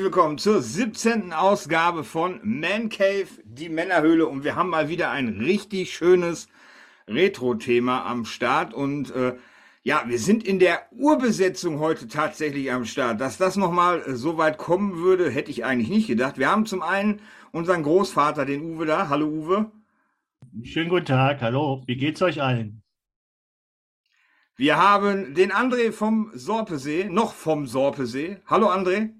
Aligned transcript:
Herzlich 0.00 0.14
willkommen 0.14 0.38
zur 0.38 0.62
17. 0.62 1.34
Ausgabe 1.34 2.04
von 2.04 2.40
Man 2.42 2.88
Cave, 2.88 3.26
die 3.44 3.68
Männerhöhle. 3.68 4.26
Und 4.26 4.44
wir 4.44 4.56
haben 4.56 4.70
mal 4.70 4.88
wieder 4.88 5.10
ein 5.10 5.42
richtig 5.42 5.92
schönes 5.92 6.48
Retro-Thema 7.06 8.06
am 8.06 8.24
Start. 8.24 8.72
Und 8.72 9.14
äh, 9.14 9.36
ja, 9.82 10.04
wir 10.06 10.18
sind 10.18 10.42
in 10.42 10.58
der 10.58 10.90
Urbesetzung 10.90 11.80
heute 11.80 12.08
tatsächlich 12.08 12.72
am 12.72 12.86
Start. 12.86 13.20
Dass 13.20 13.36
das 13.36 13.56
nochmal 13.56 14.00
äh, 14.00 14.14
so 14.14 14.38
weit 14.38 14.56
kommen 14.56 14.96
würde, 14.96 15.28
hätte 15.28 15.50
ich 15.50 15.66
eigentlich 15.66 15.90
nicht 15.90 16.06
gedacht. 16.06 16.38
Wir 16.38 16.50
haben 16.50 16.64
zum 16.64 16.80
einen 16.80 17.20
unseren 17.52 17.82
Großvater, 17.82 18.46
den 18.46 18.62
Uwe 18.62 18.86
da. 18.86 19.10
Hallo 19.10 19.26
Uwe. 19.26 19.70
Schönen 20.62 20.88
guten 20.88 21.04
Tag, 21.04 21.42
hallo. 21.42 21.82
Wie 21.84 21.98
geht's 21.98 22.22
euch 22.22 22.40
allen? 22.40 22.82
Wir 24.56 24.78
haben 24.78 25.34
den 25.34 25.52
André 25.52 25.92
vom 25.92 26.30
Sorpesee, 26.32 27.10
noch 27.10 27.34
vom 27.34 27.66
Sorpesee. 27.66 28.38
Hallo 28.46 28.70
André. 28.70 29.19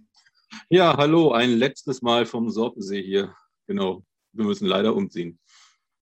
Ja, 0.68 0.96
hallo, 0.96 1.32
ein 1.32 1.50
letztes 1.50 2.02
Mal 2.02 2.26
vom 2.26 2.51
Sorpesee 2.51 3.02
hier. 3.02 3.34
Genau, 3.66 4.04
wir 4.32 4.45
müssen 4.45 4.66
leider 4.66 4.95
umziehen. 4.95 5.38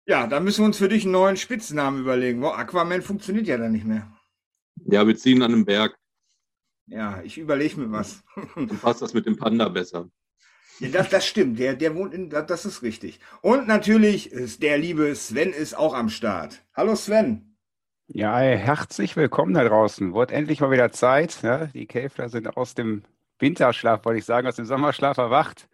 Ja, 0.06 0.28
da 0.28 0.40
müssen 0.40 0.62
wir 0.62 0.66
uns 0.66 0.78
für 0.78 0.90
dich 0.90 1.04
einen 1.04 1.14
neuen 1.14 1.38
Spitznamen 1.38 2.02
überlegen. 2.02 2.42
Wow, 2.42 2.58
Aquaman 2.58 3.02
funktioniert 3.02 3.48
ja 3.48 3.58
dann 3.58 3.72
nicht 3.72 3.86
mehr. 3.86 4.12
Ja, 4.86 5.06
wir 5.06 5.16
ziehen 5.16 5.42
an 5.42 5.54
einem 5.54 5.66
Berg. 5.66 5.98
Ja, 6.88 7.22
ich 7.24 7.38
überlege 7.38 7.80
mir 7.80 7.92
was. 7.92 8.24
Dann 8.56 8.68
passt 8.68 9.02
das 9.02 9.14
mit 9.14 9.26
dem 9.26 9.38
Panda 9.38 9.70
besser. 9.70 10.10
Ja, 10.80 10.90
das, 10.90 11.10
das 11.10 11.26
stimmt, 11.26 11.60
der, 11.60 11.76
der 11.76 11.96
wohnt 11.96 12.14
in, 12.14 12.30
das 12.30 12.66
ist 12.66 12.82
richtig. 12.82 13.20
Und 13.42 13.68
natürlich 13.68 14.32
ist 14.32 14.64
der 14.64 14.78
liebe 14.78 15.14
Sven 15.16 15.54
ist 15.54 15.78
auch 15.78 15.94
am 15.94 16.10
Start. 16.10 16.64
Hallo 16.74 16.96
Sven. 16.96 17.56
Ja, 18.08 18.40
herzlich 18.40 19.16
willkommen 19.16 19.54
da 19.54 19.64
draußen. 19.64 20.14
Wurde 20.14 20.34
endlich 20.34 20.60
mal 20.60 20.72
wieder 20.72 20.92
Zeit. 20.92 21.42
Ja? 21.44 21.68
Die 21.68 21.86
Käfer 21.86 22.30
sind 22.30 22.58
aus 22.58 22.74
dem 22.74 23.04
Winterschlaf, 23.42 24.06
wollte 24.06 24.20
ich 24.20 24.26
sagen, 24.26 24.48
aus 24.48 24.56
dem 24.56 24.66
Sommerschlaf 24.66 25.18
erwacht 25.18 25.68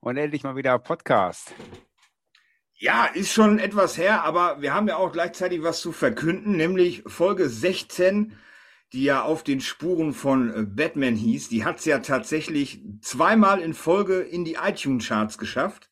und 0.00 0.16
endlich 0.16 0.44
mal 0.44 0.56
wieder 0.56 0.78
Podcast. 0.78 1.54
Ja, 2.74 3.06
ist 3.06 3.32
schon 3.32 3.58
etwas 3.58 3.98
her, 3.98 4.22
aber 4.22 4.62
wir 4.62 4.72
haben 4.72 4.86
ja 4.86 4.96
auch 4.96 5.10
gleichzeitig 5.10 5.64
was 5.64 5.80
zu 5.80 5.90
verkünden, 5.90 6.56
nämlich 6.56 7.02
Folge 7.06 7.48
16, 7.48 8.38
die 8.92 9.02
ja 9.02 9.22
auf 9.22 9.42
den 9.42 9.60
Spuren 9.60 10.12
von 10.12 10.76
Batman 10.76 11.16
hieß. 11.16 11.48
Die 11.48 11.64
hat 11.64 11.80
es 11.80 11.86
ja 11.86 11.98
tatsächlich 11.98 12.80
zweimal 13.00 13.60
in 13.60 13.74
Folge 13.74 14.20
in 14.20 14.44
die 14.44 14.54
iTunes-Charts 14.54 15.38
geschafft. 15.38 15.90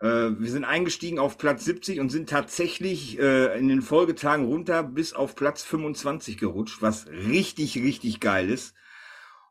Äh, 0.00 0.06
wir 0.06 0.50
sind 0.50 0.64
eingestiegen 0.64 1.18
auf 1.18 1.38
Platz 1.38 1.64
70 1.64 1.98
und 1.98 2.10
sind 2.10 2.30
tatsächlich 2.30 3.18
äh, 3.18 3.58
in 3.58 3.66
den 3.66 3.82
Folgetagen 3.82 4.46
runter 4.46 4.84
bis 4.84 5.12
auf 5.12 5.34
Platz 5.34 5.64
25 5.64 6.38
gerutscht, 6.38 6.82
was 6.82 7.08
richtig, 7.08 7.76
richtig 7.78 8.20
geil 8.20 8.48
ist 8.48 8.76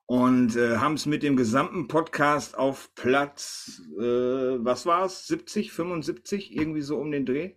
und 0.10 0.56
äh, 0.56 0.78
haben 0.78 0.96
es 0.96 1.06
mit 1.06 1.22
dem 1.22 1.38
gesamten 1.38 1.88
Podcast 1.88 2.58
auf 2.58 2.96
Platz, 2.96 3.80
äh, 3.96 4.02
was 4.02 4.88
war 4.88 5.06
es, 5.06 5.28
70, 5.28 5.72
75, 5.72 6.56
irgendwie 6.58 6.82
so 6.82 6.98
um 6.98 7.12
den 7.12 7.28
Dreh, 7.28 7.54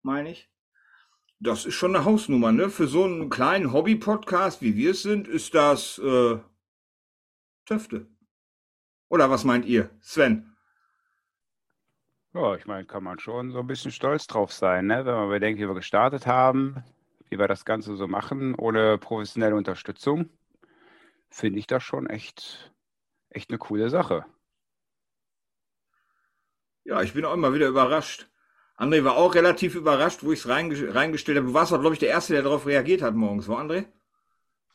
meine 0.00 0.30
ich. 0.30 0.50
Das 1.40 1.66
ist 1.66 1.74
schon 1.74 1.94
eine 1.94 2.06
Hausnummer, 2.06 2.52
ne? 2.52 2.70
Für 2.70 2.86
so 2.86 3.04
einen 3.04 3.28
kleinen 3.28 3.70
Hobby-Podcast, 3.70 4.62
wie 4.62 4.76
wir 4.76 4.92
es 4.92 5.02
sind, 5.02 5.28
ist 5.28 5.54
das 5.54 5.98
äh, 5.98 6.38
Töfte. 7.66 8.06
Oder 9.10 9.28
was 9.28 9.44
meint 9.44 9.66
ihr, 9.66 9.90
Sven? 10.00 10.56
Ja, 12.32 12.56
ich 12.56 12.64
meine, 12.64 12.86
kann 12.86 13.04
man 13.04 13.18
schon 13.18 13.50
so 13.50 13.58
ein 13.58 13.66
bisschen 13.66 13.92
stolz 13.92 14.26
drauf 14.26 14.54
sein, 14.54 14.86
ne? 14.86 15.04
wenn 15.04 15.14
man 15.14 15.28
bedenkt, 15.28 15.60
wie 15.60 15.68
wir 15.68 15.74
gestartet 15.74 16.26
haben, 16.26 16.82
wie 17.28 17.38
wir 17.38 17.46
das 17.46 17.66
Ganze 17.66 17.94
so 17.94 18.08
machen, 18.08 18.54
ohne 18.54 18.96
professionelle 18.96 19.54
Unterstützung 19.54 20.30
finde 21.32 21.58
ich 21.58 21.66
das 21.66 21.82
schon 21.82 22.06
echt, 22.06 22.72
echt 23.30 23.50
eine 23.50 23.58
coole 23.58 23.90
Sache. 23.90 24.24
Ja, 26.84 27.02
ich 27.02 27.14
bin 27.14 27.24
auch 27.24 27.34
immer 27.34 27.54
wieder 27.54 27.68
überrascht. 27.68 28.28
André 28.76 29.04
war 29.04 29.16
auch 29.16 29.34
relativ 29.34 29.74
überrascht, 29.74 30.22
wo 30.22 30.32
ich 30.32 30.40
es 30.40 30.48
reingestellt 30.48 31.38
habe. 31.38 31.46
Du 31.46 31.54
warst 31.54 31.72
auch, 31.72 31.80
glaube 31.80 31.94
ich, 31.94 32.00
der 32.00 32.08
Erste, 32.08 32.32
der 32.32 32.42
darauf 32.42 32.66
reagiert 32.66 33.02
hat 33.02 33.14
morgens, 33.14 33.46
wo 33.48 33.54
André? 33.54 33.86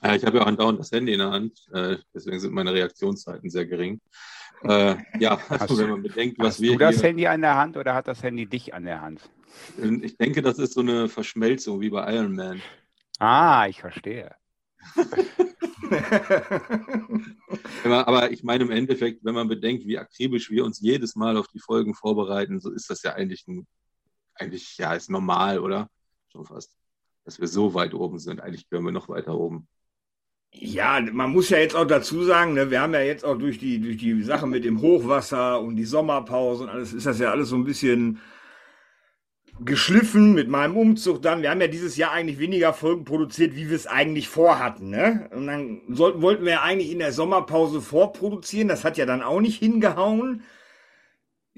Ja, 0.02 0.16
ich 0.16 0.26
habe 0.26 0.38
ja 0.38 0.44
andauernd 0.44 0.80
das 0.80 0.92
Handy 0.92 1.14
in 1.14 1.20
der 1.20 1.32
Hand, 1.32 1.68
äh, 1.74 1.98
deswegen 2.14 2.40
sind 2.40 2.54
meine 2.54 2.74
Reaktionszeiten 2.74 3.50
sehr 3.50 3.66
gering. 3.66 4.00
Äh, 4.64 4.96
ja, 5.20 5.40
also 5.50 5.78
wenn 5.78 5.90
man 5.90 6.04
bedenkt, 6.04 6.40
was 6.40 6.56
hast 6.56 6.62
wir. 6.62 6.72
Hast 6.72 6.80
du 6.80 6.86
das 6.86 6.96
hier, 6.96 7.04
Handy 7.10 7.28
an 7.28 7.42
der 7.42 7.56
Hand 7.56 7.78
oder 7.78 7.96
hat 7.96 8.08
das 8.08 8.22
Handy 8.24 8.46
dich 8.46 8.74
an 8.74 8.86
der 8.86 9.02
Hand? 9.02 9.30
Ich 10.02 10.18
denke, 10.18 10.42
das 10.42 10.60
ist 10.60 10.74
so 10.74 10.82
eine 10.82 11.10
Verschmelzung 11.10 11.82
wie 11.82 11.90
bei 11.90 12.14
Iron 12.16 12.36
Man. 12.36 12.62
Ah, 13.20 13.68
ich 13.68 13.82
verstehe. 13.82 14.36
aber 17.84 18.32
ich 18.32 18.44
meine 18.44 18.64
im 18.64 18.72
Endeffekt, 18.72 19.24
wenn 19.24 19.36
man 19.36 19.48
bedenkt, 19.48 19.86
wie 19.86 19.98
akribisch 19.98 20.50
wir 20.50 20.66
uns 20.66 20.80
jedes 20.80 21.16
Mal 21.16 21.38
auf 21.38 21.48
die 21.48 21.60
Folgen 21.60 21.94
vorbereiten, 21.94 22.60
so 22.60 22.72
ist 22.72 22.90
das 22.90 23.04
ja 23.04 23.14
eigentlich 23.14 23.48
ein, 23.48 23.68
eigentlich, 24.36 24.78
ja, 24.78 24.94
ist 24.94 25.10
normal, 25.10 25.60
oder? 25.60 25.90
Schon 26.32 26.46
fast. 26.46 26.76
Dass 27.26 27.40
wir 27.40 27.48
so 27.48 27.74
weit 27.74 27.94
oben 27.94 28.20
sind. 28.20 28.42
Eigentlich 28.42 28.70
gehören 28.70 28.86
wir 28.86 28.92
noch 28.92 29.10
weiter 29.10 29.36
oben. 29.36 29.68
Ja, 30.54 31.02
man 31.02 31.32
muss 31.32 31.50
ja 31.50 31.58
jetzt 31.58 31.76
auch 31.76 31.86
dazu 31.86 32.24
sagen, 32.24 32.54
ne, 32.54 32.72
wir 32.72 32.82
haben 32.82 32.94
ja 32.94 33.02
jetzt 33.02 33.26
auch 33.26 33.38
durch 33.38 33.60
die, 33.60 33.80
durch 33.80 33.98
die 33.98 34.24
Sache 34.24 34.48
mit 34.48 34.64
dem 34.64 34.82
Hochwasser 34.82 35.62
und 35.62 35.76
die 35.76 35.86
Sommerpause 35.86 36.64
und 36.64 36.70
alles, 36.70 36.94
ist 36.94 37.06
das 37.06 37.20
ja 37.20 37.32
alles 37.32 37.50
so 37.50 37.56
ein 37.56 37.66
bisschen 37.66 38.20
geschliffen 39.64 40.34
mit 40.34 40.50
meinem 40.50 40.78
Umzug 40.78 41.22
dann. 41.22 41.42
Wir 41.42 41.50
haben 41.50 41.62
ja 41.62 41.68
dieses 41.68 41.98
Jahr 41.98 42.12
eigentlich 42.12 42.40
weniger 42.40 42.74
Folgen 42.74 43.06
produziert, 43.06 43.56
wie 43.56 43.70
wir 43.70 43.76
es 43.76 43.88
eigentlich 43.88 44.30
vorhatten. 44.30 44.90
Ne? 44.90 45.30
Und 45.34 45.48
dann 45.48 45.82
sollten, 45.90 46.22
wollten 46.22 46.46
wir 46.46 46.54
ja 46.54 46.62
eigentlich 46.62 46.92
in 46.92 47.00
der 47.00 47.12
Sommerpause 47.12 47.82
vorproduzieren. 47.82 48.68
Das 48.68 48.84
hat 48.84 48.98
ja 48.98 49.06
dann 49.06 49.22
auch 49.22 49.42
nicht 49.42 49.60
hingehauen. 49.60 50.44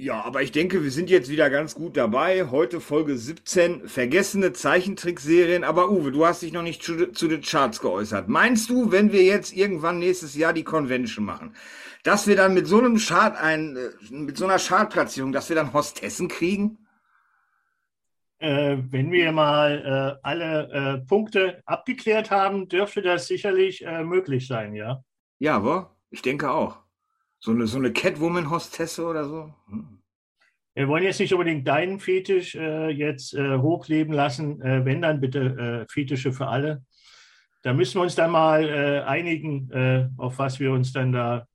Ja, 0.01 0.23
aber 0.23 0.41
ich 0.41 0.53
denke, 0.53 0.81
wir 0.81 0.91
sind 0.91 1.09
jetzt 1.09 1.29
wieder 1.29 1.49
ganz 1.49 1.75
gut 1.75 1.97
dabei. 1.97 2.47
Heute 2.49 2.79
Folge 2.79 3.17
17, 3.17 3.89
vergessene 3.89 4.53
Zeichentrickserien. 4.53 5.65
Aber 5.65 5.91
Uwe, 5.91 6.13
du 6.13 6.25
hast 6.25 6.41
dich 6.41 6.53
noch 6.53 6.61
nicht 6.61 6.81
zu, 6.81 7.11
zu 7.11 7.27
den 7.27 7.41
Charts 7.41 7.81
geäußert. 7.81 8.29
Meinst 8.29 8.69
du, 8.69 8.93
wenn 8.93 9.11
wir 9.11 9.23
jetzt 9.23 9.53
irgendwann 9.53 9.99
nächstes 9.99 10.35
Jahr 10.35 10.53
die 10.53 10.63
Convention 10.63 11.25
machen, 11.25 11.53
dass 12.03 12.27
wir 12.27 12.37
dann 12.37 12.53
mit 12.53 12.65
so 12.65 12.79
einem 12.79 12.95
Chart 12.97 13.35
ein, 13.35 13.75
äh, 13.75 13.89
mit 14.09 14.37
so 14.37 14.45
einer 14.45 14.57
Chartplatzierung, 14.57 15.33
dass 15.33 15.49
wir 15.49 15.57
dann 15.57 15.73
Hostessen 15.73 16.29
kriegen? 16.29 16.78
Äh, 18.39 18.77
wenn 18.89 19.11
wir 19.11 19.33
mal 19.33 20.17
äh, 20.17 20.19
alle 20.25 20.71
äh, 20.71 21.05
Punkte 21.05 21.61
abgeklärt 21.65 22.31
haben, 22.31 22.69
dürfte 22.69 23.01
das 23.01 23.27
sicherlich 23.27 23.85
äh, 23.85 24.03
möglich 24.05 24.47
sein, 24.47 24.73
ja? 24.73 25.03
Ja, 25.39 25.61
wo? 25.61 25.87
Ich 26.09 26.21
denke 26.21 26.49
auch. 26.49 26.77
So 27.39 27.51
eine, 27.51 27.67
so 27.67 27.77
eine 27.77 27.91
Catwoman-Hostesse 27.91 29.05
oder 29.05 29.25
so. 29.25 29.53
Hm. 29.67 29.99
Wir 30.73 30.87
wollen 30.87 31.03
jetzt 31.03 31.19
nicht 31.19 31.33
unbedingt 31.33 31.67
deinen 31.67 31.99
Fetisch 31.99 32.55
äh, 32.55 32.87
jetzt 32.89 33.33
hochleben 33.33 34.13
lassen. 34.13 34.59
wenn 34.59 35.01
dann 35.01 35.19
bitte 35.19 35.85
Fetische 35.89 36.31
für 36.31 36.47
alle. 36.47 36.83
Da 37.63 37.73
müssen 37.73 37.97
wir 37.97 38.03
uns 38.03 38.15
dann 38.15 38.31
mal 38.31 39.03
einigen, 39.03 40.13
auf 40.15 40.37
was 40.37 40.61
wir 40.61 40.71
uns 40.71 40.93
dann 40.93 41.11
da 41.11 41.47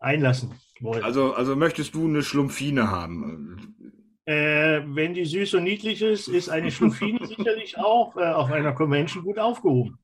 einlassen 0.00 0.54
wollen. 0.80 1.04
Also, 1.04 1.34
also 1.34 1.54
möchtest 1.54 1.94
du 1.94 2.06
eine 2.06 2.24
Schlumpfine 2.24 2.90
haben? 2.90 3.83
Äh, 4.26 4.82
wenn 4.86 5.12
die 5.12 5.26
süß 5.26 5.54
und 5.54 5.64
niedlich 5.64 6.00
ist, 6.00 6.28
ist 6.28 6.48
eine 6.48 6.70
Schlumpfine 6.70 7.26
sicherlich 7.26 7.76
auch 7.76 8.16
äh, 8.16 8.24
auf 8.24 8.50
einer 8.50 8.72
Convention 8.72 9.24
gut 9.24 9.38
aufgehoben. 9.38 9.98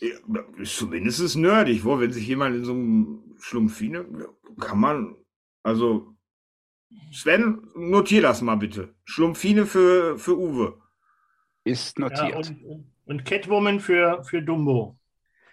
Ja, 0.00 0.10
ist 0.58 0.76
zumindest 0.76 1.36
nerdig, 1.36 1.84
wo, 1.84 1.98
wenn 1.98 2.12
sich 2.12 2.26
jemand 2.26 2.56
in 2.56 2.64
so 2.64 2.72
einem 2.72 3.36
Schlumpfine, 3.40 4.06
kann 4.60 4.78
man, 4.78 5.16
also, 5.62 6.14
Sven, 7.10 7.66
notier 7.74 8.22
das 8.22 8.42
mal 8.42 8.56
bitte. 8.56 8.94
Schlumpfine 9.04 9.66
für, 9.66 10.18
für 10.18 10.38
Uwe. 10.38 10.80
Ist 11.64 11.98
notiert. 11.98 12.30
Ja, 12.30 12.36
und, 12.36 12.84
und 13.06 13.24
Catwoman 13.24 13.80
für, 13.80 14.22
für 14.24 14.42
Dumbo. 14.42 14.97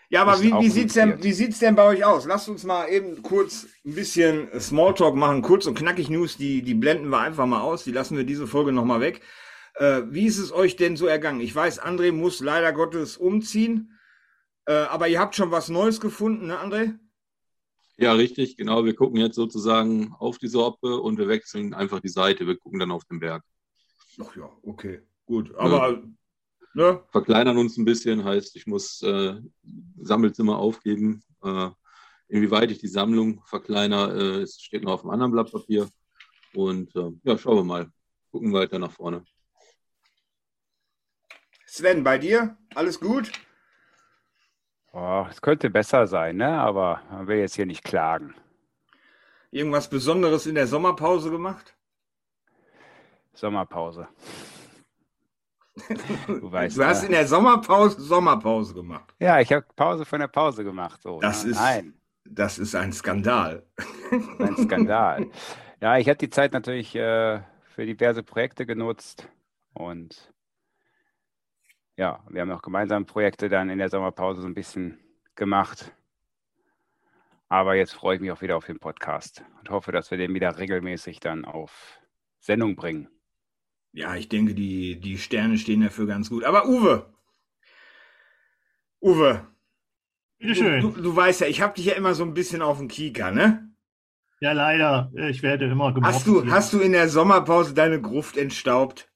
Ja, 0.09 0.21
aber 0.21 0.41
wie, 0.41 0.51
wie 0.53 0.69
sieht's 0.69 0.93
denn, 0.93 1.21
wie 1.23 1.33
sieht's 1.33 1.59
denn 1.59 1.75
bei 1.75 1.83
euch 1.83 2.05
aus? 2.05 2.25
Lasst 2.25 2.47
uns 2.47 2.63
mal 2.63 2.87
eben 2.87 3.21
kurz 3.23 3.67
ein 3.85 3.95
bisschen 3.95 4.47
Smalltalk 4.59 5.15
machen, 5.15 5.41
kurz 5.41 5.65
und 5.65 5.77
knackig 5.77 6.09
News, 6.09 6.37
die, 6.37 6.61
die 6.61 6.75
blenden 6.75 7.09
wir 7.09 7.19
einfach 7.19 7.45
mal 7.45 7.61
aus, 7.61 7.83
die 7.83 7.91
lassen 7.91 8.15
wir 8.15 8.23
diese 8.23 8.47
Folge 8.47 8.71
nochmal 8.71 9.01
weg. 9.01 9.21
Äh, 9.75 10.03
wie 10.09 10.25
ist 10.25 10.37
es 10.37 10.51
euch 10.51 10.75
denn 10.75 10.95
so 10.95 11.07
ergangen? 11.07 11.41
Ich 11.41 11.53
weiß, 11.53 11.81
André 11.81 12.11
muss 12.11 12.39
leider 12.39 12.71
Gottes 12.71 13.17
umziehen, 13.17 13.97
äh, 14.65 14.73
aber 14.73 15.07
ihr 15.07 15.19
habt 15.19 15.35
schon 15.35 15.51
was 15.51 15.69
Neues 15.69 15.99
gefunden, 15.99 16.47
ne, 16.47 16.59
André? 16.59 16.97
Ja, 17.97 18.13
richtig, 18.13 18.57
genau. 18.57 18.83
Wir 18.83 18.93
gucken 18.93 19.19
jetzt 19.19 19.35
sozusagen 19.35 20.13
auf 20.19 20.37
die 20.37 20.49
Sorpe 20.49 20.99
und 20.99 21.17
wir 21.17 21.27
wechseln 21.27 21.73
einfach 21.73 22.01
die 22.01 22.09
Seite. 22.09 22.45
Wir 22.45 22.57
gucken 22.57 22.79
dann 22.79 22.91
auf 22.91 23.05
den 23.05 23.19
Berg. 23.19 23.41
Ach 24.21 24.35
ja, 24.35 24.49
okay, 24.63 25.01
gut. 25.25 25.55
Aber 25.55 25.91
ja. 25.91 26.03
Ne? 26.75 27.01
Verkleinern 27.09 27.57
uns 27.57 27.77
ein 27.77 27.85
bisschen, 27.85 28.25
heißt, 28.25 28.53
ich 28.57 28.67
muss 28.67 29.01
äh, 29.01 29.35
Sammelzimmer 29.97 30.57
aufgeben. 30.57 31.23
Äh, 31.41 31.69
inwieweit 32.27 32.69
ich 32.69 32.79
die 32.79 32.89
Sammlung 32.89 33.41
verkleinere, 33.45 34.41
äh, 34.41 34.47
steht 34.47 34.83
noch 34.83 34.91
auf 34.91 35.03
einem 35.03 35.11
anderen 35.11 35.31
Blatt 35.31 35.53
Papier. 35.53 35.87
Und 36.53 36.93
äh, 36.97 37.11
ja, 37.23 37.37
schauen 37.37 37.55
wir 37.59 37.63
mal. 37.63 37.91
Gucken 38.29 38.51
weiter 38.51 38.77
nach 38.77 38.91
vorne. 38.91 39.23
Sven, 41.65 42.03
bei 42.03 42.17
dir? 42.17 42.57
Alles 42.75 42.99
gut? 42.99 43.31
Oh, 44.91 45.25
es 45.31 45.41
könnte 45.41 45.69
besser 45.69 46.07
sein, 46.07 46.35
ne? 46.35 46.59
aber 46.59 47.01
man 47.09 47.27
will 47.27 47.37
jetzt 47.37 47.55
hier 47.55 47.65
nicht 47.65 47.85
klagen. 47.85 48.35
Irgendwas 49.49 49.89
Besonderes 49.89 50.45
in 50.45 50.55
der 50.55 50.67
Sommerpause 50.67 51.31
gemacht? 51.31 51.73
Sommerpause. 53.33 54.09
Du, 56.27 56.51
weißt, 56.51 56.77
du 56.77 56.85
hast 56.85 57.03
in 57.03 57.11
der 57.11 57.27
Sommerpause 57.27 57.99
Sommerpause 57.99 58.73
gemacht. 58.73 59.13
Ja, 59.19 59.39
ich 59.41 59.51
habe 59.51 59.65
Pause 59.75 60.05
von 60.05 60.19
der 60.19 60.27
Pause 60.27 60.63
gemacht. 60.63 61.01
So, 61.01 61.19
das, 61.19 61.43
ne? 61.43 61.51
ist, 61.51 61.57
Nein. 61.57 61.93
das 62.23 62.57
ist 62.57 62.75
ein 62.75 62.93
Skandal. 62.93 63.63
Ein 64.39 64.57
Skandal. 64.57 65.27
Ja, 65.81 65.97
ich 65.97 66.07
habe 66.07 66.17
die 66.17 66.29
Zeit 66.29 66.53
natürlich 66.53 66.95
äh, 66.95 67.41
für 67.65 67.85
diverse 67.85 68.23
Projekte 68.23 68.65
genutzt 68.65 69.27
und 69.73 70.33
ja, 71.97 72.23
wir 72.29 72.41
haben 72.41 72.51
auch 72.51 72.61
gemeinsam 72.61 73.05
Projekte 73.05 73.49
dann 73.49 73.69
in 73.69 73.77
der 73.77 73.89
Sommerpause 73.89 74.41
so 74.41 74.47
ein 74.47 74.53
bisschen 74.53 74.99
gemacht. 75.35 75.93
Aber 77.49 77.75
jetzt 77.75 77.93
freue 77.93 78.15
ich 78.15 78.21
mich 78.21 78.31
auch 78.31 78.41
wieder 78.41 78.57
auf 78.57 78.65
den 78.65 78.79
Podcast 78.79 79.43
und 79.59 79.69
hoffe, 79.69 79.91
dass 79.91 80.09
wir 80.11 80.17
den 80.17 80.33
wieder 80.33 80.57
regelmäßig 80.57 81.19
dann 81.19 81.45
auf 81.45 81.99
Sendung 82.39 82.75
bringen. 82.75 83.09
Ja, 83.95 84.13
ich 84.15 84.27
denke, 84.27 84.53
die, 84.53 84.99
die 84.99 85.17
Sterne 85.17 85.57
stehen 85.57 85.79
dafür 85.79 86.05
ganz 86.05 86.29
gut. 86.29 86.43
Aber 86.43 86.67
Uwe, 86.67 87.13
Uwe, 89.01 89.47
Bitteschön. 90.37 90.81
Du, 90.81 90.89
du, 90.89 91.01
du 91.01 91.15
weißt 91.15 91.41
ja, 91.41 91.47
ich 91.47 91.61
habe 91.61 91.75
dich 91.75 91.85
ja 91.85 91.93
immer 91.93 92.13
so 92.13 92.25
ein 92.25 92.33
bisschen 92.33 92.61
auf 92.61 92.77
dem 92.77 92.89
Kieker, 92.89 93.31
ne? 93.31 93.69
Ja, 94.41 94.51
leider. 94.51 95.11
Ich 95.29 95.41
werde 95.43 95.65
immer 95.65 95.93
gemobbt. 95.93 96.13
Hast 96.13 96.27
du, 96.27 96.51
hast 96.51 96.73
du 96.73 96.79
in 96.79 96.91
der 96.91 97.07
Sommerpause 97.07 97.73
deine 97.73 98.01
Gruft 98.01 98.35
entstaubt? 98.35 99.09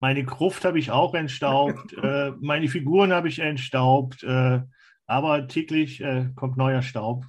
Meine 0.00 0.24
Gruft 0.24 0.64
habe 0.64 0.78
ich 0.78 0.90
auch 0.90 1.12
entstaubt. 1.12 1.92
äh, 2.02 2.32
meine 2.40 2.68
Figuren 2.68 3.12
habe 3.12 3.28
ich 3.28 3.38
entstaubt. 3.38 4.22
Äh, 4.22 4.62
aber 5.04 5.46
täglich 5.46 6.00
äh, 6.00 6.30
kommt 6.36 6.56
neuer 6.56 6.80
Staub. 6.80 7.26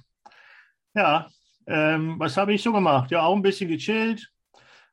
Ja, 0.94 1.28
ähm, 1.66 2.14
was 2.18 2.38
habe 2.38 2.54
ich 2.54 2.62
so 2.62 2.72
gemacht? 2.72 3.10
Ja, 3.10 3.24
auch 3.24 3.36
ein 3.36 3.42
bisschen 3.42 3.68
gechillt. 3.68 4.31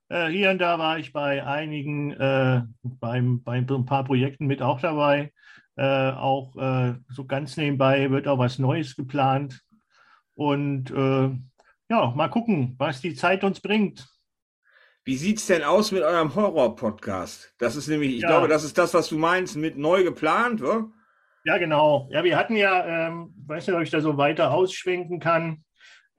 Äh, 0.09 0.27
hier 0.29 0.50
und 0.50 0.59
da 0.59 0.79
war 0.79 0.97
ich 0.97 1.13
bei 1.13 1.45
einigen, 1.45 2.11
äh, 2.11 2.63
beim, 2.83 3.44
bei 3.44 3.57
ein 3.57 3.85
paar 3.85 4.03
Projekten 4.03 4.47
mit 4.47 4.61
auch 4.61 4.81
dabei. 4.81 5.31
Äh, 5.75 6.11
auch 6.11 6.53
so 7.09 7.25
ganz 7.25 7.56
nebenbei 7.56 8.11
wird 8.11 8.27
auch 8.27 8.38
was 8.38 8.59
Neues 8.59 8.97
geplant. 8.97 9.61
Und 10.35 10.89
ja, 10.91 12.11
mal 12.15 12.27
gucken, 12.27 12.75
was 12.77 13.01
die 13.01 13.15
Zeit 13.15 13.44
uns 13.44 13.61
bringt. 13.61 14.07
Wie 15.06 15.15
sieht 15.15 15.38
es 15.38 15.47
denn 15.47 15.63
aus 15.63 15.91
mit 15.91 16.03
eurem 16.03 16.35
Horror-Podcast? 16.35 17.56
Das 17.57 17.75
ist 17.75 17.88
nämlich, 17.88 18.15
ich 18.15 18.21
ja. 18.21 18.27
glaube, 18.27 18.47
das 18.47 18.63
ist 18.63 18.77
das, 18.77 18.94
was 18.94 19.09
du 19.09 19.17
meinst, 19.17 19.56
mit 19.56 19.77
neu 19.77 20.03
geplant, 20.03 20.61
oder? 20.61 20.91
Ja, 21.45 21.57
genau. 21.57 22.09
Ja, 22.11 22.23
wir 22.23 22.38
hatten 22.38 22.56
ja, 22.56 23.07
ähm, 23.07 23.33
weiß 23.47 23.65
nicht, 23.65 23.75
ob 23.75 23.81
ich 23.81 23.89
da 23.89 24.01
so 24.01 24.17
weiter 24.17 24.51
ausschwenken 24.51 25.19
kann. 25.19 25.63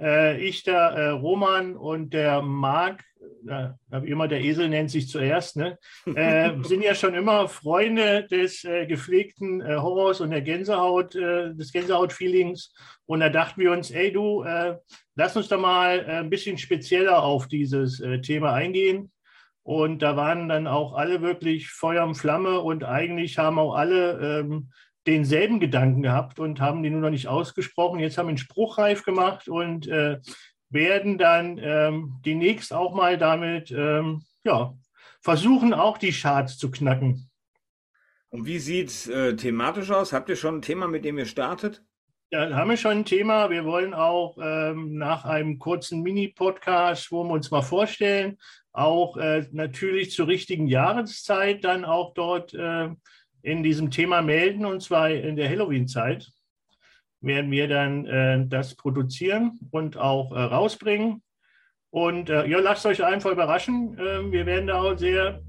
Äh, 0.00 0.40
ich, 0.40 0.62
der 0.62 0.80
äh, 0.80 1.08
Roman 1.10 1.76
und 1.76 2.14
der 2.14 2.42
Marc, 2.42 3.04
äh, 3.46 3.68
immer 4.04 4.28
der 4.28 4.42
Esel 4.42 4.68
nennt 4.68 4.90
sich 4.90 5.08
zuerst, 5.08 5.56
ne? 5.56 5.78
äh, 6.06 6.52
sind 6.62 6.82
ja 6.82 6.94
schon 6.94 7.14
immer 7.14 7.48
Freunde 7.48 8.26
des 8.30 8.62
gepflegten 8.62 9.62
Horrors 9.62 10.20
und 10.20 10.30
der 10.30 10.42
Gänsehaut, 10.42 11.14
des 11.14 11.72
Gänsehaut-Feelings. 11.72 12.72
Und 13.06 13.20
da 13.20 13.28
dachten 13.28 13.60
wir 13.60 13.72
uns, 13.72 13.90
ey 13.90 14.12
du, 14.12 14.44
lass 15.14 15.36
uns 15.36 15.48
da 15.48 15.56
mal 15.56 16.04
ein 16.04 16.30
bisschen 16.30 16.58
spezieller 16.58 17.22
auf 17.22 17.48
dieses 17.48 18.02
Thema 18.22 18.52
eingehen. 18.52 19.10
Und 19.62 20.02
da 20.02 20.16
waren 20.16 20.48
dann 20.48 20.66
auch 20.66 20.94
alle 20.94 21.20
wirklich 21.20 21.68
Feuer 21.68 22.04
und 22.04 22.14
Flamme 22.14 22.60
und 22.60 22.84
eigentlich 22.84 23.38
haben 23.38 23.58
auch 23.58 23.74
alle 23.74 24.40
ähm, 24.40 24.70
denselben 25.06 25.60
Gedanken 25.60 26.02
gehabt 26.02 26.38
und 26.38 26.60
haben 26.60 26.82
die 26.82 26.90
nur 26.90 27.00
noch 27.00 27.10
nicht 27.10 27.28
ausgesprochen. 27.28 28.00
Jetzt 28.00 28.18
haben 28.18 28.26
wir 28.26 28.30
einen 28.30 28.38
Spruch 28.38 28.78
reif 28.78 29.02
gemacht 29.04 29.48
und 29.48 29.86
äh, 29.88 30.20
werden 30.68 31.18
dann 31.18 31.58
ähm, 31.58 32.20
demnächst 32.24 32.72
auch 32.72 32.94
mal 32.94 33.18
damit 33.18 33.70
ähm, 33.70 34.22
ja, 34.44 34.74
versuchen, 35.20 35.74
auch 35.74 35.98
die 35.98 36.12
Charts 36.12 36.58
zu 36.58 36.70
knacken. 36.70 37.30
Und 38.30 38.46
wie 38.46 38.58
sieht 38.58 38.88
es 38.88 39.08
äh, 39.08 39.34
thematisch 39.34 39.90
aus? 39.90 40.12
Habt 40.12 40.28
ihr 40.28 40.36
schon 40.36 40.58
ein 40.58 40.62
Thema, 40.62 40.86
mit 40.86 41.04
dem 41.04 41.18
ihr 41.18 41.26
startet? 41.26 41.82
Ja, 42.30 42.48
haben 42.54 42.70
wir 42.70 42.76
schon 42.76 42.98
ein 42.98 43.04
Thema. 43.04 43.50
Wir 43.50 43.64
wollen 43.64 43.92
auch 43.92 44.38
ähm, 44.40 44.96
nach 44.96 45.24
einem 45.24 45.58
kurzen 45.58 46.02
Mini-Podcast, 46.02 47.10
wo 47.10 47.24
wir 47.24 47.32
uns 47.32 47.50
mal 47.50 47.62
vorstellen, 47.62 48.38
auch 48.72 49.16
äh, 49.16 49.48
natürlich 49.50 50.12
zur 50.12 50.28
richtigen 50.28 50.68
Jahreszeit 50.68 51.64
dann 51.64 51.84
auch 51.84 52.14
dort 52.14 52.54
äh, 52.54 52.90
in 53.42 53.62
diesem 53.62 53.90
Thema 53.90 54.22
melden, 54.22 54.66
und 54.66 54.82
zwar 54.82 55.10
in 55.10 55.36
der 55.36 55.48
Halloween-Zeit 55.48 56.30
werden 57.20 57.50
wir 57.50 57.68
dann 57.68 58.06
äh, 58.06 58.46
das 58.46 58.74
produzieren 58.74 59.58
und 59.70 59.96
auch 59.96 60.32
äh, 60.32 60.40
rausbringen. 60.40 61.22
Und 61.90 62.30
äh, 62.30 62.46
ja, 62.46 62.58
lasst 62.60 62.86
euch 62.86 63.04
einfach 63.04 63.30
überraschen. 63.30 63.98
Ähm, 64.00 64.32
wir 64.32 64.46
werden 64.46 64.68
da 64.68 64.80
auch 64.80 64.96
sehr 64.96 65.42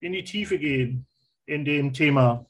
in 0.00 0.12
die 0.12 0.24
Tiefe 0.24 0.58
gehen 0.58 1.06
in 1.46 1.64
dem 1.64 1.92
Thema. 1.92 2.46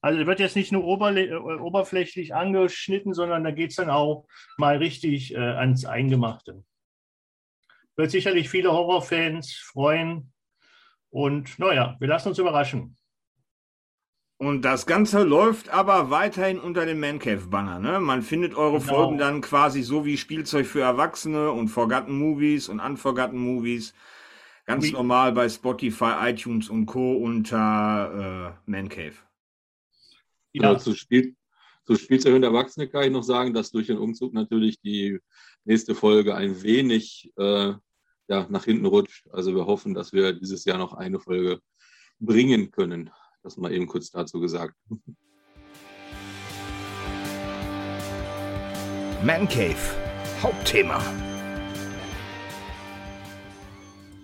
Also 0.00 0.26
wird 0.26 0.40
jetzt 0.40 0.56
nicht 0.56 0.72
nur 0.72 0.84
äh, 1.16 1.34
oberflächlich 1.34 2.34
angeschnitten, 2.34 3.14
sondern 3.14 3.44
da 3.44 3.50
geht 3.50 3.70
es 3.70 3.76
dann 3.76 3.90
auch 3.90 4.26
mal 4.56 4.76
richtig 4.76 5.34
äh, 5.34 5.38
ans 5.38 5.84
Eingemachte. 5.84 6.64
Wird 7.96 8.10
sicherlich 8.10 8.48
viele 8.48 8.72
Horrorfans 8.72 9.54
freuen. 9.54 10.32
Und 11.10 11.58
naja, 11.58 11.96
wir 11.98 12.08
lassen 12.08 12.28
uns 12.28 12.38
überraschen. 12.38 12.97
Und 14.40 14.62
das 14.62 14.86
Ganze 14.86 15.24
läuft 15.24 15.68
aber 15.68 16.10
weiterhin 16.10 16.60
unter 16.60 16.86
dem 16.86 17.00
Mancave-Banner. 17.00 17.80
Ne? 17.80 17.98
Man 17.98 18.22
findet 18.22 18.54
eure 18.54 18.78
genau. 18.78 18.94
Folgen 18.94 19.18
dann 19.18 19.40
quasi 19.40 19.82
so 19.82 20.04
wie 20.04 20.16
Spielzeug 20.16 20.64
für 20.64 20.80
Erwachsene 20.80 21.50
und 21.50 21.68
Forgotten 21.68 22.16
Movies 22.16 22.68
und 22.68 22.78
Unforgotten 22.78 23.36
Movies. 23.36 23.94
Ganz 24.64 24.84
wie? 24.84 24.92
normal 24.92 25.32
bei 25.32 25.48
Spotify, 25.48 26.12
iTunes 26.20 26.68
und 26.68 26.86
Co. 26.86 27.16
unter 27.16 28.54
äh, 28.66 28.70
Mancave. 28.70 29.16
Ja. 30.52 30.68
Genau, 30.68 30.74
zu, 30.76 30.94
Spiel, 30.94 31.34
zu 31.84 31.96
Spielzeug 31.96 32.36
und 32.36 32.44
Erwachsene 32.44 32.88
kann 32.88 33.04
ich 33.04 33.10
noch 33.10 33.24
sagen, 33.24 33.52
dass 33.52 33.72
durch 33.72 33.88
den 33.88 33.98
Umzug 33.98 34.34
natürlich 34.34 34.80
die 34.80 35.18
nächste 35.64 35.96
Folge 35.96 36.36
ein 36.36 36.62
wenig 36.62 37.32
äh, 37.38 37.72
ja, 38.28 38.46
nach 38.50 38.64
hinten 38.64 38.86
rutscht. 38.86 39.26
Also 39.32 39.52
wir 39.56 39.66
hoffen, 39.66 39.94
dass 39.94 40.12
wir 40.12 40.32
dieses 40.32 40.64
Jahr 40.64 40.78
noch 40.78 40.92
eine 40.92 41.18
Folge 41.18 41.60
bringen 42.20 42.70
können. 42.70 43.10
Das 43.48 43.56
mal 43.56 43.72
eben 43.72 43.86
kurz 43.86 44.10
dazu 44.10 44.40
gesagt. 44.40 44.74
Man 49.24 49.48
Cave, 49.48 49.74
Hauptthema. 50.42 51.02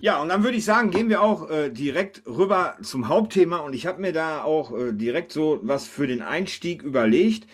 Ja, 0.02 0.20
und 0.20 0.28
dann 0.28 0.44
würde 0.44 0.58
ich 0.58 0.66
sagen, 0.66 0.90
gehen 0.90 1.08
wir 1.08 1.22
auch 1.22 1.48
äh, 1.48 1.70
direkt 1.70 2.26
rüber 2.26 2.76
zum 2.82 3.08
Hauptthema. 3.08 3.60
Und 3.60 3.72
ich 3.72 3.86
habe 3.86 4.02
mir 4.02 4.12
da 4.12 4.44
auch 4.44 4.76
äh, 4.76 4.92
direkt 4.92 5.32
so 5.32 5.58
was 5.62 5.88
für 5.88 6.06
den 6.06 6.20
Einstieg 6.20 6.82
überlegt. 6.82 7.48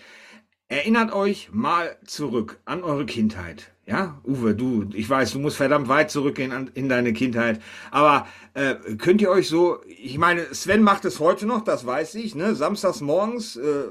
Erinnert 0.66 1.12
euch 1.12 1.50
mal 1.52 1.96
zurück 2.04 2.58
an 2.64 2.82
eure 2.82 3.06
Kindheit. 3.06 3.70
Ja, 3.90 4.20
Uwe, 4.24 4.54
du, 4.54 4.88
ich 4.94 5.10
weiß, 5.10 5.32
du 5.32 5.40
musst 5.40 5.56
verdammt 5.56 5.88
weit 5.88 6.12
zurückgehen 6.12 6.52
an, 6.52 6.70
in 6.74 6.88
deine 6.88 7.12
Kindheit. 7.12 7.60
Aber 7.90 8.28
äh, 8.54 8.76
könnt 8.96 9.20
ihr 9.20 9.30
euch 9.30 9.48
so, 9.48 9.80
ich 9.88 10.16
meine, 10.16 10.54
Sven 10.54 10.84
macht 10.84 11.04
es 11.04 11.18
heute 11.18 11.44
noch, 11.44 11.62
das 11.64 11.84
weiß 11.84 12.14
ich, 12.14 12.36
ne? 12.36 12.54
Samstags 12.54 13.00
morgens 13.00 13.56
äh, 13.56 13.88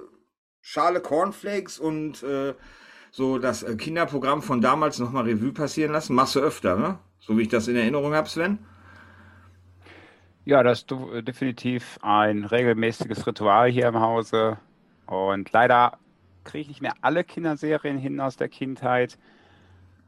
Schale 0.62 1.02
Cornflakes 1.02 1.80
und 1.80 2.24
äh, 2.24 2.54
so 3.12 3.40
das 3.40 3.62
äh, 3.64 3.76
Kinderprogramm 3.76 4.42
von 4.42 4.62
damals 4.62 5.00
nochmal 5.00 5.26
Revue 5.26 5.52
passieren 5.52 5.92
lassen. 5.92 6.16
Machst 6.16 6.38
du 6.38 6.40
öfter, 6.40 6.78
ne? 6.78 6.98
So 7.20 7.38
wie 7.38 7.42
ich 7.42 7.50
das 7.50 7.68
in 7.68 7.76
Erinnerung 7.76 8.14
habe, 8.14 8.30
Sven? 8.30 8.60
Ja, 10.46 10.64
das 10.64 10.80
ist 10.80 10.96
definitiv 11.28 12.00
ein 12.02 12.46
regelmäßiges 12.46 13.28
Ritual 13.28 13.70
hier 13.70 13.90
im 13.90 14.00
Hause. 14.00 14.60
Und 15.08 15.52
leider 15.52 15.98
kriege 16.46 16.62
ich 16.62 16.68
nicht 16.70 16.82
mehr 16.82 16.94
alle 17.02 17.26
Kinderserien 17.26 17.98
hin 17.98 18.22
aus 18.22 18.38
der 18.38 18.48
Kindheit 18.48 19.18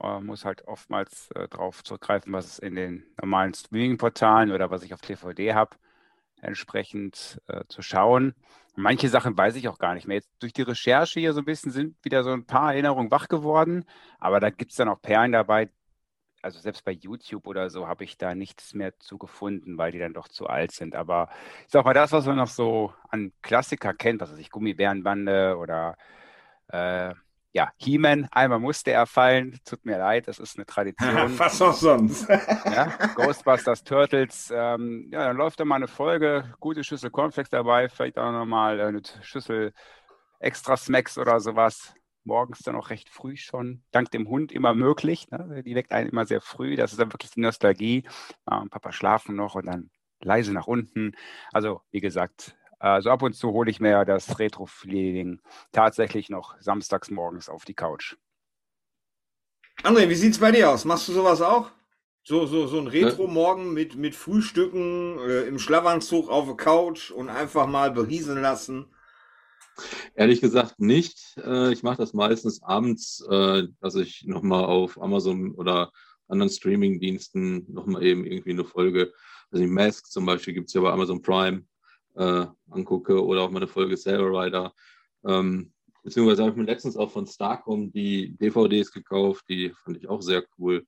äh, 0.02 0.20
muss 0.20 0.46
halt 0.46 0.68
oftmals 0.68 1.30
äh, 1.32 1.48
darauf 1.48 1.84
zurückgreifen, 1.84 2.34
was 2.34 2.46
es 2.46 2.60
in 2.60 2.76
den 2.76 3.06
normalen 3.22 3.54
Streaming-Portalen 3.54 4.52
oder 4.52 4.72
was 4.72 4.84
ich 4.84 4.94
auf 4.94 5.02
DVD 5.02 5.54
habe, 5.54 5.78
entsprechend 6.42 7.42
äh, 7.48 7.64
zu 7.68 7.82
schauen. 7.82 8.34
Manche 8.76 9.10
Sachen 9.10 9.38
weiß 9.38 9.56
ich 9.56 9.68
auch 9.68 9.78
gar 9.78 9.94
nicht 9.94 10.08
mehr. 10.08 10.18
Jetzt 10.18 10.32
durch 10.40 10.54
die 10.54 10.62
Recherche 10.62 11.20
hier 11.20 11.34
so 11.34 11.42
ein 11.42 11.46
bisschen 11.46 11.72
sind 11.72 11.96
wieder 12.04 12.24
so 12.24 12.32
ein 12.32 12.46
paar 12.46 12.74
Erinnerungen 12.74 13.12
wach 13.12 13.28
geworden, 13.28 13.86
aber 14.20 14.40
da 14.40 14.50
gibt 14.50 14.72
es 14.72 14.78
dann 14.78 14.90
auch 14.90 15.02
Perlen 15.02 15.32
dabei. 15.34 15.70
Also 16.42 16.60
selbst 16.60 16.84
bei 16.84 16.92
YouTube 16.92 17.46
oder 17.46 17.70
so 17.70 17.88
habe 17.88 18.04
ich 18.04 18.18
da 18.18 18.34
nichts 18.34 18.74
mehr 18.74 18.98
zu 19.00 19.20
gefunden, 19.20 19.78
weil 19.78 19.92
die 19.92 20.00
dann 20.00 20.14
doch 20.14 20.28
zu 20.28 20.48
alt 20.48 20.72
sind. 20.72 20.96
Aber 20.96 21.30
ich 21.66 21.72
sag 21.72 21.86
mal, 21.86 21.94
das, 21.94 22.12
was 22.12 22.26
man 22.26 22.38
noch 22.38 22.48
so 22.48 22.94
an 23.10 23.32
Klassiker 23.44 23.94
kennt, 23.94 24.22
was 24.22 24.32
weiß 24.32 24.40
ich, 24.40 24.50
Gummibärenbande 24.50 25.58
oder 25.58 25.98
äh, 26.70 27.14
ja, 27.54 27.72
He-Man, 27.78 28.28
einmal 28.32 28.60
musste 28.60 28.92
er 28.92 29.06
fallen. 29.06 29.60
Tut 29.66 29.86
mir 29.86 29.98
leid, 29.98 30.28
das 30.28 30.40
ist 30.40 30.58
eine 30.58 30.66
Tradition. 30.66 31.12
Was 31.40 31.62
auch 31.62 31.74
sonst. 31.74 32.28
ja, 32.30 32.86
Ghostbusters, 33.16 33.84
Turtles. 33.84 34.52
Ähm, 34.56 35.10
ja, 35.12 35.26
dann 35.26 35.38
läuft 35.38 35.60
da 35.60 35.66
mal 35.66 35.76
eine 35.76 35.88
Folge, 35.88 36.54
gute 36.60 36.84
Schüssel 36.84 37.10
Cornflakes 37.10 37.50
dabei, 37.50 37.90
vielleicht 37.90 38.18
auch 38.18 38.32
nochmal 38.32 38.80
eine 38.80 39.02
Schüssel 39.22 39.74
extra 40.40 40.78
Smacks 40.78 41.18
oder 41.18 41.40
sowas. 41.40 41.94
Morgens 42.24 42.60
dann 42.60 42.76
auch 42.76 42.90
recht 42.92 43.10
früh 43.10 43.36
schon, 43.36 43.84
dank 43.92 44.12
dem 44.12 44.30
Hund 44.30 44.52
immer 44.52 44.76
möglich. 44.76 45.30
Ne? 45.32 45.64
Die 45.66 45.76
weckt 45.76 45.92
einen 45.92 46.10
immer 46.10 46.26
sehr 46.26 46.40
früh. 46.40 46.76
Das 46.76 46.92
ist 46.92 47.00
dann 47.00 47.12
wirklich 47.12 47.32
die 47.32 47.42
Nostalgie. 47.42 48.04
Und 48.46 48.70
Papa 48.70 48.92
schlafen 48.92 49.36
noch 49.36 49.56
und 49.56 49.66
dann 49.66 49.90
leise 50.22 50.54
nach 50.54 50.68
unten. 50.68 51.14
Also, 51.52 51.82
wie 51.92 52.00
gesagt, 52.00 52.56
also 52.82 53.10
ab 53.10 53.22
und 53.22 53.34
zu 53.34 53.52
hole 53.52 53.70
ich 53.70 53.80
mir 53.80 54.06
das 54.06 54.40
Retro-Feeling 54.40 55.40
tatsächlich 55.72 56.30
noch 56.30 56.56
samstags 56.60 57.12
morgens 57.12 57.50
auf 57.50 57.66
die 57.66 57.74
Couch. 57.74 58.16
André, 59.84 60.10
wie 60.10 60.16
sieht's 60.16 60.40
bei 60.40 60.52
dir 60.52 60.70
aus? 60.70 60.86
Machst 60.86 61.08
du 61.08 61.14
sowas 61.14 61.42
auch? 61.42 61.72
So, 62.24 62.46
so, 62.46 62.68
so 62.68 62.80
ein 62.80 62.88
Retro-Morgen 62.88 63.74
mit, 63.74 63.96
mit 63.96 64.16
Frühstücken 64.16 65.18
äh, 65.20 65.42
im 65.44 65.58
Schlafanzug 65.58 66.30
auf 66.30 66.46
der 66.46 66.56
Couch 66.56 67.10
und 67.10 67.30
einfach 67.30 67.66
mal 67.66 67.92
berieseln 67.92 68.42
lassen. 68.42 68.86
Ehrlich 70.14 70.42
gesagt 70.42 70.80
nicht. 70.80 71.36
Äh, 71.38 71.74
ich 71.74 71.82
mache 71.82 71.98
das 71.98 72.14
meistens 72.14 72.62
abends, 72.62 73.26
äh, 73.30 73.64
dass 73.80 73.96
ich 73.96 74.24
nochmal 74.26 74.66
auf 74.66 75.02
Amazon 75.02 75.56
oder 75.56 75.92
anderen 76.28 76.52
Streaming-Diensten 76.52 77.72
nochmal 77.72 78.04
eben 78.04 78.26
irgendwie 78.26 78.52
eine 78.52 78.66
Folge, 78.66 79.14
also 79.52 79.64
die 79.64 79.70
Mask 79.70 80.08
zum 80.08 80.26
Beispiel 80.26 80.54
gibt 80.54 80.68
es 80.68 80.74
ja 80.74 80.82
bei 80.82 80.92
Amazon 80.92 81.22
Prime, 81.22 81.66
äh, 82.22 82.46
angucke 82.70 83.24
oder 83.26 83.42
auch 83.42 83.50
mal 83.50 83.60
eine 83.60 83.68
Folge 83.68 83.98
Sailor 83.98 84.44
Rider. 84.44 84.74
Ähm, 85.26 85.74
beziehungsweise 86.04 86.44
habe 86.44 86.52
ich 86.52 86.58
mir 86.58 86.64
letztens 86.64 86.98
auch 86.98 87.12
von 87.12 87.26
Starcom 87.26 87.92
die 87.92 88.38
DVDs 88.38 88.92
gekauft, 88.92 89.46
die 89.50 89.74
fand 89.84 89.98
ich 89.98 90.08
auch 90.08 90.22
sehr 90.22 90.44
cool. 90.58 90.86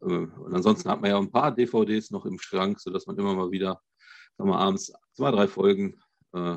Äh, 0.00 0.06
und 0.06 0.54
ansonsten 0.54 0.88
hat 0.88 1.00
man 1.00 1.10
ja 1.10 1.18
ein 1.18 1.30
paar 1.30 1.54
DVDs 1.54 2.10
noch 2.10 2.26
im 2.26 2.38
Schrank, 2.38 2.80
sodass 2.80 3.06
man 3.06 3.18
immer 3.18 3.34
mal 3.34 3.50
wieder 3.50 3.80
sagen 4.36 4.50
wir, 4.50 4.58
abends 4.58 4.92
zwei, 5.12 5.30
drei 5.30 5.46
Folgen 5.46 6.00
äh, 6.32 6.56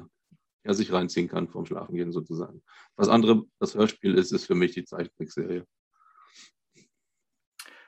ja, 0.63 0.73
sich 0.73 0.91
reinziehen 0.91 1.27
kann 1.27 1.47
vorm 1.47 1.65
Schlafengehen 1.65 2.11
sozusagen. 2.11 2.63
Was 2.95 3.09
andere 3.09 3.43
das 3.59 3.75
Hörspiel 3.75 4.15
ist, 4.15 4.31
ist 4.31 4.45
für 4.45 4.55
mich 4.55 4.73
die 4.73 4.85
Zeichentrickserie. 4.85 5.65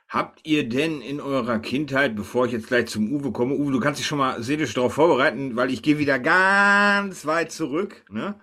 Habt 0.08 0.46
ihr 0.46 0.66
denn 0.66 1.02
in 1.02 1.20
eurer 1.20 1.58
Kindheit, 1.58 2.16
bevor 2.16 2.46
ich 2.46 2.52
jetzt 2.52 2.68
gleich 2.68 2.86
zum 2.86 3.12
Uwe 3.12 3.30
komme, 3.30 3.54
Uwe, 3.54 3.72
du 3.72 3.80
kannst 3.80 4.00
dich 4.00 4.06
schon 4.06 4.16
mal 4.16 4.42
seelisch 4.42 4.72
darauf 4.72 4.94
vorbereiten, 4.94 5.54
weil 5.54 5.70
ich 5.70 5.82
gehe 5.82 5.98
wieder 5.98 6.18
ganz 6.18 7.26
weit 7.26 7.52
zurück, 7.52 8.04
ne? 8.10 8.34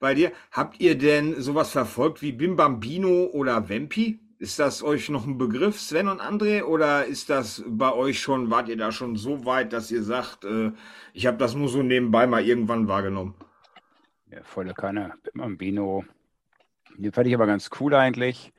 Bei 0.00 0.14
dir. 0.14 0.32
Habt 0.50 0.80
ihr 0.80 0.98
denn 0.98 1.40
sowas 1.40 1.70
verfolgt 1.70 2.20
wie 2.20 2.32
Bim 2.32 2.56
Bambino 2.56 3.26
oder 3.26 3.68
Vampi? 3.68 4.18
Ist 4.40 4.58
das 4.58 4.82
euch 4.82 5.08
noch 5.08 5.24
ein 5.26 5.38
Begriff, 5.38 5.80
Sven 5.80 6.08
und 6.08 6.20
André, 6.20 6.62
oder 6.62 7.04
ist 7.04 7.30
das 7.30 7.64
bei 7.66 7.92
euch 7.92 8.20
schon, 8.20 8.50
wart 8.50 8.68
ihr 8.68 8.76
da 8.76 8.90
schon 8.92 9.14
so 9.16 9.44
weit, 9.44 9.72
dass 9.72 9.90
ihr 9.90 10.02
sagt, 10.02 10.44
äh, 10.44 10.72
ich 11.12 11.26
habe 11.26 11.36
das 11.36 11.54
nur 11.54 11.68
so 11.68 11.82
nebenbei 11.82 12.26
mal 12.26 12.44
irgendwann 12.44 12.88
wahrgenommen? 12.88 13.34
Ja, 14.30 14.42
volle 14.42 14.74
Kanne. 14.74 15.14
Bim 15.22 15.42
Bambino. 15.42 16.04
Den 16.96 17.12
fand 17.12 17.28
ich 17.28 17.34
aber 17.34 17.46
ganz 17.46 17.70
cool 17.80 17.94
eigentlich. 17.94 18.52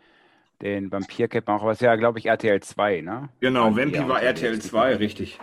Den 0.62 0.92
Vampircap 0.92 1.48
auch, 1.48 1.64
was 1.64 1.80
ja, 1.80 1.96
glaube 1.96 2.20
ich, 2.20 2.26
RTL 2.26 2.62
2, 2.62 3.02
ne? 3.02 3.30
Genau, 3.40 3.76
Vampi 3.76 4.06
war 4.08 4.22
RTL 4.22 4.60
2, 4.60 4.96
richtig. 4.96 5.40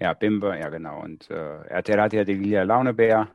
Ja, 0.00 0.14
Bimbe, 0.14 0.58
ja 0.58 0.68
genau. 0.70 1.02
Und 1.02 1.28
äh, 1.30 1.62
RTL 1.66 2.00
hatte 2.00 2.16
ja 2.16 2.24
den 2.24 2.42
Lila 2.42 2.62
Launebär 2.62 3.28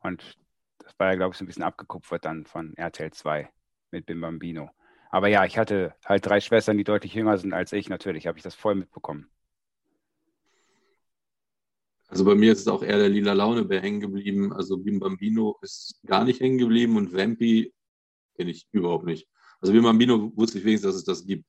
und 0.00 0.38
das 0.78 0.98
war 0.98 1.08
ja, 1.08 1.14
glaube 1.14 1.32
ich, 1.32 1.38
so 1.38 1.44
ein 1.44 1.46
bisschen 1.46 1.62
abgekupfert 1.62 2.24
dann 2.24 2.46
von 2.46 2.74
RTL 2.76 3.12
2 3.12 3.48
mit 3.92 4.06
Bim 4.06 4.20
Bambino. 4.20 4.70
Aber 5.10 5.28
ja, 5.28 5.44
ich 5.44 5.58
hatte 5.58 5.94
halt 6.04 6.26
drei 6.26 6.40
Schwestern, 6.40 6.76
die 6.76 6.84
deutlich 6.84 7.14
jünger 7.14 7.38
sind 7.38 7.52
als 7.52 7.72
ich. 7.72 7.88
Natürlich 7.88 8.26
habe 8.26 8.38
ich 8.38 8.44
das 8.44 8.54
voll 8.54 8.74
mitbekommen. 8.74 9.30
Also 12.08 12.24
bei 12.24 12.34
mir 12.34 12.52
ist 12.52 12.60
es 12.60 12.68
auch 12.68 12.82
eher 12.82 12.98
der 12.98 13.10
lila 13.10 13.34
Launebär 13.34 13.80
hängen 13.80 14.00
geblieben. 14.00 14.52
Also 14.52 14.78
Bim 14.78 14.98
Bambino 14.98 15.58
ist 15.62 16.00
gar 16.06 16.24
nicht 16.24 16.40
hängen 16.40 16.58
geblieben 16.58 16.96
und 16.96 17.14
Vampi 17.14 17.72
kenne 18.36 18.50
ich 18.50 18.66
überhaupt 18.72 19.04
nicht. 19.04 19.28
Also 19.60 19.72
Bim 19.72 19.82
Bambino 19.82 20.32
wusste 20.36 20.58
ich 20.58 20.64
wenigstens, 20.64 20.92
dass 20.92 20.96
es 20.96 21.04
das 21.04 21.26
gibt. 21.26 21.44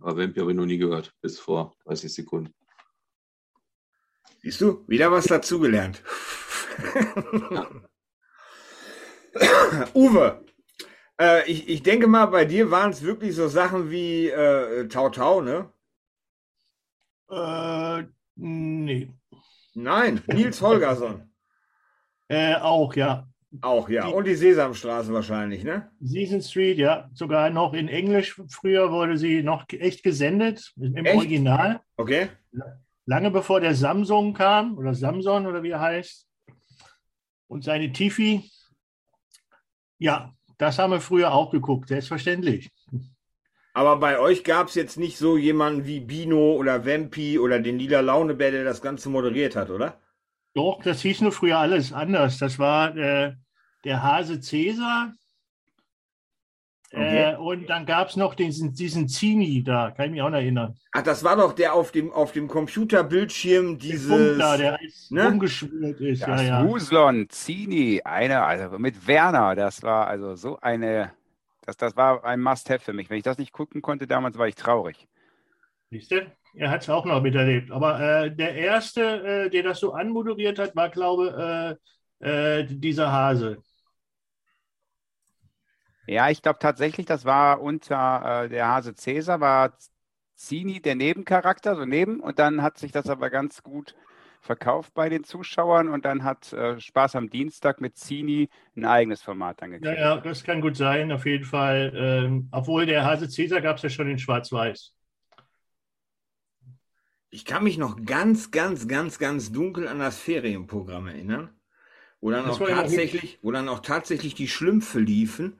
Aber 0.00 0.16
Vampi 0.16 0.40
habe 0.40 0.50
ich 0.50 0.56
noch 0.56 0.66
nie 0.66 0.78
gehört, 0.78 1.14
bis 1.20 1.38
vor 1.38 1.74
30 1.84 2.12
Sekunden. 2.12 2.54
Siehst 4.42 4.60
du, 4.60 4.84
wieder 4.86 5.10
was 5.10 5.24
dazugelernt. 5.26 6.02
Ja. 7.50 7.70
Uwe, 9.94 10.44
äh, 11.20 11.50
ich, 11.50 11.68
ich 11.68 11.82
denke 11.82 12.06
mal, 12.06 12.26
bei 12.26 12.44
dir 12.44 12.70
waren 12.70 12.90
es 12.90 13.02
wirklich 13.02 13.34
so 13.34 13.48
Sachen 13.48 13.90
wie 13.90 14.28
äh, 14.28 14.86
Tau 14.88 15.10
Tau, 15.10 15.40
ne? 15.40 15.72
Äh, 17.30 18.04
nee. 18.36 19.10
Nein, 19.74 20.22
Nils 20.26 20.60
Holgersson. 20.60 21.32
Äh, 22.28 22.56
auch, 22.56 22.94
ja. 22.94 23.28
Auch, 23.60 23.88
ja. 23.88 24.06
Die, 24.06 24.12
Und 24.12 24.26
die 24.26 24.34
Sesamstraße 24.34 25.12
wahrscheinlich, 25.12 25.64
ne? 25.64 25.90
Season 26.00 26.40
Street, 26.40 26.78
ja. 26.78 27.08
Sogar 27.12 27.50
noch 27.50 27.74
in 27.74 27.88
Englisch. 27.88 28.40
Früher 28.48 28.90
wurde 28.90 29.16
sie 29.16 29.42
noch 29.42 29.64
echt 29.68 30.02
gesendet, 30.02 30.72
im 30.76 30.96
echt? 30.96 31.16
Original. 31.16 31.80
Okay. 31.96 32.28
Lange 33.06 33.30
bevor 33.30 33.60
der 33.60 33.74
Samsung 33.74 34.34
kam, 34.34 34.78
oder 34.78 34.94
Samson, 34.94 35.46
oder 35.46 35.62
wie 35.62 35.70
er 35.70 35.80
heißt. 35.80 36.26
Und 37.48 37.64
seine 37.64 37.92
Tifi. 37.92 38.50
Ja, 39.98 40.32
das 40.58 40.78
haben 40.78 40.92
wir 40.92 41.00
früher 41.00 41.32
auch 41.32 41.50
geguckt, 41.50 41.88
selbstverständlich. 41.88 42.70
Aber 43.74 43.96
bei 43.96 44.18
euch 44.18 44.44
gab 44.44 44.68
es 44.68 44.76
jetzt 44.76 44.96
nicht 44.98 45.18
so 45.18 45.36
jemanden 45.36 45.84
wie 45.84 46.00
Bino 46.00 46.52
oder 46.52 46.86
Vampi 46.86 47.38
oder 47.38 47.58
den 47.58 47.78
Lila 47.78 48.00
Launebär, 48.00 48.52
der 48.52 48.64
das 48.64 48.80
Ganze 48.80 49.08
moderiert 49.08 49.56
hat, 49.56 49.68
oder? 49.68 50.00
Doch, 50.54 50.80
das 50.84 51.02
hieß 51.02 51.22
nur 51.22 51.32
früher 51.32 51.58
alles 51.58 51.92
anders. 51.92 52.38
Das 52.38 52.60
war 52.60 52.96
äh, 52.96 53.34
der 53.84 54.02
Hase 54.02 54.40
Cäsar. 54.40 55.12
Okay. 56.92 57.32
Äh, 57.32 57.36
und 57.36 57.68
dann 57.68 57.86
gab 57.86 58.08
es 58.08 58.16
noch 58.16 58.36
diesen, 58.36 58.72
diesen 58.72 59.08
Zini 59.08 59.64
da, 59.64 59.90
kann 59.90 60.06
ich 60.06 60.12
mich 60.12 60.22
auch 60.22 60.30
noch 60.30 60.38
erinnern. 60.38 60.76
Ach, 60.92 61.02
das 61.02 61.24
war 61.24 61.36
doch 61.36 61.52
der 61.52 61.74
auf 61.74 61.90
dem, 61.90 62.12
auf 62.12 62.30
dem 62.30 62.46
Computerbildschirm 62.46 63.78
dieses... 63.78 64.08
Der 64.08 64.36
da, 64.36 64.56
der 64.56 64.78
ne? 65.10 65.28
umgeschwült 65.28 66.00
ist. 66.00 66.22
Das 66.22 66.42
ja, 66.42 66.46
ja. 66.46 66.62
Muslon, 66.62 67.28
Zini, 67.30 68.00
eine, 68.04 68.44
also 68.44 68.78
mit 68.78 69.08
Werner, 69.08 69.56
das 69.56 69.82
war 69.82 70.06
also 70.06 70.36
so 70.36 70.56
eine, 70.60 71.10
das, 71.62 71.76
das 71.76 71.96
war 71.96 72.24
ein 72.24 72.40
Must-Have 72.40 72.84
für 72.84 72.92
mich. 72.92 73.10
Wenn 73.10 73.18
ich 73.18 73.24
das 73.24 73.38
nicht 73.38 73.52
gucken 73.52 73.82
konnte 73.82 74.06
damals, 74.06 74.38
war 74.38 74.46
ich 74.46 74.54
traurig. 74.54 75.08
Siehst 75.90 76.12
du? 76.12 76.24
Er 76.54 76.70
hat 76.70 76.82
es 76.82 76.88
auch 76.88 77.04
noch 77.04 77.20
miterlebt. 77.20 77.72
Aber 77.72 77.98
äh, 77.98 78.30
der 78.30 78.54
erste, 78.54 79.02
äh, 79.02 79.50
der 79.50 79.64
das 79.64 79.80
so 79.80 79.94
anmoderiert 79.94 80.60
hat, 80.60 80.76
war, 80.76 80.90
glaube 80.90 81.76
ich, 82.22 82.24
äh, 82.24 82.60
äh, 82.60 82.64
dieser 82.64 83.10
Hase. 83.10 83.63
Ja, 86.06 86.28
ich 86.30 86.42
glaube 86.42 86.58
tatsächlich, 86.58 87.06
das 87.06 87.24
war 87.24 87.60
unter 87.60 88.44
äh, 88.44 88.48
der 88.48 88.68
Hase 88.68 88.94
Cäsar, 88.94 89.40
war 89.40 89.72
Zini 90.34 90.80
der 90.80 90.94
Nebencharakter, 90.94 91.76
so 91.76 91.84
neben, 91.84 92.20
und 92.20 92.38
dann 92.38 92.62
hat 92.62 92.78
sich 92.78 92.92
das 92.92 93.08
aber 93.08 93.30
ganz 93.30 93.62
gut 93.62 93.94
verkauft 94.40 94.92
bei 94.92 95.08
den 95.08 95.24
Zuschauern 95.24 95.88
und 95.88 96.04
dann 96.04 96.22
hat 96.22 96.52
äh, 96.52 96.78
Spaß 96.78 97.16
am 97.16 97.30
Dienstag 97.30 97.80
mit 97.80 97.96
Zini 97.96 98.50
ein 98.76 98.84
eigenes 98.84 99.22
Format 99.22 99.62
dann 99.62 99.70
gekriegt. 99.70 99.96
Ja, 99.96 100.16
ja, 100.16 100.20
das 100.20 100.44
kann 100.44 100.60
gut 100.60 100.76
sein, 100.76 101.10
auf 101.12 101.24
jeden 101.24 101.44
Fall. 101.44 101.92
Ähm, 101.96 102.48
obwohl 102.52 102.84
der 102.84 103.04
Hase 103.04 103.28
Cäsar 103.28 103.62
gab 103.62 103.76
es 103.76 103.82
ja 103.84 103.88
schon 103.88 104.10
in 104.10 104.18
Schwarz-Weiß. 104.18 104.92
Ich 107.30 107.44
kann 107.44 107.64
mich 107.64 107.78
noch 107.78 108.04
ganz, 108.04 108.50
ganz, 108.50 108.86
ganz, 108.86 109.18
ganz 109.18 109.50
dunkel 109.50 109.88
an 109.88 109.98
das 109.98 110.18
Ferienprogramm 110.18 111.08
erinnern, 111.08 111.50
wo 112.20 112.30
dann, 112.30 112.48
auch 112.48 112.58
tatsächlich, 112.58 113.38
wo 113.42 113.50
dann 113.50 113.68
auch 113.68 113.80
tatsächlich 113.80 114.34
die 114.34 114.46
Schlümpfe 114.46 115.00
liefen 115.00 115.58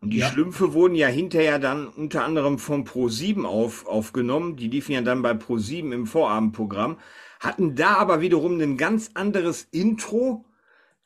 und 0.00 0.10
die 0.10 0.18
ja. 0.18 0.30
Schlümpfe 0.30 0.72
wurden 0.72 0.94
ja 0.94 1.08
hinterher 1.08 1.58
dann 1.58 1.86
unter 1.88 2.24
anderem 2.24 2.58
vom 2.58 2.84
Pro7 2.84 3.44
auf, 3.44 3.86
aufgenommen. 3.86 4.56
Die 4.56 4.68
liefen 4.68 4.92
ja 4.92 5.02
dann 5.02 5.22
bei 5.22 5.32
Pro7 5.32 5.92
im 5.92 6.06
Vorabendprogramm, 6.06 6.98
hatten 7.40 7.74
da 7.76 7.96
aber 7.96 8.20
wiederum 8.20 8.58
ein 8.60 8.76
ganz 8.78 9.10
anderes 9.14 9.64
Intro 9.70 10.44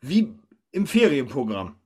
wie 0.00 0.34
im 0.72 0.86
Ferienprogramm. 0.86 1.76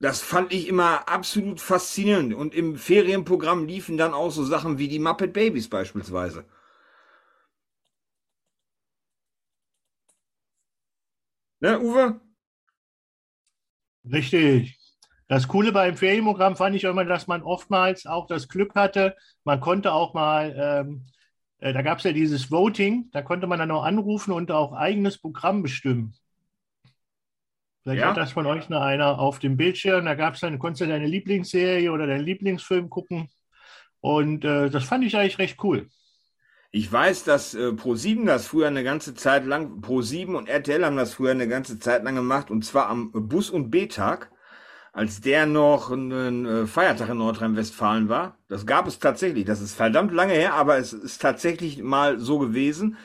Das 0.00 0.22
fand 0.22 0.52
ich 0.52 0.68
immer 0.68 1.08
absolut 1.08 1.60
faszinierend. 1.60 2.34
Und 2.34 2.54
im 2.54 2.76
Ferienprogramm 2.76 3.66
liefen 3.66 3.96
dann 3.98 4.14
auch 4.14 4.30
so 4.30 4.44
Sachen 4.44 4.78
wie 4.78 4.88
die 4.88 4.98
Muppet 5.00 5.32
Babies 5.34 5.68
beispielsweise. 5.68 6.44
Ne, 11.60 11.78
Uwe? 11.78 12.20
Richtig. 14.10 14.85
Das 15.28 15.48
Coole 15.48 15.72
beim 15.72 15.96
Ferienprogramm 15.96 16.56
fand 16.56 16.76
ich 16.76 16.84
immer, 16.84 17.04
dass 17.04 17.26
man 17.26 17.42
oftmals 17.42 18.06
auch 18.06 18.26
das 18.26 18.48
Glück 18.48 18.74
hatte, 18.74 19.16
man 19.44 19.60
konnte 19.60 19.92
auch 19.92 20.14
mal, 20.14 20.54
ähm, 20.56 21.06
äh, 21.58 21.72
da 21.72 21.82
gab 21.82 21.98
es 21.98 22.04
ja 22.04 22.12
dieses 22.12 22.50
Voting, 22.50 23.10
da 23.12 23.22
konnte 23.22 23.46
man 23.46 23.58
dann 23.58 23.72
auch 23.72 23.84
anrufen 23.84 24.32
und 24.32 24.52
auch 24.52 24.72
eigenes 24.72 25.18
Programm 25.18 25.62
bestimmen. 25.62 26.14
Vielleicht 27.82 28.02
ja. 28.02 28.10
hat 28.10 28.16
das 28.16 28.32
von 28.32 28.46
euch 28.46 28.68
noch 28.68 28.82
einer 28.82 29.18
auf 29.18 29.38
dem 29.38 29.56
Bildschirm, 29.56 30.04
da 30.04 30.14
gab 30.14 30.34
es 30.34 30.40
dann, 30.40 30.58
konntest 30.58 30.82
du 30.82 30.86
deine 30.86 31.06
Lieblingsserie 31.06 31.90
oder 31.90 32.06
deinen 32.06 32.24
Lieblingsfilm 32.24 32.88
gucken. 32.88 33.28
Und 34.00 34.44
äh, 34.44 34.70
das 34.70 34.84
fand 34.84 35.04
ich 35.04 35.16
eigentlich 35.16 35.38
recht 35.38 35.62
cool. 35.64 35.88
Ich 36.70 36.92
weiß, 36.92 37.24
dass 37.24 37.54
äh, 37.54 37.68
Pro7 37.68 38.26
das 38.26 38.46
früher 38.46 38.68
eine 38.68 38.84
ganze 38.84 39.14
Zeit 39.14 39.44
lang, 39.44 39.80
Pro7 39.80 40.34
und 40.34 40.48
RTL 40.48 40.84
haben 40.84 40.96
das 40.96 41.14
früher 41.14 41.30
eine 41.30 41.48
ganze 41.48 41.78
Zeit 41.78 42.04
lang 42.04 42.14
gemacht, 42.14 42.50
und 42.50 42.64
zwar 42.64 42.88
am 42.88 43.10
Bus- 43.12 43.50
und 43.50 43.70
B-Tag 43.70 44.30
als 44.96 45.20
der 45.20 45.44
noch 45.44 45.90
ein 45.90 46.46
äh, 46.46 46.66
Feiertag 46.66 47.10
in 47.10 47.18
Nordrhein-Westfalen 47.18 48.08
war. 48.08 48.38
Das 48.48 48.64
gab 48.64 48.86
es 48.86 48.98
tatsächlich. 48.98 49.44
Das 49.44 49.60
ist 49.60 49.74
verdammt 49.74 50.10
lange 50.10 50.32
her, 50.32 50.54
aber 50.54 50.78
es 50.78 50.94
ist 50.94 51.20
tatsächlich 51.20 51.82
mal 51.82 52.18
so 52.18 52.38
gewesen. 52.38 52.96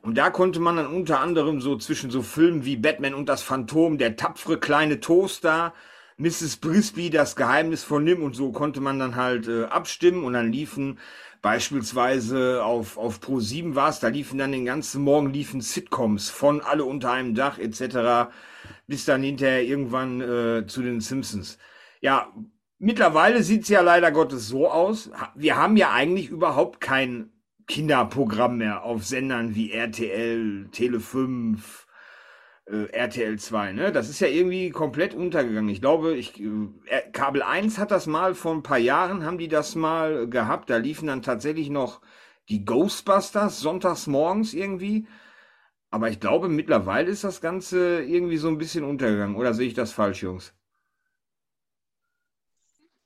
Und 0.00 0.16
da 0.16 0.30
konnte 0.30 0.60
man 0.60 0.76
dann 0.76 0.86
unter 0.86 1.18
anderem 1.18 1.60
so 1.60 1.76
zwischen 1.76 2.12
so 2.12 2.22
Filmen 2.22 2.64
wie 2.64 2.76
Batman 2.76 3.14
und 3.14 3.28
das 3.28 3.42
Phantom, 3.42 3.98
der 3.98 4.14
tapfere 4.14 4.58
kleine 4.58 5.00
Toaster, 5.00 5.74
Mrs. 6.18 6.58
Brisby, 6.58 7.10
das 7.10 7.34
Geheimnis 7.34 7.82
von 7.82 8.04
Nim 8.04 8.22
und 8.22 8.36
so 8.36 8.52
konnte 8.52 8.80
man 8.80 9.00
dann 9.00 9.16
halt 9.16 9.48
äh, 9.48 9.64
abstimmen 9.64 10.22
und 10.22 10.34
dann 10.34 10.52
liefen 10.52 11.00
beispielsweise 11.42 12.62
auf, 12.62 12.96
auf 12.96 13.20
Pro 13.20 13.40
7 13.40 13.74
war 13.74 13.88
es, 13.88 13.98
da 13.98 14.06
liefen 14.06 14.38
dann 14.38 14.52
den 14.52 14.66
ganzen 14.66 15.02
Morgen 15.02 15.32
liefen 15.32 15.62
Sitcoms 15.62 16.30
von 16.30 16.60
Alle 16.60 16.84
unter 16.84 17.10
einem 17.10 17.34
Dach 17.34 17.58
etc. 17.58 18.30
bis 18.86 19.04
dann 19.04 19.22
hinterher 19.22 19.62
irgendwann 19.62 20.20
äh, 20.20 20.66
zu 20.66 20.82
den 20.82 21.00
Simpsons. 21.00 21.58
Ja, 22.00 22.32
mittlerweile 22.78 23.42
sieht's 23.42 23.68
ja 23.68 23.80
leider 23.80 24.10
Gottes 24.10 24.48
so 24.48 24.70
aus. 24.70 25.10
Wir 25.34 25.56
haben 25.56 25.76
ja 25.76 25.92
eigentlich 25.92 26.28
überhaupt 26.28 26.80
kein 26.80 27.30
Kinderprogramm 27.66 28.58
mehr 28.58 28.82
auf 28.82 29.04
Sendern 29.04 29.54
wie 29.54 29.70
RTL, 29.70 30.68
Tele 30.72 30.98
5, 30.98 31.86
äh, 32.66 32.90
RTL 32.90 33.38
2, 33.38 33.72
ne? 33.72 33.92
Das 33.92 34.08
ist 34.08 34.20
ja 34.20 34.26
irgendwie 34.26 34.70
komplett 34.70 35.14
untergegangen. 35.14 35.70
Ich 35.70 35.80
glaube, 35.80 36.16
ich, 36.16 36.40
äh, 36.40 37.10
Kabel 37.12 37.42
1 37.42 37.78
hat 37.78 37.90
das 37.90 38.06
mal 38.06 38.34
vor 38.34 38.54
ein 38.54 38.62
paar 38.62 38.78
Jahren, 38.78 39.24
haben 39.24 39.38
die 39.38 39.48
das 39.48 39.74
mal 39.76 40.28
gehabt. 40.28 40.70
Da 40.70 40.78
liefen 40.78 41.06
dann 41.06 41.22
tatsächlich 41.22 41.70
noch 41.70 42.00
die 42.48 42.64
Ghostbusters 42.64 43.60
sonntags 43.60 44.06
morgens 44.06 44.54
irgendwie. 44.54 45.06
Aber 45.90 46.08
ich 46.08 46.20
glaube, 46.20 46.48
mittlerweile 46.48 47.10
ist 47.10 47.24
das 47.24 47.40
Ganze 47.40 48.02
irgendwie 48.02 48.36
so 48.36 48.48
ein 48.48 48.58
bisschen 48.58 48.84
untergegangen. 48.84 49.36
Oder 49.36 49.54
sehe 49.54 49.66
ich 49.66 49.74
das 49.74 49.92
falsch, 49.92 50.22
Jungs? 50.22 50.54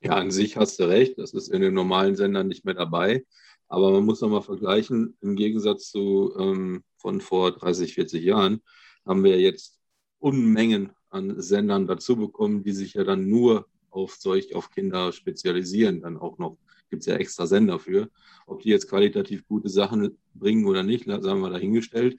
Ja, 0.01 0.17
an 0.17 0.31
sich 0.31 0.59
hast 0.59 0.79
du 0.79 0.85
recht. 0.85 1.19
Das 1.19 1.33
ist 1.33 1.49
in 1.49 1.63
den 1.63 1.73
normalen 1.73 2.15
Sendern 2.15 2.47
nicht 2.47 2.67
mehr 2.67 2.75
dabei. 2.75 3.25
Aber 3.69 3.91
man 3.91 4.05
muss 4.05 4.21
nochmal 4.21 4.43
vergleichen, 4.43 5.17
im 5.23 5.35
Gegensatz 5.35 5.91
zu 5.91 6.35
ähm, 6.39 6.85
von 6.99 7.23
vor 7.23 7.53
30, 7.53 7.95
40 7.95 8.23
Jahren 8.23 8.61
haben 9.07 9.25
wir 9.25 9.41
jetzt 9.41 9.81
Unmengen 10.19 10.93
an 11.09 11.41
Sendern 11.41 11.87
dazu 11.87 12.17
bekommen, 12.17 12.63
die 12.65 12.73
sich 12.73 12.95
ja 12.95 13.05
dann 13.05 13.29
nur 13.29 13.67
auf 13.91 14.15
solch, 14.17 14.55
auf 14.55 14.71
Kinder 14.71 15.13
spezialisieren. 15.13 16.03
Dann 16.03 16.19
auch 16.19 16.39
noch 16.39 16.59
gibt 16.91 17.01
es 17.01 17.07
ja 17.07 17.17
extra 17.17 17.47
Sender 17.47 17.79
für. 17.79 18.11
Ob 18.47 18.61
die 18.61 18.69
jetzt 18.69 18.89
qualitativ 18.89 19.47
gute 19.47 19.69
Sachen 19.69 20.19
bringen 20.35 20.67
oder 20.67 20.83
nicht, 20.83 21.07
sagen 21.07 21.41
wir 21.41 21.51
dahingestellt. 21.51 22.19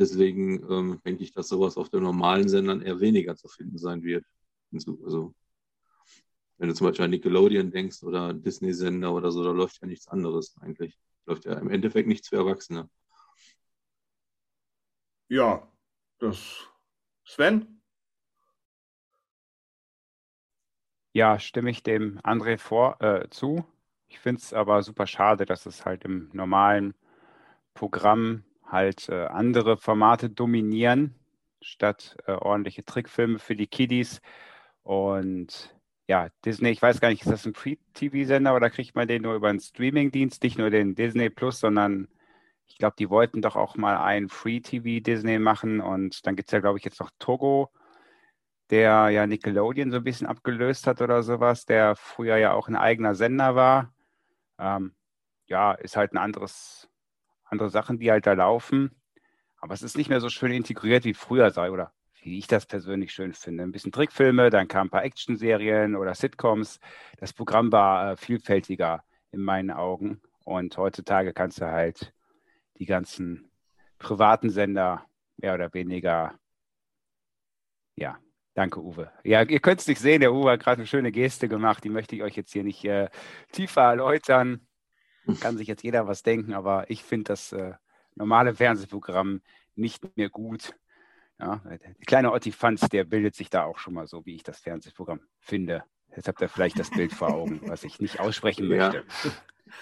Deswegen 0.00 0.64
ähm, 0.72 1.00
denke 1.04 1.22
ich, 1.22 1.34
dass 1.34 1.48
sowas 1.48 1.76
auf 1.76 1.90
den 1.90 2.02
normalen 2.02 2.48
Sendern 2.48 2.80
eher 2.80 3.00
weniger 3.00 3.36
zu 3.36 3.48
finden 3.48 3.76
sein 3.76 4.02
wird. 4.02 4.24
Also 4.72 5.34
wenn 6.56 6.68
du 6.68 6.74
zum 6.74 6.86
Beispiel 6.86 7.04
an 7.04 7.10
Nickelodeon 7.10 7.70
denkst 7.70 8.02
oder 8.02 8.32
Disney-Sender 8.32 9.12
oder 9.12 9.30
so, 9.30 9.44
da 9.44 9.50
läuft 9.50 9.78
ja 9.82 9.86
nichts 9.86 10.08
anderes 10.08 10.56
eigentlich. 10.62 10.98
Läuft 11.26 11.44
ja 11.44 11.52
im 11.52 11.68
Endeffekt 11.68 12.08
nichts 12.08 12.28
für 12.28 12.36
Erwachsene. 12.36 12.88
Ja, 15.28 15.70
das. 16.18 16.66
Sven? 17.24 17.82
Ja, 21.12 21.38
stimme 21.38 21.70
ich 21.70 21.82
dem 21.82 22.18
André 22.20 22.56
vor, 22.56 23.02
äh, 23.02 23.28
zu. 23.28 23.66
Ich 24.08 24.18
finde 24.18 24.40
es 24.40 24.54
aber 24.54 24.82
super 24.82 25.06
schade, 25.06 25.44
dass 25.44 25.66
es 25.66 25.84
halt 25.84 26.04
im 26.04 26.30
normalen 26.32 26.94
Programm 27.74 28.44
halt 28.70 29.08
äh, 29.08 29.26
andere 29.26 29.76
Formate 29.76 30.30
dominieren, 30.30 31.14
statt 31.60 32.16
äh, 32.26 32.32
ordentliche 32.32 32.84
Trickfilme 32.84 33.38
für 33.38 33.56
die 33.56 33.66
Kiddies. 33.66 34.20
Und 34.82 35.76
ja, 36.08 36.28
Disney, 36.44 36.70
ich 36.70 36.82
weiß 36.82 37.00
gar 37.00 37.10
nicht, 37.10 37.22
ist 37.22 37.30
das 37.30 37.46
ein 37.46 37.54
Free-TV-Sender 37.54 38.54
oder 38.54 38.70
kriegt 38.70 38.96
man 38.96 39.08
den 39.08 39.22
nur 39.22 39.34
über 39.34 39.48
einen 39.48 39.60
Streaming-Dienst, 39.60 40.42
nicht 40.42 40.58
nur 40.58 40.70
den 40.70 40.94
Disney 40.94 41.30
Plus, 41.30 41.60
sondern 41.60 42.08
ich 42.66 42.78
glaube, 42.78 42.96
die 42.98 43.10
wollten 43.10 43.42
doch 43.42 43.56
auch 43.56 43.76
mal 43.76 43.96
ein 43.98 44.28
Free-TV-Disney 44.28 45.38
machen 45.38 45.80
und 45.80 46.26
dann 46.26 46.36
gibt 46.36 46.48
es 46.48 46.52
ja, 46.52 46.60
glaube 46.60 46.78
ich, 46.78 46.84
jetzt 46.84 47.00
noch 47.00 47.10
Togo, 47.18 47.70
der 48.70 49.10
ja 49.10 49.26
Nickelodeon 49.26 49.90
so 49.90 49.98
ein 49.98 50.04
bisschen 50.04 50.26
abgelöst 50.26 50.86
hat 50.86 51.00
oder 51.00 51.22
sowas, 51.22 51.66
der 51.66 51.96
früher 51.96 52.36
ja 52.38 52.54
auch 52.54 52.68
ein 52.68 52.76
eigener 52.76 53.14
Sender 53.14 53.54
war. 53.54 53.94
Ähm, 54.58 54.94
ja, 55.46 55.72
ist 55.72 55.96
halt 55.96 56.12
ein 56.12 56.18
anderes, 56.18 56.88
andere 57.50 57.70
Sachen, 57.70 57.98
die 57.98 58.10
halt 58.10 58.26
da 58.26 58.32
laufen. 58.32 58.90
Aber 59.58 59.74
es 59.74 59.82
ist 59.82 59.96
nicht 59.96 60.08
mehr 60.08 60.20
so 60.20 60.30
schön 60.30 60.52
integriert 60.52 61.04
wie 61.04 61.14
früher 61.14 61.50
sei, 61.50 61.70
oder 61.70 61.92
wie 62.22 62.38
ich 62.38 62.46
das 62.46 62.66
persönlich 62.66 63.12
schön 63.12 63.32
finde. 63.32 63.62
Ein 63.62 63.72
bisschen 63.72 63.92
Trickfilme, 63.92 64.50
dann 64.50 64.68
kamen 64.68 64.88
ein 64.88 64.90
paar 64.90 65.04
Actionserien 65.04 65.96
oder 65.96 66.14
Sitcoms. 66.14 66.80
Das 67.18 67.32
Programm 67.32 67.72
war 67.72 68.12
äh, 68.12 68.16
vielfältiger 68.16 69.04
in 69.32 69.40
meinen 69.40 69.70
Augen. 69.70 70.20
Und 70.44 70.76
heutzutage 70.76 71.32
kannst 71.32 71.60
du 71.60 71.66
halt 71.66 72.12
die 72.78 72.86
ganzen 72.86 73.50
privaten 73.98 74.50
Sender 74.50 75.04
mehr 75.36 75.54
oder 75.54 75.72
weniger, 75.74 76.34
ja, 77.96 78.18
danke 78.54 78.80
Uwe. 78.80 79.10
Ja, 79.24 79.42
ihr 79.42 79.60
könnt 79.60 79.80
es 79.80 79.86
nicht 79.86 80.00
sehen, 80.00 80.20
der 80.20 80.32
Uwe 80.32 80.52
hat 80.52 80.60
gerade 80.60 80.78
eine 80.78 80.86
schöne 80.86 81.12
Geste 81.12 81.48
gemacht, 81.48 81.84
die 81.84 81.90
möchte 81.90 82.16
ich 82.16 82.22
euch 82.22 82.36
jetzt 82.36 82.52
hier 82.52 82.64
nicht 82.64 82.84
äh, 82.84 83.08
tiefer 83.52 83.82
erläutern. 83.82 84.66
Kann 85.38 85.58
sich 85.58 85.68
jetzt 85.68 85.82
jeder 85.82 86.06
was 86.06 86.22
denken, 86.22 86.54
aber 86.54 86.90
ich 86.90 87.02
finde 87.02 87.24
das 87.24 87.52
äh, 87.52 87.74
normale 88.14 88.54
Fernsehprogramm 88.54 89.40
nicht 89.74 90.16
mehr 90.16 90.30
gut. 90.30 90.74
Ja, 91.38 91.62
der 91.64 91.94
kleine 92.06 92.32
Ottifanz, 92.32 92.80
der 92.88 93.04
bildet 93.04 93.34
sich 93.34 93.48
da 93.48 93.64
auch 93.64 93.78
schon 93.78 93.94
mal 93.94 94.06
so, 94.06 94.26
wie 94.26 94.34
ich 94.34 94.42
das 94.42 94.60
Fernsehprogramm 94.60 95.20
finde. 95.38 95.84
Jetzt 96.14 96.28
habt 96.28 96.40
ihr 96.42 96.48
vielleicht 96.48 96.78
das 96.78 96.90
Bild 96.90 97.12
vor 97.12 97.32
Augen, 97.32 97.60
was 97.64 97.84
ich 97.84 98.00
nicht 98.00 98.20
aussprechen 98.20 98.68
möchte. 98.68 99.04
Ja. 99.24 99.30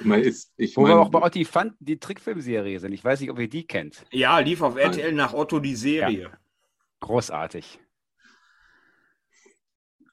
Man 0.00 0.20
ist, 0.20 0.52
ich 0.56 0.76
Wo 0.76 0.82
mein, 0.82 0.92
wir 0.92 1.00
auch 1.00 1.08
bei 1.08 1.22
Ottifant 1.22 1.74
die 1.80 1.98
Trickfilmserie 1.98 2.78
sind. 2.78 2.92
Ich 2.92 3.02
weiß 3.02 3.20
nicht, 3.20 3.30
ob 3.30 3.38
ihr 3.38 3.48
die 3.48 3.66
kennt. 3.66 4.04
Ja, 4.11 4.38
lief 4.38 4.61
auf 4.61 4.76
RTL 4.76 5.12
nach 5.12 5.32
Otto 5.32 5.61
die 5.61 5.74
Serie. 5.74 6.22
Ja. 6.24 6.30
Großartig. 7.00 7.80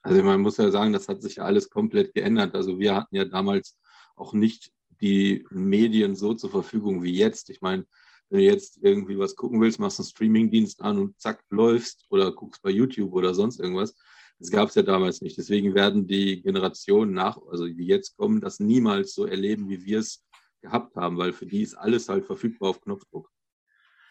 Also 0.02 0.22
man 0.22 0.40
muss 0.40 0.56
ja 0.56 0.70
sagen, 0.70 0.92
das 0.92 1.08
hat 1.08 1.20
sich 1.20 1.36
ja 1.36 1.44
alles 1.44 1.68
komplett 1.68 2.14
geändert. 2.14 2.54
Also 2.54 2.78
wir 2.78 2.94
hatten 2.94 3.14
ja 3.14 3.24
damals 3.24 3.76
auch 4.14 4.32
nicht 4.32 4.72
die 5.00 5.46
Medien 5.50 6.16
so 6.16 6.34
zur 6.34 6.50
Verfügung 6.50 7.02
wie 7.02 7.14
jetzt. 7.14 7.50
Ich 7.50 7.60
meine, 7.60 7.86
wenn 8.28 8.40
du 8.40 8.44
jetzt 8.44 8.78
irgendwie 8.82 9.18
was 9.18 9.36
gucken 9.36 9.60
willst, 9.60 9.78
machst 9.78 10.00
einen 10.00 10.06
Streamingdienst 10.06 10.82
an 10.82 10.98
und 10.98 11.20
zack, 11.20 11.44
läufst 11.50 12.06
oder 12.10 12.32
guckst 12.32 12.62
bei 12.62 12.70
YouTube 12.70 13.12
oder 13.12 13.34
sonst 13.34 13.60
irgendwas. 13.60 13.94
Das 14.38 14.50
gab 14.50 14.68
es 14.68 14.74
ja 14.74 14.82
damals 14.82 15.22
nicht. 15.22 15.38
Deswegen 15.38 15.74
werden 15.74 16.06
die 16.06 16.42
Generationen 16.42 17.12
nach, 17.12 17.38
also 17.50 17.66
die 17.66 17.86
jetzt 17.86 18.16
kommen, 18.16 18.40
das 18.40 18.60
niemals 18.60 19.14
so 19.14 19.24
erleben, 19.24 19.68
wie 19.68 19.84
wir 19.84 20.00
es 20.00 20.24
gehabt 20.60 20.96
haben, 20.96 21.16
weil 21.16 21.32
für 21.32 21.46
die 21.46 21.62
ist 21.62 21.74
alles 21.74 22.08
halt 22.08 22.26
verfügbar 22.26 22.70
auf 22.70 22.80
Knopfdruck. 22.80 23.30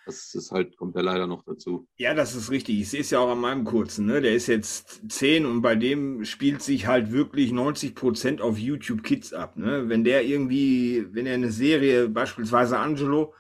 Das 0.05 0.35
ist 0.35 0.51
halt, 0.51 0.77
kommt 0.77 0.95
ja 0.95 1.01
leider 1.01 1.25
noch 1.25 1.43
dazu. 1.43 1.87
Ja, 1.97 2.13
das 2.13 2.35
ist 2.35 2.51
richtig. 2.51 2.79
Ich 2.79 2.89
sehe 2.89 3.01
es 3.01 3.09
ja 3.09 3.19
auch 3.19 3.31
an 3.31 3.39
meinem 3.39 3.63
kurzen, 3.63 4.05
ne? 4.05 4.21
Der 4.21 4.35
ist 4.35 4.47
jetzt 4.47 5.01
10 5.09 5.45
und 5.45 5.61
bei 5.61 5.75
dem 5.75 6.23
spielt 6.25 6.61
sich 6.61 6.85
halt 6.85 7.11
wirklich 7.11 7.51
90 7.51 7.95
Prozent 7.95 8.41
auf 8.41 8.59
YouTube 8.59 9.03
Kids 9.03 9.33
ab, 9.33 9.57
ne? 9.57 9.89
Wenn 9.89 10.03
der 10.03 10.23
irgendwie, 10.23 11.07
wenn 11.11 11.25
er 11.25 11.33
eine 11.33 11.51
Serie, 11.51 12.07
beispielsweise 12.07 12.77
Angelo, 12.77 13.33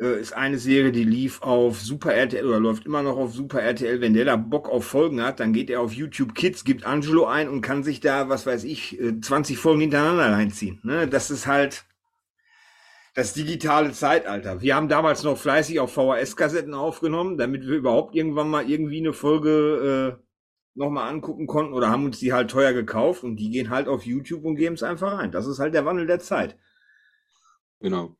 äh, 0.00 0.20
ist 0.20 0.32
eine 0.34 0.58
Serie, 0.58 0.92
die 0.92 1.04
lief 1.04 1.42
auf 1.42 1.80
Super 1.80 2.14
RTL 2.14 2.46
oder 2.46 2.60
läuft 2.60 2.86
immer 2.86 3.02
noch 3.02 3.16
auf 3.16 3.32
Super 3.32 3.62
RTL. 3.62 4.00
Wenn 4.00 4.14
der 4.14 4.24
da 4.24 4.36
Bock 4.36 4.68
auf 4.68 4.84
Folgen 4.84 5.22
hat, 5.22 5.40
dann 5.40 5.52
geht 5.52 5.68
er 5.70 5.80
auf 5.80 5.92
YouTube 5.92 6.34
Kids, 6.34 6.64
gibt 6.64 6.84
Angelo 6.84 7.26
ein 7.26 7.48
und 7.48 7.60
kann 7.60 7.82
sich 7.82 8.00
da, 8.00 8.28
was 8.28 8.46
weiß 8.46 8.64
ich, 8.64 9.00
20 9.20 9.56
äh, 9.56 9.58
Folgen 9.58 9.80
hintereinander 9.80 10.32
reinziehen. 10.32 10.80
Ne? 10.84 11.08
Das 11.08 11.30
ist 11.30 11.46
halt 11.46 11.84
das 13.14 13.34
digitale 13.34 13.92
Zeitalter. 13.92 14.62
Wir 14.62 14.74
haben 14.74 14.88
damals 14.88 15.22
noch 15.22 15.36
fleißig 15.36 15.80
auf 15.80 15.92
VHS-Kassetten 15.92 16.74
aufgenommen, 16.74 17.36
damit 17.36 17.66
wir 17.66 17.76
überhaupt 17.76 18.14
irgendwann 18.14 18.48
mal 18.48 18.68
irgendwie 18.68 18.98
eine 18.98 19.12
Folge 19.12 20.18
äh, 20.18 20.22
nochmal 20.74 21.10
angucken 21.10 21.46
konnten 21.46 21.74
oder 21.74 21.90
haben 21.90 22.06
uns 22.06 22.18
die 22.18 22.32
halt 22.32 22.50
teuer 22.50 22.72
gekauft 22.72 23.24
und 23.24 23.36
die 23.36 23.50
gehen 23.50 23.68
halt 23.70 23.88
auf 23.88 24.06
YouTube 24.06 24.44
und 24.44 24.56
geben 24.56 24.74
es 24.74 24.82
einfach 24.82 25.12
rein. 25.12 25.30
Das 25.30 25.46
ist 25.46 25.58
halt 25.58 25.74
der 25.74 25.84
Wandel 25.84 26.06
der 26.06 26.20
Zeit. 26.20 26.56
Genau. 27.80 28.16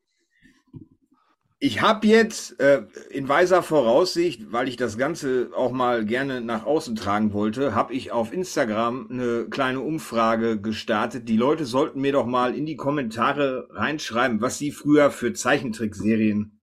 Ich 1.65 1.81
habe 1.81 2.05
jetzt 2.07 2.59
äh, 2.59 2.83
in 3.09 3.29
weiser 3.29 3.63
Voraussicht, 3.63 4.51
weil 4.51 4.67
ich 4.67 4.75
das 4.75 4.97
Ganze 4.97 5.49
auch 5.55 5.71
mal 5.71 6.03
gerne 6.03 6.41
nach 6.41 6.65
außen 6.65 6.97
tragen 6.97 7.31
wollte, 7.31 7.73
habe 7.73 7.93
ich 7.93 8.11
auf 8.11 8.33
Instagram 8.33 9.07
eine 9.09 9.45
kleine 9.49 9.79
Umfrage 9.79 10.59
gestartet. 10.59 11.29
Die 11.29 11.37
Leute 11.37 11.63
sollten 11.63 12.01
mir 12.01 12.11
doch 12.11 12.25
mal 12.25 12.53
in 12.53 12.65
die 12.65 12.75
Kommentare 12.75 13.69
reinschreiben, 13.71 14.41
was 14.41 14.57
sie 14.57 14.71
früher 14.73 15.09
für 15.09 15.31
Zeichentrickserien 15.31 16.59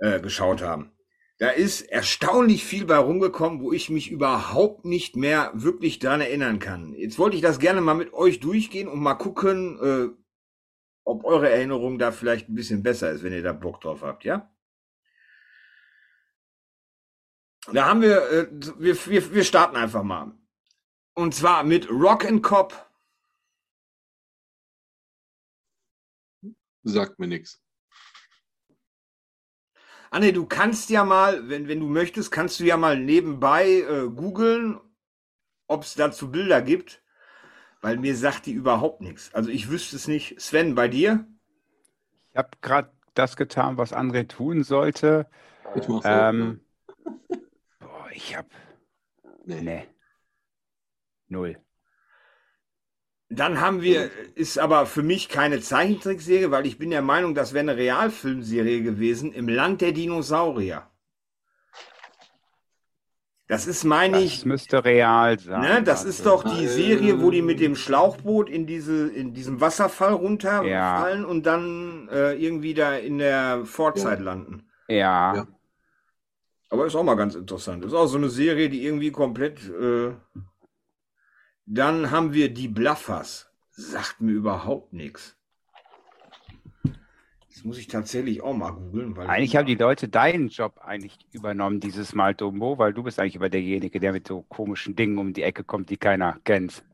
äh, 0.00 0.20
geschaut 0.20 0.60
haben. 0.60 0.92
Da 1.38 1.48
ist 1.48 1.80
erstaunlich 1.80 2.64
viel 2.64 2.84
bei 2.84 2.98
rumgekommen, 2.98 3.62
wo 3.62 3.72
ich 3.72 3.88
mich 3.88 4.10
überhaupt 4.10 4.84
nicht 4.84 5.16
mehr 5.16 5.50
wirklich 5.54 5.98
dran 5.98 6.20
erinnern 6.20 6.58
kann. 6.58 6.92
Jetzt 6.92 7.18
wollte 7.18 7.36
ich 7.36 7.42
das 7.42 7.58
gerne 7.58 7.80
mal 7.80 7.94
mit 7.94 8.12
euch 8.12 8.38
durchgehen 8.38 8.86
und 8.86 9.00
mal 9.00 9.14
gucken, 9.14 9.78
äh, 9.82 10.27
ob 11.08 11.24
eure 11.24 11.48
Erinnerung 11.48 11.98
da 11.98 12.12
vielleicht 12.12 12.48
ein 12.48 12.54
bisschen 12.54 12.82
besser 12.82 13.10
ist, 13.10 13.22
wenn 13.22 13.32
ihr 13.32 13.42
da 13.42 13.52
Bock 13.52 13.80
drauf 13.80 14.02
habt, 14.02 14.24
ja? 14.24 14.52
Da 17.72 17.86
haben 17.86 18.02
wir, 18.02 18.30
äh, 18.30 18.48
wir, 18.78 19.06
wir, 19.06 19.34
wir 19.34 19.44
starten 19.44 19.76
einfach 19.76 20.02
mal. 20.02 20.32
Und 21.14 21.34
zwar 21.34 21.64
mit 21.64 21.90
Rock 21.90 22.24
and 22.26 22.42
Cop. 22.42 22.90
Sagt 26.82 27.18
mir 27.18 27.26
nichts. 27.26 27.62
Anne, 30.10 30.32
du 30.32 30.46
kannst 30.46 30.88
ja 30.90 31.04
mal, 31.04 31.48
wenn, 31.48 31.68
wenn 31.68 31.80
du 31.80 31.86
möchtest, 31.86 32.30
kannst 32.30 32.60
du 32.60 32.64
ja 32.64 32.76
mal 32.76 32.98
nebenbei 32.98 33.66
äh, 33.66 34.08
googeln, 34.08 34.80
ob 35.66 35.82
es 35.82 35.94
dazu 35.94 36.30
Bilder 36.30 36.62
gibt, 36.62 37.02
weil 37.80 37.96
mir 37.96 38.16
sagt 38.16 38.46
die 38.46 38.52
überhaupt 38.52 39.00
nichts. 39.00 39.32
Also 39.34 39.50
ich 39.50 39.70
wüsste 39.70 39.96
es 39.96 40.08
nicht. 40.08 40.40
Sven, 40.40 40.74
bei 40.74 40.88
dir? 40.88 41.26
Ich 42.30 42.36
habe 42.36 42.50
gerade 42.60 42.90
das 43.14 43.36
getan, 43.36 43.76
was 43.78 43.92
André 43.92 44.28
tun 44.28 44.64
sollte. 44.64 45.26
Ich 45.74 45.88
mach's 45.88 46.04
Ähm, 46.08 46.60
boah, 47.80 48.08
ich 48.12 48.36
habe. 48.36 48.48
Nee. 49.44 49.60
Nee. 49.62 49.86
Null. 51.28 51.56
Dann 53.30 53.60
haben 53.60 53.82
wir, 53.82 54.10
ist 54.36 54.58
aber 54.58 54.86
für 54.86 55.02
mich 55.02 55.28
keine 55.28 55.60
Zeichentrickserie, 55.60 56.50
weil 56.50 56.66
ich 56.66 56.78
bin 56.78 56.90
der 56.90 57.02
Meinung, 57.02 57.34
das 57.34 57.52
wäre 57.52 57.60
eine 57.60 57.76
Realfilmserie 57.76 58.82
gewesen, 58.82 59.32
im 59.32 59.48
Land 59.48 59.82
der 59.82 59.92
Dinosaurier. 59.92 60.90
Das 63.48 63.66
ist, 63.66 63.84
meine 63.84 64.18
Das 64.18 64.22
ich, 64.24 64.44
müsste 64.44 64.84
real 64.84 65.38
sein. 65.38 65.60
ne, 65.62 65.82
das 65.82 66.04
ist 66.04 66.26
Also, 66.26 66.42
doch 66.42 66.44
die 66.44 66.66
Serie, 66.68 67.20
wo 67.22 67.30
die 67.30 67.42
mit 67.42 67.60
dem 67.60 67.74
Schlauchboot 67.76 68.50
in 68.50 68.66
diese, 68.66 69.08
in 69.08 69.32
diesem 69.34 69.60
Wasserfall 69.60 70.12
runterfallen 70.12 71.24
und 71.24 71.46
dann 71.46 72.08
äh, 72.12 72.34
irgendwie 72.34 72.74
da 72.74 72.94
in 72.96 73.18
der 73.18 73.64
Vorzeit 73.64 74.20
landen. 74.20 74.68
Ja. 74.88 75.34
Ja. 75.34 75.46
Aber 76.70 76.84
ist 76.86 76.94
auch 76.94 77.02
mal 77.04 77.14
ganz 77.14 77.34
interessant. 77.34 77.84
Ist 77.84 77.94
auch 77.94 78.06
so 78.06 78.18
eine 78.18 78.28
Serie, 78.28 78.68
die 78.68 78.84
irgendwie 78.84 79.10
komplett. 79.10 79.58
Äh 79.70 80.12
Dann 81.64 82.10
haben 82.10 82.34
wir 82.34 82.52
die 82.52 82.68
Bluffers. 82.68 83.50
Sagt 83.70 84.20
mir 84.20 84.32
überhaupt 84.32 84.92
nichts. 84.92 85.37
Das 87.58 87.64
muss 87.64 87.78
ich 87.78 87.88
tatsächlich 87.88 88.40
auch 88.40 88.54
mal 88.54 88.70
googeln. 88.70 89.16
Weil 89.16 89.26
Eigentlich 89.26 89.56
haben 89.56 89.66
die 89.66 89.74
Leute 89.74 90.08
deinen 90.08 90.46
Job 90.46 90.78
eigentlich 90.80 91.18
übernommen 91.32 91.80
dieses 91.80 92.14
Mal, 92.14 92.32
Dumbo, 92.32 92.78
weil 92.78 92.92
du 92.92 93.02
bist 93.02 93.18
eigentlich 93.18 93.34
immer 93.34 93.48
derjenige, 93.48 93.98
der 93.98 94.12
mit 94.12 94.28
so 94.28 94.42
komischen 94.42 94.94
Dingen 94.94 95.18
um 95.18 95.32
die 95.32 95.42
Ecke 95.42 95.64
kommt, 95.64 95.90
die 95.90 95.96
keiner 95.96 96.38
kennt. 96.44 96.84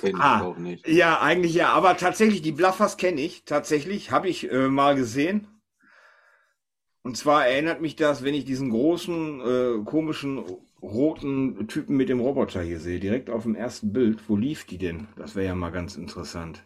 Kenn 0.00 0.20
ich 0.20 0.22
Ah, 0.22 0.40
auch 0.40 0.58
nicht. 0.58 0.86
Ja, 0.86 1.20
eigentlich 1.20 1.54
ja. 1.54 1.70
Aber 1.72 1.96
tatsächlich, 1.96 2.40
die 2.40 2.52
Bluffers 2.52 2.96
kenne 2.96 3.20
ich. 3.20 3.42
Tatsächlich, 3.44 4.12
habe 4.12 4.28
ich 4.28 4.48
äh, 4.48 4.68
mal 4.68 4.94
gesehen. 4.94 5.48
Und 7.02 7.16
zwar 7.16 7.48
erinnert 7.48 7.80
mich 7.80 7.96
das, 7.96 8.22
wenn 8.22 8.34
ich 8.34 8.44
diesen 8.44 8.70
großen, 8.70 9.40
äh, 9.40 9.84
komischen, 9.84 10.44
roten 10.80 11.66
Typen 11.66 11.96
mit 11.96 12.08
dem 12.08 12.20
Roboter 12.20 12.62
hier 12.62 12.78
sehe, 12.78 13.00
direkt 13.00 13.28
auf 13.28 13.42
dem 13.42 13.56
ersten 13.56 13.92
Bild. 13.92 14.28
Wo 14.28 14.36
lief 14.36 14.66
die 14.66 14.78
denn? 14.78 15.08
Das 15.16 15.34
wäre 15.34 15.46
ja 15.46 15.54
mal 15.56 15.70
ganz 15.70 15.96
interessant. 15.96 16.62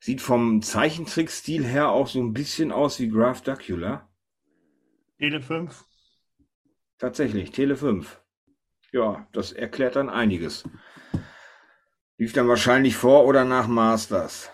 Sieht 0.00 0.20
vom 0.20 0.62
Zeichentrickstil 0.62 1.64
her 1.64 1.90
auch 1.90 2.06
so 2.06 2.20
ein 2.20 2.32
bisschen 2.32 2.70
aus 2.72 2.98
wie 3.00 3.08
Graph 3.08 3.42
Dracula. 3.42 4.08
Tele 5.18 5.40
5. 5.40 5.84
Tatsächlich, 6.98 7.50
Tele 7.50 7.76
5. 7.76 8.20
Ja, 8.92 9.26
das 9.32 9.52
erklärt 9.52 9.96
dann 9.96 10.08
einiges. 10.08 10.64
Lief 12.16 12.32
dann 12.32 12.48
wahrscheinlich 12.48 12.96
vor 12.96 13.24
oder 13.26 13.44
nach 13.44 13.66
Masters. 13.66 14.50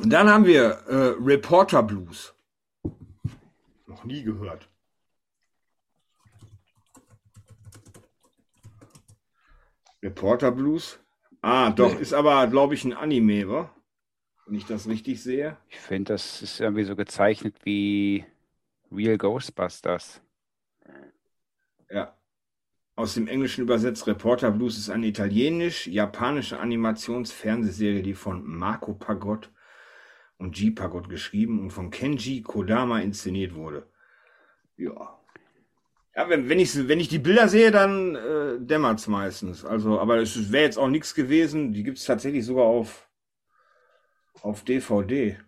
Und 0.00 0.10
dann 0.10 0.28
haben 0.28 0.44
wir 0.44 0.64
äh, 0.86 1.14
Reporter 1.20 1.82
Blues. 1.82 2.34
Noch 3.86 4.04
nie 4.04 4.22
gehört. 4.22 4.68
Reporter 10.02 10.50
Blues? 10.52 10.98
Ah, 11.42 11.70
doch, 11.70 11.94
Nee. 11.94 12.00
ist 12.00 12.12
aber, 12.12 12.46
glaube 12.46 12.74
ich, 12.74 12.84
ein 12.84 12.92
Anime, 12.92 13.48
wa? 13.48 13.70
Wenn 14.50 14.58
ich 14.58 14.66
das 14.66 14.88
richtig 14.88 15.22
sehe. 15.22 15.56
Ich 15.68 15.78
finde, 15.78 16.12
das 16.12 16.42
ist 16.42 16.58
irgendwie 16.58 16.82
so 16.82 16.96
gezeichnet 16.96 17.54
wie 17.62 18.24
Real 18.90 19.16
Ghostbusters. 19.16 20.20
Ja. 21.88 22.16
Aus 22.96 23.14
dem 23.14 23.28
Englischen 23.28 23.62
übersetzt 23.62 24.08
Reporter 24.08 24.50
Blues 24.50 24.76
ist 24.76 24.90
eine 24.90 25.06
italienisch-japanische 25.06 26.58
Animationsfernsehserie, 26.58 28.02
die 28.02 28.14
von 28.14 28.44
Marco 28.44 28.92
Pagott 28.92 29.52
und 30.36 30.56
G. 30.56 30.72
Pagott 30.72 31.08
geschrieben 31.08 31.60
und 31.60 31.70
von 31.70 31.92
Kenji 31.92 32.42
Kodama 32.42 32.98
inszeniert 32.98 33.54
wurde. 33.54 33.86
Ja. 34.76 35.16
Ja, 36.16 36.28
wenn, 36.28 36.48
wenn, 36.48 36.58
ich, 36.58 36.88
wenn 36.88 36.98
ich 36.98 37.08
die 37.08 37.20
Bilder 37.20 37.46
sehe, 37.46 37.70
dann 37.70 38.16
äh, 38.16 38.58
dämmert 38.58 38.98
es 38.98 39.06
meistens. 39.06 39.64
Also, 39.64 40.00
aber 40.00 40.16
es 40.16 40.50
wäre 40.50 40.64
jetzt 40.64 40.76
auch 40.76 40.88
nichts 40.88 41.14
gewesen. 41.14 41.72
Die 41.72 41.84
gibt 41.84 41.98
es 41.98 42.04
tatsächlich 42.04 42.44
sogar 42.44 42.64
auf, 42.64 43.06
auf 44.42 44.64
DVD. 44.64 45.38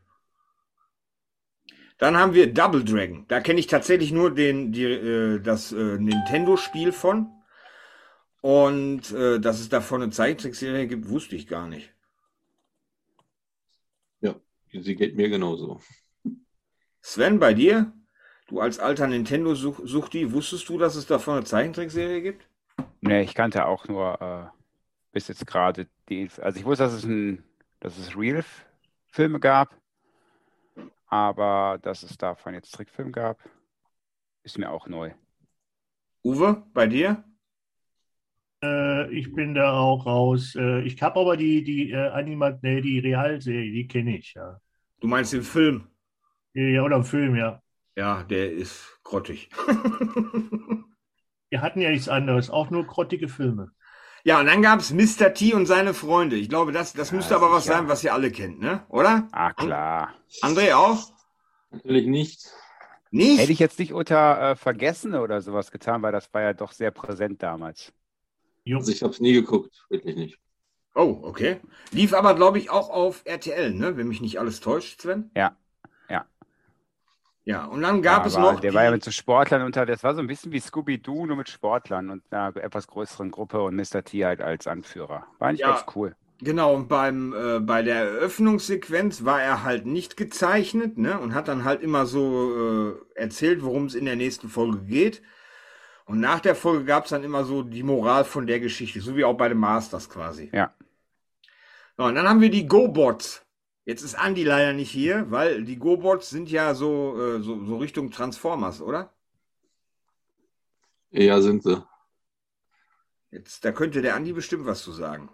Dann 1.99 2.17
haben 2.17 2.35
wir 2.35 2.53
Double 2.53 2.85
Dragon. 2.85 3.27
Da 3.29 3.41
kenne 3.41 3.61
ich 3.61 3.67
tatsächlich 3.69 4.13
nur 4.13 4.35
den, 4.35 4.73
die, 4.73 4.85
äh, 4.85 5.41
das 5.41 5.73
äh, 5.73 5.99
Nintendo-Spiel 5.99 6.93
von. 6.93 7.31
Und 8.41 9.13
äh, 9.13 9.39
dass 9.39 9.61
es 9.61 9.69
davon 9.69 10.03
eine 10.03 10.11
Zeichentrickserie 10.11 10.89
gibt, 10.89 11.09
wusste 11.09 11.37
ich 11.37 11.47
gar 11.47 11.69
nicht. 11.69 11.93
Sie 14.73 14.97
geht 14.97 15.17
mir 15.17 15.29
genauso. 15.29 15.81
Sven, 17.01 17.39
bei 17.39 17.53
dir? 17.53 17.93
Du 18.49 18.61
als 18.61 18.79
alter 18.79 19.07
Nintendo-Suchti, 19.07 20.33
wusstest 20.33 20.69
du, 20.69 20.79
dass 20.79 20.95
es 20.95 21.07
davon 21.07 21.37
eine 21.37 21.45
Zeichentrickserie 21.45 22.23
gibt? 22.23 22.49
Nee, 23.01 23.23
ich 23.23 23.35
kannte 23.35 23.67
auch 23.67 23.87
nur 23.89 24.21
äh, 24.21 24.47
bis 25.13 25.29
jetzt 25.29 25.47
gerade 25.47 25.89
die, 26.09 26.29
also 26.41 26.59
ich 26.59 26.65
wusste, 26.65 26.85
dass 26.85 26.93
es 26.93 27.05
ein, 27.05 27.45
dass 27.81 27.99
es 27.99 28.17
Real-Filme 29.13 29.41
gab, 29.41 29.77
aber 31.07 31.79
dass 31.83 32.03
es 32.03 32.17
davon 32.17 32.55
jetzt 32.55 32.73
Trickfilm 32.73 33.13
gab, 33.13 33.39
ist 34.43 34.59
mir 34.59 34.71
auch 34.71 34.87
neu. 34.87 35.13
Uwe, 36.25 36.65
bei 36.73 36.87
dir? 36.87 37.23
Äh, 38.63 39.13
ich 39.13 39.33
bin 39.35 39.55
da 39.55 39.73
auch 39.73 40.07
raus. 40.07 40.55
Äh, 40.57 40.83
ich 40.83 41.01
habe 41.03 41.21
aber 41.21 41.37
die, 41.37 41.63
die 41.63 41.91
äh, 41.91 42.09
Animat, 42.09 42.63
nee, 42.63 42.81
die 42.81 43.01
Realserie, 43.01 43.73
die 43.73 43.87
kenne 43.87 44.17
ich, 44.17 44.35
ja. 44.35 44.59
Du 45.01 45.09
meinst 45.09 45.33
den 45.33 45.43
Film? 45.43 45.89
Ja, 46.55 46.83
oder 46.83 46.97
im 46.97 47.05
Film, 47.05 47.37
ja. 47.37 47.61
Ja, 47.97 48.23
der 48.23 48.51
ist 48.53 48.99
grottig. 49.03 49.51
Wir 51.51 51.61
hatten 51.61 51.83
ja 51.83 51.91
nichts 51.91 52.09
anderes, 52.09 52.49
auch 52.49 52.71
nur 52.71 52.87
grottige 52.87 53.29
Filme. 53.29 53.73
Ja, 54.25 54.41
und 54.41 54.47
dann 54.47 54.63
gab 54.63 54.81
es 54.81 54.93
Mr. 54.93 55.35
T 55.35 55.53
und 55.55 55.67
seine 55.67 55.95
Freunde. 55.95 56.37
Ich 56.37 56.49
glaube, 56.49 56.73
das, 56.73 56.93
das 56.93 57.11
Ja, 57.11 57.17
müsste 57.17 57.35
aber 57.37 57.51
was 57.51 57.65
sicher. 57.65 57.77
sein, 57.77 57.89
was 57.89 58.05
ihr 58.05 58.13
alle 58.15 58.31
kennt, 58.31 58.61
ne? 58.61 58.85
Oder? 58.89 59.29
Ah, 59.33 59.53
klar. 59.53 60.15
André 60.43 60.75
auch? 60.75 61.13
Natürlich 61.71 62.07
nicht. 62.07 62.53
Nicht? 63.11 63.39
Hätte 63.39 63.53
ich 63.53 63.59
jetzt 63.59 63.79
nicht 63.79 63.93
unter 63.93 64.53
äh, 64.53 64.57
Vergessen 64.57 65.15
oder 65.15 65.41
sowas 65.43 65.71
getan, 65.71 66.03
weil 66.03 66.13
das 66.13 66.33
war 66.33 66.43
ja 66.43 66.53
doch 66.55 66.73
sehr 66.73 66.91
präsent 66.91 67.43
damals. 67.43 67.93
Also 68.71 68.93
ich 68.93 69.03
habe 69.03 69.13
es 69.13 69.21
nie 69.21 69.33
geguckt, 69.33 69.85
wirklich 69.89 70.17
nicht. 70.17 70.39
Oh, 70.95 71.21
okay. 71.23 71.61
Lief 71.91 72.13
aber, 72.13 72.35
glaube 72.35 72.59
ich, 72.59 72.71
auch 72.71 72.91
auf 72.91 73.23
RTL, 73.25 73.73
ne? 73.75 73.97
Wenn 73.97 74.09
mich 74.09 74.21
nicht 74.21 74.39
alles 74.39 74.61
täuscht, 74.61 75.01
Sven. 75.03 75.31
Ja. 75.35 75.57
Ja, 77.45 77.65
und 77.67 77.83
dann 77.83 78.03
gab 78.03 78.25
Ja, 78.25 78.27
es 78.27 78.37
noch. 78.37 78.61
der 78.61 78.73
die, 78.73 78.75
war 78.75 78.85
ja 78.85 78.91
mit 78.91 79.03
so 79.05 79.11
Sportlern 79.11 79.63
unter, 79.63 79.87
das 79.87 80.03
war 80.05 80.15
so 80.15 80.21
ein 80.21 80.27
bisschen 80.27 80.53
wie 80.53 80.61
Scooby-Doo, 80.61 81.27
nur 81.27 81.37
mit 81.37 81.49
Sportlern 81.49 82.11
und 82.11 82.23
einer 82.33 82.55
etwas 82.57 82.87
größeren 82.87 83.31
Gruppe 83.31 83.63
und 83.63 83.75
Mr. 83.77 84.03
T 84.05 84.25
halt 84.25 84.41
als 84.43 84.67
Anführer. 84.67 85.27
War 85.39 85.49
eigentlich 85.49 85.63
Ja. 85.63 85.65
ganz 85.65 85.85
cool. 85.97 86.15
Genau, 86.41 86.75
und 86.75 86.89
beim, 86.89 87.33
äh, 87.35 87.61
bei 87.61 87.83
der 87.83 87.97
Eröffnungssequenz 87.97 89.25
war 89.25 89.43
er 89.43 89.63
halt 89.65 89.87
nicht 89.87 90.17
gezeichnet, 90.17 90.99
ne? 90.99 91.19
Und 91.21 91.35
hat 91.35 91.49
dann 91.49 91.65
halt 91.65 91.83
immer 91.83 92.07
so 92.07 92.97
äh, 93.17 93.21
erzählt, 93.21 93.63
worum 93.63 93.87
es 93.87 93.95
in 93.95 94.05
der 94.07 94.17
nächsten 94.17 94.49
Folge 94.49 94.81
geht. 94.85 95.23
Und 96.07 96.21
nach 96.21 96.41
der 96.41 96.57
Folge 96.57 96.85
gab 96.85 97.05
es 97.05 97.11
dann 97.11 97.25
immer 97.25 97.45
so 97.45 97.63
die 97.63 97.83
Moral 97.85 98.25
von 98.25 98.47
der 98.47 98.61
Geschichte, 98.61 99.01
so 99.03 99.17
wie 99.17 99.25
auch 99.25 99.37
bei 99.37 99.49
den 99.49 99.59
Masters 99.59 100.11
quasi. 100.11 100.53
Ja. 100.53 100.75
So, 101.97 102.05
und 102.05 102.15
dann 102.15 102.29
haben 102.29 102.41
wir 102.41 102.51
die 102.51 102.67
Go-Bots. 102.67 103.42
Jetzt 103.85 104.03
ist 104.03 104.15
Andy 104.15 104.45
leider 104.45 104.73
nicht 104.73 104.91
hier, 104.91 105.31
weil 105.31 105.65
die 105.65 105.79
Go-Bots 105.79 106.31
sind 106.31 106.51
ja 106.51 106.75
so, 106.75 107.21
äh, 107.21 107.41
so, 107.43 107.65
so 107.65 107.77
Richtung 107.79 108.11
Transformers, 108.11 108.81
oder? 108.81 109.13
Ja, 111.11 111.41
sind 111.41 111.63
sie. 111.63 111.85
Jetzt, 113.31 113.65
da 113.65 113.73
könnte 113.73 114.03
der 114.03 114.15
Andi 114.15 114.33
bestimmt 114.33 114.67
was 114.67 114.83
zu 114.83 114.93
sagen. 114.93 115.31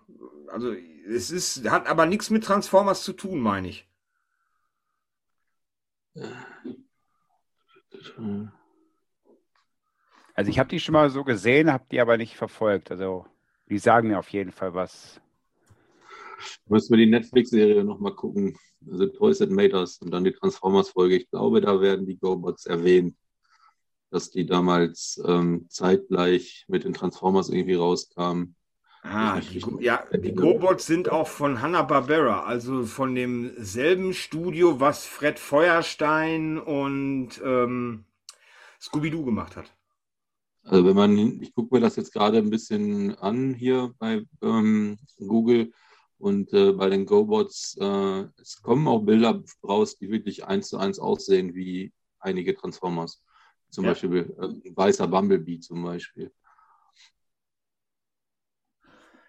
Also, 0.48 0.72
es 0.72 1.30
ist, 1.30 1.68
hat 1.68 1.86
aber 1.86 2.06
nichts 2.06 2.30
mit 2.30 2.44
Transformers 2.44 3.02
zu 3.02 3.12
tun, 3.12 3.40
meine 3.40 3.68
ich. 3.68 3.88
Also 10.34 10.50
ich 10.50 10.58
habe 10.58 10.68
die 10.68 10.80
schon 10.80 10.92
mal 10.92 11.10
so 11.10 11.24
gesehen, 11.24 11.72
habe 11.72 11.86
die 11.90 12.00
aber 12.00 12.16
nicht 12.16 12.36
verfolgt. 12.36 12.90
Also 12.90 13.26
die 13.68 13.78
sagen 13.78 14.08
mir 14.08 14.18
auf 14.18 14.28
jeden 14.28 14.52
Fall 14.52 14.74
was. 14.74 15.20
Müssen 16.66 16.90
wir 16.90 16.98
die 16.98 17.10
Netflix-Serie 17.10 17.84
nochmal 17.84 18.14
gucken. 18.14 18.56
Also 18.90 19.06
Toys 19.06 19.38
That 19.38 19.50
Made 19.50 19.76
Us 19.76 19.98
und 19.98 20.10
dann 20.10 20.24
die 20.24 20.32
Transformers-Folge. 20.32 21.16
Ich 21.16 21.30
glaube, 21.30 21.60
da 21.60 21.80
werden 21.80 22.06
die 22.06 22.18
GoBots 22.18 22.66
erwähnt, 22.66 23.16
dass 24.10 24.30
die 24.30 24.46
damals 24.46 25.20
ähm, 25.26 25.66
zeitgleich 25.68 26.64
mit 26.68 26.84
den 26.84 26.94
Transformers 26.94 27.48
irgendwie 27.48 27.74
rauskamen. 27.74 28.54
Ah, 29.02 29.40
die, 29.40 29.62
ja, 29.80 30.04
die 30.12 30.34
GoBots 30.34 30.86
sind 30.86 31.10
auch 31.10 31.28
von 31.28 31.62
Hanna-Barbera, 31.62 32.44
also 32.44 32.84
von 32.84 33.14
demselben 33.14 34.12
Studio, 34.12 34.80
was 34.80 35.06
Fred 35.06 35.38
Feuerstein 35.38 36.58
und 36.58 37.40
ähm, 37.44 38.04
Scooby-Doo 38.80 39.24
gemacht 39.24 39.56
hat. 39.56 39.72
Also 40.64 40.84
wenn 40.84 40.96
man, 40.96 41.16
ich 41.40 41.54
gucke 41.54 41.74
mir 41.74 41.80
das 41.80 41.96
jetzt 41.96 42.12
gerade 42.12 42.38
ein 42.38 42.50
bisschen 42.50 43.14
an 43.16 43.54
hier 43.54 43.94
bei 43.98 44.22
ähm, 44.42 44.98
Google 45.18 45.72
und 46.18 46.52
äh, 46.52 46.72
bei 46.72 46.90
den 46.90 47.06
GoBots, 47.06 47.76
äh, 47.80 48.24
es 48.40 48.60
kommen 48.60 48.88
auch 48.88 49.00
Bilder 49.00 49.42
raus, 49.62 49.98
die 49.98 50.10
wirklich 50.10 50.44
eins 50.44 50.68
zu 50.68 50.78
eins 50.78 50.98
aussehen 50.98 51.54
wie 51.54 51.92
einige 52.18 52.54
Transformers. 52.54 53.22
Zum 53.70 53.84
ja. 53.84 53.90
Beispiel 53.90 54.34
äh, 54.40 54.70
weißer 54.74 55.06
Bumblebee 55.06 55.60
zum 55.60 55.84
Beispiel. 55.84 56.32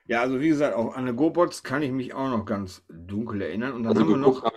Ja, 0.06 0.22
also 0.22 0.40
wie 0.42 0.50
gesagt, 0.50 0.76
auch 0.76 0.96
an 0.96 1.06
die 1.06 1.14
GoBots 1.14 1.62
kann 1.62 1.84
ich 1.84 1.92
mich 1.92 2.16
auch 2.16 2.30
noch 2.30 2.46
ganz 2.46 2.84
dunkel 2.90 3.44
erinnern. 3.44 3.74
Und 3.74 3.84
dann 3.84 3.92
also 3.92 4.02
haben 4.02 4.10
wir 4.10 4.18
noch. 4.18 4.44
Hab 4.44 4.56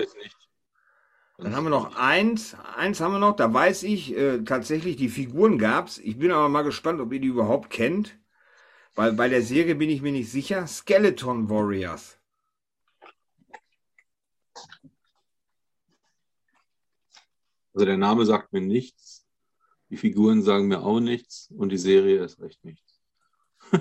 dann 1.36 1.56
haben 1.56 1.64
wir 1.64 1.70
noch 1.70 1.96
eins, 1.96 2.56
eins 2.76 3.00
haben 3.00 3.12
wir 3.12 3.18
noch, 3.18 3.34
da 3.34 3.52
weiß 3.52 3.82
ich 3.82 4.16
äh, 4.16 4.44
tatsächlich, 4.44 4.96
die 4.96 5.08
Figuren 5.08 5.58
gab 5.58 5.88
es. 5.88 5.98
Ich 5.98 6.18
bin 6.18 6.30
aber 6.30 6.48
mal 6.48 6.62
gespannt, 6.62 7.00
ob 7.00 7.12
ihr 7.12 7.20
die 7.20 7.28
überhaupt 7.28 7.68
kennt. 7.68 8.18
Weil 8.94 9.12
bei 9.14 9.28
der 9.28 9.42
Serie 9.42 9.74
bin 9.74 9.90
ich 9.90 10.02
mir 10.02 10.12
nicht 10.12 10.30
sicher. 10.30 10.66
Skeleton 10.66 11.50
Warriors. 11.50 12.21
Also 17.74 17.86
der 17.86 17.96
Name 17.96 18.26
sagt 18.26 18.52
mir 18.52 18.60
nichts, 18.60 19.26
die 19.88 19.96
Figuren 19.96 20.42
sagen 20.42 20.68
mir 20.68 20.82
auch 20.82 21.00
nichts 21.00 21.50
und 21.56 21.70
die 21.70 21.78
Serie 21.78 22.22
ist 22.22 22.40
recht 22.40 22.64
nichts. 22.64 23.00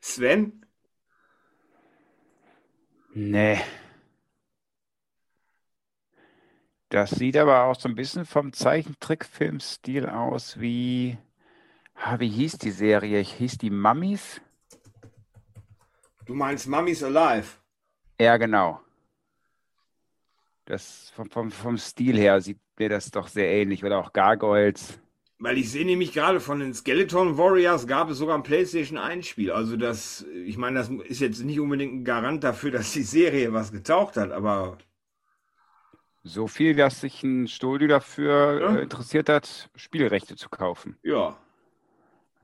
Sven? 0.00 0.64
Nee. 3.14 3.60
Das 6.88 7.10
sieht 7.10 7.36
aber 7.36 7.64
auch 7.64 7.78
so 7.78 7.88
ein 7.88 7.94
bisschen 7.94 8.26
vom 8.26 8.52
Zeichentrickfilmstil 8.52 10.08
aus 10.08 10.60
wie, 10.60 11.16
ah, 11.94 12.18
wie 12.18 12.28
hieß 12.28 12.58
die 12.58 12.70
Serie? 12.70 13.20
Hieß 13.20 13.58
die 13.58 13.70
Mummies? 13.70 14.40
Du 16.26 16.34
meinst 16.34 16.66
Mummies 16.66 17.02
Alive? 17.02 17.61
Ja, 18.22 18.36
genau. 18.36 18.80
Das 20.64 21.12
vom, 21.16 21.28
vom, 21.28 21.50
vom 21.50 21.76
Stil 21.76 22.16
her 22.16 22.40
sieht 22.40 22.60
mir 22.78 22.88
das 22.88 23.10
doch 23.10 23.26
sehr 23.26 23.50
ähnlich. 23.50 23.84
Oder 23.84 23.98
auch 23.98 24.12
Gargoyles. 24.12 25.00
Weil 25.40 25.58
ich 25.58 25.72
sehe 25.72 25.84
nämlich 25.84 26.12
gerade 26.12 26.38
von 26.38 26.60
den 26.60 26.72
Skeleton 26.72 27.36
Warriors 27.36 27.88
gab 27.88 28.10
es 28.10 28.18
sogar 28.18 28.36
ein 28.36 28.44
PlayStation 28.44 28.96
1 28.96 29.26
Spiel. 29.26 29.50
Also 29.50 29.76
das, 29.76 30.24
ich 30.46 30.56
meine, 30.56 30.78
das 30.78 30.88
ist 30.88 31.20
jetzt 31.20 31.42
nicht 31.42 31.58
unbedingt 31.58 31.94
ein 31.94 32.04
Garant 32.04 32.44
dafür, 32.44 32.70
dass 32.70 32.92
die 32.92 33.02
Serie 33.02 33.52
was 33.52 33.72
getaucht 33.72 34.16
hat, 34.16 34.30
aber. 34.30 34.78
So 36.22 36.46
viel, 36.46 36.76
dass 36.76 37.00
sich 37.00 37.24
ein 37.24 37.48
Studio 37.48 37.88
dafür 37.88 38.60
ja. 38.60 38.76
äh, 38.76 38.82
interessiert 38.82 39.28
hat, 39.28 39.68
Spielrechte 39.74 40.36
zu 40.36 40.48
kaufen. 40.48 40.96
Ja. 41.02 41.36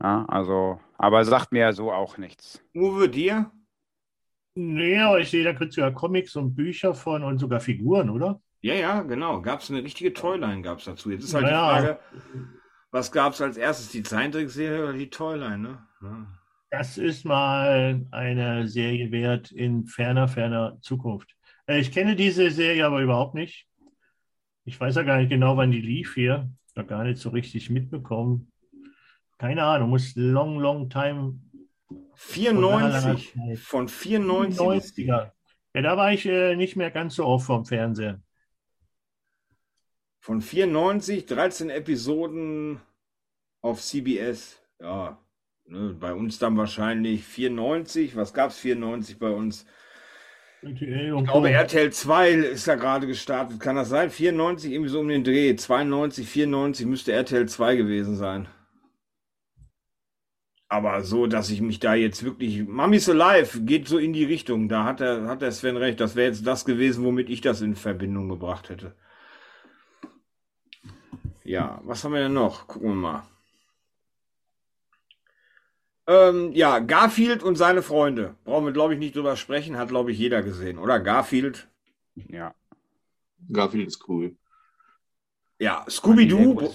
Ja, 0.01 0.25
also, 0.27 0.81
aber 0.97 1.23
sagt 1.23 1.53
mir 1.53 1.59
ja 1.59 1.71
so 1.71 1.93
auch 1.93 2.17
nichts. 2.17 2.61
Uwe, 2.75 3.07
dir? 3.07 3.49
Nee, 4.61 4.99
aber 4.99 5.21
ich 5.21 5.29
sehe, 5.29 5.45
da 5.45 5.53
gibt 5.53 5.69
es 5.69 5.77
ja 5.77 5.89
Comics 5.89 6.35
und 6.35 6.53
Bücher 6.53 6.93
von 6.93 7.23
und 7.23 7.37
sogar 7.37 7.61
Figuren, 7.61 8.09
oder? 8.09 8.41
Ja, 8.59 8.73
ja, 8.73 9.03
genau. 9.03 9.41
Gab 9.41 9.61
es 9.61 9.71
eine 9.71 9.81
richtige 9.81 10.11
Toyline 10.11 10.61
gab 10.61 10.79
es 10.79 10.85
dazu. 10.85 11.11
Jetzt 11.11 11.23
ist 11.23 11.33
halt 11.33 11.45
naja. 11.45 11.77
die 11.77 11.85
Frage, 11.85 11.99
was 12.91 13.09
gab 13.13 13.31
es 13.31 13.41
als 13.41 13.55
erstes, 13.55 13.89
die 13.91 14.03
Zeichentrickserie 14.03 14.83
oder 14.83 14.91
die 14.91 15.09
Toyline, 15.09 15.59
ne? 15.59 15.87
Ja. 16.01 16.27
Das 16.71 16.97
ist 16.97 17.23
mal 17.23 18.05
eine 18.11 18.67
Serie 18.67 19.13
wert 19.13 19.49
in 19.53 19.85
ferner, 19.85 20.27
ferner 20.27 20.77
Zukunft. 20.81 21.37
Äh, 21.65 21.79
ich 21.79 21.93
kenne 21.93 22.17
diese 22.17 22.51
Serie 22.51 22.85
aber 22.85 22.99
überhaupt 22.99 23.35
nicht. 23.35 23.65
Ich 24.65 24.77
weiß 24.77 24.95
ja 24.95 25.03
gar 25.03 25.19
nicht 25.19 25.29
genau, 25.29 25.55
wann 25.55 25.71
die 25.71 25.81
lief 25.81 26.15
hier. 26.15 26.51
Da 26.75 26.83
gar 26.83 27.05
nicht 27.05 27.21
so 27.21 27.29
richtig 27.29 27.69
mitbekommen. 27.69 28.51
Keine 29.37 29.63
Ahnung, 29.63 29.91
muss 29.91 30.17
long, 30.17 30.59
long 30.59 30.89
time 30.89 31.39
94. 32.21 33.33
Von 33.63 33.87
94. 33.87 35.07
Ja, 35.07 35.31
da 35.73 35.95
war 35.95 36.11
ich 36.11 36.25
äh, 36.25 36.55
nicht 36.55 36.75
mehr 36.75 36.91
ganz 36.91 37.15
so 37.15 37.25
oft 37.25 37.45
vom 37.45 37.65
Fernsehen. 37.65 38.23
Von 40.19 40.41
94, 40.41 41.25
13 41.25 41.69
Episoden 41.69 42.81
auf 43.61 43.81
CBS. 43.81 44.61
Ja, 44.81 45.17
ne, 45.65 45.95
bei 45.97 46.13
uns 46.13 46.39
dann 46.39 46.57
wahrscheinlich 46.57 47.23
94. 47.23 48.17
Was 48.17 48.33
gab 48.33 48.51
es 48.51 48.59
94 48.59 49.17
bei 49.17 49.29
uns? 49.29 49.65
Ich 50.61 50.77
glaube, 50.77 51.51
RTL 51.51 51.89
2 51.89 52.31
ist 52.31 52.67
da 52.67 52.75
gerade 52.75 53.07
gestartet. 53.07 53.61
Kann 53.61 53.77
das 53.77 53.87
sein? 53.87 54.11
94, 54.11 54.73
irgendwie 54.73 54.89
so 54.89 54.99
um 54.99 55.07
den 55.07 55.23
Dreh. 55.23 55.55
92, 55.55 56.27
94 56.27 56.85
müsste 56.85 57.13
RTL 57.13 57.47
2 57.47 57.77
gewesen 57.77 58.17
sein. 58.17 58.49
Aber 60.71 61.03
so, 61.03 61.25
dass 61.25 61.49
ich 61.49 61.61
mich 61.61 61.79
da 61.79 61.95
jetzt 61.95 62.23
wirklich. 62.23 62.67
Mummy's 62.67 63.09
Alive 63.09 63.61
geht 63.61 63.87
so 63.87 63.97
in 63.97 64.13
die 64.13 64.23
Richtung. 64.23 64.69
Da 64.69 64.85
hat 64.85 64.99
der, 64.99 65.25
hat 65.25 65.41
der 65.41 65.51
Sven 65.51 65.77
recht. 65.77 65.99
Das 65.99 66.15
wäre 66.15 66.27
jetzt 66.27 66.45
das 66.45 66.63
gewesen, 66.63 67.03
womit 67.03 67.27
ich 67.29 67.41
das 67.41 67.61
in 67.61 67.75
Verbindung 67.75 68.29
gebracht 68.29 68.69
hätte. 68.69 68.93
Ja, 71.43 71.81
was 71.83 72.03
haben 72.03 72.13
wir 72.13 72.21
denn 72.21 72.33
noch? 72.33 72.67
Gucken 72.67 72.89
wir 72.89 72.95
mal. 72.95 73.23
Ähm, 76.05 76.51
ja, 76.53 76.77
Garfield 76.77 77.41
und 77.41 77.55
seine 77.55 77.81
Freunde. 77.81 78.35
Brauchen 78.43 78.65
wir, 78.65 78.71
glaube 78.71 78.93
ich, 78.93 78.99
nicht 78.99 79.15
drüber 79.15 79.35
sprechen. 79.35 79.75
Hat, 79.75 79.89
glaube 79.89 80.11
ich, 80.11 80.19
jeder 80.19 80.43
gesehen, 80.43 80.77
oder? 80.77 80.99
Garfield. 80.99 81.67
Ja. 82.13 82.53
Garfield 83.51 83.87
ist 83.87 84.07
cool. 84.07 84.35
Ja, 85.57 85.83
Scooby-Doo. 85.89 86.71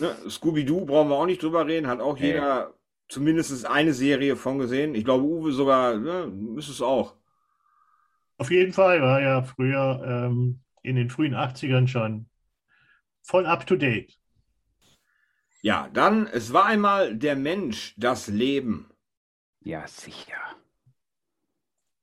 Ne, 0.00 0.16
Scooby-Doo 0.28 0.86
brauchen 0.86 1.10
wir 1.10 1.16
auch 1.16 1.26
nicht 1.26 1.42
drüber 1.42 1.66
reden, 1.66 1.86
hat 1.86 2.00
auch 2.00 2.18
nee. 2.18 2.28
jeder 2.28 2.74
zumindest 3.08 3.66
eine 3.66 3.92
Serie 3.92 4.36
von 4.36 4.58
gesehen. 4.58 4.94
Ich 4.94 5.04
glaube, 5.04 5.24
Uwe 5.24 5.52
sogar, 5.52 5.96
ne, 5.96 6.26
müsste 6.26 6.72
es 6.72 6.80
auch. 6.80 7.16
Auf 8.38 8.50
jeden 8.50 8.72
Fall 8.72 9.02
war 9.02 9.20
ja 9.20 9.42
früher 9.42 10.02
ähm, 10.06 10.60
in 10.82 10.96
den 10.96 11.10
frühen 11.10 11.34
80ern 11.34 11.88
schon 11.88 12.26
voll 13.22 13.46
up 13.46 13.66
to 13.66 13.76
date. 13.76 14.18
Ja, 15.62 15.90
dann, 15.92 16.26
es 16.26 16.52
war 16.52 16.64
einmal 16.64 17.14
der 17.14 17.36
Mensch, 17.36 17.94
das 17.98 18.28
Leben. 18.28 18.88
Ja, 19.60 19.86
sicher. 19.86 20.40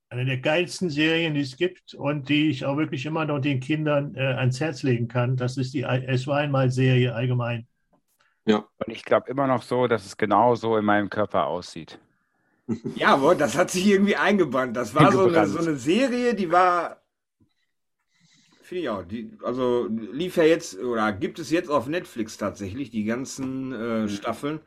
Eine 0.10 0.26
der 0.26 0.38
geilsten 0.38 0.90
Serien, 0.90 1.34
die 1.34 1.42
es 1.42 1.58
gibt 1.58 1.96
und 1.96 2.30
die 2.30 2.50
ich 2.52 2.66
auch 2.66 2.78
wirklich 2.78 3.06
immer 3.06 3.26
noch 3.26 3.40
den 3.40 3.60
Kindern 3.60 4.14
äh, 4.16 4.20
ans 4.20 4.60
Herz 4.60 4.84
legen 4.84 5.08
kann. 5.08 5.36
Das 5.36 5.58
ist 5.58 5.74
die 5.74 5.82
Es 5.82 6.28
war 6.28 6.38
einmal 6.38 6.70
Serie 6.70 7.16
allgemein. 7.16 7.68
Ja. 8.48 8.66
Und 8.78 8.88
ich 8.94 9.04
glaube 9.04 9.30
immer 9.30 9.46
noch 9.46 9.62
so, 9.62 9.88
dass 9.88 10.06
es 10.06 10.16
genau 10.16 10.56
so 10.56 10.78
in 10.78 10.86
meinem 10.86 11.10
Körper 11.10 11.46
aussieht. 11.46 12.00
Ja, 12.96 13.14
aber 13.14 13.34
das 13.34 13.56
hat 13.56 13.72
sich 13.72 13.88
irgendwie 13.88 14.18
eingebrannt. 14.18 14.76
Das 14.76 14.94
war 14.94 15.10
so 15.14 15.28
eine, 15.28 15.48
so 15.48 15.60
eine, 15.60 15.78
Serie, 15.78 16.36
die 16.36 16.52
war. 16.52 17.02
Finde 18.62 18.82
ich 18.82 18.90
auch. 18.90 19.04
Die, 19.04 19.38
also 19.42 19.88
lief 19.90 20.36
ja 20.36 20.44
jetzt 20.44 20.78
oder 20.78 21.14
gibt 21.14 21.40
es 21.40 21.50
jetzt 21.50 21.70
auf 21.70 21.88
Netflix 21.88 22.36
tatsächlich 22.36 22.90
die 22.92 23.06
ganzen 23.06 23.72
äh, 23.72 24.02
mhm. 24.02 24.10
Staffeln. 24.10 24.60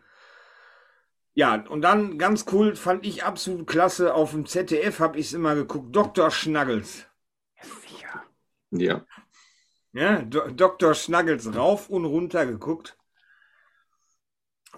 Ja, 1.35 1.63
und 1.69 1.83
dann 1.83 2.17
ganz 2.17 2.47
cool, 2.53 2.75
fand 2.75 3.05
ich 3.05 3.25
absolut 3.25 3.67
klasse. 3.67 4.15
Auf 4.15 4.31
dem 4.31 4.47
ZDF 4.47 4.99
habe 5.01 5.19
ich 5.19 5.27
es 5.27 5.33
immer 5.35 5.55
geguckt. 5.55 5.95
Dr. 5.95 6.31
Schnuggles. 6.31 7.05
Ja. 8.01 8.25
Ja. 8.71 9.05
Ja, 9.93 10.23
Dr. 10.23 10.95
Schnuggles 10.95 11.55
rauf 11.55 11.91
und 11.91 12.07
runter 12.07 12.47
geguckt. 12.47 12.97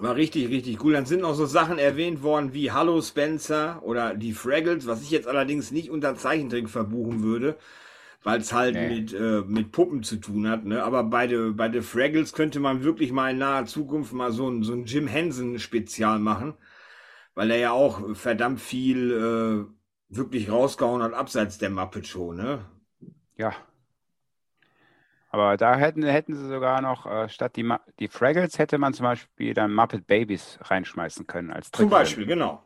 War 0.00 0.16
richtig, 0.16 0.48
richtig 0.48 0.82
cool. 0.82 0.94
Dann 0.94 1.06
sind 1.06 1.20
noch 1.20 1.34
so 1.34 1.46
Sachen 1.46 1.78
erwähnt 1.78 2.22
worden 2.22 2.54
wie 2.54 2.72
Hallo 2.72 3.00
Spencer 3.02 3.82
oder 3.82 4.14
die 4.14 4.32
Fraggles, 4.32 4.86
was 4.86 5.02
ich 5.02 5.10
jetzt 5.10 5.28
allerdings 5.28 5.70
nicht 5.70 5.90
unter 5.90 6.16
Zeichentrick 6.16 6.70
verbuchen 6.70 7.22
würde, 7.22 7.56
weil 8.22 8.40
es 8.40 8.52
halt 8.52 8.74
nee. 8.74 8.88
mit, 8.88 9.12
äh, 9.12 9.42
mit 9.46 9.70
Puppen 9.70 10.02
zu 10.02 10.16
tun 10.16 10.48
hat. 10.48 10.64
Ne? 10.64 10.82
Aber 10.82 11.04
bei 11.04 11.26
den 11.26 11.56
bei 11.56 11.68
de 11.68 11.82
Fraggles 11.82 12.32
könnte 12.32 12.58
man 12.58 12.82
wirklich 12.84 13.12
mal 13.12 13.32
in 13.32 13.38
naher 13.38 13.66
Zukunft 13.66 14.12
mal 14.14 14.32
so 14.32 14.48
ein, 14.48 14.62
so 14.62 14.72
ein 14.72 14.86
Jim 14.86 15.06
Henson-Spezial 15.06 16.18
machen, 16.18 16.54
weil 17.34 17.50
er 17.50 17.58
ja 17.58 17.72
auch 17.72 18.16
verdammt 18.16 18.60
viel 18.60 19.68
äh, 19.68 20.16
wirklich 20.16 20.50
rausgehauen 20.50 21.02
hat, 21.02 21.12
abseits 21.12 21.58
der 21.58 21.70
Muppet 21.70 22.06
Show. 22.06 22.32
Ne? 22.32 22.64
Ja, 23.36 23.54
aber 25.32 25.56
da 25.56 25.76
hätten, 25.76 26.02
hätten 26.04 26.34
sie 26.34 26.46
sogar 26.46 26.82
noch, 26.82 27.06
äh, 27.06 27.28
statt 27.30 27.56
die, 27.56 27.66
die 27.98 28.08
Fraggles 28.08 28.58
hätte 28.58 28.76
man 28.76 28.92
zum 28.92 29.04
Beispiel 29.04 29.54
dann 29.54 29.72
Muppet 29.72 30.06
Babies 30.06 30.58
reinschmeißen 30.60 31.26
können 31.26 31.50
als 31.50 31.70
Trickfilm. 31.70 31.88
Zum 31.88 31.98
Beispiel, 31.98 32.26
genau. 32.26 32.62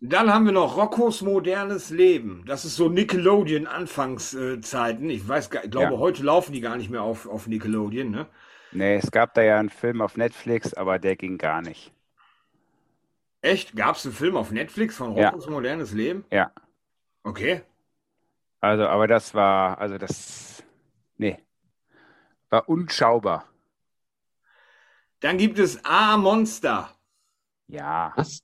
Dann 0.00 0.32
haben 0.32 0.46
wir 0.46 0.52
noch 0.52 0.78
Roccos 0.78 1.20
modernes 1.20 1.90
Leben. 1.90 2.44
Das 2.46 2.64
ist 2.64 2.76
so 2.76 2.88
Nickelodeon 2.88 3.66
Anfangszeiten. 3.66 5.10
Ich 5.10 5.28
weiß, 5.28 5.50
ich 5.62 5.70
glaube, 5.70 5.94
ja. 5.94 5.98
heute 5.98 6.22
laufen 6.22 6.52
die 6.52 6.60
gar 6.62 6.76
nicht 6.76 6.88
mehr 6.88 7.02
auf, 7.02 7.28
auf 7.28 7.48
Nickelodeon, 7.48 8.10
ne? 8.10 8.26
Nee, 8.70 8.96
es 8.96 9.10
gab 9.10 9.34
da 9.34 9.42
ja 9.42 9.58
einen 9.58 9.70
Film 9.70 10.00
auf 10.00 10.16
Netflix, 10.16 10.72
aber 10.72 10.98
der 10.98 11.16
ging 11.16 11.36
gar 11.36 11.60
nicht. 11.60 11.92
Echt? 13.42 13.76
Gab 13.76 13.96
es 13.96 14.06
einen 14.06 14.14
Film 14.14 14.36
auf 14.36 14.52
Netflix 14.52 14.96
von 14.96 15.14
Ja. 15.16 15.30
Roccos 15.30 15.48
modernes 15.50 15.92
Leben? 15.92 16.24
Ja. 16.30 16.50
Okay. 17.24 17.62
Also, 18.60 18.86
aber 18.86 19.06
das 19.06 19.34
war, 19.34 19.78
also 19.78 19.98
das, 19.98 20.57
nee, 21.18 21.38
war 22.48 22.68
unschaubar. 22.68 23.48
Dann 25.20 25.36
gibt 25.36 25.58
es 25.58 25.84
A 25.84 26.16
Monster. 26.16 26.94
Ja, 27.66 28.12
Was? 28.16 28.42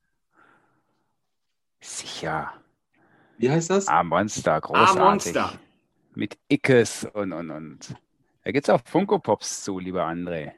sicher. 1.81 2.53
Wie 3.39 3.51
heißt 3.51 3.71
das? 3.71 3.89
Ah, 3.89 4.03
Monster, 4.03 4.61
großartig. 4.61 4.99
Monster. 5.01 5.59
Mit 6.15 6.39
Ickes 6.49 7.05
und, 7.13 7.33
und, 7.33 7.51
und. 7.51 7.95
Da 8.45 8.53
gibt's 8.53 8.71
auch 8.71 8.81
Funko 8.85 9.19
Pops 9.19 9.65
zu, 9.65 9.79
lieber 9.79 10.07
André. 10.07 10.53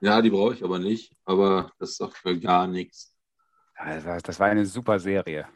Ja, 0.00 0.22
die 0.22 0.30
brauche 0.30 0.54
ich 0.54 0.64
aber 0.64 0.78
nicht. 0.78 1.14
Aber 1.24 1.72
das 1.78 1.96
sagt 1.96 2.24
mir 2.24 2.38
gar 2.38 2.66
nichts. 2.66 3.14
Also, 3.74 4.16
das 4.22 4.40
war 4.40 4.46
eine 4.48 4.64
super 4.64 4.98
Serie. 4.98 5.48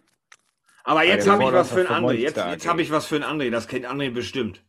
Aber 0.84 1.04
jetzt 1.04 1.28
habe 1.28 1.44
ich 1.44 1.52
was 1.52 1.70
für 1.70 1.88
einen 1.88 2.04
André. 2.04 2.14
Jetzt, 2.14 2.36
jetzt 2.36 2.66
habe 2.66 2.82
ich 2.82 2.90
was 2.90 3.06
für 3.06 3.16
einen 3.16 3.24
André. 3.24 3.50
Das 3.50 3.68
kennt 3.68 3.86
André 3.86 4.10
bestimmt. 4.10 4.64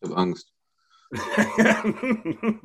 Ich 0.00 0.08
habe 0.08 0.16
Angst. 0.16 0.54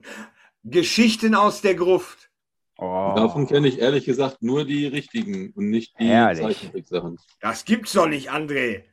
Geschichten 0.63 1.35
aus 1.35 1.61
der 1.61 1.75
Gruft. 1.75 2.29
Oh, 2.77 3.13
Davon 3.15 3.47
kenne 3.47 3.67
ich 3.67 3.79
ehrlich 3.79 4.05
gesagt 4.05 4.41
nur 4.41 4.65
die 4.65 4.87
richtigen 4.87 5.51
und 5.53 5.69
nicht 5.69 5.93
die. 5.99 6.07
Zeichentricksachen. 6.07 7.19
Das 7.39 7.65
gibt's 7.65 7.93
doch 7.93 8.07
nicht, 8.07 8.31
André. 8.31 8.83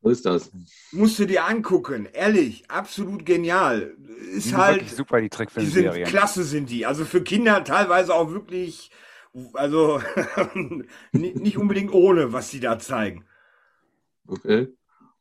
Was 0.00 0.12
ist 0.12 0.26
das? 0.26 0.50
Musst 0.92 1.18
du 1.18 1.26
dir 1.26 1.44
angucken. 1.44 2.06
Ehrlich, 2.12 2.70
absolut 2.70 3.26
genial. 3.26 3.96
die 3.98 4.12
Ist 4.36 4.44
sind 4.50 4.56
halt, 4.56 4.88
super, 4.88 5.16
die 5.20 5.22
die 5.22 5.24
sind 5.24 5.30
Trickfilmserien. 5.32 6.08
klasse, 6.08 6.44
sind 6.44 6.70
die. 6.70 6.86
Also 6.86 7.04
für 7.04 7.22
Kinder 7.24 7.64
teilweise 7.64 8.14
auch 8.14 8.30
wirklich, 8.30 8.90
also 9.54 10.00
ni- 11.12 11.34
nicht 11.34 11.58
unbedingt 11.58 11.92
ohne, 11.92 12.32
was 12.32 12.50
die 12.50 12.60
da 12.60 12.78
zeigen. 12.78 13.26
Okay. 14.28 14.68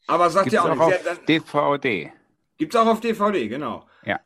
Aber 0.05 0.29
sagt 0.29 0.45
Gibt's 0.45 0.53
ja 0.55 0.61
auch, 0.63 0.79
auch 0.79 0.87
nicht. 0.89 0.99
auf 0.99 1.03
dann, 1.03 1.25
DVD. 1.25 2.13
Gibt's 2.57 2.75
auch 2.75 2.87
auf 2.87 2.99
DVD, 2.99 3.47
genau. 3.47 3.87
Ja. 4.03 4.19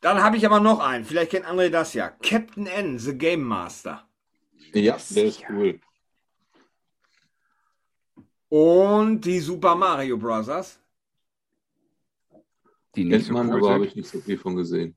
Dann 0.00 0.22
habe 0.22 0.36
ich 0.36 0.46
aber 0.46 0.60
noch 0.60 0.80
einen. 0.80 1.04
Vielleicht 1.04 1.32
kennt 1.32 1.46
André 1.46 1.68
das 1.68 1.94
ja. 1.94 2.10
Captain 2.10 2.66
N, 2.66 2.98
The 2.98 3.16
Game 3.16 3.42
Master. 3.42 4.06
Ja, 4.72 4.98
der 5.10 5.24
ist 5.24 5.42
cool. 5.50 5.80
Und 8.48 9.22
die 9.22 9.40
Super 9.40 9.74
Mario 9.74 10.16
Bros. 10.16 10.78
Die 12.94 13.04
nicht 13.04 13.26
so 13.26 13.32
man, 13.32 13.50
cool 13.50 13.56
aber 13.56 13.74
habe 13.74 13.86
ich 13.86 13.96
nicht 13.96 14.08
so 14.08 14.20
viel 14.20 14.38
von 14.38 14.56
gesehen. 14.56 14.96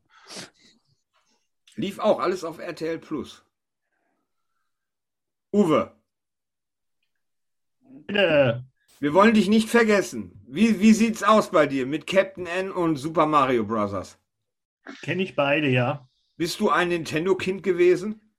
Lief 1.75 1.99
auch 1.99 2.19
alles 2.19 2.43
auf 2.43 2.59
RTL 2.59 2.99
Plus. 2.99 3.43
Uwe, 5.51 5.91
Bitte. 8.05 8.63
wir 8.99 9.13
wollen 9.13 9.33
dich 9.33 9.49
nicht 9.49 9.69
vergessen. 9.69 10.38
Wie, 10.51 10.79
wie 10.79 10.93
sieht's 10.93 11.21
aus 11.21 11.51
bei 11.51 11.67
dir 11.67 11.85
mit 11.85 12.07
Captain 12.07 12.47
N 12.47 12.71
und 12.71 12.95
Super 12.95 13.27
Mario 13.27 13.63
Bros.? 13.63 14.17
Kenne 15.03 15.21
ich 15.21 15.35
beide, 15.35 15.69
ja. 15.69 16.09
Bist 16.37 16.59
du 16.59 16.71
ein 16.71 16.87
Nintendo-Kind 16.87 17.61
gewesen? 17.61 18.33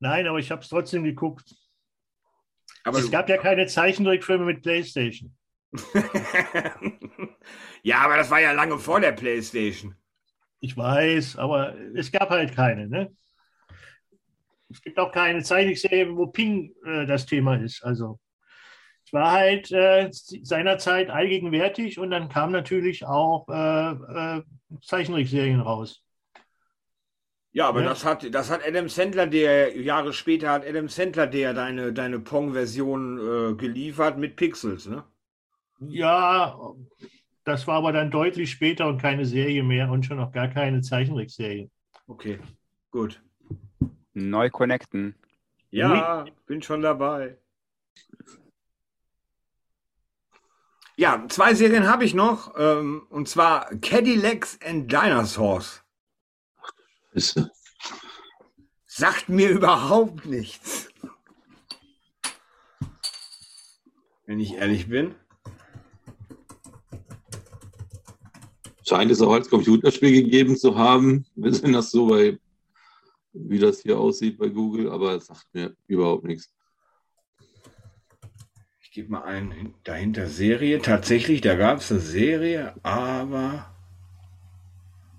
Nein, 0.00 0.26
aber 0.26 0.40
ich 0.40 0.50
habe 0.50 0.62
es 0.62 0.68
trotzdem 0.68 1.04
geguckt. 1.04 1.54
Aber 2.82 2.98
es 2.98 3.12
gab 3.12 3.28
ja 3.28 3.36
keine 3.36 3.66
Zeichentrickfilme 3.66 4.44
mit 4.44 4.62
PlayStation. 4.62 5.36
ja, 7.84 7.98
aber 7.98 8.16
das 8.16 8.28
war 8.28 8.40
ja 8.40 8.50
lange 8.50 8.80
vor 8.80 8.98
der 8.98 9.12
PlayStation. 9.12 9.94
Ich 10.58 10.76
weiß, 10.76 11.36
aber 11.36 11.76
es 11.94 12.10
gab 12.10 12.30
halt 12.30 12.56
keine. 12.56 12.88
Ne? 12.88 13.16
Es 14.68 14.82
gibt 14.82 14.98
auch 14.98 15.12
keine 15.12 15.44
Zeichentrickserie, 15.44 16.16
wo 16.16 16.26
Ping 16.26 16.74
äh, 16.84 17.06
das 17.06 17.24
Thema 17.24 17.54
ist. 17.54 17.84
Also 17.84 18.18
war 19.12 19.32
halt 19.32 19.70
äh, 19.72 20.08
seinerzeit 20.10 21.10
allgegenwärtig 21.10 21.98
und 21.98 22.10
dann 22.10 22.28
kamen 22.28 22.52
natürlich 22.52 23.04
auch 23.06 23.46
äh, 23.48 23.90
äh, 24.38 24.42
Zeichentrickserien 24.82 25.60
raus. 25.60 26.02
Ja, 27.52 27.68
aber 27.68 27.82
Ja. 27.82 27.90
das 27.90 28.04
hat 28.04 28.34
das 28.34 28.50
hat 28.50 28.66
Adam 28.66 28.88
Sandler, 28.88 29.26
der 29.26 29.78
Jahre 29.78 30.14
später 30.14 30.50
hat 30.50 30.66
Adam 30.66 30.88
Sandler 30.88 31.26
der 31.26 31.52
deine 31.52 31.92
deine 31.92 32.18
Pong-Version 32.18 33.18
äh, 33.18 33.54
geliefert 33.54 34.16
mit 34.18 34.36
Pixels, 34.36 34.86
ne? 34.86 35.04
Ja, 35.80 36.58
das 37.44 37.66
war 37.66 37.74
aber 37.76 37.92
dann 37.92 38.10
deutlich 38.10 38.50
später 38.50 38.86
und 38.86 39.02
keine 39.02 39.26
Serie 39.26 39.62
mehr 39.62 39.90
und 39.90 40.06
schon 40.06 40.16
noch 40.16 40.32
gar 40.32 40.48
keine 40.48 40.80
Zeichentrickserie. 40.80 41.68
Okay, 42.06 42.38
gut. 42.90 43.20
Neu 44.14 44.48
connecten. 44.48 45.14
Ja, 45.70 46.24
bin 46.46 46.62
schon 46.62 46.80
dabei. 46.82 47.36
Ja, 50.96 51.24
zwei 51.28 51.54
Serien 51.54 51.88
habe 51.88 52.04
ich 52.04 52.14
noch, 52.14 52.54
ähm, 52.56 53.06
und 53.08 53.28
zwar 53.28 53.70
Cadillacs 53.80 54.58
and 54.64 54.90
Dinosaurs. 54.90 55.82
Äh, 57.14 57.22
Sagt 58.86 59.28
mir 59.28 59.50
überhaupt 59.50 60.26
nichts. 60.26 60.88
Wenn 64.26 64.38
ich 64.38 64.54
ehrlich 64.54 64.88
bin. 64.88 65.14
scheint 68.92 69.10
es 69.10 69.22
auch 69.22 69.32
als 69.32 69.48
Computerspiel 69.48 70.12
gegeben 70.12 70.54
zu 70.54 70.76
haben. 70.76 71.24
Wir 71.34 71.54
sehen 71.54 71.72
das 71.72 71.90
so 71.90 72.08
bei, 72.08 72.38
wie 73.32 73.58
das 73.58 73.80
hier 73.80 73.98
aussieht 73.98 74.36
bei 74.36 74.48
Google, 74.48 74.90
aber 74.90 75.14
es 75.14 75.26
sagt 75.26 75.46
mir 75.54 75.74
überhaupt 75.86 76.24
nichts. 76.24 76.52
Ich 78.92 78.96
gebe 78.96 79.12
mal 79.12 79.22
ein 79.22 79.74
dahinter 79.84 80.26
Serie. 80.26 80.82
Tatsächlich, 80.82 81.40
da 81.40 81.54
gab 81.54 81.78
es 81.78 81.90
eine 81.90 82.00
Serie, 82.00 82.74
aber. 82.82 83.74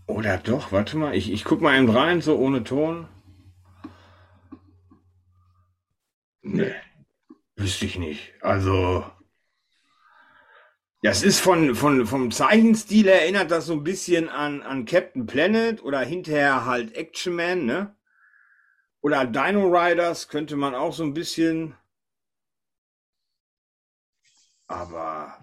Oder 0.06 0.38
doch, 0.38 0.72
warte 0.72 0.96
mal, 0.96 1.16
ich, 1.16 1.32
ich 1.32 1.44
guck 1.44 1.60
mal 1.60 1.76
eben 1.76 1.90
rein, 1.90 2.22
so 2.22 2.38
ohne 2.38 2.64
Ton. 2.64 3.08
Nee, 6.44 6.76
wüsste 7.56 7.88
ich 7.88 7.98
nicht. 7.98 8.34
Also. 8.42 9.04
Das 11.02 11.24
ist 11.24 11.40
von, 11.40 11.74
von, 11.74 12.06
vom 12.06 12.30
Zeichenstil 12.30 13.08
erinnert 13.08 13.50
das 13.50 13.66
so 13.66 13.74
ein 13.74 13.84
bisschen 13.84 14.30
an, 14.30 14.62
an 14.62 14.86
Captain 14.86 15.26
Planet 15.26 15.82
oder 15.82 16.02
hinterher 16.02 16.68
halt 16.68 16.96
Action 16.96 17.36
Man, 17.36 17.66
ne? 17.66 17.96
Oder 19.02 19.26
Dino 19.26 19.66
Riders 19.66 20.28
könnte 20.28 20.58
man 20.58 20.76
auch 20.76 20.94
so 20.94 21.02
ein 21.02 21.16
bisschen. 21.16 21.74
Aber 24.74 25.38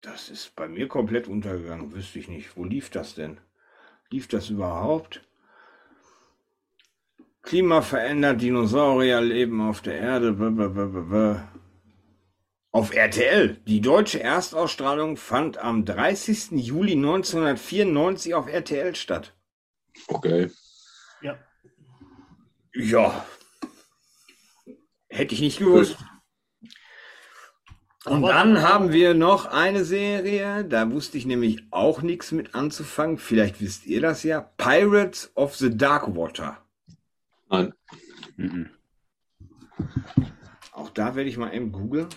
das 0.00 0.28
ist 0.28 0.56
bei 0.56 0.66
mir 0.66 0.88
komplett 0.88 1.28
untergegangen, 1.28 1.92
wüsste 1.94 2.18
ich 2.18 2.26
nicht. 2.26 2.56
Wo 2.56 2.64
lief 2.64 2.90
das 2.90 3.14
denn? 3.14 3.38
Lief 4.10 4.26
das 4.26 4.50
überhaupt? 4.50 5.22
Klima 7.42 7.82
verändert, 7.82 8.42
Dinosaurier 8.42 9.20
leben 9.20 9.60
auf 9.60 9.80
der 9.80 9.98
Erde. 9.98 10.32
blablabla. 10.32 11.48
Auf 12.72 12.92
RTL. 12.92 13.58
Die 13.68 13.80
deutsche 13.80 14.20
Erstausstrahlung 14.20 15.16
fand 15.16 15.58
am 15.58 15.84
30. 15.84 16.50
Juli 16.52 16.94
1994 16.94 18.34
auf 18.34 18.48
RTL 18.48 18.96
statt. 18.96 19.36
Okay. 20.08 20.50
Ja. 21.22 21.38
Ja. 22.74 23.24
Hätte 25.08 25.34
ich 25.34 25.40
nicht 25.40 25.60
gewusst. 25.60 25.96
Und 28.06 28.16
Aber- 28.24 28.32
dann 28.34 28.62
haben 28.62 28.92
wir 28.92 29.14
noch 29.14 29.46
eine 29.46 29.84
Serie, 29.84 30.64
da 30.64 30.90
wusste 30.90 31.16
ich 31.16 31.24
nämlich 31.24 31.66
auch 31.70 32.02
nichts 32.02 32.32
mit 32.32 32.54
anzufangen. 32.54 33.16
Vielleicht 33.16 33.60
wisst 33.62 33.86
ihr 33.86 34.02
das 34.02 34.22
ja. 34.24 34.40
Pirates 34.42 35.30
of 35.34 35.56
the 35.56 35.74
Dark 35.74 36.14
Water. 36.14 36.58
Nein. 37.48 37.72
Mhm. 38.36 38.68
Auch 40.72 40.90
da 40.90 41.14
werde 41.14 41.30
ich 41.30 41.38
mal 41.38 41.54
eben 41.54 41.72
googeln. 41.72 42.08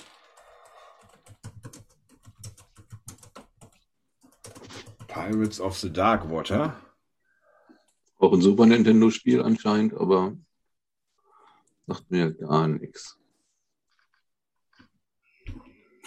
Pirates 5.07 5.59
of 5.61 5.77
the 5.77 5.91
Dark 5.91 6.29
Water. 6.29 6.75
Auch 8.19 8.33
ein 8.33 8.41
Super 8.41 8.65
Nintendo-Spiel 8.65 9.41
anscheinend, 9.41 9.93
aber 9.93 10.35
sagt 11.85 12.09
mir 12.11 12.33
gar 12.33 12.67
nichts. 12.67 13.17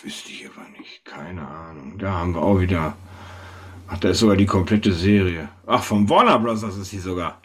Wüsste 0.02 0.30
ich 0.30 0.48
aber 0.48 0.66
nicht. 0.78 1.04
Keine 1.04 1.46
Ahnung. 1.46 1.98
Da 1.98 2.12
haben 2.12 2.34
wir 2.34 2.42
auch 2.42 2.60
wieder. 2.60 2.96
Ach, 3.86 3.98
da 3.98 4.10
ist 4.10 4.20
sogar 4.20 4.36
die 4.36 4.46
komplette 4.46 4.92
Serie. 4.92 5.48
Ach, 5.66 5.82
von 5.82 6.08
Warner 6.08 6.38
Bros. 6.38 6.62
ist 6.62 6.90
sie 6.90 6.98
sogar. 6.98 7.40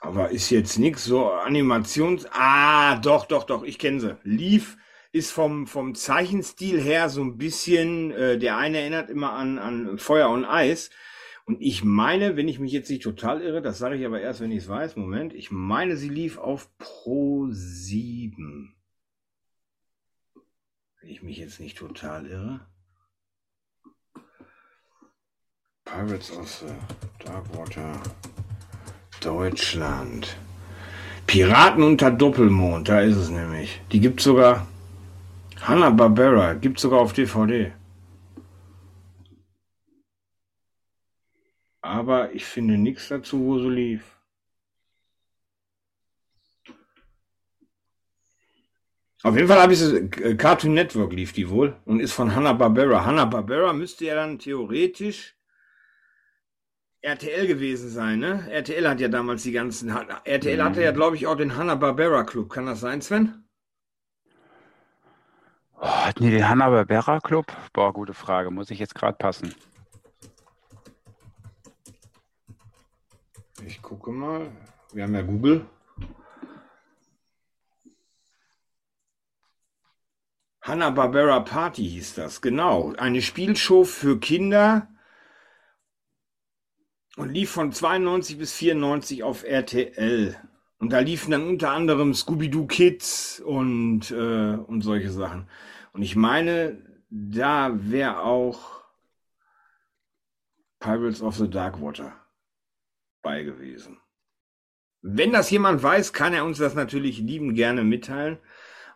Aber 0.00 0.30
ist 0.30 0.50
jetzt 0.50 0.78
nichts 0.78 1.04
so 1.04 1.30
Animations. 1.30 2.26
Ah, 2.30 2.96
doch, 2.96 3.24
doch, 3.24 3.44
doch, 3.44 3.62
ich 3.62 3.78
kenne 3.78 4.00
sie. 4.00 4.16
Leaf 4.22 4.76
ist 5.12 5.30
vom, 5.30 5.66
vom 5.66 5.94
Zeichenstil 5.94 6.78
her 6.78 7.08
so 7.08 7.22
ein 7.22 7.38
bisschen, 7.38 8.10
äh, 8.10 8.36
der 8.36 8.58
eine 8.58 8.80
erinnert 8.80 9.08
immer 9.08 9.32
an, 9.32 9.58
an 9.58 9.98
Feuer 9.98 10.28
und 10.28 10.44
Eis. 10.44 10.90
Und 11.46 11.60
ich 11.60 11.84
meine, 11.84 12.36
wenn 12.36 12.48
ich 12.48 12.58
mich 12.58 12.72
jetzt 12.72 12.88
nicht 12.88 13.02
total 13.02 13.42
irre, 13.42 13.60
das 13.60 13.78
sage 13.78 13.96
ich 13.96 14.06
aber 14.06 14.20
erst, 14.20 14.40
wenn 14.40 14.50
ich 14.50 14.64
es 14.64 14.68
weiß, 14.68 14.96
Moment, 14.96 15.34
ich 15.34 15.50
meine, 15.50 15.96
sie 15.96 16.08
lief 16.08 16.38
auf 16.38 16.70
Pro 16.78 17.48
7. 17.50 18.74
Wenn 21.00 21.10
ich 21.10 21.22
mich 21.22 21.36
jetzt 21.36 21.60
nicht 21.60 21.76
total 21.76 22.26
irre. 22.26 22.60
Pirates 25.84 26.34
of 26.34 26.48
the 26.48 27.24
Darkwater 27.24 28.00
Deutschland. 29.20 30.38
Piraten 31.26 31.82
unter 31.82 32.10
Doppelmond, 32.10 32.88
da 32.88 33.00
ist 33.00 33.16
es 33.16 33.28
nämlich. 33.28 33.82
Die 33.92 34.00
gibt 34.00 34.20
sogar. 34.20 34.66
Hanna 35.60 35.90
Barbera 35.90 36.54
gibt 36.54 36.80
sogar 36.80 37.00
auf 37.00 37.12
DVD. 37.12 37.72
Aber 41.84 42.32
ich 42.32 42.46
finde 42.46 42.78
nichts 42.78 43.08
dazu, 43.08 43.44
wo 43.44 43.58
sie 43.58 43.68
lief. 43.68 44.18
Auf 49.22 49.36
jeden 49.36 49.48
Fall 49.48 49.60
habe 49.60 49.74
ich 49.74 49.82
es, 49.82 49.92
äh, 49.92 50.34
Cartoon 50.34 50.72
Network 50.72 51.12
lief 51.12 51.34
die 51.34 51.50
wohl 51.50 51.76
und 51.84 52.00
ist 52.00 52.14
von 52.14 52.34
Hanna-Barbera. 52.34 53.04
Hanna-Barbera 53.04 53.74
müsste 53.74 54.06
ja 54.06 54.14
dann 54.14 54.38
theoretisch 54.38 55.36
RTL 57.02 57.46
gewesen 57.46 57.90
sein, 57.90 58.20
ne? 58.20 58.50
RTL 58.50 58.88
hat 58.88 59.00
ja 59.00 59.08
damals 59.08 59.42
die 59.42 59.52
ganzen, 59.52 59.90
RTL 60.24 60.64
hatte 60.64 60.82
ja, 60.82 60.92
glaube 60.92 61.16
ich, 61.16 61.26
auch 61.26 61.36
den 61.36 61.54
Hanna-Barbera 61.54 62.24
Club. 62.24 62.48
Kann 62.48 62.64
das 62.64 62.80
sein, 62.80 63.02
Sven? 63.02 63.44
Oh, 65.78 65.86
hatten 65.86 66.22
die 66.24 66.30
den 66.30 66.48
Hanna-Barbera 66.48 67.20
Club? 67.20 67.52
Boah, 67.74 67.92
gute 67.92 68.14
Frage. 68.14 68.50
Muss 68.50 68.70
ich 68.70 68.78
jetzt 68.78 68.94
gerade 68.94 69.18
passen. 69.18 69.54
Ich 73.66 73.80
gucke 73.80 74.10
mal. 74.10 74.50
Wir 74.92 75.04
haben 75.04 75.14
ja 75.14 75.22
Google. 75.22 75.66
Hanna-Barbera 80.60 81.40
Party 81.40 81.88
hieß 81.88 82.14
das, 82.14 82.42
genau. 82.42 82.92
Eine 82.96 83.22
Spielshow 83.22 83.84
für 83.84 84.18
Kinder 84.20 84.88
und 87.16 87.30
lief 87.30 87.50
von 87.50 87.72
92 87.72 88.38
bis 88.38 88.52
94 88.52 89.22
auf 89.22 89.44
RTL. 89.44 90.36
Und 90.78 90.92
da 90.92 90.98
liefen 90.98 91.30
dann 91.30 91.48
unter 91.48 91.70
anderem 91.70 92.12
Scooby-Doo 92.12 92.66
Kids 92.66 93.40
und, 93.40 94.10
äh, 94.10 94.56
und 94.56 94.82
solche 94.82 95.10
Sachen. 95.10 95.48
Und 95.92 96.02
ich 96.02 96.16
meine, 96.16 96.82
da 97.08 97.70
wäre 97.72 98.20
auch 98.20 98.84
Pirates 100.80 101.22
of 101.22 101.36
the 101.36 101.48
Darkwater 101.48 102.23
bei 103.24 103.42
gewesen. 103.42 103.98
Wenn 105.02 105.32
das 105.32 105.50
jemand 105.50 105.82
weiß, 105.82 106.12
kann 106.12 106.32
er 106.32 106.44
uns 106.44 106.58
das 106.58 106.76
natürlich 106.76 107.18
lieben 107.18 107.54
gerne 107.54 107.82
mitteilen. 107.82 108.38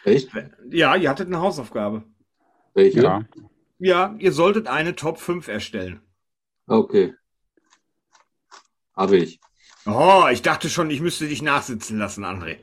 Echt? 0.05 0.29
Ja, 0.69 0.95
ihr 0.95 1.09
hattet 1.09 1.27
eine 1.27 1.41
Hausaufgabe. 1.41 2.03
Welche? 2.73 3.01
Ja. 3.01 3.25
Ja, 3.77 4.15
ihr 4.19 4.31
solltet 4.31 4.67
eine 4.67 4.95
Top 4.95 5.19
5 5.19 5.49
erstellen. 5.49 5.99
Okay. 6.67 7.13
Habe 8.95 9.17
ich. 9.17 9.39
Oh, 9.85 10.25
ich 10.31 10.41
dachte 10.41 10.69
schon, 10.69 10.89
ich 10.89 11.01
müsste 11.01 11.27
dich 11.27 11.41
nachsitzen 11.41 11.97
lassen, 11.97 12.25
André. 12.25 12.57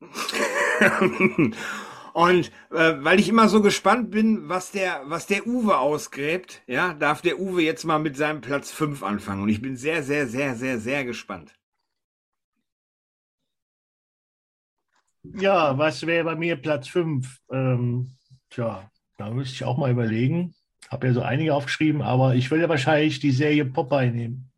Und 2.16 2.50
äh, 2.70 2.94
weil 3.04 3.20
ich 3.20 3.28
immer 3.28 3.48
so 3.48 3.60
gespannt 3.60 4.10
bin, 4.10 4.48
was 4.48 4.70
der, 4.72 5.02
was 5.04 5.26
der 5.26 5.46
Uwe 5.46 5.78
ausgräbt, 5.78 6.62
ja, 6.66 6.94
darf 6.94 7.20
der 7.20 7.38
Uwe 7.38 7.62
jetzt 7.62 7.84
mal 7.84 7.98
mit 7.98 8.16
seinem 8.16 8.40
Platz 8.40 8.70
5 8.72 9.02
anfangen. 9.02 9.42
Und 9.42 9.50
ich 9.50 9.60
bin 9.60 9.76
sehr, 9.76 10.02
sehr, 10.02 10.26
sehr, 10.26 10.56
sehr, 10.56 10.78
sehr 10.80 11.04
gespannt. 11.04 11.54
Ja, 15.22 15.76
was 15.76 16.06
wäre 16.06 16.24
bei 16.24 16.36
mir 16.36 16.56
Platz 16.56 16.88
5? 16.88 17.40
Ähm, 17.50 18.16
tja, 18.48 18.90
da 19.18 19.30
müsste 19.30 19.54
ich 19.54 19.64
auch 19.64 19.76
mal 19.76 19.90
überlegen. 19.90 20.55
Habe 20.90 21.08
ja 21.08 21.12
so 21.12 21.22
einige 21.22 21.54
aufgeschrieben, 21.54 22.02
aber 22.02 22.34
ich 22.34 22.50
würde 22.50 22.68
wahrscheinlich 22.68 23.18
die 23.18 23.32
Serie 23.32 23.64
Popeye 23.64 24.10
nehmen. 24.10 24.50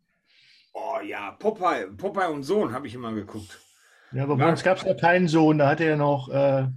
Oh 0.73 0.99
ja, 1.03 1.31
Popeye, 1.31 1.87
Popeye 1.97 2.29
und 2.29 2.43
Sohn 2.43 2.71
habe 2.71 2.87
ich 2.87 2.93
immer 2.93 3.11
geguckt. 3.13 3.59
Ja, 4.11 4.23
aber 4.23 4.37
bei 4.37 4.49
uns 4.49 4.63
gab 4.63 4.77
es 4.77 4.83
ja 4.83 4.93
keinen 4.93 5.27
Sohn, 5.27 5.57
da 5.57 5.69
hatte 5.69 5.83
er 5.83 5.97
noch 5.97 6.29
äh, 6.29 6.67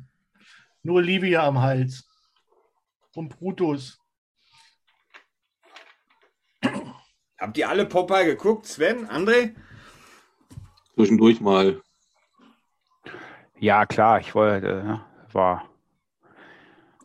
nur 0.83 1.03
Livia 1.03 1.47
am 1.47 1.61
Hals. 1.61 2.09
Und 3.15 3.29
Brutus. 3.29 3.99
Habt 7.39 7.59
ihr 7.59 7.69
alle 7.69 7.87
Popeye 7.87 8.25
geguckt? 8.25 8.67
Sven, 8.67 9.09
André? 9.09 9.55
Zwischendurch 10.95 11.41
mal. 11.41 11.83
Ja, 13.59 13.87
klar, 13.87 14.21
ich 14.21 14.35
wollte, 14.35 15.01
äh, 15.29 15.35
war 15.35 15.69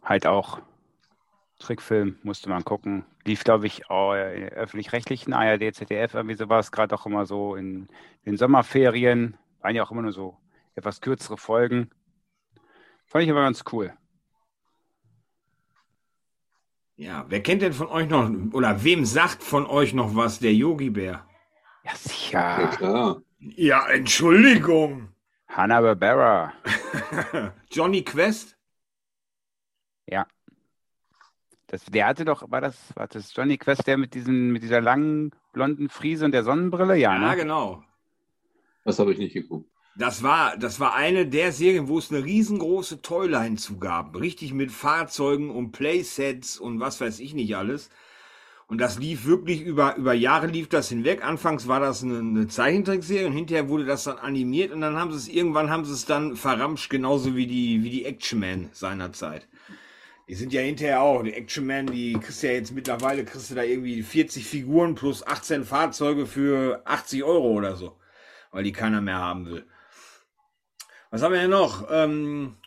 halt 0.03 0.25
auch 0.25 0.61
Trickfilm, 1.59 2.17
musste 2.23 2.49
man 2.49 2.63
gucken. 2.63 3.05
Lief, 3.25 3.43
glaube 3.43 3.67
ich, 3.67 3.89
auch 3.89 4.13
in 4.13 4.49
öffentlich-rechtlichen 4.49 5.33
ARD, 5.33 5.73
ZDF, 5.73 6.13
irgendwie 6.13 6.35
sowas, 6.35 6.71
gerade 6.71 6.93
auch 6.95 7.05
immer 7.05 7.25
so 7.25 7.55
in 7.55 7.87
den 8.25 8.37
Sommerferien. 8.37 9.37
Waren 9.61 9.75
ja 9.75 9.83
auch 9.83 9.91
immer 9.91 10.03
nur 10.03 10.11
so 10.13 10.37
etwas 10.75 11.01
kürzere 11.01 11.37
Folgen. 11.37 11.89
Fand 13.05 13.23
ich 13.25 13.31
aber 13.31 13.41
ganz 13.41 13.63
cool. 13.71 13.93
Ja, 16.95 17.25
wer 17.29 17.41
kennt 17.43 17.61
denn 17.61 17.73
von 17.73 17.87
euch 17.87 18.09
noch, 18.09 18.29
oder 18.53 18.83
wem 18.83 19.05
sagt 19.05 19.43
von 19.43 19.65
euch 19.67 19.93
noch 19.93 20.15
was, 20.15 20.39
der 20.39 20.53
Yogi-Bär? 20.53 21.11
Ja, 21.83 21.91
Ja, 21.91 21.95
sicher. 21.95 22.67
klar. 22.75 23.21
Ja, 23.39 23.87
Entschuldigung. 23.89 25.09
Hanna-Barbera. 25.47 26.53
Johnny 27.71 28.03
Quest? 28.03 28.57
Ja. 30.07 30.25
Das, 31.67 31.85
der 31.85 32.07
hatte 32.07 32.25
doch, 32.25 32.49
war 32.49 32.61
das, 32.61 32.95
war 32.95 33.07
das 33.07 33.35
Johnny 33.35 33.57
Quest, 33.57 33.87
der 33.87 33.97
mit, 33.97 34.13
diesen, 34.13 34.51
mit 34.51 34.63
dieser 34.63 34.81
langen 34.81 35.31
blonden 35.53 35.89
Frise 35.89 36.25
und 36.25 36.31
der 36.31 36.43
Sonnenbrille? 36.43 36.95
Ja, 36.95 37.17
Ja, 37.19 37.35
ne? 37.35 37.35
genau. 37.35 37.83
Das 38.83 38.99
habe 38.99 39.11
ich 39.11 39.19
nicht 39.19 39.33
geguckt. 39.33 39.69
Das 39.95 40.21
war, 40.21 40.55
das 40.57 40.79
war 40.79 40.93
eine 40.93 41.27
der 41.27 41.51
Serien, 41.51 41.87
wo 41.87 41.97
es 41.97 42.11
eine 42.11 42.23
riesengroße 42.23 43.01
Toyline 43.01 43.55
zugab. 43.57 44.15
Richtig 44.19 44.53
mit 44.53 44.71
Fahrzeugen 44.71 45.49
und 45.49 45.71
Playsets 45.71 46.59
und 46.59 46.79
was 46.79 47.01
weiß 47.01 47.19
ich 47.19 47.33
nicht 47.33 47.55
alles. 47.57 47.89
Und 48.67 48.79
das 48.79 48.99
lief 48.99 49.25
wirklich 49.25 49.61
über, 49.61 49.95
über 49.95 50.13
Jahre 50.13 50.47
lief 50.47 50.69
das 50.69 50.89
hinweg. 50.89 51.23
Anfangs 51.25 51.67
war 51.67 51.79
das 51.79 52.03
eine, 52.03 52.19
eine 52.19 52.47
Zeichentrickserie 52.47 53.27
und 53.27 53.33
hinterher 53.33 53.69
wurde 53.69 53.85
das 53.85 54.03
dann 54.03 54.17
animiert 54.19 54.71
und 54.71 54.81
dann 54.81 54.97
haben 54.97 55.11
sie 55.11 55.17
es, 55.17 55.27
irgendwann 55.29 55.69
haben 55.69 55.85
sie 55.85 55.93
es 55.93 56.05
dann 56.05 56.35
verramscht, 56.35 56.89
genauso 56.89 57.35
wie 57.35 57.47
die, 57.47 57.83
wie 57.83 57.89
die 57.89 58.05
Action 58.05 58.39
Man 58.39 58.69
seinerzeit. 58.73 59.47
Die 60.27 60.35
sind 60.35 60.51
ja 60.51 60.61
hinterher 60.61 61.01
auch, 61.01 61.23
die 61.23 61.33
Action 61.33 61.65
Man, 61.65 61.87
die 61.87 62.13
kriegst 62.13 62.43
ja 62.43 62.51
jetzt 62.51 62.73
mittlerweile, 62.73 63.23
kriegst 63.23 63.49
du 63.49 63.55
da 63.55 63.63
irgendwie 63.63 64.03
40 64.03 64.45
Figuren 64.45 64.93
plus 64.93 65.25
18 65.25 65.63
Fahrzeuge 65.63 66.25
für 66.25 66.81
80 66.85 67.23
Euro 67.23 67.51
oder 67.51 67.77
so. 67.77 67.97
Weil 68.51 68.63
die 68.63 68.73
keiner 68.73 68.99
mehr 68.99 69.19
haben 69.19 69.45
will. 69.45 69.65
Was 71.11 71.21
haben 71.21 71.33
wir 71.33 71.39
denn 71.39 71.49
noch? 71.49 71.87
Ähm, 71.89 72.57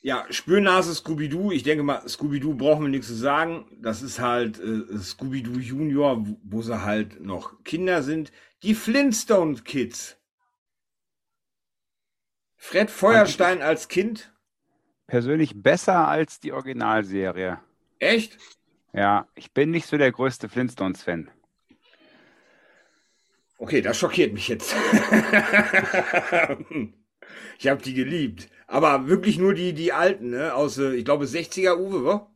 ja, 0.00 0.24
Spürnase 0.30 0.94
Scooby-Doo. 0.94 1.52
Ich 1.52 1.62
denke 1.62 1.82
mal, 1.82 2.08
Scooby-Doo 2.08 2.54
brauchen 2.54 2.84
wir 2.84 2.88
nichts 2.88 3.08
zu 3.08 3.14
sagen. 3.14 3.66
Das 3.82 4.00
ist 4.00 4.20
halt 4.20 4.58
äh, 4.58 4.96
Scooby-Doo 4.96 5.58
Junior, 5.58 6.26
wo, 6.26 6.40
wo 6.42 6.62
sie 6.62 6.82
halt 6.82 7.20
noch 7.20 7.62
Kinder 7.64 8.02
sind. 8.02 8.32
Die 8.62 8.74
Flintstone 8.74 9.56
Kids. 9.56 10.16
Fred 12.56 12.90
Feuerstein 12.90 13.60
als 13.60 13.88
Kind. 13.88 14.32
Persönlich 15.08 15.60
besser 15.60 16.06
als 16.06 16.38
die 16.38 16.52
Originalserie. 16.52 17.58
Echt? 17.98 18.38
Ja, 18.92 19.26
ich 19.34 19.52
bin 19.52 19.70
nicht 19.70 19.86
so 19.86 19.96
der 19.96 20.12
größte 20.12 20.50
Flintstones-Fan. 20.50 21.30
Okay, 23.56 23.80
das 23.80 23.98
schockiert 23.98 24.34
mich 24.34 24.48
jetzt. 24.48 24.72
ich 27.58 27.68
habe 27.68 27.82
die 27.82 27.94
geliebt. 27.94 28.50
Aber 28.66 29.08
wirklich 29.08 29.38
nur 29.38 29.54
die, 29.54 29.72
die 29.72 29.92
alten, 29.94 30.30
ne? 30.30 30.54
Aus, 30.54 30.76
äh, 30.78 30.94
ich 30.94 31.06
glaube, 31.06 31.24
60er 31.24 31.76
Uwe, 31.78 32.04
wa? 32.04 32.30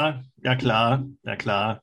Ja, 0.00 0.22
ja 0.42 0.56
klar, 0.56 1.06
ja 1.22 1.36
klar. 1.36 1.81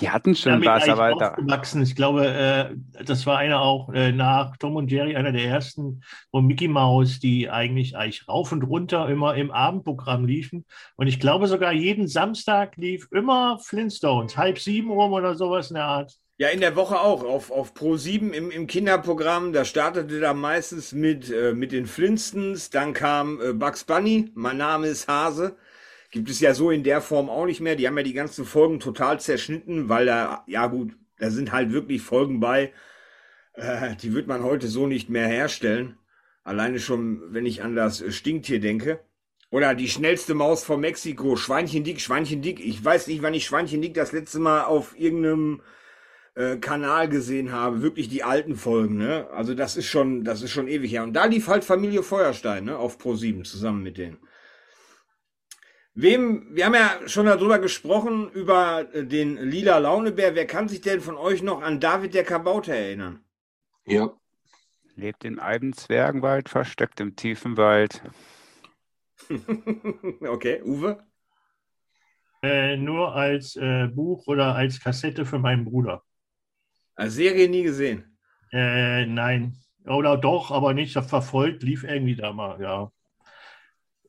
Die 0.00 0.08
hatten 0.08 0.34
schon 0.34 0.52
damit 0.52 0.68
was, 0.68 0.88
aber 0.88 1.14
da, 1.16 1.30
aufgewachsen. 1.32 1.82
Ich 1.82 1.94
glaube, 1.94 2.26
äh, 2.26 3.04
das 3.04 3.26
war 3.26 3.38
einer 3.38 3.60
auch 3.60 3.92
äh, 3.92 4.10
nach 4.10 4.56
Tom 4.56 4.76
und 4.76 4.90
Jerry, 4.90 5.16
einer 5.16 5.32
der 5.32 5.44
ersten, 5.44 6.02
wo 6.30 6.40
Mickey 6.40 6.66
Mouse, 6.66 7.20
die 7.20 7.50
eigentlich, 7.50 7.96
eigentlich 7.96 8.26
rauf 8.26 8.52
und 8.52 8.62
runter 8.62 9.08
immer 9.08 9.34
im 9.34 9.50
Abendprogramm 9.50 10.24
liefen. 10.24 10.64
Und 10.96 11.08
ich 11.08 11.20
glaube 11.20 11.46
sogar 11.46 11.72
jeden 11.72 12.08
Samstag 12.08 12.76
lief 12.76 13.08
immer 13.10 13.58
Flintstones, 13.58 14.36
halb 14.36 14.58
sieben 14.58 14.90
rum 14.90 15.12
oder 15.12 15.34
sowas 15.34 15.70
in 15.70 15.74
der 15.74 15.84
Art. 15.84 16.16
Ja, 16.38 16.48
in 16.48 16.60
der 16.60 16.74
Woche 16.74 16.98
auch. 16.98 17.22
Auf, 17.22 17.50
auf 17.50 17.74
Pro 17.74 17.96
7 17.96 18.32
im, 18.32 18.50
im 18.50 18.66
Kinderprogramm, 18.66 19.52
da 19.52 19.64
startete 19.64 20.18
da 20.20 20.32
meistens 20.32 20.92
mit, 20.92 21.30
äh, 21.30 21.52
mit 21.52 21.70
den 21.70 21.86
Flintstones, 21.86 22.70
dann 22.70 22.94
kam 22.94 23.40
äh, 23.40 23.52
Bugs 23.52 23.84
Bunny, 23.84 24.32
mein 24.34 24.56
Name 24.56 24.88
ist 24.88 25.06
Hase. 25.06 25.56
Gibt 26.12 26.28
es 26.28 26.40
ja 26.40 26.52
so 26.52 26.70
in 26.70 26.84
der 26.84 27.00
Form 27.00 27.30
auch 27.30 27.46
nicht 27.46 27.60
mehr. 27.60 27.74
Die 27.74 27.88
haben 27.88 27.96
ja 27.96 28.04
die 28.04 28.12
ganzen 28.12 28.44
Folgen 28.44 28.78
total 28.80 29.18
zerschnitten, 29.18 29.88
weil 29.88 30.06
da, 30.06 30.44
ja 30.46 30.66
gut, 30.66 30.92
da 31.18 31.30
sind 31.30 31.52
halt 31.52 31.72
wirklich 31.72 32.02
Folgen 32.02 32.38
bei, 32.38 32.72
äh, 33.54 33.96
die 33.96 34.12
wird 34.12 34.26
man 34.26 34.44
heute 34.44 34.68
so 34.68 34.86
nicht 34.86 35.08
mehr 35.08 35.26
herstellen. 35.26 35.96
Alleine 36.44 36.80
schon, 36.80 37.32
wenn 37.32 37.46
ich 37.46 37.62
an 37.62 37.74
das 37.74 38.04
Stinktier 38.14 38.60
denke. 38.60 39.00
Oder 39.50 39.74
die 39.74 39.88
schnellste 39.88 40.34
Maus 40.34 40.64
von 40.64 40.80
Mexiko, 40.80 41.36
Schweinchen 41.36 41.82
dick, 41.82 42.00
Schweinchen 42.00 42.42
dick. 42.42 42.60
Ich 42.60 42.84
weiß 42.84 43.06
nicht, 43.06 43.22
wann 43.22 43.34
ich 43.34 43.46
Schweinchen 43.46 43.80
dick 43.80 43.94
das 43.94 44.12
letzte 44.12 44.38
Mal 44.38 44.64
auf 44.64 44.98
irgendeinem 44.98 45.62
äh, 46.34 46.56
Kanal 46.56 47.08
gesehen 47.08 47.52
habe. 47.52 47.80
Wirklich 47.80 48.10
die 48.10 48.22
alten 48.22 48.56
Folgen, 48.56 48.98
ne? 48.98 49.28
Also 49.30 49.54
das 49.54 49.78
ist 49.78 49.86
schon, 49.86 50.24
das 50.24 50.42
ist 50.42 50.50
schon 50.50 50.68
ewig 50.68 50.92
her. 50.92 51.04
Und 51.04 51.14
da 51.14 51.24
lief 51.24 51.48
halt 51.48 51.64
Familie 51.64 52.02
Feuerstein, 52.02 52.64
ne? 52.64 52.76
Auf 52.76 52.98
Pro 52.98 53.14
7 53.14 53.44
zusammen 53.44 53.82
mit 53.82 53.96
denen. 53.96 54.18
Wem, 55.94 56.46
wir 56.56 56.64
haben 56.64 56.74
ja 56.74 57.06
schon 57.06 57.26
darüber 57.26 57.58
gesprochen, 57.58 58.30
über 58.30 58.94
äh, 58.94 59.04
den 59.04 59.36
lila 59.36 59.78
Launebär. 59.78 60.34
Wer 60.34 60.46
kann 60.46 60.68
sich 60.68 60.80
denn 60.80 61.00
von 61.02 61.16
euch 61.16 61.42
noch 61.42 61.60
an 61.60 61.80
David 61.80 62.14
der 62.14 62.24
Kabauter 62.24 62.74
erinnern? 62.74 63.24
Ja. 63.84 64.10
lebt 64.94 65.24
im 65.24 65.38
Eibenzwergenwald, 65.38 66.48
versteckt 66.48 67.00
im 67.00 67.16
tiefen 67.16 67.56
Wald. 67.56 68.02
okay, 70.20 70.62
Uwe? 70.62 71.04
Äh, 72.42 72.76
nur 72.76 73.14
als 73.14 73.56
äh, 73.56 73.88
Buch 73.88 74.26
oder 74.26 74.54
als 74.54 74.80
Kassette 74.80 75.26
für 75.26 75.38
meinen 75.38 75.64
Bruder. 75.64 76.02
Als 76.94 77.14
Serie 77.14 77.48
nie 77.48 77.62
gesehen. 77.62 78.18
Äh, 78.50 79.06
nein. 79.06 79.56
Oder 79.84 80.16
doch, 80.16 80.50
aber 80.50 80.74
nicht 80.74 80.92
verfolgt, 80.92 81.62
lief 81.62 81.84
irgendwie 81.84 82.16
da 82.16 82.32
mal, 82.32 82.60
ja. 82.60 82.90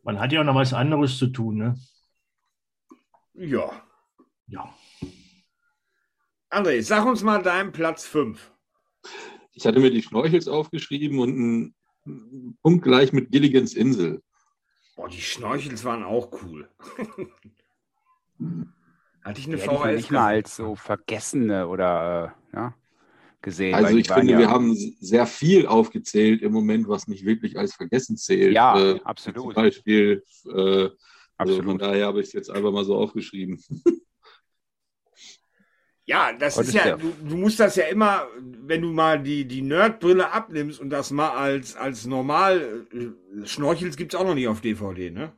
Man 0.04 0.20
hat 0.20 0.32
ja 0.32 0.42
auch 0.42 0.46
noch 0.46 0.56
was 0.56 0.74
anderes 0.74 1.18
zu 1.18 1.28
tun, 1.28 1.58
ne? 1.58 1.76
Ja. 3.34 3.82
Ja. 4.48 4.74
André, 6.50 6.82
sag 6.84 7.06
uns 7.06 7.24
mal 7.24 7.42
deinen 7.42 7.72
Platz 7.72 8.06
5. 8.06 8.52
Ich 9.54 9.66
hatte 9.66 9.80
mir 9.80 9.90
die 9.92 10.04
Schnorchels 10.04 10.48
aufgeschrieben 10.48 11.20
und 11.20 11.30
einen 12.06 12.58
Punkt 12.62 12.84
gleich 12.84 13.14
mit 13.14 13.32
Gilligans 13.32 13.74
Insel. 13.74 14.22
Boah, 14.96 15.10
die 15.10 15.22
Schnorchels 15.22 15.84
waren 15.84 16.04
auch 16.04 16.32
cool. 16.44 16.70
Hatte 19.24 19.40
ich 19.40 19.48
eine 19.48 19.56
Die 19.56 19.62
VHS? 19.64 19.96
nicht 19.96 20.12
mal 20.12 20.26
als 20.36 20.56
so 20.56 20.76
vergessene 20.76 21.68
oder 21.68 22.36
äh, 22.52 22.56
ja, 22.58 22.76
gesehen. 23.44 23.76
Also 23.76 23.98
ich 23.98 24.10
finde, 24.10 24.34
ja, 24.34 24.40
wir 24.40 24.50
haben 24.50 24.76
sehr 25.00 25.28
viel 25.28 25.68
aufgezählt 25.68 26.42
im 26.42 26.52
Moment, 26.54 26.88
was 26.88 27.08
nicht 27.08 27.26
wirklich 27.26 27.58
als 27.58 27.76
vergessen 27.76 28.18
zählt. 28.18 28.54
Ja, 28.54 28.76
Äh, 28.76 28.96
Zum 28.96 29.06
absolut. 29.06 29.54
Beispiel, 29.56 30.24
äh, 30.48 30.90
also 31.38 31.62
von 31.64 31.78
daher 31.78 32.08
habe 32.08 32.22
ich 32.22 32.28
es 32.28 32.34
jetzt 32.34 32.50
einfach 32.50 32.72
mal 32.72 32.86
so 32.86 32.96
aufgeschrieben. 32.96 33.62
Ja, 36.06 36.34
das 36.34 36.58
Und 36.58 36.64
ist 36.64 36.70
ist 36.70 36.74
ja, 36.76 36.98
du, 36.98 37.14
du 37.24 37.38
musst 37.38 37.60
das 37.62 37.78
ja 37.78 37.86
immer, 37.86 38.28
wenn 38.42 38.82
du 38.82 38.92
mal 38.92 39.24
die, 39.24 39.46
die 39.48 39.62
Nerdbrille 39.62 40.32
abnimmst 40.32 40.82
und 40.82 40.90
das 40.90 41.12
mal 41.12 41.30
als, 41.32 41.78
als 41.78 42.06
normal, 42.06 42.86
äh, 42.92 43.46
Schnorchels 43.48 43.96
gibt's 43.96 44.14
auch 44.16 44.26
noch 44.26 44.36
nicht 44.36 44.50
auf 44.50 44.60
DVD, 44.60 45.12
ne? 45.12 45.32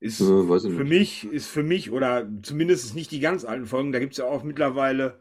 Ist 0.00 0.20
Äh, 0.20 0.48
weiß 0.48 0.64
ich 0.64 0.70
für 0.70 0.84
nicht. 0.84 0.90
mich, 0.90 1.24
ist 1.24 1.48
für 1.48 1.62
mich, 1.64 1.90
oder 1.90 2.28
zumindest 2.42 2.94
nicht 2.94 3.10
die 3.10 3.20
ganz 3.20 3.44
alten 3.44 3.66
Folgen, 3.66 3.92
da 3.92 3.98
gibt's 3.98 4.18
ja 4.18 4.26
auch 4.26 4.44
mittlerweile 4.44 5.20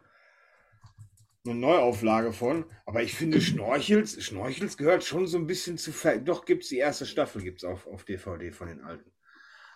eine 1.45 1.55
Neuauflage 1.59 2.33
von. 2.33 2.65
Aber 2.85 3.03
ich 3.03 3.13
finde 3.13 3.41
Schnorchels, 3.41 4.23
Schnorchels 4.23 4.77
gehört 4.77 5.03
schon 5.03 5.27
so 5.27 5.37
ein 5.37 5.47
bisschen 5.47 5.77
zu, 5.77 5.91
ver 5.91 6.19
doch 6.19 6.45
gibt's 6.45 6.69
die 6.69 6.77
erste 6.77 7.05
Staffel, 7.05 7.41
gibt's 7.43 7.63
auf, 7.63 7.87
auf 7.87 8.03
DVD 8.03 8.51
von 8.51 8.67
den 8.67 8.81
alten. 8.81 9.11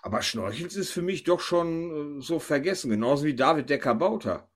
Aber 0.02 0.22
Schnorchels 0.22 0.76
ist 0.76 0.92
für 0.92 1.02
mich 1.02 1.24
doch 1.24 1.42
schon 1.42 2.20
äh, 2.20 2.22
so 2.22 2.40
vergessen, 2.40 2.90
genauso 2.90 3.26
wie 3.26 3.36
David 3.36 3.70
der 3.70 3.80
Kabauter. 3.80 4.50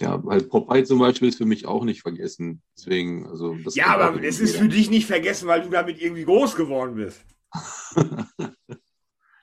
Ja, 0.00 0.22
halt 0.26 0.50
Popeye 0.50 0.84
zum 0.84 0.98
Beispiel 0.98 1.28
ist 1.28 1.38
für 1.38 1.46
mich 1.46 1.66
auch 1.66 1.84
nicht 1.84 2.02
vergessen. 2.02 2.62
Deswegen, 2.76 3.26
also 3.26 3.56
das 3.64 3.74
Ja, 3.74 3.86
aber 3.86 4.22
es 4.22 4.40
ist 4.40 4.56
für 4.56 4.68
dich 4.68 4.90
nicht 4.90 5.06
vergessen, 5.06 5.48
weil 5.48 5.62
du 5.62 5.70
damit 5.70 6.00
irgendwie 6.00 6.24
groß 6.24 6.56
geworden 6.56 6.96
bist. 6.96 7.24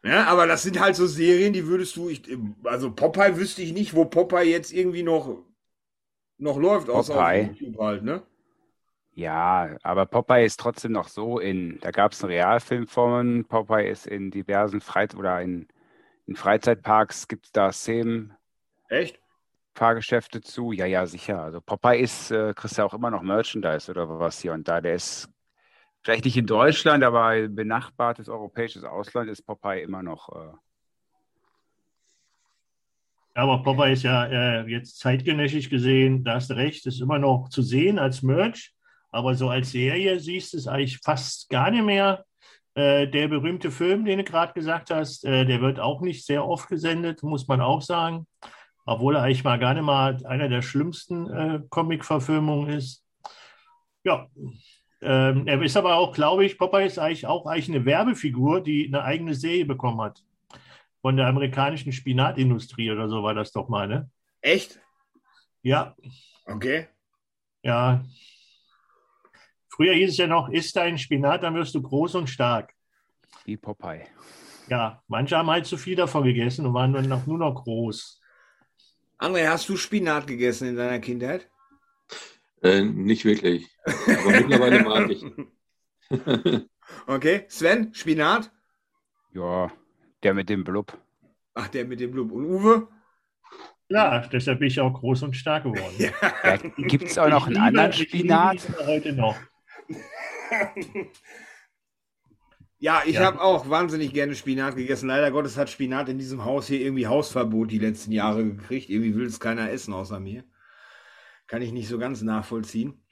ja, 0.04 0.26
aber 0.26 0.48
das 0.48 0.64
sind 0.64 0.80
halt 0.80 0.96
so 0.96 1.08
Serien, 1.08 1.54
die 1.54 1.66
würdest 1.66 1.96
du, 1.96 2.10
ich, 2.10 2.24
also 2.64 2.92
Popeye 2.92 3.38
wüsste 3.38 3.62
ich 3.62 3.74
nicht, 3.74 3.96
wo 3.96 4.06
Popeye 4.06 4.50
jetzt 4.50 4.72
irgendwie 4.72 5.04
noch, 5.04 5.44
noch 6.40 6.58
läuft, 6.58 6.90
außer 6.90 7.16
Popeye. 7.16 7.42
auf 7.42 7.60
YouTube 7.60 7.80
halt, 7.80 8.04
ne? 8.04 8.24
Ja, 9.14 9.78
aber 9.84 10.06
Popeye 10.06 10.46
ist 10.46 10.60
trotzdem 10.60 10.94
noch 10.94 11.10
so 11.10 11.40
in, 11.40 11.80
da 11.82 11.92
gab 11.92 12.14
es 12.14 12.24
einen 12.24 12.32
Realfilm 12.34 12.88
von, 12.88 13.46
Popeye 13.48 13.90
ist 13.90 14.08
in 14.08 14.32
diversen 14.32 14.82
Freit 14.82 15.14
oder 15.16 15.42
in, 15.42 15.68
in 16.28 16.36
Freizeitparks 16.36 17.28
gibt 17.28 17.48
es 17.48 17.52
da 17.52 17.72
Szenen, 17.74 18.36
Echt? 18.90 19.20
Fahrgeschäfte 19.76 20.42
zu. 20.42 20.72
Ja, 20.74 20.86
ja, 20.86 21.06
sicher. 21.06 21.42
Also 21.42 21.62
Popeye 21.62 22.00
ist, 22.02 22.32
äh, 22.32 22.54
kriegst 22.54 22.78
du 22.78 22.84
auch 22.84 22.94
immer 22.94 23.10
noch 23.12 23.22
Merchandise 23.22 23.90
oder 23.90 24.20
was 24.20 24.40
hier 24.42 24.54
und 24.54 24.68
da. 24.68 24.82
Der 24.82 24.96
ist 24.96 25.30
vielleicht 26.04 26.26
nicht 26.26 26.38
in 26.38 26.48
Deutschland, 26.48 27.04
aber 27.04 27.48
benachbartes 27.50 28.30
europäisches 28.30 28.84
Ausland 28.86 29.30
ist 29.30 29.44
Popeye 29.44 29.82
immer 29.84 30.04
noch. 30.04 30.30
Äh, 30.36 30.58
Ja, 30.58 30.69
aber 33.34 33.64
Popeye 33.64 33.94
ist 33.94 34.04
ja 34.04 34.26
äh, 34.26 34.68
jetzt 34.68 35.00
zeitgenössisch 35.00 35.70
gesehen, 35.70 36.24
da 36.24 36.36
hast 36.36 36.50
du 36.50 36.56
recht, 36.56 36.86
ist 36.86 37.02
immer 37.02 37.20
noch 37.20 37.50
zu 37.50 37.62
sehen 37.62 38.00
als 38.00 38.22
Merch, 38.22 38.74
aber 39.12 39.36
so 39.36 39.50
als 39.50 39.72
Serie 39.72 40.20
siehst 40.20 40.54
du 40.54 40.58
es 40.58 40.68
eigentlich 40.68 41.00
fast 41.04 41.50
gar 41.50 41.72
nicht 41.72 41.86
mehr. 41.86 42.26
Äh, 42.76 43.08
der 43.08 43.28
berühmte 43.28 43.72
Film, 43.72 44.06
den 44.06 44.20
du 44.20 44.24
gerade 44.24 44.54
gesagt 44.54 44.92
hast, 44.92 45.26
äh, 45.26 45.46
der 45.46 45.62
wird 45.62 45.80
auch 45.80 46.02
nicht 46.02 46.26
sehr 46.26 46.46
oft 46.46 46.70
gesendet, 46.70 47.24
muss 47.24 47.48
man 47.48 47.62
auch 47.62 47.82
sagen, 47.82 48.28
obwohl 48.86 49.16
er 49.16 49.24
eigentlich 49.24 49.44
mal 49.44 49.60
gar 49.60 49.74
nicht 49.74 49.84
mal 49.84 50.18
einer 50.26 50.50
der 50.50 50.62
schlimmsten 50.62 51.30
äh, 51.30 51.60
Comic-Verfilmungen 51.70 52.70
ist. 52.70 53.04
Ja, 54.04 54.28
ähm, 55.02 55.48
er 55.48 55.62
ist 55.62 55.78
aber 55.78 55.96
auch, 55.96 56.14
glaube 56.14 56.46
ich, 56.46 56.58
Popeye 56.58 56.86
ist 56.86 57.00
eigentlich 57.00 57.26
auch 57.26 57.46
eigentlich 57.46 57.70
eine 57.70 57.86
Werbefigur, 57.86 58.62
die 58.62 58.88
eine 58.88 59.04
eigene 59.04 59.34
Serie 59.34 59.66
bekommen 59.66 60.02
hat 60.02 60.24
von 61.02 61.16
der 61.18 61.28
amerikanischen 61.28 61.92
Spinatindustrie 61.92 62.92
oder 62.92 63.08
so 63.10 63.24
war 63.24 63.34
das 63.34 63.52
doch 63.52 63.70
mal, 63.70 63.88
ne? 63.88 64.10
Echt? 64.42 64.80
Ja, 65.62 65.96
Okay. 66.46 66.88
ja. 67.64 68.04
Früher 69.70 69.94
hieß 69.94 70.12
es 70.12 70.18
ja 70.18 70.28
noch, 70.28 70.50
isst 70.50 70.76
dein 70.76 70.98
Spinat, 70.98 71.44
dann 71.44 71.56
wirst 71.56 71.74
du 71.76 71.82
groß 71.82 72.16
und 72.16 72.28
stark. 72.30 72.74
wie 73.46 73.56
Popeye. 73.58 74.08
Ja, 74.68 75.02
manche 75.08 75.38
haben 75.38 75.50
halt 75.50 75.66
zu 75.66 75.78
viel 75.78 75.96
davon 75.96 76.24
gegessen 76.24 76.66
und 76.66 76.74
waren 76.74 76.94
dann 76.94 77.08
noch, 77.08 77.26
nur 77.26 77.38
noch 77.38 77.64
groß. 77.64 78.22
André, 79.20 79.48
hast 79.48 79.68
du 79.70 79.78
Spinat 79.78 80.28
gegessen 80.28 80.68
in 80.70 80.76
deiner 80.76 81.00
Kindheit? 81.00 81.50
Äh, 82.62 82.84
nicht 82.84 83.26
wirklich. 83.26 83.68
Aber 83.86 84.32
mittlerweile 84.32 84.84
mag 84.84 85.10
ich. 85.10 85.26
Okay. 87.08 87.46
Sven, 87.50 87.94
Spinat? 87.94 88.52
Ja, 89.34 89.72
der 90.24 90.34
mit 90.34 90.50
dem 90.50 90.64
Blub. 90.64 90.98
Ach, 91.54 91.68
der 91.68 91.86
mit 91.86 92.00
dem 92.00 92.12
Blub. 92.12 92.32
Und 92.32 92.46
Uwe? 92.46 92.88
Ja, 93.90 94.20
deshalb 94.28 94.60
bin 94.60 94.68
ich 94.68 94.80
auch 94.80 94.94
groß 94.94 95.24
und 95.24 95.36
stark 95.36 95.64
geworden. 95.64 95.96
Ja. 95.98 96.12
Ja, 96.44 96.58
Gibt 96.78 97.06
es 97.06 97.18
auch 97.18 97.28
noch 97.30 97.48
einen 97.48 97.56
liebe- 97.56 97.66
anderen 97.68 97.94
Spinat? 97.94 98.68
heute 98.86 99.14
noch. 99.14 99.36
Ja, 102.82 103.02
ich 103.06 103.16
Ja. 103.16 103.26
habe 103.26 103.42
auch 103.42 103.70
wahnsinnig 103.70 104.14
gerne 104.14 104.36
Spinat 104.36 104.76
gegessen. 104.78 105.08
Leider 105.08 105.32
Gottes 105.32 105.58
hat 105.58 105.70
Spinat 105.70 106.08
in 106.08 106.18
diesem 106.18 106.46
Haus 106.46 106.68
hier 106.68 106.80
irgendwie 106.80 107.08
Hausverbot 107.08 107.70
die 107.72 107.78
letzten 107.80 108.14
Jahre 108.14 108.46
gekriegt. 108.46 108.90
Irgendwie 108.90 109.16
will 109.16 109.26
es 109.26 109.40
keiner 109.42 109.70
essen 109.70 109.94
außer 109.94 110.20
mir. 110.22 110.46
Kann 111.48 111.62
ich 111.62 111.74
nicht 111.74 111.90
so 111.90 111.98
ganz 112.00 112.22
nachvollziehen. 112.22 113.04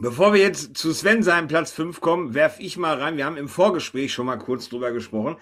Bevor 0.00 0.34
wir 0.34 0.40
jetzt 0.42 0.76
zu 0.76 0.92
Sven 0.92 1.22
seinem 1.22 1.48
Platz 1.48 1.72
5 1.72 2.00
kommen, 2.02 2.34
werf 2.34 2.60
ich 2.60 2.76
mal 2.76 3.00
rein. 3.00 3.16
Wir 3.16 3.24
haben 3.24 3.38
im 3.38 3.48
Vorgespräch 3.48 4.12
schon 4.12 4.26
mal 4.26 4.36
kurz 4.36 4.68
drüber 4.68 4.92
gesprochen. 4.92 5.36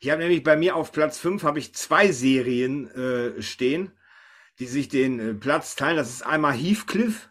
Ich 0.00 0.10
habe 0.10 0.22
nämlich 0.22 0.42
bei 0.42 0.56
mir 0.56 0.76
auf 0.76 0.92
Platz 0.92 1.18
5 1.18 1.42
habe 1.42 1.58
ich 1.58 1.74
zwei 1.74 2.12
Serien 2.12 2.90
äh, 2.90 3.42
stehen, 3.42 3.92
die 4.58 4.66
sich 4.66 4.88
den 4.88 5.20
äh, 5.20 5.34
Platz 5.34 5.76
teilen. 5.76 5.96
Das 5.96 6.10
ist 6.10 6.24
einmal 6.24 6.54
Heathcliff 6.54 7.30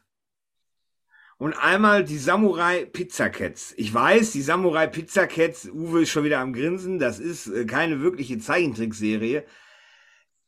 und 1.37 1.53
einmal 1.53 2.03
die 2.03 2.17
Samurai 2.17 2.85
Pizza 2.85 3.29
Cats. 3.29 3.73
Ich 3.77 3.93
weiß, 3.93 4.31
die 4.31 4.41
Samurai 4.41 4.87
Pizza 4.87 5.27
Cats, 5.27 5.69
Uwe 5.69 6.03
ist 6.03 6.09
schon 6.09 6.23
wieder 6.23 6.39
am 6.39 6.53
Grinsen, 6.53 6.99
das 6.99 7.19
ist 7.19 7.47
äh, 7.47 7.65
keine 7.65 8.01
wirkliche 8.01 8.39
Zeichentrickserie. 8.39 9.45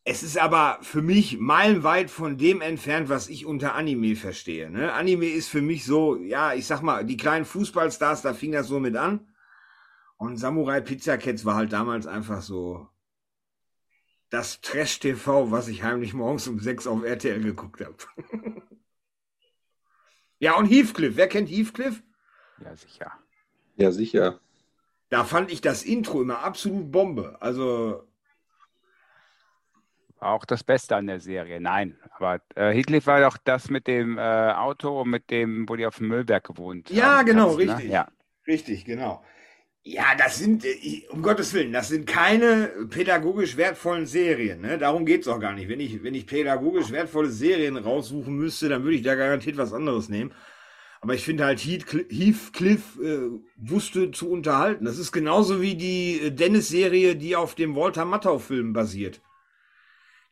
Es 0.08 0.22
ist 0.22 0.38
aber 0.38 0.78
für 0.84 1.02
mich 1.02 1.40
meilenweit 1.40 2.12
von 2.12 2.38
dem 2.38 2.62
entfernt, 2.62 3.10
was 3.10 3.28
ich 3.28 3.46
unter 3.48 3.74
Anime 3.74 4.16
verstehe. 4.16 4.70
Ne? 4.70 4.94
Anime 4.94 5.26
ist 5.26 5.50
für 5.50 5.64
mich 5.64 5.84
so, 5.84 6.16
ja, 6.16 6.54
ich 6.54 6.68
sag 6.68 6.84
mal, 6.84 7.04
die 7.04 7.18
kleinen 7.18 7.44
Fußballstars, 7.44 8.22
da 8.22 8.36
fing 8.36 8.52
das 8.52 8.68
so 8.68 8.80
mit 8.80 8.96
an. 8.96 9.28
Und 10.18 10.38
Samurai 10.38 10.82
Pizza 10.82 11.18
Cats 11.18 11.46
war 11.46 11.56
halt 11.56 11.74
damals 11.74 12.08
einfach 12.08 12.42
so 12.42 12.88
das 14.30 14.62
Trash-TV, 14.62 15.52
was 15.52 15.68
ich 15.68 15.84
heimlich 15.84 16.14
morgens 16.14 16.48
um 16.48 16.60
sechs 16.60 16.88
auf 16.88 17.04
RTL 17.04 17.42
geguckt 17.42 17.82
habe. 17.82 17.96
ja, 20.40 20.56
und 20.56 20.66
Heathcliff. 20.68 21.16
Wer 21.16 21.28
kennt 21.28 21.50
Heathcliff? 21.50 22.02
Ja, 22.64 22.76
sicher. 22.76 23.12
Ja, 23.76 23.92
sicher. 23.92 24.40
Da 25.10 25.24
fand 25.24 25.52
ich 25.52 25.62
das 25.62 25.84
Intro 25.84 26.22
immer 26.22 26.40
absolut 26.40 26.92
Bombe. 26.92 27.38
Also. 27.42 28.08
War 30.20 30.32
auch 30.32 30.46
das 30.46 30.64
Beste 30.64 30.96
an 30.96 31.08
der 31.08 31.20
Serie. 31.20 31.60
Nein, 31.60 31.98
aber 32.18 32.42
äh, 32.56 32.74
Heathcliff 32.74 33.06
war 33.06 33.22
doch 33.22 33.38
das 33.38 33.70
mit 33.70 33.86
dem 33.88 34.18
äh, 34.18 34.22
Auto, 34.22 35.04
mit 35.06 35.30
dem, 35.30 35.68
wo 35.70 35.76
die 35.76 35.86
auf 35.86 35.98
dem 35.98 36.08
Müllberg 36.08 36.44
gewohnt 36.46 36.90
Ja, 36.90 37.20
haben, 37.20 37.26
genau, 37.26 37.56
Platz, 37.56 37.68
ne? 37.68 37.74
richtig. 37.74 37.92
Ja. 37.92 38.08
Richtig, 38.48 38.86
genau. 38.86 39.24
Ja, 39.88 40.16
das 40.18 40.40
sind, 40.40 40.66
äh, 40.66 41.04
um 41.10 41.22
Gottes 41.22 41.54
Willen, 41.54 41.72
das 41.72 41.90
sind 41.90 42.08
keine 42.08 42.88
pädagogisch 42.90 43.56
wertvollen 43.56 44.08
Serien. 44.08 44.62
Ne? 44.62 44.80
Darum 44.80 45.06
geht's 45.06 45.28
auch 45.28 45.40
gar 45.40 45.54
nicht. 45.54 45.70
Wenn 45.70 45.80
ich, 45.80 46.04
wenn 46.04 46.16
ich 46.16 46.26
pädagogisch 46.26 46.92
wertvolle 46.92 47.30
Serien 47.30 47.78
raussuchen 47.78 48.36
müsste, 48.36 48.68
dann 48.68 48.84
würde 48.84 48.96
ich 48.96 49.04
da 49.04 49.14
garantiert 49.14 49.58
was 49.58 49.74
anderes 49.74 50.10
nehmen. 50.10 50.34
Aber 51.02 51.14
ich 51.14 51.24
finde 51.24 51.46
halt 51.46 51.60
Heathcliff, 51.60 52.08
Heathcliff 52.10 53.00
äh, 53.00 53.30
wusste 53.58 54.10
zu 54.10 54.32
unterhalten. 54.32 54.86
Das 54.86 54.98
ist 54.98 55.12
genauso 55.12 55.62
wie 55.62 55.76
die 55.76 56.20
äh, 56.20 56.32
Dennis-Serie, 56.32 57.16
die 57.16 57.36
auf 57.36 57.54
dem 57.54 57.76
Walter 57.76 58.06
Matthau-Film 58.06 58.74
basiert. 58.74 59.22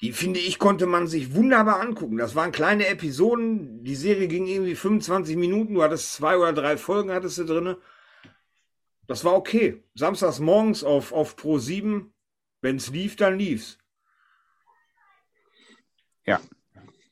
Die 0.02 0.14
finde 0.14 0.40
ich, 0.40 0.58
konnte 0.58 0.88
man 0.88 1.06
sich 1.06 1.36
wunderbar 1.36 1.80
angucken. 1.80 2.18
Das 2.18 2.34
waren 2.34 2.52
kleine 2.52 2.88
Episoden. 2.88 3.84
Die 3.84 3.96
Serie 3.96 4.28
ging 4.28 4.48
irgendwie 4.48 4.74
25 4.74 5.38
Minuten. 5.38 5.76
Du 5.76 5.84
hattest 5.84 6.14
zwei 6.14 6.38
oder 6.38 6.54
drei 6.54 6.76
Folgen, 6.76 7.12
hattest 7.12 7.38
du 7.38 7.44
drinne. 7.46 7.78
Das 9.08 9.26
war 9.26 9.36
okay. 9.36 9.84
Samstags 9.96 10.40
morgens 10.40 10.84
auf, 10.84 11.12
auf 11.12 11.36
Pro 11.36 11.58
7. 11.58 12.14
Wenn 12.62 12.78
es 12.78 12.90
lief, 12.90 13.16
dann 13.16 13.38
lief's. 13.38 13.78
Ja. 16.26 16.40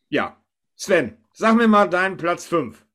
Ja. 0.10 0.42
Sven, 0.76 1.18
sag 1.34 1.56
mir 1.56 1.68
mal 1.68 1.90
deinen 1.90 2.18
Platz 2.18 2.46
5. 2.46 2.86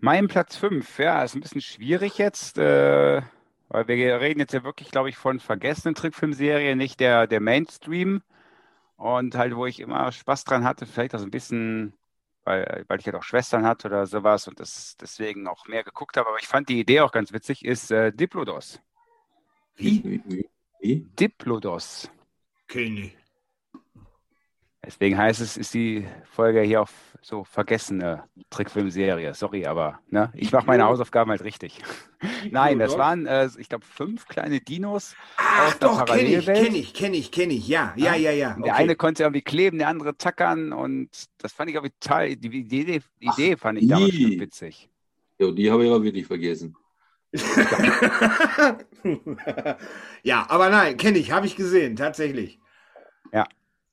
Mein 0.00 0.28
Platz 0.28 0.56
5, 0.56 0.98
ja, 1.00 1.24
ist 1.24 1.34
ein 1.34 1.40
bisschen 1.40 1.60
schwierig 1.60 2.18
jetzt, 2.18 2.56
äh, 2.56 3.20
weil 3.68 3.88
wir 3.88 4.20
reden 4.20 4.38
jetzt 4.38 4.54
ja 4.54 4.62
wirklich, 4.62 4.90
glaube 4.90 5.08
ich, 5.08 5.16
von 5.16 5.40
vergessenen 5.40 5.96
Trickfilmserien, 5.96 6.78
nicht 6.78 7.00
der, 7.00 7.26
der 7.26 7.40
Mainstream. 7.40 8.22
Und 8.96 9.34
halt, 9.34 9.54
wo 9.56 9.66
ich 9.66 9.80
immer 9.80 10.10
Spaß 10.10 10.44
dran 10.44 10.64
hatte, 10.64 10.86
vielleicht 10.86 11.14
auch 11.14 11.18
so 11.18 11.24
ein 11.24 11.30
bisschen, 11.32 11.94
weil, 12.48 12.84
weil 12.88 12.98
ich 12.98 13.04
halt 13.04 13.14
auch 13.14 13.22
Schwestern 13.22 13.66
hatte 13.66 13.88
oder 13.88 14.06
sowas 14.06 14.48
und 14.48 14.58
das 14.58 14.96
deswegen 14.96 15.46
auch 15.46 15.66
mehr 15.68 15.84
geguckt 15.84 16.16
habe. 16.16 16.28
Aber 16.28 16.38
ich 16.38 16.48
fand 16.48 16.70
die 16.70 16.80
Idee 16.80 17.00
auch 17.00 17.12
ganz 17.12 17.32
witzig, 17.32 17.64
ist 17.64 17.90
äh, 17.90 18.10
Diplodos. 18.10 18.80
Wie? 19.76 20.02
Wie? 20.02 20.22
Wie? 20.24 20.48
Wie? 20.80 21.06
Diplodos. 21.20 22.10
Deswegen 24.84 25.18
heißt 25.18 25.40
es, 25.40 25.56
ist 25.56 25.74
die 25.74 26.06
Folge 26.24 26.60
hier 26.62 26.82
auf 26.82 26.92
so 27.20 27.42
vergessene 27.42 28.22
Trickfilmserie. 28.48 29.34
Sorry, 29.34 29.66
aber 29.66 29.98
ne, 30.08 30.30
ich 30.34 30.52
mache 30.52 30.66
meine 30.66 30.84
Hausaufgaben 30.84 31.30
halt 31.30 31.42
richtig. 31.42 31.80
Nein, 32.50 32.78
das 32.78 32.96
waren, 32.96 33.26
äh, 33.26 33.48
ich 33.58 33.68
glaube, 33.68 33.84
fünf 33.84 34.28
kleine 34.28 34.60
Dinos 34.60 35.16
Ach 35.36 35.66
aus 35.66 35.78
der 35.78 35.88
doch, 35.88 36.04
kenne 36.06 36.22
ich, 36.28 36.46
kenne 36.46 36.76
ich, 36.78 36.94
kenne 36.94 37.16
ich, 37.16 37.32
kenne 37.32 37.54
ich. 37.54 37.66
Ja, 37.66 37.92
ja, 37.96 38.14
ja, 38.14 38.30
ja. 38.30 38.54
Und 38.54 38.64
Der 38.64 38.74
okay. 38.74 38.82
eine 38.82 38.94
konnte 38.94 39.24
irgendwie 39.24 39.42
kleben, 39.42 39.78
der 39.78 39.88
andere 39.88 40.16
tackern 40.16 40.72
und 40.72 41.10
das 41.38 41.52
fand 41.52 41.70
ich 41.70 41.76
aber 41.76 41.90
total, 41.98 42.36
die 42.36 42.48
Idee, 42.48 43.02
die 43.20 43.26
Idee 43.26 43.56
fand 43.56 43.82
ich 43.82 43.88
damals 43.88 44.12
die. 44.12 44.22
schon 44.22 44.40
witzig. 44.40 44.88
Jo, 45.40 45.50
die 45.50 45.70
habe 45.70 45.84
ich 45.84 45.90
aber 45.90 46.04
wirklich 46.04 46.26
vergessen. 46.26 46.76
ja, 50.22 50.46
aber 50.48 50.70
nein, 50.70 50.96
kenne 50.96 51.18
ich, 51.18 51.32
habe 51.32 51.46
ich 51.46 51.56
gesehen, 51.56 51.96
tatsächlich. 51.96 52.58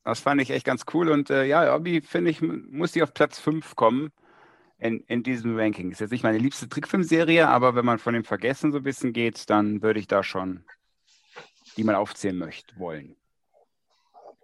Das 0.05 0.19
fand 0.19 0.39
ich 0.39 0.51
echt 0.51 0.65
ganz 0.65 0.83
cool 0.93 1.09
und 1.09 1.31
äh, 1.31 1.45
ja, 1.45 1.65
irgendwie 1.65 1.99
finde 1.99 2.29
ich, 2.29 2.41
muss 2.41 2.91
die 2.91 3.01
auf 3.01 3.13
Platz 3.13 3.39
5 3.39 3.75
kommen 3.75 4.11
in, 4.77 5.01
in 5.07 5.23
diesem 5.23 5.57
Ranking. 5.57 5.91
Ist 5.91 5.99
jetzt 5.99 6.11
nicht 6.11 6.23
meine 6.23 6.37
liebste 6.37 6.69
Trickfilmserie, 6.69 7.47
aber 7.47 7.75
wenn 7.75 7.85
man 7.85 7.97
von 7.97 8.13
dem 8.13 8.23
Vergessen 8.23 8.71
so 8.71 8.77
ein 8.77 8.83
bisschen 8.83 9.13
geht, 9.13 9.49
dann 9.49 9.81
würde 9.81 9.99
ich 9.99 10.07
da 10.07 10.23
schon 10.23 10.63
die 11.75 11.83
mal 11.83 11.95
aufzählen 11.95 12.37
möchte, 12.37 12.77
wollen. 12.77 13.15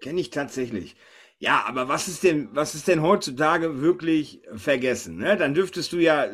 Kenne 0.01 0.19
ich 0.19 0.31
tatsächlich. 0.31 0.95
Ja, 1.37 1.63
aber 1.65 1.87
was 1.87 2.07
ist 2.07 2.23
denn, 2.23 2.49
was 2.53 2.75
ist 2.75 2.87
denn 2.87 3.01
heutzutage 3.01 3.81
wirklich 3.81 4.41
vergessen? 4.55 5.17
Ne? 5.17 5.37
Dann 5.37 5.53
dürftest 5.53 5.93
du 5.93 5.97
ja 5.97 6.25
äh, 6.25 6.33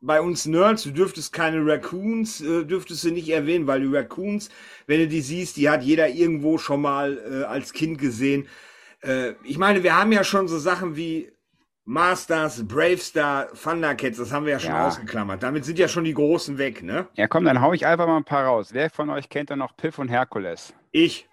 bei 0.00 0.20
uns 0.20 0.46
Nerds, 0.46 0.82
du 0.84 0.90
dürftest 0.90 1.32
keine 1.32 1.64
Raccoons, 1.64 2.40
äh, 2.40 2.64
dürftest 2.64 3.04
du 3.04 3.10
nicht 3.10 3.28
erwähnen, 3.28 3.66
weil 3.66 3.80
die 3.80 3.94
Raccoons, 3.94 4.48
wenn 4.86 5.00
du 5.00 5.08
die 5.08 5.20
siehst, 5.20 5.56
die 5.56 5.68
hat 5.68 5.82
jeder 5.82 6.08
irgendwo 6.08 6.58
schon 6.58 6.80
mal 6.82 7.18
äh, 7.18 7.44
als 7.44 7.72
Kind 7.72 7.98
gesehen. 7.98 8.48
Äh, 9.02 9.32
ich 9.44 9.58
meine, 9.58 9.82
wir 9.82 9.96
haben 9.96 10.12
ja 10.12 10.24
schon 10.24 10.48
so 10.48 10.58
Sachen 10.58 10.96
wie 10.96 11.30
Masters, 11.84 12.66
Bravestar, 12.66 13.52
Thundercats, 13.52 14.18
das 14.18 14.32
haben 14.32 14.46
wir 14.46 14.52
ja 14.52 14.60
schon 14.60 14.70
Ja. 14.70 14.86
ausgeklammert. 14.86 15.42
Damit 15.42 15.64
sind 15.64 15.78
ja 15.78 15.88
schon 15.88 16.04
die 16.04 16.14
Großen 16.14 16.56
weg, 16.56 16.82
ne? 16.82 17.08
Ja, 17.16 17.26
komm, 17.26 17.44
dann 17.44 17.60
hau 17.60 17.72
ich 17.72 17.84
einfach 17.84 18.06
mal 18.06 18.16
ein 18.16 18.24
paar 18.24 18.44
raus. 18.44 18.70
Wer 18.72 18.90
von 18.90 19.10
euch 19.10 19.28
kennt 19.28 19.50
da 19.50 19.56
noch 19.56 19.76
Piff 19.76 19.98
und 19.98 20.08
Herkules? 20.08 20.72
Ich, 20.92 21.28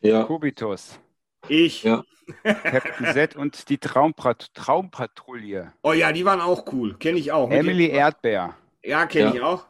Ja, 0.00 0.22
Kubitus, 0.24 1.00
ich. 1.48 1.82
Ja. 1.84 2.04
Captain 2.42 3.06
Z 3.14 3.36
und 3.36 3.68
die 3.70 3.78
Traumprat 3.78 4.52
Traumpatrouille. 4.54 5.72
Oh 5.82 5.92
ja, 5.92 6.12
die 6.12 6.24
waren 6.24 6.40
auch 6.40 6.70
cool. 6.72 6.96
Kenne 6.98 7.18
ich 7.18 7.32
auch. 7.32 7.50
Emily 7.50 7.86
dem- 7.88 7.96
Erdbeer. 7.96 8.54
Ja, 8.82 9.06
kenne 9.06 9.30
Ja. 9.30 9.34
ich 9.34 9.40
auch. 9.42 9.66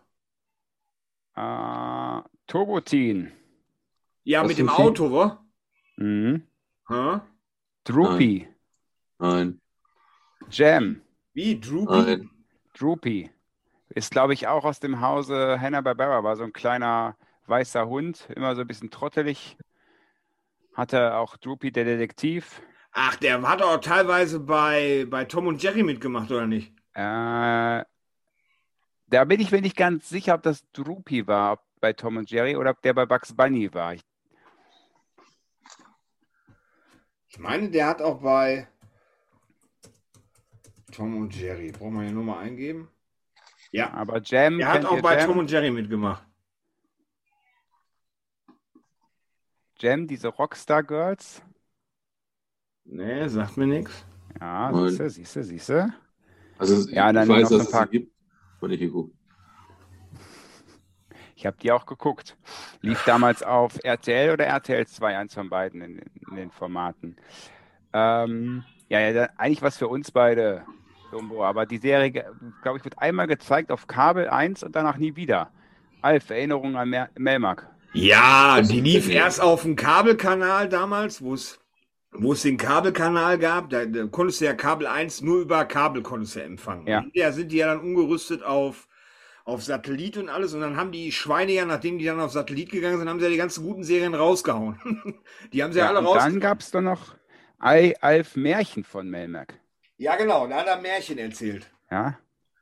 Äh, 1.37 2.23
Turbotin. 2.47 3.33
Ja, 4.25 4.43
Was 4.43 4.49
mit 4.49 4.59
dem? 4.59 4.69
Auto, 4.69 5.12
wa? 5.12 5.45
Mhm. 5.97 6.43
Hä? 6.89 7.21
Droopy. 7.85 8.49
nein, 9.19 9.61
Jam. 10.51 11.01
Wie? 11.33 11.59
Droopy? 11.61 11.93
nein. 11.93 12.31
Droopy. 12.77 13.31
Ist, 13.91 14.11
glaube 14.11 14.35
ich, 14.35 14.47
auch 14.47 14.64
aus 14.64 14.81
dem 14.81 15.01
Hause 15.01 15.59
Hanna-Barbera. 15.61 16.23
War 16.23 16.37
so 16.37 16.45
ein 16.45 16.53
kleiner 16.53 17.16
weißer 17.47 17.87
Hund. 17.89 18.29
Immer 18.35 18.55
so 18.55 18.61
ein 18.62 18.66
bisschen 18.66 18.91
trottelig. 18.91 19.57
Hatte 20.79 21.16
auch 21.16 21.37
Droopy, 21.37 21.72
der 21.72 21.85
Detektiv. 21.85 22.62
Ach, 22.93 23.16
der 23.16 23.43
hat 23.43 23.61
auch 23.62 23.79
teilweise 23.79 24.39
bei, 24.39 25.07
bei 25.11 25.24
Tom 25.24 25.49
und 25.49 25.61
Jerry 25.61 25.83
mitgemacht, 25.83 26.31
oder 26.31 26.47
nicht? 26.47 26.72
Äh, 26.95 27.83
da 29.07 29.24
bin 29.24 29.41
ich 29.41 29.51
mir 29.51 29.61
nicht 29.61 29.76
ganz 29.76 30.09
sicher, 30.09 30.35
ob 30.37 30.45
das 30.45 30.62
Droopy 30.72 31.26
war 31.26 31.55
ob 31.55 31.64
bei 31.81 31.93
Tom 31.93 32.18
und 32.18 32.31
Jerry 32.31 32.55
oder 32.55 32.70
ob 32.70 32.83
der 32.83 32.95
bei 32.95 33.07
Bugs 33.07 33.35
Bunny 33.35 33.74
war. 33.74 33.95
Ich, 33.95 34.03
Ich 37.31 37.41
meine, 37.41 37.70
der 37.70 37.89
hat 37.89 38.01
auch 38.01 38.20
bei 38.22 38.68
Tom 40.93 41.16
und 41.16 41.35
Jerry. 41.35 41.72
Brauchen 41.72 41.95
wir 41.95 42.03
hier 42.03 42.12
nur 42.12 42.22
mal 42.22 42.39
eingeben? 42.39 42.89
Ja, 43.72 43.93
aber 43.95 44.20
Jam, 44.22 44.61
er 44.61 44.74
hat 44.74 44.85
auch 44.85 45.03
bei 45.03 45.18
Jam? 45.18 45.26
Tom 45.26 45.39
und 45.41 45.51
Jerry 45.51 45.72
mitgemacht. 45.72 46.28
Jam, 49.81 50.07
diese 50.07 50.29
Rockstar 50.29 50.83
Girls. 50.85 51.43
Nee, 52.85 53.29
sagt 53.29 53.57
mir 53.57 53.66
nichts. 53.68 54.05
Ja, 54.41 54.72
siehste, 54.74 55.11
siehste, 55.11 55.43
siehste. 55.45 55.95
Also 56.59 56.89
Ja, 56.91 57.09
ich 57.09 57.14
dann 57.14 57.29
weiß, 57.29 57.51
noch 57.51 57.51
dass 57.51 57.61
ein 57.61 57.66
es 57.66 57.70
paar- 57.70 57.87
sie 57.87 57.91
gibt. 57.91 58.12
Aber 58.59 58.68
nicht 58.68 58.81
geguckt. 58.81 59.14
Ich 61.37 61.47
habe 61.47 61.57
die 61.62 61.72
auch 61.72 61.87
geguckt. 61.87 62.37
Lief 62.83 63.03
damals 63.05 63.43
auf 63.43 63.79
RTL 63.83 64.33
oder 64.33 64.47
RTL 64.47 64.87
2, 64.87 65.16
eins 65.16 65.35
von 65.35 65.49
beiden 65.49 65.81
in, 65.83 65.99
in 66.31 66.37
den 66.37 66.51
Formaten. 66.51 67.16
Ähm, 67.93 68.64
ja, 68.89 69.01
ja, 69.01 69.29
eigentlich 69.37 69.62
was 69.62 69.79
für 69.79 69.89
uns 69.89 70.12
beide, 70.12 70.64
Dumbo. 71.11 71.45
Aber 71.45 71.66
die 71.66 71.79
Serie, 71.79 72.12
glaube 72.62 72.79
ich, 72.79 72.85
wird 72.85 72.99
einmal 72.99 73.26
gezeigt 73.29 73.72
auf 73.72 73.87
Kabel 73.87 74.29
1 74.29 74.62
und 74.64 74.76
danach 74.76 74.99
nie 74.99 75.16
wieder. 75.16 75.51
Alf, 76.03 76.31
Erinnerung 76.31 76.76
an 76.76 76.91
Mer 76.91 77.11
Melmark. 77.18 77.68
Ja, 77.93 78.59
Das 78.59 78.68
die 78.68 78.80
lief 78.80 79.09
erst 79.09 79.41
auf 79.41 79.62
dem 79.62 79.76
Kabelkanal 79.76 80.68
damals, 80.68 81.22
wo 81.22 81.34
es 81.34 81.59
wo 82.12 82.32
es 82.32 82.43
den 82.43 82.57
Kabelkanal 82.57 83.39
gab. 83.39 83.70
Da, 83.70 83.84
da 83.86 84.07
konntest 84.07 84.41
du 84.41 84.47
ja 84.47 84.55
Kabel 84.55 84.86
1 84.86 85.20
nur 85.22 85.41
über 85.41 85.64
Kabel 85.66 86.03
konntest 86.03 86.36
du 86.36 86.43
empfangen. 86.43 86.86
Ja. 86.86 87.05
Ja, 87.12 87.32
sind 87.32 87.53
die 87.53 87.59
ja 87.59 87.66
dann 87.68 87.80
umgerüstet 87.80 88.43
auf, 88.43 88.89
auf 89.45 89.62
Satellit 89.62 90.16
und 90.16 90.28
alles. 90.28 90.55
Und 90.55 90.61
dann 90.62 90.76
haben 90.76 90.93
die 90.93 91.12
Schweine 91.12 91.53
ja, 91.53 91.64
nachdem 91.66 91.99
die 91.99 92.05
dann 92.07 92.20
auf 92.20 92.32
Satellit 92.32 92.70
gegangen 92.72 92.99
sind, 92.99 93.09
haben 93.09 93.18
sie 93.20 93.26
ja 93.26 93.30
die 93.30 93.36
ganzen 93.36 93.64
guten 93.64 93.84
Serien 93.84 94.14
rausgehauen. 94.14 94.78
die 95.53 95.62
haben 95.62 95.72
sie 95.72 95.80
ja, 95.80 95.86
Ja, 95.86 95.89
alle 95.89 96.01
und 96.01 96.07
raus. 96.07 96.14
dann 96.14 96.41
gab 96.41 96.61
es 96.61 96.70
doch 96.70 96.80
noch 96.80 97.16
Ei, 97.59 97.95
Alf 98.01 98.36
Märchen 98.36 98.84
von 98.84 99.09
Melmark. 99.11 99.59
Ja, 99.97 100.16
genau, 100.16 100.47
da 100.49 100.57
hat 100.61 100.66
er 100.66 100.80
Märchen 100.80 101.18
erzählt. 101.18 101.70
Ja, 101.91 102.18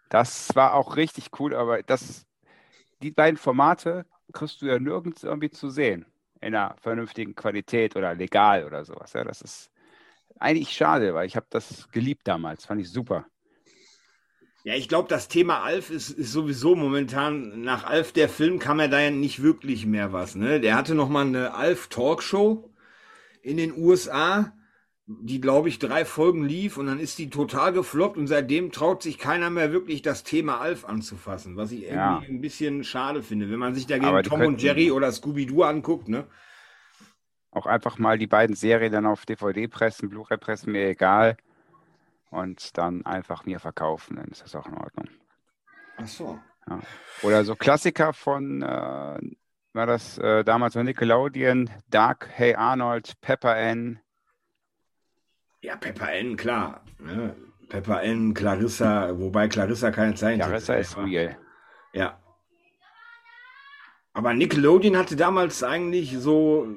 das 0.09 0.55
war 0.55 0.75
auch 0.75 0.97
richtig 0.97 1.31
cool, 1.41 1.55
aber 1.55 1.83
das, 1.83 2.27
die 3.03 3.11
beiden 3.13 3.39
Formate 3.39 4.07
kriegst 4.37 4.63
du 4.63 4.67
ja 4.67 4.79
nirgends 4.79 5.25
irgendwie 5.25 5.51
zu 5.51 5.71
sehen. 5.71 6.07
in 6.41 6.55
einer 6.55 6.77
vernünftigen 6.81 7.35
Qualität 7.35 7.97
oder 7.97 8.15
legal 8.15 8.65
oder 8.65 8.85
sowas. 8.85 9.15
Ja, 9.15 9.25
das 9.25 9.41
ist 9.41 9.71
eigentlich 10.39 10.71
schade, 10.73 11.15
weil 11.15 11.27
ich 11.27 11.35
habe 11.35 11.47
das 11.51 11.89
geliebt 11.91 12.29
damals, 12.29 12.67
fand 12.67 12.81
ich 12.81 12.91
super. 12.91 13.27
Ja, 14.65 14.75
ich 14.75 14.89
glaube, 14.89 15.09
das 15.09 15.29
Thema 15.29 15.63
Alf 15.63 15.91
ist, 15.91 16.11
ist, 16.11 16.33
sowieso 16.33 16.75
momentan, 16.75 17.63
nach 17.63 17.85
Alf 17.85 18.13
der 18.13 18.29
Film 18.29 18.59
kam 18.59 18.81
er 18.81 18.89
da 18.89 19.01
ja 19.01 19.11
nicht 19.11 19.41
wirklich 19.43 19.87
mehr 19.87 20.13
was. 20.13 20.35
Ne? 20.35 20.61
Der 20.61 20.75
hatte 20.75 20.95
noch 20.95 21.09
mal 21.09 21.25
eine 21.25 21.55
Alf-Talkshow 21.55 22.69
in 23.43 23.57
den 23.57 23.73
USA, 23.79 24.53
die, 25.07 25.41
glaube 25.41 25.69
ich, 25.69 25.79
drei 25.79 26.05
Folgen 26.05 26.45
lief 26.45 26.77
und 26.77 26.87
dann 26.87 26.99
ist 26.99 27.19
die 27.19 27.31
total 27.31 27.73
gefloppt 27.73 28.17
und 28.17 28.27
seitdem 28.27 28.73
traut 28.73 29.03
sich 29.03 29.19
keiner 29.19 29.51
mehr 29.51 29.71
wirklich 29.71 30.03
das 30.03 30.25
Thema 30.25 30.61
Alf 30.61 30.85
anzufassen, 30.85 31.57
was 31.57 31.71
ich 31.71 31.85
irgendwie 31.85 31.97
ja. 31.97 32.23
ein 32.29 32.41
bisschen 32.41 32.83
schade 32.83 33.23
finde, 33.23 33.49
wenn 33.51 33.61
man 33.61 33.75
sich 33.75 33.87
dagegen 33.87 34.23
Tom 34.25 34.41
und 34.43 34.61
Jerry 34.61 34.91
oder 34.91 35.13
Scooby-Doo 35.13 35.63
anguckt, 35.63 36.09
ne? 36.09 36.27
Auch 37.53 37.67
einfach 37.67 37.99
mal 37.99 38.19
die 38.19 38.27
beiden 38.27 38.57
Serien 38.57 38.93
dann 38.93 39.07
auf 39.07 39.25
DVD 39.25 39.69
pressen, 39.69 40.11
Blu-ray 40.11 40.37
pressen, 40.37 40.73
mir 40.73 40.89
egal. 40.89 41.37
Und 42.31 42.77
dann 42.77 43.07
einfach 43.07 43.47
mir 43.47 43.61
verkaufen, 43.61 44.17
dann 44.17 44.27
ist 44.27 44.43
das 44.43 44.57
auch 44.57 44.67
in 44.67 44.75
Ordnung. 44.75 45.09
Ach 45.97 46.09
so. 46.09 46.39
Ja. 46.69 46.81
Oder 47.23 47.45
so 47.45 47.55
Klassiker 47.55 48.13
von, 48.13 48.61
äh, 48.61 49.19
war 49.73 49.87
das 49.87 50.19
äh, 50.19 50.45
damals 50.45 50.75
von 50.75 50.85
Nickelodeon, 50.85 51.71
Dark, 51.89 52.29
Hey 52.33 52.57
Arnold, 52.57 53.13
Pepper 53.21 53.57
N, 53.57 54.01
ja, 55.67 55.75
Pepper 55.75 56.13
N, 56.13 56.37
klar. 56.37 56.85
Ne? 57.01 57.35
Pepper 57.69 58.03
N, 58.03 58.35
Clarissa, 58.35 59.19
wobei 59.19 59.49
Clarissa 59.49 59.91
keine 59.91 60.15
Zeit 60.15 60.39
Clarissa 60.39 60.75
ist 60.75 60.97
real. 60.97 61.37
Ja. 61.93 62.21
Aber 64.13 64.33
Nickelodeon 64.33 64.97
hatte 64.97 65.17
damals 65.17 65.65
eigentlich 65.65 66.17
so 66.19 66.69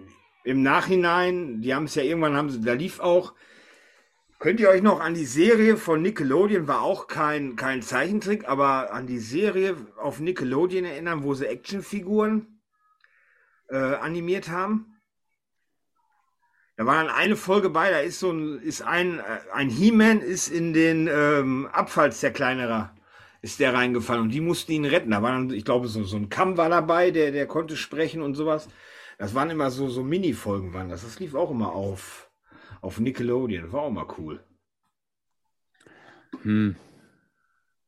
im 0.43 0.63
Nachhinein, 0.63 1.61
die 1.61 1.75
haben 1.75 1.85
es 1.85 1.93
ja 1.93 2.01
irgendwann, 2.01 2.35
haben 2.35 2.49
sie, 2.49 2.61
da 2.61 2.73
lief 2.73 2.99
auch, 2.99 3.35
könnt 4.39 4.59
ihr 4.59 4.69
euch 4.69 4.81
noch 4.81 4.99
an 4.99 5.13
die 5.13 5.25
Serie 5.25 5.77
von 5.77 6.01
Nickelodeon, 6.01 6.67
war 6.67 6.81
auch 6.81 7.05
kein, 7.05 7.55
kein 7.55 7.83
Zeichentrick, 7.83 8.49
aber 8.49 8.91
an 8.91 9.05
die 9.05 9.19
Serie 9.19 9.75
auf 9.97 10.19
Nickelodeon 10.19 10.85
erinnern, 10.85 11.23
wo 11.23 11.35
sie 11.35 11.45
Actionfiguren 11.45 12.59
äh, 13.69 13.77
animiert 13.77 14.49
haben? 14.49 14.98
Da 16.79 16.85
war 16.85 16.95
dann 16.95 17.13
eine 17.13 17.35
Folge 17.35 17.69
bei, 17.69 17.91
da 17.91 17.99
ist 17.99 18.21
so 18.21 18.31
ein, 18.31 18.57
ist 18.61 18.83
ein, 18.83 19.19
äh, 19.19 19.23
ein 19.53 19.69
He-Man 19.69 20.21
ist 20.21 20.47
in 20.47 20.71
den 20.71 21.09
ähm, 21.11 21.67
Abfallzerkleinerer, 21.73 22.95
ist 23.41 23.59
der 23.59 23.73
reingefallen 23.73 24.21
und 24.23 24.29
die 24.29 24.39
mussten 24.39 24.71
ihn 24.71 24.85
retten. 24.85 25.11
Da 25.11 25.21
war 25.21 25.33
dann, 25.33 25.51
ich 25.51 25.65
glaube, 25.65 25.89
so, 25.89 26.05
so 26.05 26.15
ein 26.15 26.29
Kamm 26.29 26.55
war 26.55 26.69
dabei, 26.69 27.11
der, 27.11 27.33
der 27.33 27.47
konnte 27.47 27.75
sprechen 27.75 28.21
und 28.21 28.35
sowas. 28.35 28.69
Das 29.17 29.35
waren 29.35 29.49
immer 29.49 29.71
so, 29.71 29.89
so 29.89 30.03
Mini-Folgen 30.03 30.73
waren 30.73 30.87
das. 30.87 31.01
Das 31.01 31.19
lief 31.19 31.35
auch 31.35 31.51
immer 31.51 31.73
auf, 31.73 32.31
auf 32.79 32.97
Nickelodeon. 32.97 33.73
War 33.73 33.81
auch 33.81 33.91
mal 33.91 34.07
cool. 34.17 34.41
Hm. 36.43 36.77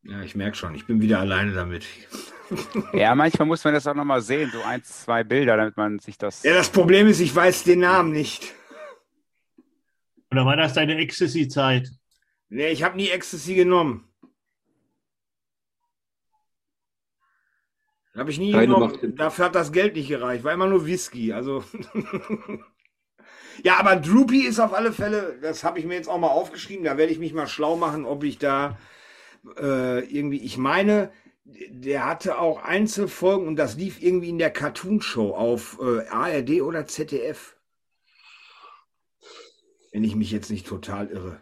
Ja, 0.04 0.22
ich 0.22 0.36
merke 0.36 0.58
schon, 0.58 0.76
ich 0.76 0.86
bin 0.86 1.00
wieder 1.00 1.20
alleine 1.20 1.54
damit. 1.54 1.86
Ja, 2.92 3.16
manchmal 3.16 3.48
muss 3.48 3.64
man 3.64 3.74
das 3.74 3.88
auch 3.88 3.96
nochmal 3.96 4.22
sehen, 4.22 4.52
so 4.52 4.62
ein, 4.62 4.84
zwei 4.84 5.24
Bilder, 5.24 5.56
damit 5.56 5.78
man 5.78 6.00
sich 6.00 6.18
das. 6.18 6.44
Ja, 6.44 6.54
das 6.54 6.70
Problem 6.70 7.08
ist, 7.08 7.22
ich 7.22 7.34
weiß 7.34 7.64
den 7.64 7.80
Namen 7.80 8.12
nicht. 8.12 8.54
Oder 10.32 10.46
war 10.46 10.56
das 10.56 10.74
deine 10.74 10.98
Ecstasy-Zeit? 10.98 11.90
Nee, 12.50 12.70
ich 12.70 12.84
habe 12.84 12.96
nie 12.96 13.10
Ecstasy 13.10 13.56
genommen. 13.56 14.08
Habe 18.16 18.32
ich 18.32 18.40
nie 18.40 18.52
Keine 18.52 18.68
genommen. 18.68 19.16
Dafür 19.16 19.46
hat 19.46 19.56
das 19.56 19.72
Geld 19.72 19.96
nicht 19.96 20.10
gereicht. 20.10 20.44
War 20.44 20.54
immer 20.54 20.68
nur 20.68 20.86
Whisky. 20.86 21.32
Also. 21.34 21.64
ja, 23.64 23.78
aber 23.78 23.96
Droopy 23.96 24.42
ist 24.42 24.60
auf 24.60 24.74
alle 24.74 24.92
Fälle, 24.92 25.38
das 25.42 25.64
habe 25.64 25.80
ich 25.80 25.86
mir 25.86 25.96
jetzt 25.96 26.10
auch 26.10 26.20
mal 26.20 26.28
aufgeschrieben. 26.28 26.84
Da 26.84 26.98
werde 26.98 27.12
ich 27.12 27.20
mich 27.20 27.34
mal 27.34 27.48
schlau 27.48 27.78
machen, 27.78 28.06
ob 28.06 28.24
ich 28.24 28.38
da 28.38 28.78
äh, 29.58 30.00
irgendwie. 30.06 30.44
Ich 30.44 30.58
meine, 30.58 31.12
der 31.44 32.06
hatte 32.06 32.38
auch 32.38 32.64
Einzelfolgen 32.64 33.48
und 33.48 33.56
das 33.56 33.76
lief 33.78 34.02
irgendwie 34.02 34.30
in 34.30 34.40
der 34.40 34.52
Cartoon-Show 34.52 35.32
auf 35.34 35.80
äh, 35.82 36.08
ARD 36.08 36.62
oder 36.62 36.86
ZDF. 36.86 37.58
Wenn 39.92 40.04
ich 40.04 40.16
mich 40.16 40.32
jetzt 40.32 40.50
nicht 40.50 40.68
total 40.68 41.08
irre. 41.08 41.42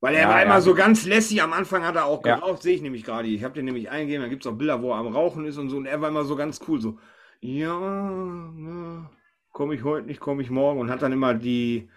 Weil 0.00 0.14
er 0.14 0.22
ja, 0.22 0.28
war 0.28 0.38
ja. 0.38 0.44
immer 0.44 0.60
so 0.60 0.74
ganz 0.74 1.06
lässig. 1.06 1.42
Am 1.42 1.52
Anfang 1.52 1.84
hat 1.84 1.96
er 1.96 2.04
auch 2.04 2.22
geraucht, 2.22 2.58
ja. 2.58 2.62
sehe 2.62 2.76
ich 2.76 2.82
nämlich 2.82 3.04
gerade. 3.04 3.28
Ich 3.28 3.42
habe 3.42 3.54
den 3.54 3.64
nämlich 3.64 3.90
eingegeben, 3.90 4.22
da 4.22 4.28
gibt 4.28 4.44
es 4.44 4.52
auch 4.52 4.56
Bilder, 4.56 4.82
wo 4.82 4.92
er 4.92 4.98
am 4.98 5.08
Rauchen 5.08 5.46
ist 5.46 5.56
und 5.56 5.70
so. 5.70 5.78
Und 5.78 5.86
er 5.86 6.00
war 6.00 6.10
immer 6.10 6.24
so 6.24 6.36
ganz 6.36 6.60
cool, 6.68 6.80
so, 6.80 6.98
ja, 7.40 7.78
ja 7.78 9.10
komme 9.52 9.74
ich 9.74 9.84
heute 9.84 10.06
nicht, 10.06 10.20
komme 10.20 10.42
ich 10.42 10.50
morgen. 10.50 10.80
Und 10.80 10.90
hat 10.90 11.00
dann 11.00 11.12
immer 11.12 11.32
die, 11.32 11.88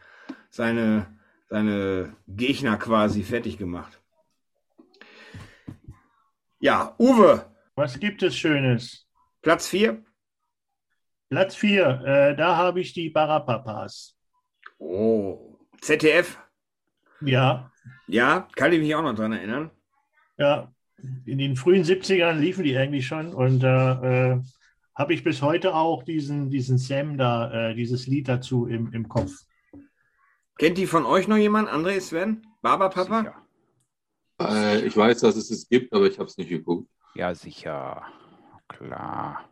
seine, 0.49 1.07
seine 1.49 2.15
Gegner 2.25 2.77
quasi 2.77 3.23
fertig 3.23 3.57
gemacht. 3.57 4.01
Ja, 6.59 6.95
Uwe. 6.97 7.45
Was 7.75 7.99
gibt 7.99 8.23
es 8.23 8.37
Schönes? 8.37 9.07
Platz 9.41 9.67
4. 9.67 10.03
Platz 11.29 11.55
4, 11.55 12.01
äh, 12.05 12.35
da 12.35 12.57
habe 12.57 12.79
ich 12.79 12.93
die 12.93 13.09
Barapapas. 13.09 14.18
Oh, 14.79 15.57
ZDF? 15.81 16.39
Ja. 17.21 17.71
Ja, 18.07 18.47
kann 18.55 18.73
ich 18.73 18.79
mich 18.79 18.95
auch 18.95 19.03
noch 19.03 19.13
dran 19.13 19.33
erinnern. 19.33 19.69
Ja, 20.37 20.73
in 21.25 21.37
den 21.37 21.55
frühen 21.55 21.83
70ern 21.83 22.39
liefen 22.39 22.63
die 22.63 22.75
eigentlich 22.77 23.05
schon 23.05 23.33
und 23.33 23.59
da 23.59 24.01
äh, 24.01 24.41
habe 24.95 25.13
ich 25.13 25.23
bis 25.23 25.41
heute 25.41 25.75
auch 25.75 26.03
diesen, 26.03 26.49
diesen 26.49 26.77
Sam 26.77 27.17
da, 27.17 27.69
äh, 27.69 27.75
dieses 27.75 28.07
Lied 28.07 28.27
dazu 28.27 28.65
im, 28.65 28.91
im 28.93 29.07
Kopf. 29.07 29.31
Kennt 30.57 30.77
die 30.77 30.87
von 30.87 31.05
euch 31.05 31.27
noch 31.27 31.37
jemand? 31.37 31.69
André, 31.69 31.99
Sven? 32.01 32.45
Barberpapa? 32.61 33.33
Äh, 34.41 34.85
ich 34.85 34.95
weiß, 34.95 35.19
dass 35.21 35.35
es 35.35 35.51
es 35.51 35.67
gibt, 35.69 35.93
aber 35.93 36.07
ich 36.07 36.17
habe 36.19 36.27
es 36.27 36.37
nicht 36.37 36.49
geguckt. 36.49 36.89
Ja, 37.15 37.33
sicher. 37.33 38.03
Klar. 38.67 39.49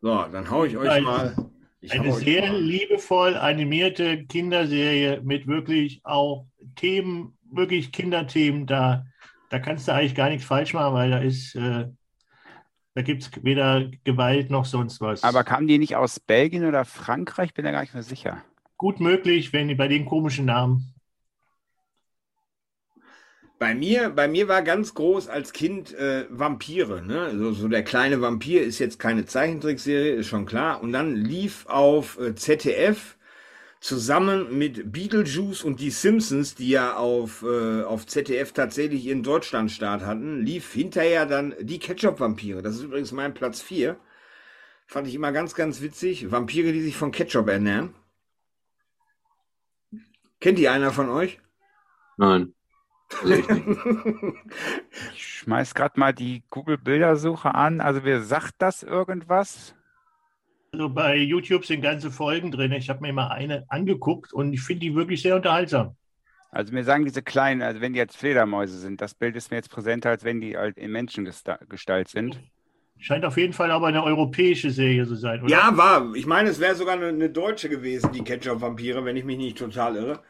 So, 0.00 0.24
dann 0.32 0.50
haue 0.50 0.66
ich 0.66 0.76
euch 0.76 1.02
mal 1.02 1.34
ich 1.82 1.92
eine 1.92 2.12
sehr 2.12 2.52
liebevoll 2.52 3.36
animierte 3.36 4.24
Kinderserie 4.24 5.20
mit 5.22 5.48
wirklich 5.48 6.00
auch 6.04 6.46
Themen, 6.76 7.36
wirklich 7.50 7.90
Kinderthemen. 7.90 8.66
Da, 8.66 9.04
da 9.50 9.58
kannst 9.58 9.88
du 9.88 9.92
eigentlich 9.92 10.14
gar 10.14 10.28
nichts 10.28 10.46
falsch 10.46 10.74
machen, 10.74 10.94
weil 10.94 11.10
da 11.10 11.18
ist, 11.18 11.56
äh, 11.56 11.88
da 12.94 13.02
gibt 13.02 13.22
es 13.22 13.44
weder 13.44 13.90
Gewalt 14.04 14.48
noch 14.48 14.64
sonst 14.64 15.00
was. 15.00 15.24
Aber 15.24 15.42
kamen 15.42 15.66
die 15.66 15.78
nicht 15.78 15.96
aus 15.96 16.20
Belgien 16.20 16.66
oder 16.66 16.84
Frankreich? 16.84 17.52
Bin 17.52 17.64
da 17.64 17.72
gar 17.72 17.80
nicht 17.80 17.94
mehr 17.94 18.04
sicher. 18.04 18.44
Gut 18.76 19.00
möglich, 19.00 19.52
wenn 19.52 19.66
die 19.66 19.74
bei 19.74 19.88
den 19.88 20.04
komischen 20.04 20.44
Namen. 20.44 20.94
Bei 23.62 23.76
mir, 23.76 24.10
bei 24.10 24.26
mir 24.26 24.48
war 24.48 24.62
ganz 24.62 24.92
groß 24.92 25.28
als 25.28 25.52
Kind 25.52 25.94
äh, 25.94 26.26
Vampire. 26.30 27.00
Ne? 27.00 27.32
So, 27.38 27.52
so 27.52 27.68
der 27.68 27.84
kleine 27.84 28.20
Vampir 28.20 28.60
ist 28.60 28.80
jetzt 28.80 28.98
keine 28.98 29.24
Zeichentrickserie, 29.24 30.14
ist 30.14 30.26
schon 30.26 30.46
klar. 30.46 30.82
Und 30.82 30.90
dann 30.90 31.14
lief 31.14 31.64
auf 31.66 32.18
äh, 32.18 32.34
ZDF 32.34 33.16
zusammen 33.78 34.58
mit 34.58 34.90
Beetlejuice 34.90 35.62
und 35.62 35.78
die 35.78 35.90
Simpsons, 35.90 36.56
die 36.56 36.70
ja 36.70 36.96
auf, 36.96 37.44
äh, 37.44 37.84
auf 37.84 38.04
ZDF 38.04 38.50
tatsächlich 38.50 39.04
ihren 39.04 39.22
Deutschlandstart 39.22 40.04
hatten, 40.04 40.40
lief 40.40 40.72
hinterher 40.72 41.24
dann 41.24 41.54
die 41.60 41.78
Ketchup-Vampire. 41.78 42.62
Das 42.62 42.74
ist 42.74 42.82
übrigens 42.82 43.12
mein 43.12 43.32
Platz 43.32 43.62
4. 43.62 43.96
Fand 44.88 45.06
ich 45.06 45.14
immer 45.14 45.30
ganz, 45.30 45.54
ganz 45.54 45.80
witzig. 45.80 46.32
Vampire, 46.32 46.72
die 46.72 46.82
sich 46.82 46.96
von 46.96 47.12
Ketchup 47.12 47.48
ernähren. 47.48 47.94
Kennt 50.40 50.58
die 50.58 50.68
einer 50.68 50.90
von 50.90 51.08
euch? 51.10 51.38
Nein. 52.16 52.54
Also 53.20 53.34
ich, 53.34 53.48
ich 55.14 55.26
schmeiß 55.26 55.74
gerade 55.74 55.98
mal 55.98 56.12
die 56.12 56.42
Google-Bildersuche 56.50 57.54
an. 57.54 57.80
Also 57.80 58.04
wer 58.04 58.22
sagt 58.22 58.54
das 58.58 58.82
irgendwas? 58.82 59.74
Also 60.72 60.88
bei 60.88 61.16
YouTube 61.16 61.66
sind 61.66 61.82
ganze 61.82 62.10
Folgen 62.10 62.50
drin. 62.50 62.72
Ich 62.72 62.88
habe 62.88 63.00
mir 63.00 63.12
mal 63.12 63.28
eine 63.28 63.64
angeguckt 63.68 64.32
und 64.32 64.52
ich 64.52 64.62
finde 64.62 64.80
die 64.80 64.94
wirklich 64.94 65.20
sehr 65.20 65.36
unterhaltsam. 65.36 65.96
Also 66.50 66.72
mir 66.72 66.84
sagen 66.84 67.04
diese 67.04 67.22
kleinen, 67.22 67.62
also 67.62 67.80
wenn 67.80 67.94
die 67.94 67.98
jetzt 67.98 68.16
Fledermäuse 68.16 68.78
sind, 68.78 69.00
das 69.00 69.14
Bild 69.14 69.36
ist 69.36 69.50
mir 69.50 69.56
jetzt 69.56 69.70
präsenter, 69.70 70.10
als 70.10 70.22
wenn 70.22 70.40
die 70.40 70.56
halt 70.56 70.76
in 70.76 70.92
Menschengestalt 70.92 72.08
sind. 72.08 72.40
Scheint 72.98 73.24
auf 73.24 73.36
jeden 73.36 73.52
Fall 73.52 73.70
aber 73.70 73.88
eine 73.88 74.04
europäische 74.04 74.70
Serie 74.70 75.06
zu 75.06 75.16
sein, 75.16 75.42
oder? 75.42 75.50
Ja, 75.50 75.76
war. 75.76 76.14
Ich 76.14 76.26
meine, 76.26 76.50
es 76.50 76.60
wäre 76.60 76.74
sogar 76.74 76.94
eine, 76.94 77.08
eine, 77.08 77.30
deutsche 77.30 77.68
gewesen, 77.68 78.12
die 78.12 78.22
Ketchup-Vampire, 78.22 79.04
wenn 79.04 79.16
ich 79.16 79.24
mich 79.24 79.38
nicht 79.38 79.58
total 79.58 79.96
irre. 79.96 80.22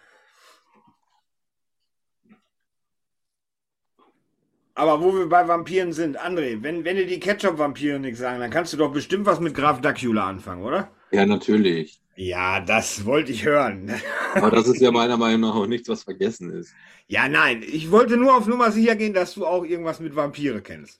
Aber 4.75 5.03
wo 5.03 5.14
wir 5.14 5.29
bei 5.29 5.47
Vampiren 5.47 5.93
sind, 5.93 6.18
André, 6.18 6.62
wenn, 6.62 6.85
wenn 6.85 6.97
dir 6.97 7.07
die 7.07 7.20
Ketchup-Vampire 7.20 7.99
nichts 7.99 8.20
sagen, 8.20 8.41
dann 8.41 8.51
kannst 8.51 8.73
du 8.73 8.79
doch 8.79 8.93
bestimmt 8.93 9.27
was 9.27 9.39
mit 9.39 9.55
Graf 9.55 9.81
Dracula 9.81 10.27
anfangen, 10.27 10.62
oder? 10.62 10.91
Ja, 11.11 11.27
natürlich. 11.27 12.01
Ja, 12.16 12.61
das 12.61 13.05
wollte 13.05 13.33
ich 13.33 13.45
hören. 13.45 13.91
Aber 14.35 14.51
das 14.51 14.68
ist 14.68 14.81
ja 14.81 14.91
meiner 14.91 15.16
Meinung 15.16 15.41
nach 15.43 15.55
auch 15.55 15.66
nichts, 15.66 15.89
was 15.89 16.05
vergessen 16.05 16.51
ist. 16.51 16.75
Ja, 17.07 17.29
nein, 17.29 17.62
ich 17.62 17.91
wollte 17.91 18.16
nur 18.16 18.35
auf 18.37 18.47
Nummer 18.47 18.70
sicher 18.70 18.97
gehen, 18.97 19.12
dass 19.12 19.35
du 19.35 19.47
auch 19.47 19.64
irgendwas 19.64 20.01
mit 20.01 20.16
Vampire 20.16 20.62
kennst. 20.62 20.99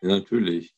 Ja, 0.00 0.08
natürlich. 0.08 0.74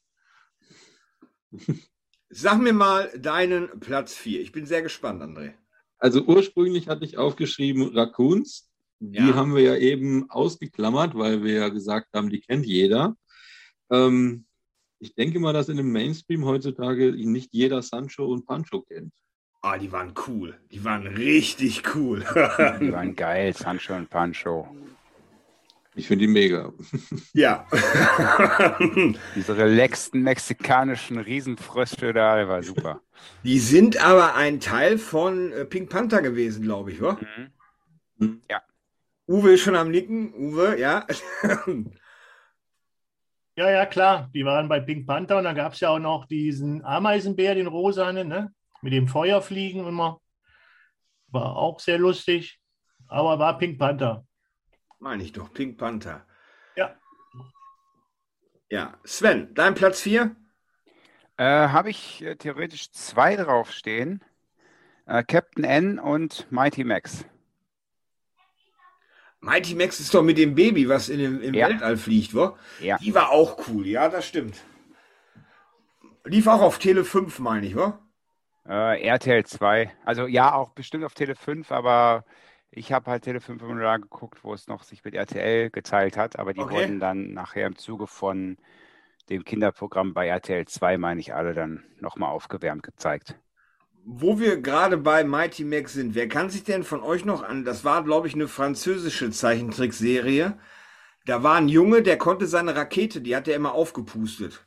Sag 2.29 2.61
mir 2.61 2.73
mal 2.73 3.11
deinen 3.17 3.79
Platz 3.79 4.15
4. 4.15 4.41
Ich 4.41 4.53
bin 4.53 4.67
sehr 4.67 4.83
gespannt, 4.83 5.23
André. 5.23 5.53
Also 5.99 6.23
ursprünglich 6.23 6.89
hatte 6.89 7.05
ich 7.05 7.19
aufgeschrieben 7.19 7.97
Raccoons. 7.97 8.72
Die 9.05 9.19
Ja. 9.19 9.35
haben 9.35 9.55
wir 9.57 9.63
ja 9.63 9.77
eben 9.77 10.31
ausgeklammert, 10.31 11.17
weil 11.17 11.43
wir 11.43 11.55
ja 11.55 11.69
gesagt 11.71 12.07
haben, 12.15 12.31
die 12.31 12.41
kennt 12.41 12.65
jeder. 12.67 13.17
Ähm, 13.91 14.45
ich 15.01 15.15
denke 15.17 15.41
mal, 15.41 15.53
dass 15.53 15.69
in 15.69 15.77
dem 15.77 15.91
Mainstream 15.91 16.45
heutzutage 16.45 17.11
nicht 17.13 17.49
jeder 17.53 17.83
Sancho 17.83 18.27
und 18.27 18.47
Pancho 18.47 18.83
kennt. 18.83 19.13
Ah, 19.61 19.77
die 19.77 19.91
waren 19.91 20.15
cool. 20.29 20.57
Die 20.71 20.85
waren 20.85 21.07
richtig 21.09 21.83
cool. 21.95 22.21
Die 22.81 22.93
waren 22.93 23.17
geil, 23.17 23.53
Sancho 23.57 23.95
und 23.97 24.09
Pancho. 24.09 24.69
Ich 25.95 26.07
finde 26.07 26.27
die 26.27 26.33
mega. 26.33 26.73
ja. 27.35 27.67
Diese 29.35 29.57
relaxten 29.57 30.23
mexikanischen 30.23 31.19
Riesenfrösche 31.19 32.13
da, 32.13 32.49
war 32.49 32.63
super. 32.63 33.03
die 33.45 33.59
sind 33.59 34.03
aber 34.03 34.35
ein 34.37 34.59
Teil 34.61 34.97
von 34.97 35.53
äh, 35.53 35.65
Pink 35.65 35.91
Panther 35.91 36.23
gewesen, 36.23 36.63
glaube 36.63 36.93
ich, 36.93 37.03
wa? 37.03 37.19
Mhm. 38.19 38.41
Uwe 39.33 39.55
ist 39.55 39.63
schon 39.63 39.77
am 39.77 39.91
Nicken. 39.91 40.35
Uwe, 40.35 40.79
ja. 40.79 41.07
Ja, 43.55 43.71
ja, 43.71 43.85
klar. 43.85 44.31
Die 44.33 44.47
waren 44.47 44.67
bei 44.67 44.81
Pink 44.81 45.07
Panther 45.07 45.37
und 45.37 45.45
dann 45.45 45.55
gab 45.55 45.75
es 45.75 45.81
ja 45.81 45.91
auch 45.91 45.99
noch 45.99 46.25
diesen 46.25 46.83
Ameisenbär, 46.87 47.55
den 47.55 47.67
rosanen, 47.67 48.27
ne? 48.27 48.51
Mit 48.81 48.95
dem 48.95 49.07
Feuerfliegen 49.07 49.87
immer. 49.87 50.23
War 51.29 51.55
auch 51.57 51.79
sehr 51.79 51.99
lustig. 51.99 52.59
Aber 53.09 53.39
war 53.39 53.59
Pink 53.59 53.79
Panther. 53.79 54.27
Meine 55.01 55.23
ich 55.23 55.33
doch, 55.33 55.53
Pink 55.53 55.77
Panther. 55.77 56.27
Ja. 56.77 56.97
Ja. 58.71 58.99
Sven, 59.05 59.53
dein 59.53 59.75
Platz 59.75 60.01
4? 60.01 60.35
Äh, 61.37 61.45
Habe 61.45 61.91
ich 61.91 62.23
äh, 62.23 62.37
theoretisch 62.37 62.91
zwei 62.93 63.37
draufstehen. 63.37 64.25
Äh, 65.05 65.25
Captain 65.25 65.65
N 65.65 65.99
und 65.99 66.51
Mighty 66.51 66.85
Max. 66.85 67.27
Mighty 69.43 69.75
Max 69.75 69.99
ist 69.99 70.15
doch 70.15 70.23
mit 70.23 70.39
dem 70.39 70.55
Baby, 70.55 70.89
was 70.89 71.09
in 71.09 71.19
dem, 71.19 71.43
im 71.43 71.53
Ja. 71.55 71.69
Weltall 71.69 71.97
fliegt, 71.97 72.33
wa? 72.35 72.57
Ja. 72.81 72.97
Die 72.99 73.13
war 73.13 73.31
auch 73.31 73.59
cool, 73.69 73.87
ja, 73.87 74.09
das 74.09 74.25
stimmt. 74.27 74.63
Lief 76.25 76.47
auch 76.47 76.63
auf 76.63 76.79
Tele 76.79 77.05
5, 77.05 77.41
meine 77.41 77.67
ich, 77.67 77.75
wa? 77.75 77.99
Äh, 78.69 79.03
RTL 79.05 79.45
2. 79.45 79.91
Also 80.05 80.29
ja, 80.29 80.55
auch 80.55 80.71
bestimmt 80.71 81.03
auf 81.05 81.15
Tele 81.15 81.35
5, 81.35 81.73
aber 81.73 82.25
ich 82.71 82.93
habe 82.93 83.11
halt 83.11 83.25
Tele 83.25 83.41
5 83.41 83.61
immer 83.63 83.81
da 83.81 83.97
geguckt, 83.97 84.45
wo 84.45 84.55
es 84.55 84.69
noch 84.69 84.85
sich 84.85 85.05
mit 85.05 85.15
RTL 85.15 85.71
geteilt 85.71 86.17
hat. 86.17 86.39
Aber 86.39 86.53
die 86.55 86.61
Okay. 86.61 86.75
wurden 86.75 87.01
dann 87.01 87.33
nachher 87.33 87.67
im 87.67 87.75
Zuge 87.75 88.07
von 88.07 88.57
dem 89.29 89.45
Kinderprogramm 89.45 90.15
bei 90.15 90.29
RTL 90.29 90.67
2, 90.67 90.99
meine 90.99 91.21
ich, 91.21 91.35
alle 91.35 91.53
dann 91.53 91.83
nochmal 91.99 92.31
aufgewärmt 92.31 92.85
gezeigt. 92.85 93.37
Wo 94.05 94.41
wir 94.41 94.61
gerade 94.61 94.99
bei 94.99 95.23
Mighty 95.23 95.65
Max 95.65 95.93
sind, 95.93 96.15
wer 96.15 96.29
kann 96.29 96.51
sich 96.51 96.65
denn 96.65 96.83
von 96.83 97.03
euch 97.03 97.25
noch 97.25 97.43
an, 97.43 97.65
das 97.65 97.85
war, 97.85 98.03
glaube 98.03 98.27
ich, 98.27 98.35
eine 98.35 98.49
französische 98.49 99.31
Zeichentrickserie. 99.31 100.59
Da 101.25 101.43
war 101.43 101.57
ein 101.57 101.69
Junge, 101.69 102.03
der 102.03 102.19
konnte 102.19 102.47
seine 102.47 102.75
Rakete, 102.75 103.21
die 103.21 103.37
hat 103.37 103.47
er 103.47 103.55
immer 103.55 103.75
aufgepustet. 103.75 104.67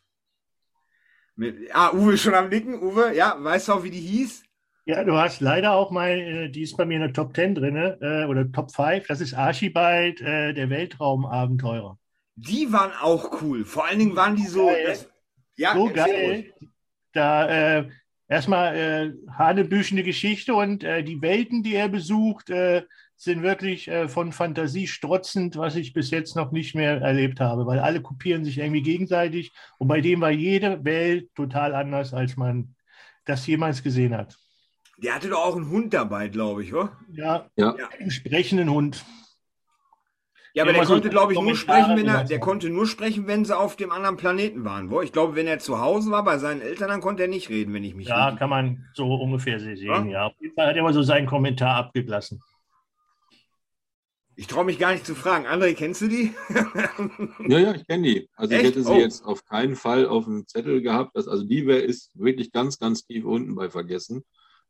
Mit, 1.36 1.70
ah, 1.74 1.92
Uwe 1.92 2.18
schon 2.18 2.34
am 2.34 2.48
Nicken. 2.48 2.82
Uwe, 2.82 3.14
ja, 3.14 3.36
weißt 3.38 3.68
du 3.68 3.74
auch, 3.74 3.84
wie 3.84 3.92
die 3.92 4.00
hieß? 4.00 4.44
Ja, 4.86 5.04
du 5.04 5.18
hast 5.18 5.42
leider 5.42 5.74
auch 5.74 5.92
mal, 5.92 6.12
äh, 6.12 6.50
die 6.50 6.62
ist 6.62 6.78
bei 6.78 6.86
mir 6.86 6.96
in 6.96 7.02
der 7.02 7.14
Top 7.14 7.36
10 7.36 7.56
drin, 7.56 7.76
äh, 7.76 8.26
oder 8.26 8.50
Top 8.52 8.72
5. 8.72 9.08
Das 9.08 9.20
ist 9.20 9.34
Archibald, 9.34 10.22
äh, 10.22 10.54
der 10.54 10.70
Weltraumabenteurer. 10.70 11.98
Die 12.36 12.72
waren 12.72 12.92
auch 13.02 13.42
cool. 13.42 13.66
Vor 13.66 13.86
allen 13.86 14.00
Dingen 14.00 14.16
waren 14.16 14.36
die 14.36 14.46
so. 14.46 14.68
Geil. 14.68 14.86
Das, 14.86 15.10
ja, 15.56 15.74
so 15.74 15.90
geil. 15.92 16.26
ruhig. 16.26 16.70
Da 17.14 17.80
äh, 17.80 17.90
erstmal 18.28 18.76
äh, 18.76 19.12
hanebüchene 19.32 20.04
Geschichte 20.04 20.56
und 20.56 20.84
äh, 20.84 21.04
die 21.04 21.22
Welten, 21.22 21.64
die 21.64 21.76
er 21.76 21.90
besucht, 21.90 22.50
äh, 22.50 22.84
sind 23.18 23.44
wirklich 23.44 23.88
äh, 23.88 24.10
von 24.10 24.32
Fantasie 24.34 24.88
strotzend, 24.88 25.56
was 25.58 25.76
ich 25.76 25.94
bis 25.94 26.12
jetzt 26.12 26.36
noch 26.36 26.52
nicht 26.52 26.76
mehr 26.76 27.02
erlebt 27.02 27.40
habe, 27.40 27.66
weil 27.66 27.80
alle 27.80 28.02
kopieren 28.02 28.44
sich 28.44 28.58
irgendwie 28.58 28.82
gegenseitig 28.82 29.54
und 29.78 29.88
bei 29.88 30.02
dem 30.02 30.22
war 30.22 30.32
jede 30.32 30.84
Welt 30.84 31.34
total 31.36 31.74
anders, 31.76 32.14
als 32.14 32.36
man 32.36 32.76
das 33.26 33.48
jemals 33.48 33.84
gesehen 33.84 34.16
hat. 34.16 34.38
Der 34.98 35.16
hatte 35.16 35.30
doch 35.30 35.46
auch 35.46 35.56
einen 35.56 35.70
Hund 35.70 35.94
dabei, 35.94 36.28
glaube 36.30 36.64
ich, 36.64 36.74
oder? 36.74 36.98
Ja, 37.12 37.50
Ja. 37.56 37.76
einen 38.00 38.12
sprechenden 38.12 38.70
Hund. 38.70 39.06
Ja, 40.56 40.64
aber 40.64 40.72
Ja, 40.72 40.78
der 40.80 40.86
konnte, 40.88 41.10
glaube 41.10 41.34
ich, 41.34 41.40
nur 41.40 41.56
sprechen, 41.56 41.98
wenn 41.98 42.08
er, 42.08 42.24
der 42.24 42.40
konnte 42.40 42.70
nur 42.70 42.88
sprechen, 42.88 43.28
wenn 43.28 43.44
sie 43.44 43.56
auf 43.58 43.76
dem 43.76 43.92
anderen 43.92 44.16
Planeten 44.16 44.64
waren. 44.64 44.90
Wo? 44.90 45.02
Ich 45.02 45.12
glaube, 45.12 45.36
wenn 45.36 45.48
er 45.48 45.60
zu 45.60 45.80
Hause 45.82 46.12
war 46.12 46.24
bei 46.24 46.38
seinen 46.38 46.62
Eltern, 46.62 46.88
dann 46.88 47.02
konnte 47.02 47.24
er 47.24 47.30
nicht 47.30 47.50
reden, 47.50 47.74
wenn 47.74 47.84
ich 47.84 47.94
mich 47.94 48.08
Ja, 48.08 48.34
kann 48.36 48.50
man 48.50 48.86
so 48.94 49.14
ungefähr 49.16 49.60
sehen. 49.60 49.78
Ja? 49.86 50.04
Ja, 50.06 50.26
auf 50.28 50.34
jeden 50.40 50.56
Fall 50.56 50.68
hat 50.68 50.76
er 50.78 50.82
aber 50.84 50.94
so 50.94 51.04
seinen 51.04 51.28
Kommentar 51.28 51.76
abgelassen. 51.76 52.42
Ich 54.38 54.48
traue 54.48 54.66
mich 54.66 54.80
gar 54.80 54.92
nicht 54.92 55.06
zu 55.06 55.16
fragen. 55.16 55.46
André, 55.46 55.74
kennst 55.76 56.02
du 56.02 56.08
die? 56.08 56.34
Ja, 57.48 57.60
ja, 57.60 57.74
ich 57.76 57.86
kenne 57.88 58.04
die. 58.04 58.30
Also 58.36 58.54
Echt? 58.54 58.64
ich 58.64 58.70
hätte 58.70 58.84
sie 58.84 58.92
Oh. 58.92 59.00
jetzt 59.00 59.24
auf 59.24 59.46
keinen 59.46 59.76
Fall 59.76 60.08
auf 60.08 60.26
dem 60.26 60.46
Zettel 60.48 60.82
gehabt. 60.82 61.12
Das, 61.16 61.28
also 61.28 61.44
die 61.46 61.68
wär, 61.68 61.84
ist 61.84 62.12
wirklich 62.16 62.52
ganz, 62.52 62.78
ganz 62.80 63.06
tief 63.06 63.24
unten 63.26 63.56
bei 63.56 63.70
Vergessen. 63.70 64.24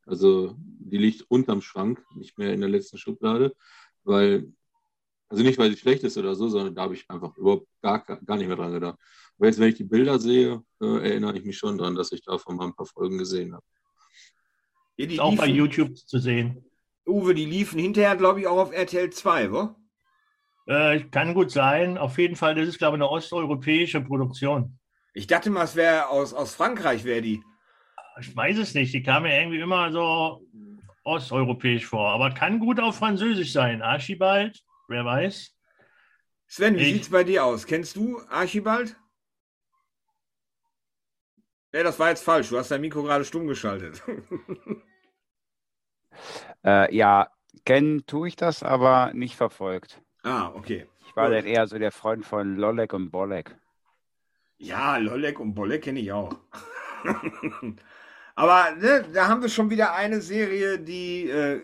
Also 0.06 0.56
die 0.58 0.98
liegt 0.98 1.24
unterm 1.30 1.62
Schrank, 1.62 2.04
nicht 2.16 2.38
mehr 2.38 2.54
in 2.54 2.62
der 2.62 2.70
letzten 2.70 2.98
Schublade, 3.00 3.56
weil, 4.04 4.52
also 5.36 5.44
nicht, 5.44 5.60
weil 5.60 5.70
sie 5.72 5.78
schlecht 5.78 6.04
ist 6.04 6.18
oder 6.18 6.34
so, 6.34 6.48
sondern 6.48 6.74
da 6.74 6.84
habe 6.84 6.94
ich 6.94 7.10
einfach 7.10 7.36
überhaupt 7.36 7.68
gar, 7.82 8.00
gar 8.00 8.38
nicht 8.38 8.48
mehr 8.48 8.56
dran 8.56 8.72
gedacht. 8.72 8.98
Aber 9.38 9.48
jetzt, 9.48 9.60
wenn 9.60 9.68
ich 9.68 9.76
die 9.76 9.84
Bilder 9.84 10.18
sehe, 10.18 10.64
äh, 10.82 11.10
erinnere 11.10 11.38
ich 11.38 11.44
mich 11.44 11.58
schon 11.58 11.78
dran, 11.78 11.94
dass 11.94 12.14
ich 12.14 12.24
davon 12.24 12.56
mal 12.56 12.68
ein 12.68 12.74
paar 12.74 12.86
Folgen 12.86 13.18
gesehen 13.18 13.54
habe. 13.54 13.66
Ja, 14.96 15.08
die 15.08 15.16
Ist 15.16 15.20
auch 15.20 15.36
bei 15.36 15.48
liefen, 15.48 15.58
YouTube 15.58 15.98
zu 15.98 16.20
sehen. 16.20 16.64
Uwe, 17.06 17.34
die 17.34 17.44
liefen 17.44 17.80
hinterher, 17.80 18.16
glaube 18.16 18.40
ich, 18.40 18.48
auch 18.48 18.58
auf 18.58 18.72
RTL 18.72 19.10
2, 19.10 19.52
wo? 19.52 19.76
Äh, 20.68 21.02
kann 21.12 21.34
gut 21.34 21.52
sein. 21.52 21.98
Auf 21.98 22.18
jeden 22.18 22.38
Fall, 22.38 22.56
das 22.56 22.70
ist, 22.70 22.78
glaube 22.78 22.96
ich, 22.96 23.04
eine 23.04 23.10
osteuropäische 23.10 24.00
Produktion. 24.00 24.80
Ich 25.14 25.28
dachte 25.28 25.50
mal, 25.50 25.66
es 25.66 25.76
wäre 25.76 26.08
aus, 26.08 26.34
aus 26.34 26.56
Frankreich, 26.56 27.04
wäre 27.04 27.22
die. 27.22 27.44
Ich 28.22 28.34
weiß 28.34 28.58
es 28.58 28.74
nicht. 28.74 28.94
Die 28.94 29.04
kam 29.04 29.24
mir 29.24 29.38
irgendwie 29.38 29.60
immer 29.60 29.92
so 29.92 30.48
osteuropäisch 31.04 31.86
vor. 31.86 32.12
Aber 32.12 32.32
kann 32.32 32.60
gut 32.60 32.80
auf 32.80 32.96
Französisch 32.96 33.52
sein. 33.52 33.82
Archibald, 33.82 34.64
wer 34.88 35.06
weiß. 35.06 35.52
Sven, 36.48 36.76
wie 36.78 36.82
Ich- 36.84 36.94
sieht's 36.94 37.10
bei 37.10 37.24
dir 37.24 37.44
aus? 37.46 37.66
Kennst 37.66 37.96
du 37.96 38.22
Archibald? 38.30 38.96
Ja, 41.74 41.84
das 41.84 42.00
war 42.00 42.10
jetzt 42.10 42.24
falsch. 42.24 42.50
Du 42.50 42.58
hast 42.58 42.72
dein 42.72 42.82
Mikro 42.82 43.04
gerade 43.04 43.26
stumm 43.26 43.48
geschaltet. 43.48 44.02
Äh, 46.64 46.96
ja, 46.96 47.30
kennen 47.66 48.06
tue 48.08 48.28
ich 48.30 48.36
das, 48.36 48.64
aber 48.64 49.14
nicht 49.14 49.36
verfolgt. 49.36 50.02
ah, 50.24 50.50
okay. 50.56 50.88
Ich 51.06 51.16
war 51.16 51.28
Gut. 51.28 51.38
dann 51.38 51.46
eher 51.46 51.68
so 51.68 51.78
der 51.78 51.92
Freund 51.92 52.26
von 52.26 52.56
Lolek 52.56 52.94
und 52.94 53.12
Bolek. 53.12 53.56
Ja, 54.58 54.98
Lollek 54.98 55.40
und 55.40 55.54
Bollek 55.54 55.84
kenne 55.84 56.00
ich 56.00 56.12
auch. 56.12 56.40
Aber 58.36 58.76
ne, 58.78 59.06
da 59.14 59.28
haben 59.28 59.42
wir 59.42 59.50
schon 59.50 59.70
wieder 59.70 59.94
eine 59.94 60.20
Serie, 60.22 60.78
die, 60.78 61.30
äh, 61.30 61.62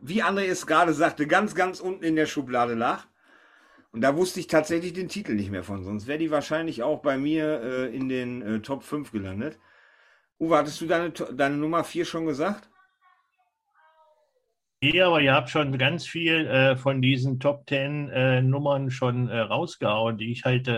wie 0.00 0.22
André 0.22 0.46
es 0.46 0.66
gerade 0.66 0.94
sagte, 0.94 1.26
ganz, 1.26 1.54
ganz 1.54 1.80
unten 1.80 2.02
in 2.02 2.16
der 2.16 2.26
Schublade 2.26 2.74
lag. 2.74 3.04
Und 3.92 4.00
da 4.00 4.16
wusste 4.16 4.40
ich 4.40 4.48
tatsächlich 4.48 4.94
den 4.94 5.08
Titel 5.08 5.34
nicht 5.34 5.50
mehr 5.50 5.62
von, 5.62 5.84
sonst 5.84 6.06
wäre 6.06 6.18
die 6.18 6.30
wahrscheinlich 6.30 6.82
auch 6.82 7.00
bei 7.00 7.16
mir 7.16 7.60
äh, 7.62 7.94
in 7.94 8.08
den 8.08 8.42
äh, 8.42 8.60
Top 8.60 8.82
5 8.82 9.12
gelandet. 9.12 9.58
Uwe, 10.40 10.56
hattest 10.56 10.80
du 10.80 10.86
deine, 10.86 11.10
deine 11.10 11.56
Nummer 11.56 11.84
4 11.84 12.04
schon 12.04 12.26
gesagt? 12.26 12.68
Nee, 14.80 15.00
aber 15.00 15.20
ihr 15.20 15.32
habt 15.32 15.48
schon 15.48 15.78
ganz 15.78 16.06
viel 16.06 16.46
äh, 16.46 16.76
von 16.76 17.00
diesen 17.00 17.38
Top 17.38 17.68
10 17.68 18.10
äh, 18.10 18.42
Nummern 18.42 18.90
schon 18.90 19.28
äh, 19.28 19.38
rausgehauen, 19.38 20.18
die 20.18 20.32
ich 20.32 20.44
halt 20.44 20.68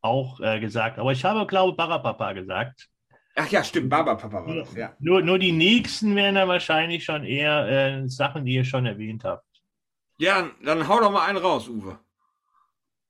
auch 0.00 0.38
gesagt 0.38 0.98
Aber 0.98 1.12
ich 1.12 1.24
habe, 1.24 1.46
glaube 1.46 1.70
ich, 1.70 1.76
Barapapa 1.76 2.32
gesagt. 2.32 2.88
Ach 3.34 3.48
ja, 3.48 3.64
stimmt, 3.64 3.88
Baba 3.88 4.14
Papa 4.14 4.44
war 4.46 4.54
das, 4.54 4.74
ja. 4.74 4.94
Nur, 4.98 5.22
nur 5.22 5.38
die 5.38 5.52
nächsten 5.52 6.14
wären 6.16 6.34
dann 6.34 6.48
wahrscheinlich 6.48 7.04
schon 7.04 7.24
eher 7.24 7.66
äh, 8.02 8.08
Sachen, 8.08 8.44
die 8.44 8.54
ihr 8.54 8.64
schon 8.64 8.84
erwähnt 8.84 9.24
habt. 9.24 9.46
Ja, 10.18 10.50
dann 10.62 10.86
hau 10.86 11.00
doch 11.00 11.10
mal 11.10 11.26
einen 11.26 11.38
raus, 11.38 11.68
Uwe. 11.68 11.98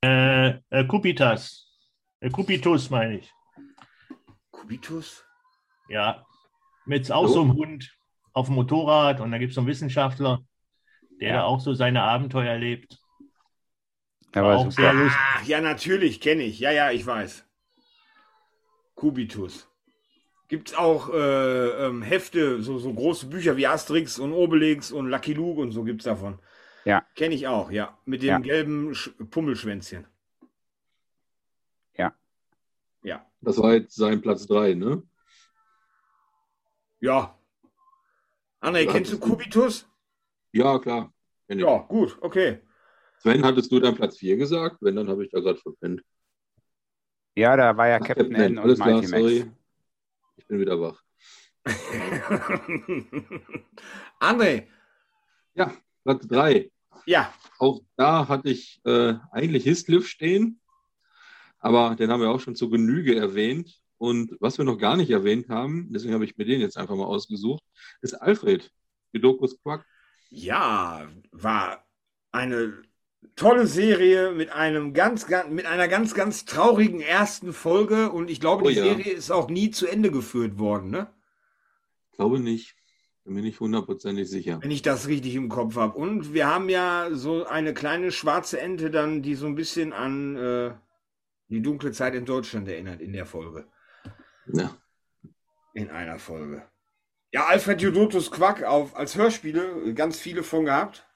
Äh, 0.04 0.60
äh, 0.70 0.84
Kupitas. 0.86 1.68
Äh, 2.20 2.30
Kupitus 2.30 2.88
meine 2.90 3.18
ich. 3.18 3.32
Kubitus? 4.50 5.24
Ja. 5.88 6.24
Mit 6.84 7.10
auch 7.10 7.26
so 7.26 7.42
einem 7.42 7.54
Hund 7.54 7.96
auf 8.32 8.46
dem 8.46 8.54
Motorrad 8.54 9.20
und 9.20 9.32
da 9.32 9.38
gibt 9.38 9.50
es 9.50 9.54
so 9.56 9.60
einen 9.60 9.68
Wissenschaftler, 9.68 10.44
der 11.20 11.28
Ja. 11.28 11.34
da 11.36 11.42
auch 11.44 11.60
so 11.60 11.74
seine 11.74 12.02
Abenteuer 12.02 12.60
War 14.32 14.42
war 14.44 14.56
auch 14.56 14.70
sehr 14.70 14.92
lustig. 14.92 15.20
Ach, 15.20 15.42
ja, 15.44 15.60
natürlich, 15.60 16.20
kenne 16.20 16.44
ich. 16.44 16.60
Ja, 16.60 16.70
ja, 16.70 16.90
ich 16.90 17.04
weiß. 17.04 17.44
Kubitus. 18.94 19.68
Gibt's 20.52 20.74
auch 20.74 21.08
äh, 21.08 21.86
ähm, 21.86 22.02
Hefte, 22.02 22.60
so, 22.60 22.78
so 22.78 22.92
große 22.92 23.24
Bücher 23.24 23.56
wie 23.56 23.66
Asterix 23.66 24.18
und 24.18 24.34
Obelix 24.34 24.92
und 24.92 25.08
Lucky 25.08 25.32
Luke 25.32 25.58
und 25.58 25.72
so 25.72 25.82
gibt's 25.82 26.04
davon. 26.04 26.38
Ja. 26.84 27.06
Kenne 27.14 27.34
ich 27.34 27.46
auch, 27.48 27.70
ja. 27.70 27.96
Mit 28.04 28.20
dem 28.20 28.28
Ja. 28.28 28.38
gelben 28.38 28.94
Sch 28.94 29.12
Pummelschwänzchen. 29.30 30.06
Ja. 31.96 32.14
Ja. 33.02 33.24
Das 33.40 33.56
war 33.56 33.72
jetzt 33.72 33.96
sein 33.96 34.20
Platz 34.20 34.46
3, 34.46 34.74
ne? 34.74 35.02
Ja. 37.00 37.34
André, 38.60 38.80
Ja, 38.84 38.92
kennst 38.92 39.10
du. 39.10 39.18
Kubitus? 39.18 39.88
Ja, 40.52 40.78
klar. 40.80 41.14
Ja, 41.48 41.78
gut, 41.78 42.18
okay. 42.20 42.60
Sven, 43.20 43.42
hattest 43.42 43.72
du 43.72 43.80
dann 43.80 43.94
Platz 43.94 44.18
4 44.18 44.36
gesagt? 44.36 44.76
Wenn, 44.82 44.96
dann 44.96 45.08
habe 45.08 45.24
ich 45.24 45.30
da 45.30 45.40
gerade 45.40 45.58
verpennt. 45.58 46.02
Ja, 47.36 47.56
da 47.56 47.74
war 47.74 47.88
ja 47.88 47.98
Ach, 48.02 48.06
Captain 48.06 48.34
N 48.34 48.58
und 48.58 48.78
Mighty 48.78 49.08
Max. 49.08 49.10
sorry. 49.10 49.50
Ich 50.36 50.46
bin 50.46 50.58
wieder 50.60 50.80
wach. 50.80 51.02
André, 54.20 54.66
Platz 56.02 56.26
3. 56.26 56.70
ja, 57.06 57.32
Auch 57.58 57.80
da 57.96 58.28
hatte 58.28 58.50
ich 58.50 58.80
äh, 58.84 59.14
eigentlich 59.30 59.64
Hislif 59.64 60.08
stehen, 60.08 60.60
aber 61.58 61.94
den 61.96 62.10
haben 62.10 62.20
wir 62.20 62.30
auch 62.30 62.40
schon 62.40 62.56
zur 62.56 62.70
Genüge 62.70 63.14
erwähnt. 63.16 63.78
Und 63.98 64.36
was 64.40 64.58
wir 64.58 64.64
noch 64.64 64.78
gar 64.78 64.96
nicht 64.96 65.10
erwähnt 65.10 65.48
haben, 65.48 65.88
deswegen 65.92 66.14
habe 66.14 66.24
ich 66.24 66.36
mir 66.36 66.44
den 66.44 66.60
jetzt 66.60 66.76
einfach 66.76 66.96
mal 66.96 67.04
ausgesucht, 67.04 67.62
ist 68.00 68.14
Alfred, 68.14 68.68
Gedokus 69.12 69.56
Quack. 69.62 69.86
ja, 70.30 71.08
war 71.30 71.86
eine 72.32 72.82
tolle 73.36 73.66
Serie 73.66 74.32
mit 74.32 74.50
einem 74.50 74.94
ganz, 74.94 75.26
ganz, 75.26 75.50
mit 75.50 75.66
einer 75.66 75.88
ganz, 75.88 76.14
ganz 76.14 76.44
traurigen 76.44 77.00
ersten 77.00 77.52
Folge 77.52 78.10
und 78.10 78.30
ich 78.30 78.40
glaube, 78.40 78.64
Oh 78.64 78.68
die 78.68 78.74
ja. 78.74 78.84
Serie 78.84 79.12
ist 79.12 79.30
auch 79.30 79.48
nie 79.48 79.70
zu 79.70 79.86
Ende 79.86 80.10
geführt 80.10 80.58
worden, 80.58 80.90
ne? 80.90 81.12
Glaube 82.16 82.38
nicht. 82.38 82.76
Bin 83.24 83.34
mir 83.34 83.42
nicht 83.42 83.60
hundertprozentig 83.60 84.28
sicher. 84.28 84.58
Wenn 84.60 84.72
ich 84.72 84.82
das 84.82 85.06
richtig 85.06 85.36
im 85.36 85.48
Kopf 85.48 85.76
habe. 85.76 85.96
Und 85.96 86.34
wir 86.34 86.48
haben 86.48 86.68
ja 86.68 87.08
so 87.12 87.46
eine 87.46 87.72
kleine 87.72 88.10
schwarze 88.10 88.60
Ente 88.60 88.90
dann, 88.90 89.22
die 89.22 89.36
so 89.36 89.46
ein 89.46 89.54
bisschen 89.54 89.92
an 89.92 90.36
äh, 90.36 90.72
die 91.48 91.62
dunkle 91.62 91.92
Zeit 91.92 92.14
in 92.14 92.24
Deutschland 92.24 92.68
erinnert 92.68 93.00
in 93.00 93.12
der 93.12 93.26
Folge. 93.26 93.66
Ja. 94.52 94.76
In 95.74 95.90
einer 95.90 96.18
Folge. 96.18 96.64
Ja, 97.30 97.46
Alfred 97.46 97.80
Jodotus 97.80 98.30
Quack 98.30 98.64
auf, 98.64 98.96
als 98.96 99.16
Hörspiele, 99.16 99.94
ganz 99.94 100.18
viele 100.18 100.42
von 100.42 100.64
gehabt. 100.64 101.06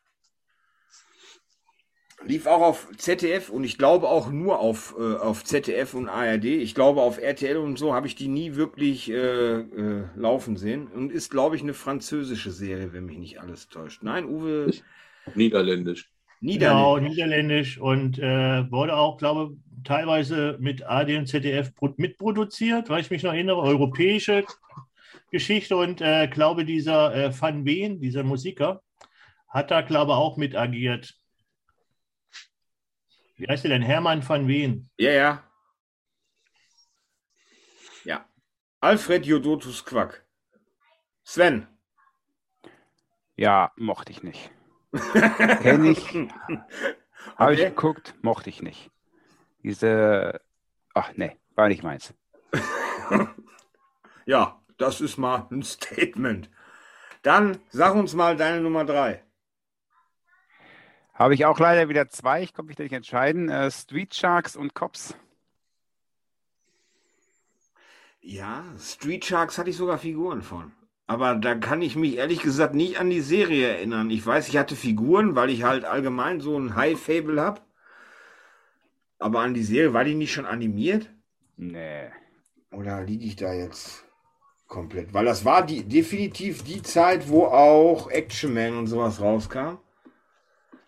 Lief 2.26 2.46
auch 2.46 2.60
auf 2.62 2.88
ZDF 2.96 3.50
und 3.50 3.64
ich 3.64 3.78
glaube 3.78 4.08
auch 4.08 4.30
nur 4.30 4.58
auf, 4.58 4.94
äh, 4.98 5.14
auf 5.16 5.44
ZDF 5.44 5.94
und 5.94 6.08
ARD. 6.08 6.44
Ich 6.44 6.74
glaube 6.74 7.00
auf 7.02 7.18
RTL 7.18 7.56
und 7.56 7.78
so 7.78 7.94
habe 7.94 8.06
ich 8.06 8.14
die 8.16 8.28
nie 8.28 8.56
wirklich 8.56 9.10
äh, 9.10 9.14
äh, 9.60 10.04
laufen 10.16 10.56
sehen. 10.56 10.88
Und 10.88 11.12
ist, 11.12 11.30
glaube 11.30 11.56
ich, 11.56 11.62
eine 11.62 11.74
französische 11.74 12.50
Serie, 12.50 12.92
wenn 12.92 13.06
mich 13.06 13.18
nicht 13.18 13.40
alles 13.40 13.68
täuscht. 13.68 14.02
Nein, 14.02 14.24
Uwe, 14.26 14.66
Ich- 14.70 14.82
Niederländisch. 15.34 16.10
Niederländisch. 16.40 16.58
Genau, 16.68 16.98
niederländisch 16.98 17.78
und 17.80 18.18
äh, 18.18 18.70
wurde 18.70 18.94
auch, 18.96 19.16
glaube 19.18 19.52
ich, 19.54 19.82
teilweise 19.84 20.56
mit 20.60 20.84
AD 20.84 21.16
und 21.16 21.26
ZDF 21.26 21.74
pro- 21.74 21.94
mitproduziert, 21.96 22.88
weil 22.90 23.00
ich 23.00 23.10
mich 23.10 23.22
noch 23.22 23.32
erinnere, 23.32 23.60
europäische 23.62 24.44
Geschichte 25.30 25.76
und 25.76 26.00
äh, 26.00 26.28
glaube, 26.28 26.64
dieser 26.64 27.14
äh, 27.14 27.40
Van 27.40 27.64
Ween, 27.64 28.00
dieser 28.00 28.22
Musiker, 28.22 28.82
hat 29.48 29.70
da, 29.70 29.80
glaube 29.80 30.12
ich, 30.12 30.16
auch 30.16 30.36
mit 30.36 30.54
agiert. 30.56 31.14
Wie 33.36 33.46
heißt 33.46 33.64
der 33.64 33.70
denn? 33.70 33.82
Hermann 33.82 34.26
van 34.26 34.48
Ween. 34.48 34.88
Ja, 34.96 35.10
ja. 35.10 35.42
Ja. 38.04 38.28
Alfred 38.80 39.26
Jodotus 39.26 39.84
Quack. 39.84 40.24
Sven. 41.24 41.66
Ja, 43.36 43.72
mochte 43.76 44.12
ich 44.12 44.22
nicht. 44.22 44.50
Kenn 45.62 45.84
ich. 45.84 46.06
Habe 47.36 47.54
ich 47.54 47.60
Okay. 47.60 47.68
geguckt, 47.70 48.14
mochte 48.22 48.48
ich 48.48 48.62
nicht. 48.62 48.90
Diese, 49.62 50.40
ach 50.94 51.12
nee, 51.16 51.36
war 51.54 51.68
nicht 51.68 51.82
meins. 51.82 52.14
Ja, 54.28 54.60
das 54.76 55.00
ist 55.00 55.18
mal 55.18 55.46
ein 55.52 55.62
Statement. 55.62 56.50
Dann 57.22 57.60
sag 57.70 57.94
uns 57.94 58.12
mal 58.14 58.36
deine 58.36 58.60
Nummer 58.60 58.84
drei. 58.84 59.22
Habe 61.18 61.34
ich 61.34 61.46
auch 61.46 61.58
leider 61.58 61.88
wieder 61.88 62.08
zwei, 62.08 62.42
ich 62.42 62.52
konnte 62.52 62.68
mich 62.68 62.76
da 62.76 62.82
nicht 62.82 62.92
entscheiden. 62.92 63.48
Äh, 63.48 63.70
Street 63.70 64.14
Sharks 64.14 64.54
und 64.54 64.74
Cops. 64.74 65.16
Ja, 68.20 68.64
Street 68.78 69.24
Sharks 69.24 69.56
hatte 69.56 69.70
ich 69.70 69.76
sogar 69.76 69.98
Figuren 69.98 70.42
von. 70.42 70.72
Aber 71.06 71.36
da 71.36 71.54
kann 71.54 71.80
ich 71.80 71.96
mich 71.96 72.16
ehrlich 72.16 72.40
gesagt 72.40 72.74
nicht 72.74 72.98
an 72.98 73.08
die 73.08 73.20
Serie 73.20 73.68
erinnern. 73.68 74.10
Ich 74.10 74.26
weiß, 74.26 74.48
ich 74.48 74.58
hatte 74.58 74.76
Figuren, 74.76 75.36
weil 75.36 75.48
ich 75.48 75.62
halt 75.62 75.84
allgemein 75.84 76.40
so 76.40 76.58
ein 76.58 76.74
High-Fable 76.74 77.40
habe. 77.40 77.62
Aber 79.18 79.40
an 79.40 79.54
die 79.54 79.62
Serie, 79.62 79.94
war 79.94 80.04
die 80.04 80.14
nicht 80.14 80.32
schon 80.32 80.44
animiert? 80.44 81.08
Nee. 81.56 82.10
Oder 82.72 83.02
liege 83.04 83.24
ich 83.24 83.36
da 83.36 83.54
jetzt 83.54 84.04
komplett? 84.66 85.14
Weil 85.14 85.24
das 85.24 85.46
war 85.46 85.64
die, 85.64 85.84
definitiv 85.84 86.62
die 86.64 86.82
Zeit, 86.82 87.30
wo 87.30 87.44
auch 87.46 88.10
Action 88.10 88.52
Man 88.52 88.76
und 88.76 88.88
sowas 88.88 89.20
rauskam. 89.20 89.78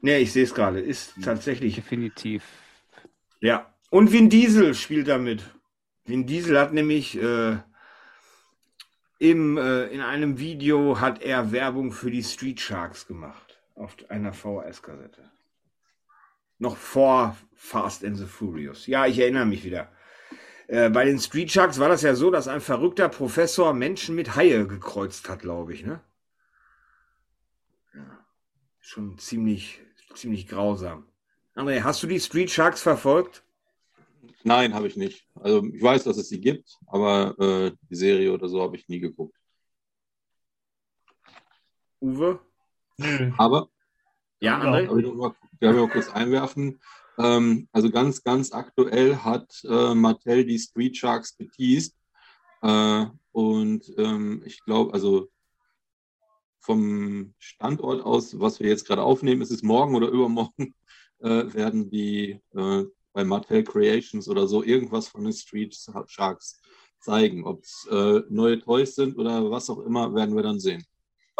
Ne, 0.00 0.18
ich 0.18 0.32
sehe 0.32 0.44
es 0.44 0.54
gerade. 0.54 0.80
Ist 0.80 1.14
tatsächlich. 1.22 1.74
Definitiv. 1.74 2.44
Ja. 3.40 3.72
Und 3.90 4.12
Vin 4.12 4.30
Diesel 4.30 4.74
spielt 4.74 5.08
damit. 5.08 5.42
Vin 6.04 6.26
Diesel 6.26 6.58
hat 6.58 6.72
nämlich 6.72 7.20
äh, 7.20 7.58
im, 9.18 9.56
äh, 9.56 9.86
in 9.86 10.00
einem 10.00 10.38
Video 10.38 11.00
hat 11.00 11.22
er 11.22 11.52
Werbung 11.52 11.92
für 11.92 12.10
die 12.10 12.22
Street 12.22 12.60
Sharks 12.60 13.06
gemacht. 13.06 13.58
Auf 13.74 13.96
einer 14.08 14.32
VHS-Kassette. 14.32 15.30
Noch 16.58 16.76
vor 16.76 17.36
Fast 17.54 18.04
and 18.04 18.16
the 18.16 18.26
Furious. 18.26 18.86
Ja, 18.86 19.06
ich 19.06 19.18
erinnere 19.18 19.46
mich 19.46 19.64
wieder. 19.64 19.90
Äh, 20.68 20.90
bei 20.90 21.04
den 21.04 21.18
Street 21.18 21.50
Sharks 21.50 21.78
war 21.78 21.88
das 21.88 22.02
ja 22.02 22.14
so, 22.14 22.30
dass 22.30 22.46
ein 22.46 22.60
verrückter 22.60 23.08
Professor 23.08 23.72
Menschen 23.72 24.14
mit 24.14 24.36
Haie 24.36 24.66
gekreuzt 24.66 25.28
hat, 25.28 25.40
glaube 25.40 25.72
ich, 25.72 25.84
ne? 25.84 26.00
Ja. 27.94 28.24
Schon 28.80 29.18
ziemlich, 29.18 29.80
ziemlich 30.14 30.46
grausam. 30.48 31.06
André, 31.54 31.82
hast 31.82 32.02
du 32.02 32.06
die 32.06 32.20
Street 32.20 32.50
Sharks 32.50 32.82
verfolgt? 32.82 33.42
Nein, 34.44 34.74
habe 34.74 34.86
ich 34.86 34.96
nicht. 34.96 35.26
Also 35.34 35.64
ich 35.64 35.82
weiß, 35.82 36.04
dass 36.04 36.16
es 36.16 36.28
sie 36.28 36.40
gibt, 36.40 36.78
aber 36.86 37.34
äh, 37.38 37.72
die 37.90 37.96
Serie 37.96 38.32
oder 38.32 38.48
so 38.48 38.62
habe 38.62 38.76
ich 38.76 38.88
nie 38.88 39.00
geguckt. 39.00 39.34
Uwe? 42.00 42.38
Nö. 42.98 43.32
Aber 43.38 43.68
Ja, 44.40 44.62
Ja. 44.62 44.64
André? 44.64 44.86
darf 44.86 44.98
ich 44.98 45.04
noch 45.04 45.14
mal, 45.14 45.34
darf 45.60 45.74
ich 45.74 45.80
mal 45.80 45.88
kurz 45.88 46.08
einwerfen. 46.10 46.80
Ähm, 47.18 47.68
also 47.72 47.90
ganz, 47.90 48.22
ganz 48.22 48.52
aktuell 48.52 49.16
hat 49.16 49.52
äh, 49.64 49.94
Mattel 49.94 50.44
die 50.44 50.58
Street 50.58 50.96
Sharks 50.96 51.36
geteased. 51.36 51.96
Äh, 52.62 53.06
und 53.32 53.92
ähm, 53.98 54.42
ich 54.46 54.64
glaube, 54.64 54.94
also 54.94 55.28
vom 56.60 57.34
Standort 57.38 58.02
aus, 58.04 58.38
was 58.38 58.60
wir 58.60 58.68
jetzt 58.68 58.86
gerade 58.86 59.02
aufnehmen, 59.02 59.42
ist 59.42 59.50
es 59.50 59.62
morgen 59.62 59.94
oder 59.94 60.08
übermorgen, 60.08 60.74
äh, 61.20 61.52
werden 61.52 61.90
die 61.90 62.40
äh, 62.54 62.84
bei 63.12 63.24
Mattel 63.24 63.64
Creations 63.64 64.28
oder 64.28 64.46
so 64.46 64.62
irgendwas 64.62 65.08
von 65.08 65.24
den 65.24 65.32
Street 65.32 65.76
Sharks 66.06 66.60
zeigen. 67.00 67.44
Ob 67.44 67.62
es 67.62 67.88
äh, 67.90 68.20
neue 68.28 68.60
Toys 68.60 68.94
sind 68.94 69.18
oder 69.18 69.50
was 69.50 69.70
auch 69.70 69.80
immer, 69.80 70.14
werden 70.14 70.36
wir 70.36 70.42
dann 70.42 70.60
sehen. 70.60 70.84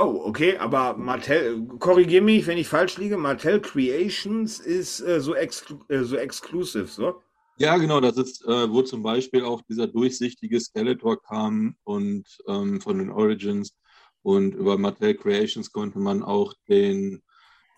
Oh, 0.00 0.22
okay, 0.26 0.56
aber 0.56 0.96
Mattel, 0.96 1.66
korrigier 1.80 2.22
mich, 2.22 2.46
wenn 2.46 2.56
ich 2.56 2.68
falsch 2.68 2.98
liege, 2.98 3.16
Mattel 3.16 3.60
Creations 3.60 4.60
ist 4.60 5.00
äh, 5.00 5.20
so, 5.20 5.34
exclu 5.34 5.80
äh, 5.88 6.04
so 6.04 6.16
exclusive, 6.16 6.86
so? 6.86 7.20
Ja, 7.58 7.76
genau, 7.76 8.00
das 8.00 8.16
ist, 8.16 8.44
äh, 8.44 8.70
wo 8.70 8.82
zum 8.82 9.02
Beispiel 9.02 9.42
auch 9.44 9.60
dieser 9.62 9.88
durchsichtige 9.88 10.60
Skeletor 10.60 11.20
kam 11.20 11.74
und 11.82 12.24
ähm, 12.46 12.80
von 12.80 12.98
den 12.98 13.10
Origins 13.10 13.76
und 14.22 14.54
über 14.54 14.78
Mattel 14.78 15.14
Creations 15.14 15.72
konnte 15.72 15.98
man 15.98 16.22
auch 16.22 16.54
den 16.68 17.22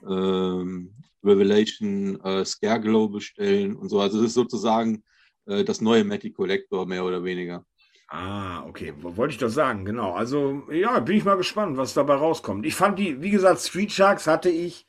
ähm, 0.09 0.95
Revelation 1.23 2.21
äh, 2.25 2.45
Scareglow 2.45 3.09
bestellen 3.09 3.77
und 3.77 3.89
so. 3.89 4.01
Also 4.01 4.21
es 4.21 4.29
ist 4.29 4.35
sozusagen 4.35 5.03
äh, 5.47 5.65
das 5.65 5.81
neue 5.81 6.05
Matty 6.05 6.33
Collector 6.33 6.87
mehr 6.87 7.05
oder 7.05 7.23
weniger. 7.23 7.65
Ah, 8.09 8.65
okay, 8.67 8.93
wo- 9.01 9.17
wollte 9.17 9.33
ich 9.33 9.39
doch 9.39 9.49
sagen, 9.51 9.85
genau. 9.85 10.13
Also, 10.15 10.65
ja, 10.73 10.99
bin 11.01 11.17
ich 11.17 11.25
mal 11.25 11.37
gespannt, 11.37 11.77
was 11.77 11.95
dabei 11.95 12.15
rauskommt. 12.15 12.67
Ich 12.67 12.75
fand 12.75 12.99
die, 12.99 13.23
wie 13.23 13.31
gesagt, 13.31 13.61
Street 13.61 13.93
Sharks 13.93 14.27
hatte 14.27 14.49
ich 14.51 14.87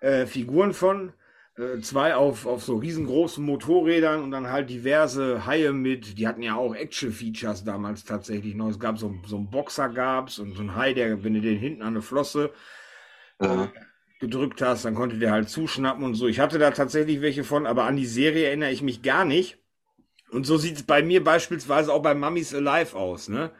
äh, 0.00 0.26
Figuren 0.26 0.72
von, 0.72 1.12
zwei 1.82 2.16
auf, 2.16 2.46
auf 2.46 2.64
so 2.64 2.76
riesengroßen 2.76 3.44
Motorrädern 3.44 4.22
und 4.22 4.30
dann 4.32 4.48
halt 4.50 4.70
diverse 4.70 5.46
Haie 5.46 5.72
mit, 5.72 6.18
die 6.18 6.26
hatten 6.26 6.42
ja 6.42 6.56
auch 6.56 6.74
Action-Features 6.74 7.64
damals 7.64 8.04
tatsächlich 8.04 8.54
noch. 8.56 8.70
Es 8.70 8.80
gab 8.80 8.98
so, 8.98 9.14
so 9.26 9.36
einen 9.36 9.50
Boxer 9.50 9.88
gab's 9.88 10.38
und 10.40 10.54
so 10.54 10.60
einen 10.62 10.74
Hai, 10.74 10.94
der, 10.94 11.22
wenn 11.24 11.34
du 11.34 11.40
den 11.40 11.58
hinten 11.58 11.82
an 11.82 11.88
eine 11.88 12.02
Flosse 12.02 12.52
Äh, 13.40 13.68
gedrückt 14.20 14.62
hast, 14.62 14.84
dann 14.84 14.94
konnte 14.94 15.18
der 15.18 15.32
halt 15.32 15.48
zuschnappen 15.50 16.04
und 16.04 16.14
so. 16.14 16.26
Ich 16.28 16.40
hatte 16.40 16.58
da 16.58 16.70
tatsächlich 16.72 17.20
welche 17.20 17.44
von, 17.44 17.66
aber 17.66 17.84
an 17.84 17.96
die 17.96 18.06
Serie 18.06 18.46
erinnere 18.46 18.72
ich 18.72 18.82
mich 18.82 19.02
gar 19.02 19.24
nicht. 19.24 19.58
Und 20.30 20.46
so 20.46 20.58
sieht 20.58 20.76
es 20.76 20.82
bei 20.84 21.02
mir 21.02 21.24
beispielsweise 21.24 21.92
auch 21.92 22.02
bei 22.02 22.14
Mummies 22.14 22.54
Alive 22.54 22.96
aus. 22.96 23.28
Ne? 23.28 23.52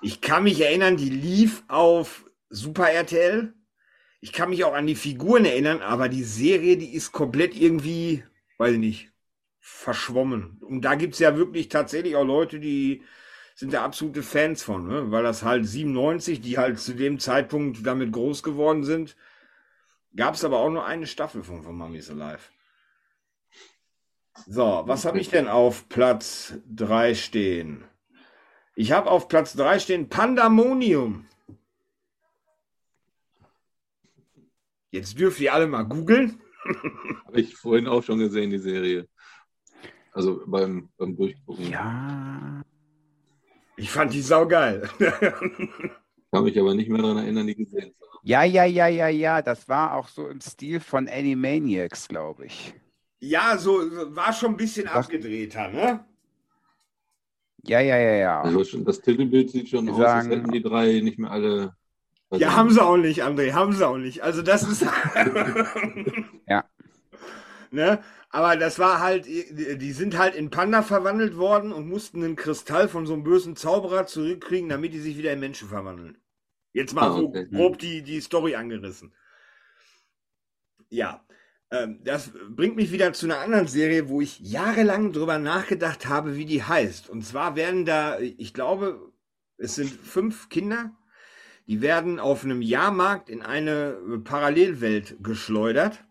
Ich 0.00 0.22
kann 0.22 0.44
mich 0.44 0.60
erinnern, 0.60 0.96
die 0.98 1.10
lief 1.10 1.64
auf 1.68 2.26
Super 2.50 2.90
RTL. 2.90 3.54
Ich 4.20 4.32
kann 4.32 4.50
mich 4.50 4.64
auch 4.64 4.74
an 4.74 4.86
die 4.86 4.94
Figuren 4.94 5.44
erinnern, 5.44 5.82
aber 5.82 6.08
die 6.08 6.24
Serie, 6.24 6.76
die 6.76 6.94
ist 6.94 7.12
komplett 7.12 7.54
irgendwie, 7.54 8.24
weiß 8.58 8.74
ich 8.74 8.78
nicht, 8.78 9.12
verschwommen. 9.60 10.58
Und 10.62 10.82
da 10.82 10.94
gibt 10.94 11.14
es 11.14 11.20
ja 11.20 11.36
wirklich 11.36 11.68
tatsächlich 11.68 12.16
auch 12.16 12.24
Leute, 12.24 12.60
die 12.60 13.02
sind 13.54 13.72
da 13.72 13.84
absolute 13.84 14.22
Fans 14.22 14.62
von, 14.62 14.86
ne? 14.86 15.10
weil 15.10 15.22
das 15.22 15.42
halt 15.42 15.66
97, 15.66 16.40
die 16.40 16.58
halt 16.58 16.78
zu 16.78 16.94
dem 16.94 17.18
Zeitpunkt 17.18 17.86
damit 17.86 18.12
groß 18.12 18.42
geworden 18.42 18.84
sind, 18.84 19.16
gab 20.14 20.34
es 20.34 20.44
aber 20.44 20.58
auch 20.58 20.70
nur 20.70 20.84
eine 20.84 21.06
Staffel 21.06 21.42
von, 21.42 21.62
von 21.62 21.76
Mummies 21.76 22.10
Alive. 22.10 22.50
So, 24.46 24.82
was 24.86 25.04
habe 25.04 25.18
ich 25.18 25.30
denn 25.30 25.48
auf 25.48 25.88
Platz 25.88 26.54
3 26.68 27.14
stehen? 27.14 27.84
Ich 28.74 28.92
habe 28.92 29.10
auf 29.10 29.28
Platz 29.28 29.54
3 29.54 29.78
stehen 29.78 30.08
Pandemonium. 30.10 31.25
Jetzt 34.96 35.18
dürft 35.18 35.40
ihr 35.40 35.52
alle 35.52 35.66
mal 35.66 35.82
googeln. 35.82 36.40
Habe 37.26 37.40
ich 37.40 37.54
vorhin 37.54 37.86
auch 37.86 38.02
schon 38.02 38.18
gesehen, 38.18 38.48
die 38.50 38.58
Serie. 38.58 39.06
Also 40.12 40.42
beim, 40.46 40.88
beim 40.96 41.14
Durchgucken. 41.14 41.70
Ja. 41.70 42.62
Ich 43.76 43.90
fand 43.90 44.14
die 44.14 44.22
saugeil. 44.22 44.88
Kann 46.32 46.44
mich 46.44 46.58
aber 46.58 46.74
nicht 46.74 46.88
mehr 46.88 47.02
daran 47.02 47.18
erinnern, 47.18 47.46
die 47.46 47.54
gesehen 47.56 47.92
zu 47.98 48.06
haben. 48.10 48.20
Ja, 48.22 48.42
ja, 48.42 48.64
ja, 48.64 48.88
ja, 48.88 49.08
ja. 49.08 49.42
Das 49.42 49.68
war 49.68 49.94
auch 49.94 50.08
so 50.08 50.28
im 50.28 50.40
Stil 50.40 50.80
von 50.80 51.08
Animaniacs, 51.08 52.08
glaube 52.08 52.46
ich. 52.46 52.74
ja, 53.20 53.58
so 53.58 53.72
war 54.16 54.32
schon 54.32 54.52
ein 54.52 54.56
bisschen 54.56 54.86
Was? 54.86 55.04
abgedrehter, 55.06 55.68
ne? 55.68 56.04
Ja, 57.64 57.80
ja, 57.80 57.98
ja, 57.98 58.14
ja. 58.14 58.40
Also 58.42 58.64
schon, 58.64 58.84
das 58.84 59.00
Titelbild 59.02 59.50
sieht 59.50 59.68
schon 59.68 59.86
Wir 59.86 59.92
aus, 59.92 60.00
als 60.00 60.24
sagen- 60.24 60.36
hätten 60.36 60.52
die 60.52 60.62
drei 60.62 61.00
nicht 61.00 61.18
mehr 61.18 61.30
alle. 61.30 61.76
Ja, 62.32 62.54
haben 62.56 62.70
sie 62.70 62.82
auch 62.82 62.96
nicht, 62.96 63.22
André, 63.24 63.52
haben 63.52 63.72
sie 63.72 63.86
auch 63.86 63.98
nicht. 63.98 64.22
Also 64.22 64.42
das 64.42 64.62
ist. 64.64 64.84
Ja. 66.48 66.64
Ne? 67.70 68.02
Aber 68.30 68.56
das 68.56 68.78
war 68.78 69.00
halt, 69.00 69.26
die 69.26 69.92
sind 69.92 70.18
halt 70.18 70.34
in 70.34 70.50
Panda 70.50 70.82
verwandelt 70.82 71.36
worden 71.36 71.72
und 71.72 71.88
mussten 71.88 72.22
einen 72.22 72.36
Kristall 72.36 72.88
von 72.88 73.06
so 73.06 73.14
einem 73.14 73.22
bösen 73.22 73.56
Zauberer 73.56 74.06
zurückkriegen, 74.06 74.68
damit 74.68 74.92
die 74.92 75.00
sich 75.00 75.16
wieder 75.16 75.32
in 75.32 75.40
Menschen 75.40 75.68
verwandeln. 75.68 76.18
Jetzt 76.72 76.94
mal 76.94 77.08
Ah, 77.08 77.16
so 77.16 77.28
okay. 77.28 77.46
grob 77.50 77.78
die, 77.78 78.02
die 78.02 78.20
Story 78.20 78.54
angerissen. 78.56 79.14
Ja, 80.90 81.24
ähm, 81.70 82.00
das 82.04 82.30
bringt 82.50 82.76
mich 82.76 82.92
wieder 82.92 83.12
zu 83.12 83.26
einer 83.26 83.38
anderen 83.40 83.66
Serie, 83.66 84.08
wo 84.08 84.20
ich 84.20 84.38
jahrelang 84.40 85.12
drüber 85.12 85.38
nachgedacht 85.38 86.06
habe, 86.06 86.36
wie 86.36 86.44
die 86.44 86.62
heißt. 86.62 87.08
Und 87.08 87.22
zwar 87.22 87.56
werden 87.56 87.84
da, 87.84 88.18
ich 88.20 88.54
glaube, 88.54 89.12
es 89.56 89.74
sind 89.76 89.90
fünf 89.90 90.48
Kinder, 90.48 90.96
die 91.66 91.80
werden 91.80 92.20
auf 92.20 92.44
einem 92.44 92.62
Jahrmarkt 92.62 93.28
in 93.28 93.42
eine 93.42 94.20
Parallelwelt 94.24 95.16
geschleudert. 95.22 96.04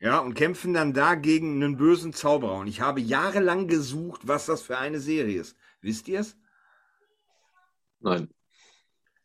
Ja, 0.00 0.20
und 0.20 0.34
kämpfen 0.34 0.74
dann 0.74 0.92
da 0.92 1.16
gegen 1.16 1.56
einen 1.56 1.76
bösen 1.76 2.12
Zauberer. 2.12 2.58
Und 2.58 2.68
ich 2.68 2.80
habe 2.80 3.00
jahrelang 3.00 3.66
gesucht, 3.66 4.28
was 4.28 4.46
das 4.46 4.62
für 4.62 4.78
eine 4.78 5.00
Serie 5.00 5.40
ist. 5.40 5.56
Wisst 5.80 6.06
ihr 6.06 6.20
es? 6.20 6.36
Nein. 7.98 8.32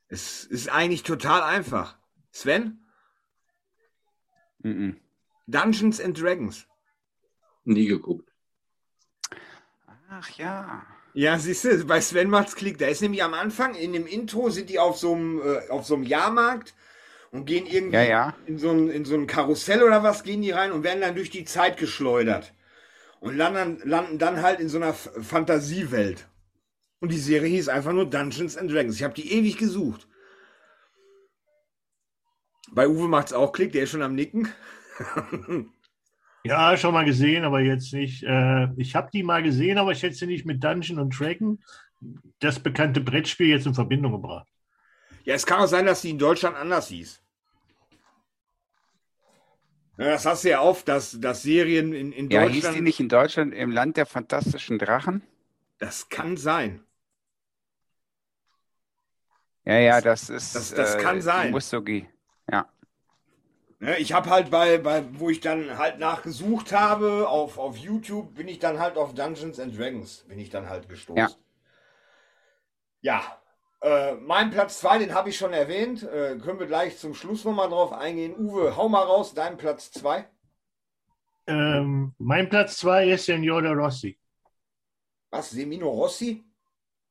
Es 0.07 0.43
ist 0.43 0.69
eigentlich 0.69 1.03
total 1.03 1.43
einfach. 1.43 1.99
Sven? 2.31 2.83
Mhm. 4.59 4.99
Dungeons 5.45 6.01
and 6.01 6.19
Dragons. 6.19 6.67
Nie 7.65 7.85
geguckt. 7.85 8.31
Ach 10.09 10.29
ja. 10.31 10.85
Ja, 11.13 11.37
siehst 11.37 11.63
du, 11.65 11.85
bei 11.85 12.01
Sven 12.01 12.29
macht's 12.29 12.55
Klick. 12.55 12.77
Da 12.79 12.87
ist 12.87 13.01
nämlich 13.01 13.23
am 13.23 13.33
Anfang, 13.33 13.75
in 13.75 13.93
dem 13.93 14.07
Intro 14.07 14.49
sind 14.49 14.69
die 14.69 14.79
auf 14.79 14.97
so 14.97 15.13
einem, 15.13 15.41
äh, 15.41 15.69
auf 15.69 15.85
so 15.85 15.95
einem 15.95 16.03
Jahrmarkt 16.03 16.73
und 17.31 17.45
gehen 17.45 17.65
irgendwie 17.67 17.95
Ja, 17.97 18.03
ja. 18.03 18.35
in 18.47 18.57
so 18.57 18.71
ein, 18.71 18.89
in 18.89 19.05
so 19.05 19.15
ein 19.15 19.27
Karussell 19.27 19.83
oder 19.83 20.01
was 20.03 20.23
gehen 20.23 20.41
die 20.41 20.51
rein 20.51 20.71
und 20.71 20.83
werden 20.83 21.01
dann 21.01 21.15
durch 21.15 21.29
die 21.29 21.45
Zeit 21.45 21.77
geschleudert. 21.77 22.53
Und 23.19 23.37
landen, 23.37 23.81
landen 23.87 24.17
dann 24.17 24.41
halt 24.41 24.59
in 24.59 24.69
so 24.69 24.77
einer 24.77 24.93
Fantasiewelt. 24.93 26.27
Und 26.99 27.11
die 27.11 27.19
Serie 27.19 27.49
hieß 27.49 27.69
einfach 27.69 27.93
nur 27.93 28.09
Dungeons 28.09 28.57
and 28.57 28.71
Dragons. 28.71 28.95
Ich 28.95 29.03
habe 29.03 29.13
die 29.13 29.33
ewig 29.33 29.57
gesucht. 29.57 30.07
Bei 32.71 32.87
Uwe 32.87 33.07
macht's 33.07 33.33
auch 33.33 33.51
Klick, 33.51 33.71
der 33.71 33.83
ist 33.83 33.91
schon 33.91 34.01
am 34.01 34.15
Nicken. 34.15 34.47
Ja, 36.45 36.75
schon 36.75 36.93
mal 36.93 37.05
gesehen, 37.05 37.45
aber 37.45 37.61
jetzt 37.61 37.93
nicht. 37.93 38.23
Äh, 38.23 38.67
ich 38.75 38.95
habe 38.95 39.09
die 39.13 39.23
mal 39.23 39.41
gesehen, 39.43 39.77
aber 39.77 39.91
ich 39.91 40.03
hätte 40.03 40.15
sie 40.15 40.27
nicht 40.27 40.45
mit 40.45 40.63
Dungeon 40.63 40.99
und 40.99 41.17
Dragon, 41.17 41.63
das 42.39 42.59
bekannte 42.59 42.99
Brettspiel, 42.99 43.47
jetzt 43.47 43.65
in 43.65 43.73
Verbindung 43.73 44.11
gebracht. 44.11 44.47
Ja, 45.23 45.35
es 45.35 45.45
kann 45.45 45.61
auch 45.61 45.67
sein, 45.67 45.85
dass 45.85 46.01
die 46.01 46.09
in 46.09 46.19
Deutschland 46.19 46.57
anders 46.57 46.89
hieß. 46.89 47.21
Ja, 49.97 50.05
das 50.09 50.25
hast 50.25 50.43
du 50.43 50.49
ja 50.49 50.59
oft, 50.61 50.87
dass, 50.87 51.17
dass 51.21 51.43
Serien 51.43 51.93
in, 51.93 52.11
in 52.11 52.29
Ja, 52.29 52.41
hieß 52.41 52.55
Deutschland. 52.55 52.77
die 52.77 52.81
nicht 52.81 52.99
in 52.99 53.09
Deutschland 53.09 53.53
im 53.53 53.71
Land 53.71 53.95
der 53.95 54.05
fantastischen 54.05 54.79
Drachen? 54.79 55.21
Das 55.77 56.09
kann 56.09 56.35
sein. 56.35 56.83
Ja, 59.65 59.77
ja, 59.77 60.01
das 60.01 60.29
ist. 60.29 60.55
Das- 60.55 60.73
das 60.73 60.97
kann 60.97 61.19
äh, 61.19 61.21
sein. 61.21 61.51
Musugi. 61.51 62.09
Ja. 62.51 62.67
Ne, 63.83 63.97
ich 63.97 64.13
habe 64.13 64.29
halt 64.29 64.49
bei, 64.49 64.77
bei, 64.77 65.03
wo 65.19 65.29
ich 65.29 65.41
dann 65.41 65.77
halt 65.77 65.99
nachgesucht 65.99 66.71
habe, 66.71 67.27
auf, 67.27 67.57
auf 67.57 67.75
YouTube, 67.75 68.33
bin 68.33 68.47
ich 68.47 68.59
dann 68.59 68.79
halt 68.79 68.95
auf 68.95 69.13
Dungeons 69.13 69.59
and 69.59 69.77
Dragons, 69.77 70.23
bin 70.29 70.39
ich 70.39 70.49
dann 70.49 70.69
halt 70.69 70.87
gestoßen. 70.87 71.17
Ja. 71.17 71.29
Ja, 73.01 73.21
äh, 73.81 74.13
mein 74.13 74.51
Platz 74.51 74.79
2, 74.79 74.99
den 74.99 75.13
habe 75.13 75.27
ich 75.27 75.37
schon 75.37 75.51
erwähnt. 75.51 76.01
Äh, 76.03 76.37
können 76.37 76.59
wir 76.59 76.67
gleich 76.67 76.97
zum 76.97 77.13
Schluss 77.13 77.43
nochmal 77.43 77.67
drauf 77.67 77.91
eingehen. 77.91 78.33
Uwe, 78.37 78.77
hau 78.77 78.87
mal 78.87 79.03
raus, 79.03 79.33
dein 79.33 79.57
Platz 79.57 79.91
2. 79.91 80.25
Ähm, 81.47 82.13
mein 82.19 82.47
Platz 82.47 82.77
zwei 82.77 83.09
ist 83.09 83.25
Signore 83.25 83.73
Rossi. 83.73 84.17
Was, 85.29 85.49
Semino 85.49 85.89
Rossi? 85.89 86.41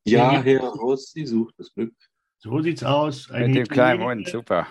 Ja. 0.04 0.40
Herr 0.40 0.62
Rossi 0.62 1.26
sucht 1.26 1.54
das 1.58 1.70
Glück. 1.74 1.92
So 2.38 2.62
sieht's 2.62 2.82
aus. 2.82 3.30
Eine 3.30 3.48
Mit 3.48 3.56
dem 3.56 3.66
kleinen 3.66 4.00
Mund, 4.00 4.26
super. 4.26 4.66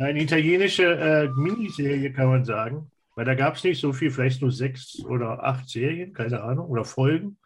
Eine 0.00 0.22
italienische 0.22 0.94
äh, 0.94 1.28
Miniserie, 1.28 2.10
kann 2.10 2.28
man 2.28 2.44
sagen. 2.44 2.90
Weil 3.14 3.26
da 3.26 3.34
gab 3.34 3.56
es 3.56 3.64
nicht 3.64 3.80
so 3.80 3.92
viel, 3.92 4.10
vielleicht 4.10 4.40
nur 4.40 4.50
sechs 4.50 5.04
oder 5.04 5.44
acht 5.44 5.68
Serien, 5.68 6.14
keine 6.14 6.42
Ahnung, 6.42 6.68
oder 6.68 6.86
Folgen. 6.86 7.36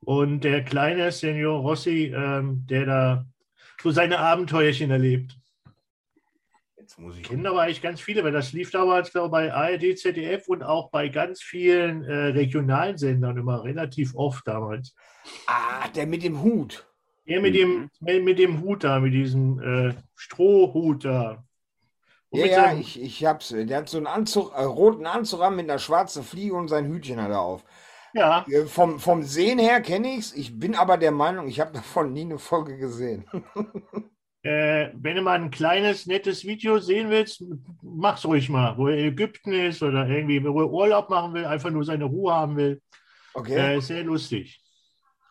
Und 0.00 0.44
der 0.44 0.62
kleine 0.62 1.10
Senior 1.10 1.58
Rossi, 1.60 2.12
ähm, 2.14 2.66
der 2.68 2.84
da 2.84 3.26
so 3.82 3.90
seine 3.92 4.18
Abenteuerchen 4.18 4.90
erlebt. 4.90 5.38
Jetzt 6.76 6.98
muss 6.98 7.14
ich. 7.14 7.22
Ich 7.22 7.28
kenne 7.28 7.48
aber 7.48 7.62
eigentlich 7.62 7.80
ganz 7.80 8.02
viele, 8.02 8.22
weil 8.22 8.32
das 8.32 8.52
lief 8.52 8.70
damals, 8.70 9.10
glaube 9.10 9.28
ich, 9.28 9.30
bei 9.30 9.54
ARD, 9.54 9.98
ZDF 9.98 10.48
und 10.48 10.62
auch 10.62 10.90
bei 10.90 11.08
ganz 11.08 11.42
vielen 11.42 12.04
äh, 12.04 12.26
regionalen 12.26 12.98
Sendern 12.98 13.38
immer 13.38 13.64
relativ 13.64 14.14
oft 14.14 14.46
damals. 14.46 14.94
Ah, 15.46 15.88
der 15.88 16.06
mit 16.06 16.22
dem 16.22 16.42
Hut. 16.42 16.86
Er 17.24 17.40
mit, 17.40 17.54
dem, 17.54 17.88
mit, 18.00 18.22
mit 18.22 18.38
dem 18.38 18.60
Hut 18.60 18.84
da, 18.84 19.00
mit 19.00 19.14
diesem 19.14 19.60
äh, 19.60 19.94
Strohhut 20.14 21.06
da. 21.06 21.42
Und 22.42 22.50
Ja, 22.50 22.72
ja, 22.72 22.74
ich, 22.74 23.00
ich 23.00 23.24
hab's. 23.24 23.48
Der 23.48 23.76
hat 23.78 23.88
so 23.88 23.96
einen 23.98 24.06
Anzug, 24.06 24.52
äh, 24.54 24.62
roten 24.62 25.06
Anzug 25.06 25.42
an 25.42 25.56
mit 25.56 25.68
einer 25.68 25.78
schwarzen 25.78 26.22
Fliege 26.22 26.54
und 26.54 26.68
sein 26.68 26.86
Hütchen 26.86 27.20
hat 27.20 27.30
er 27.30 27.40
auf. 27.40 27.64
ja, 28.14 28.44
Äh, 28.50 28.66
Vom, 28.66 28.98
vom 28.98 29.22
Sehen 29.22 29.58
her 29.58 29.80
kenne 29.80 30.14
ich's. 30.16 30.32
Ich 30.32 30.58
bin 30.58 30.74
aber 30.74 30.96
der 30.98 31.12
Meinung, 31.12 31.48
ich 31.48 31.60
habe 31.60 31.72
davon 31.72 32.12
nie 32.12 32.22
eine 32.22 32.38
Folge 32.38 32.76
gesehen. 32.78 33.26
Äh, 34.42 34.92
wenn 34.94 35.16
du 35.16 35.22
mal 35.22 35.40
ein 35.40 35.50
kleines, 35.50 36.06
nettes 36.06 36.44
Video 36.44 36.78
sehen 36.78 37.10
willst, 37.10 37.42
mach's 37.82 38.24
ruhig 38.24 38.48
mal, 38.48 38.78
wo 38.78 38.86
er 38.86 38.96
in 38.98 39.06
Ägypten 39.06 39.52
ist 39.52 39.82
oder 39.82 40.06
irgendwie, 40.06 40.40
wo 40.44 40.60
er 40.60 40.70
Urlaub 40.70 41.10
machen 41.10 41.34
will, 41.34 41.44
einfach 41.44 41.70
nur 41.70 41.84
seine 41.84 42.04
Ruhe 42.04 42.32
haben 42.32 42.56
will. 42.56 42.80
Okay. 43.34 43.76
Äh, 43.76 43.80
sehr 43.80 44.04
lustig. 44.04 44.60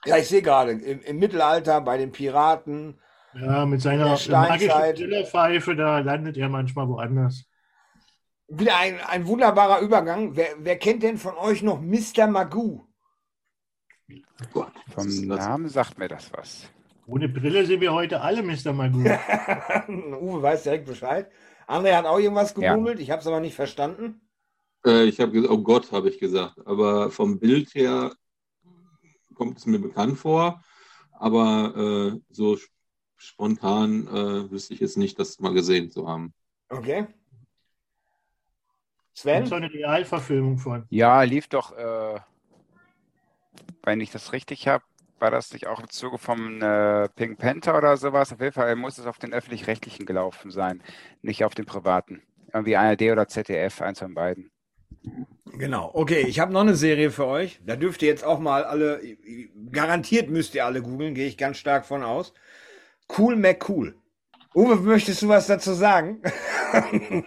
Ja, 0.06 0.18
ich 0.18 0.28
sehe 0.28 0.42
gerade, 0.42 0.74
im, 0.74 1.02
im 1.02 1.18
Mittelalter 1.18 1.80
bei 1.82 1.98
den 1.98 2.12
Piraten. 2.12 3.00
Ja, 3.40 3.66
mit 3.66 3.82
seiner 3.82 4.18
magischen 4.30 4.96
Trillerpfeife, 4.96 5.76
da 5.76 6.00
landet 6.00 6.38
er 6.38 6.50
manchmal 6.50 6.88
woanders. 6.88 7.46
Wieder 8.48 8.78
ein, 8.78 9.00
ein 9.02 9.28
wunderbarer 9.28 9.82
Übergang. 9.82 10.36
Wer, 10.36 10.56
wer 10.60 10.78
kennt 10.78 11.04
denn 11.04 11.18
von 11.18 11.36
euch 11.36 11.62
noch 11.64 11.82
Mr. 11.82 12.28
Magoo? 12.28 12.88
Gott, 14.54 14.72
Vom? 14.94 15.08
Namen 15.28 15.68
sagt 15.68 15.98
mir 15.98 16.08
das 16.08 16.32
was. 16.32 16.70
Ohne 17.08 17.28
Brille 17.28 17.66
sind 17.66 17.82
wir 17.82 17.94
heute 17.94 18.22
alle 18.22 18.42
Mr. 18.44 18.72
Magoo. 18.74 19.00
Uwe 20.22 20.42
weiß 20.42 20.64
direkt 20.64 20.86
Bescheid. 20.86 21.30
André 21.68 21.96
hat 21.96 22.06
auch 22.06 22.20
irgendwas 22.20 22.56
Ja. 22.58 22.72
gebummelt, 22.74 23.00
ich 23.00 23.12
habe 23.12 23.22
es 23.22 23.28
aber 23.28 23.40
nicht 23.40 23.56
verstanden. 23.56 24.22
Äh, 24.86 25.06
ich 25.06 25.20
habe 25.20 25.32
gesagt, 25.32 25.52
oh 25.52 25.62
Gott, 25.62 25.92
habe 25.92 26.10
ich 26.10 26.20
gesagt. 26.20 26.56
Aber 26.66 27.10
vom 27.10 27.40
Bild 27.40 27.74
her 27.74 28.14
kommt 29.34 29.58
es 29.58 29.66
mir 29.66 29.80
bekannt 29.80 30.18
vor. 30.20 30.64
Aber 31.14 32.14
äh, 32.16 32.20
so 32.30 32.58
spontan 33.18 34.08
äh, 34.08 34.52
wüsste 34.52 34.74
ich 34.74 34.80
jetzt 34.80 34.98
nicht, 34.98 35.20
das 35.20 35.40
mal 35.40 35.54
gesehen 35.54 35.92
zu 35.92 36.08
haben. 36.08 36.34
Okay. 36.70 37.08
Ist 39.14 39.24
so 39.24 39.30
Sven? 39.30 39.54
eine 39.54 39.74
Realverfilmung 39.74 40.58
von. 40.58 40.86
Ja, 40.90 41.22
lief 41.24 41.48
doch, 41.48 41.72
äh, 41.78 42.20
wenn 43.84 44.02
ich 44.02 44.12
das 44.12 44.34
richtig 44.34 44.68
habe, 44.68 44.84
war 45.20 45.32
das 45.32 45.54
nicht 45.54 45.68
auch 45.68 45.80
im 45.80 45.90
Zuge 45.90 46.18
vom 46.18 46.62
äh, 46.62 47.08
Pink 47.10 47.40
Panther 47.40 47.78
oder 47.78 47.96
sowas? 47.96 48.34
Auf 48.34 48.42
jeden 48.42 48.52
Fall 48.52 48.76
muss 48.76 48.98
es 48.98 49.06
auf 49.06 49.18
den 49.18 49.34
öffentlich-rechtlichen 49.34 50.06
gelaufen 50.06 50.52
sein, 50.52 50.84
nicht 51.22 51.46
auf 51.46 51.56
den 51.56 51.66
privaten. 51.66 52.22
Irgendwie 52.54 52.76
ARD 52.76 53.04
oder 53.04 53.28
ZDF, 53.28 53.82
eins 53.82 54.00
von 54.00 54.14
beiden. 54.14 54.52
Genau. 55.58 55.92
Okay, 55.94 56.26
ich 56.28 56.40
habe 56.40 56.52
noch 56.52 56.62
eine 56.62 56.76
Serie 56.76 57.12
für 57.12 57.28
euch. 57.28 57.62
Da 57.66 57.76
dürft 57.76 58.02
ihr 58.02 58.10
jetzt 58.10 58.26
auch 58.26 58.40
mal 58.40 58.66
alle, 58.66 59.02
garantiert 59.72 60.30
müsst 60.30 60.56
ihr 60.56 60.66
alle 60.66 60.82
googeln, 60.82 61.16
gehe 61.16 61.28
ich 61.28 61.38
ganz 61.38 61.58
stark 61.58 61.86
von 61.86 62.04
aus. 62.04 62.34
Cool 63.08 63.36
McCool. 63.36 63.96
Uwe, 64.54 64.76
möchtest 64.78 65.22
du 65.22 65.28
was 65.28 65.48
dazu 65.48 65.74
sagen? 65.74 66.22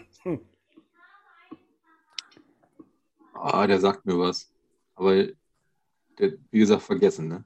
ah, 3.34 3.66
der 3.66 3.80
sagt 3.80 4.06
mir 4.06 4.18
was. 4.18 4.50
Aber 4.94 5.14
der, 6.18 6.32
wie 6.50 6.58
gesagt, 6.58 6.82
vergessen, 6.82 7.28
ne? 7.28 7.44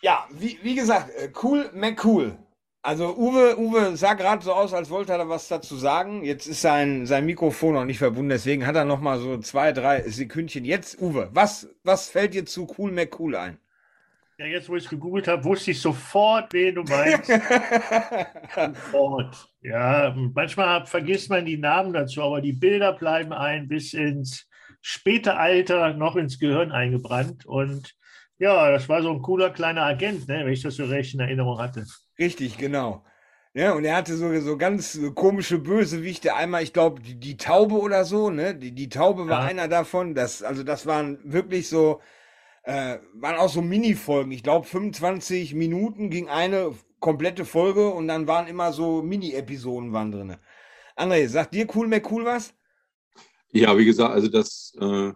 Ja, 0.00 0.26
wie, 0.30 0.58
wie 0.62 0.74
gesagt, 0.74 1.10
äh, 1.10 1.30
cool 1.42 1.70
McCool. 1.74 2.38
Also 2.82 3.16
Uwe, 3.16 3.58
Uwe 3.58 3.96
sah 3.96 4.14
gerade 4.14 4.42
so 4.42 4.52
aus, 4.52 4.72
als 4.72 4.88
wollte 4.88 5.12
er 5.12 5.18
da 5.18 5.28
was 5.28 5.48
dazu 5.48 5.76
sagen. 5.76 6.24
Jetzt 6.24 6.46
ist 6.46 6.62
sein, 6.62 7.06
sein 7.06 7.26
Mikrofon 7.26 7.74
noch 7.74 7.84
nicht 7.84 7.98
verbunden, 7.98 8.30
deswegen 8.30 8.66
hat 8.66 8.76
er 8.76 8.84
noch 8.84 9.00
mal 9.00 9.18
so 9.18 9.36
zwei, 9.38 9.72
drei 9.72 10.08
Sekündchen. 10.08 10.64
Jetzt, 10.64 11.00
Uwe, 11.00 11.28
was, 11.32 11.68
was 11.82 12.08
fällt 12.08 12.34
dir 12.34 12.46
zu 12.46 12.66
Cool 12.78 12.92
McCool 12.92 13.36
ein? 13.36 13.58
Ja, 14.40 14.46
jetzt, 14.46 14.68
wo 14.68 14.76
ich 14.76 14.84
es 14.84 14.90
gegoogelt 14.90 15.26
habe, 15.26 15.42
wusste 15.42 15.72
ich 15.72 15.80
sofort, 15.80 16.52
wen 16.52 16.76
du 16.76 16.84
meinst. 16.84 17.26
sofort. 18.54 19.48
Ja, 19.62 20.14
manchmal 20.32 20.86
vergisst 20.86 21.28
man 21.28 21.44
die 21.44 21.56
Namen 21.56 21.92
dazu, 21.92 22.22
aber 22.22 22.40
die 22.40 22.52
Bilder 22.52 22.92
bleiben 22.92 23.32
ein 23.32 23.66
bis 23.66 23.94
ins 23.94 24.46
späte 24.80 25.36
Alter 25.36 25.92
noch 25.94 26.14
ins 26.14 26.38
Gehirn 26.38 26.70
eingebrannt. 26.70 27.46
Und 27.46 27.96
ja, 28.38 28.70
das 28.70 28.88
war 28.88 29.02
so 29.02 29.10
ein 29.10 29.22
cooler 29.22 29.50
kleiner 29.50 29.82
Agent, 29.82 30.28
ne, 30.28 30.44
wenn 30.44 30.52
ich 30.52 30.62
das 30.62 30.76
so 30.76 30.84
recht 30.84 31.14
in 31.14 31.20
Erinnerung 31.20 31.58
hatte. 31.58 31.84
Richtig, 32.16 32.58
genau. 32.58 33.04
Ja, 33.54 33.72
und 33.72 33.84
er 33.84 33.96
hatte 33.96 34.16
so, 34.16 34.38
so 34.40 34.56
ganz 34.56 35.00
komische 35.16 35.58
Bösewichte. 35.58 36.36
Einmal, 36.36 36.62
ich 36.62 36.72
glaube, 36.72 37.02
die, 37.02 37.18
die, 37.18 37.36
Taube 37.36 37.74
oder 37.74 38.04
so, 38.04 38.30
ne? 38.30 38.54
Die, 38.54 38.70
die 38.72 38.88
Taube 38.88 39.26
war 39.26 39.40
ja. 39.40 39.48
einer 39.48 39.66
davon. 39.66 40.14
Das, 40.14 40.44
also 40.44 40.62
das 40.62 40.86
waren 40.86 41.18
wirklich 41.24 41.68
so, 41.68 42.00
äh, 42.62 42.98
waren 43.14 43.36
auch 43.36 43.48
so 43.48 43.62
Mini-Folgen. 43.62 44.32
Ich 44.32 44.42
glaube, 44.42 44.66
25 44.66 45.54
Minuten 45.54 46.10
ging 46.10 46.28
eine 46.28 46.74
komplette 47.00 47.44
Folge 47.44 47.88
und 47.88 48.08
dann 48.08 48.26
waren 48.26 48.46
immer 48.46 48.72
so 48.72 49.02
Mini-Episoden 49.02 49.92
waren 49.92 50.12
drin. 50.12 50.36
André, 50.96 51.28
sagt 51.28 51.54
dir 51.54 51.66
Cool 51.72 51.86
McCool 51.86 52.24
was? 52.24 52.52
Ja, 53.52 53.76
wie 53.78 53.84
gesagt, 53.84 54.12
also 54.12 54.28
das, 54.28 54.72
äh, 54.80 55.12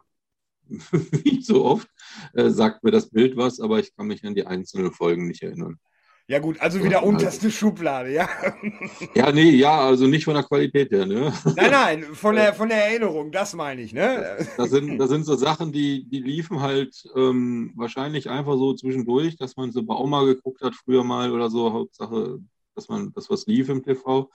wie 0.69 1.43
so 1.43 1.64
oft, 1.64 1.89
äh, 2.35 2.51
sagt 2.51 2.82
mir 2.82 2.90
das 2.90 3.10
Bild 3.10 3.36
was, 3.36 3.60
aber 3.60 3.81
ich 3.81 3.94
kann 3.94 4.06
mich 4.06 4.24
an 4.24 4.35
die 4.35 4.47
einzelnen 4.47 4.93
Folgen 4.93 5.27
nicht 5.27 5.43
erinnern. 5.43 5.78
Ja 6.28 6.39
gut, 6.39 6.61
also 6.61 6.82
wieder 6.82 7.03
unterste 7.03 7.51
Schublade, 7.51 8.12
ja. 8.12 8.28
Ja, 9.15 9.32
nee, 9.32 9.51
ja, 9.51 9.81
also 9.81 10.07
nicht 10.07 10.24
von 10.24 10.35
der 10.35 10.44
Qualität 10.44 10.90
her, 10.90 11.05
ne? 11.05 11.32
Nein, 11.57 11.70
nein, 11.70 12.03
von 12.15 12.36
der, 12.36 12.55
von 12.55 12.69
der 12.69 12.86
Erinnerung, 12.86 13.32
das 13.32 13.55
meine 13.55 13.82
ich, 13.82 13.93
ne? 13.93 14.47
Das 14.57 14.70
sind, 14.70 14.99
das 14.99 15.11
sind 15.11 15.24
so 15.24 15.35
Sachen, 15.35 15.73
die, 15.73 16.05
die 16.09 16.20
liefen 16.20 16.61
halt 16.61 17.05
ähm, 17.16 17.73
wahrscheinlich 17.74 18.31
einfach 18.31 18.55
so 18.55 18.73
zwischendurch, 18.74 19.36
dass 19.36 19.57
man 19.57 19.73
so 19.73 19.82
Bauma 19.82 20.24
geguckt 20.24 20.62
hat 20.62 20.74
früher 20.74 21.03
mal 21.03 21.32
oder 21.32 21.51
so, 21.51 21.73
Hauptsache, 21.73 22.39
dass 22.74 22.89
man 22.89 23.12
das 23.12 23.28
was 23.28 23.47
lief 23.47 23.69
im 23.69 23.82
TV. 23.82 24.31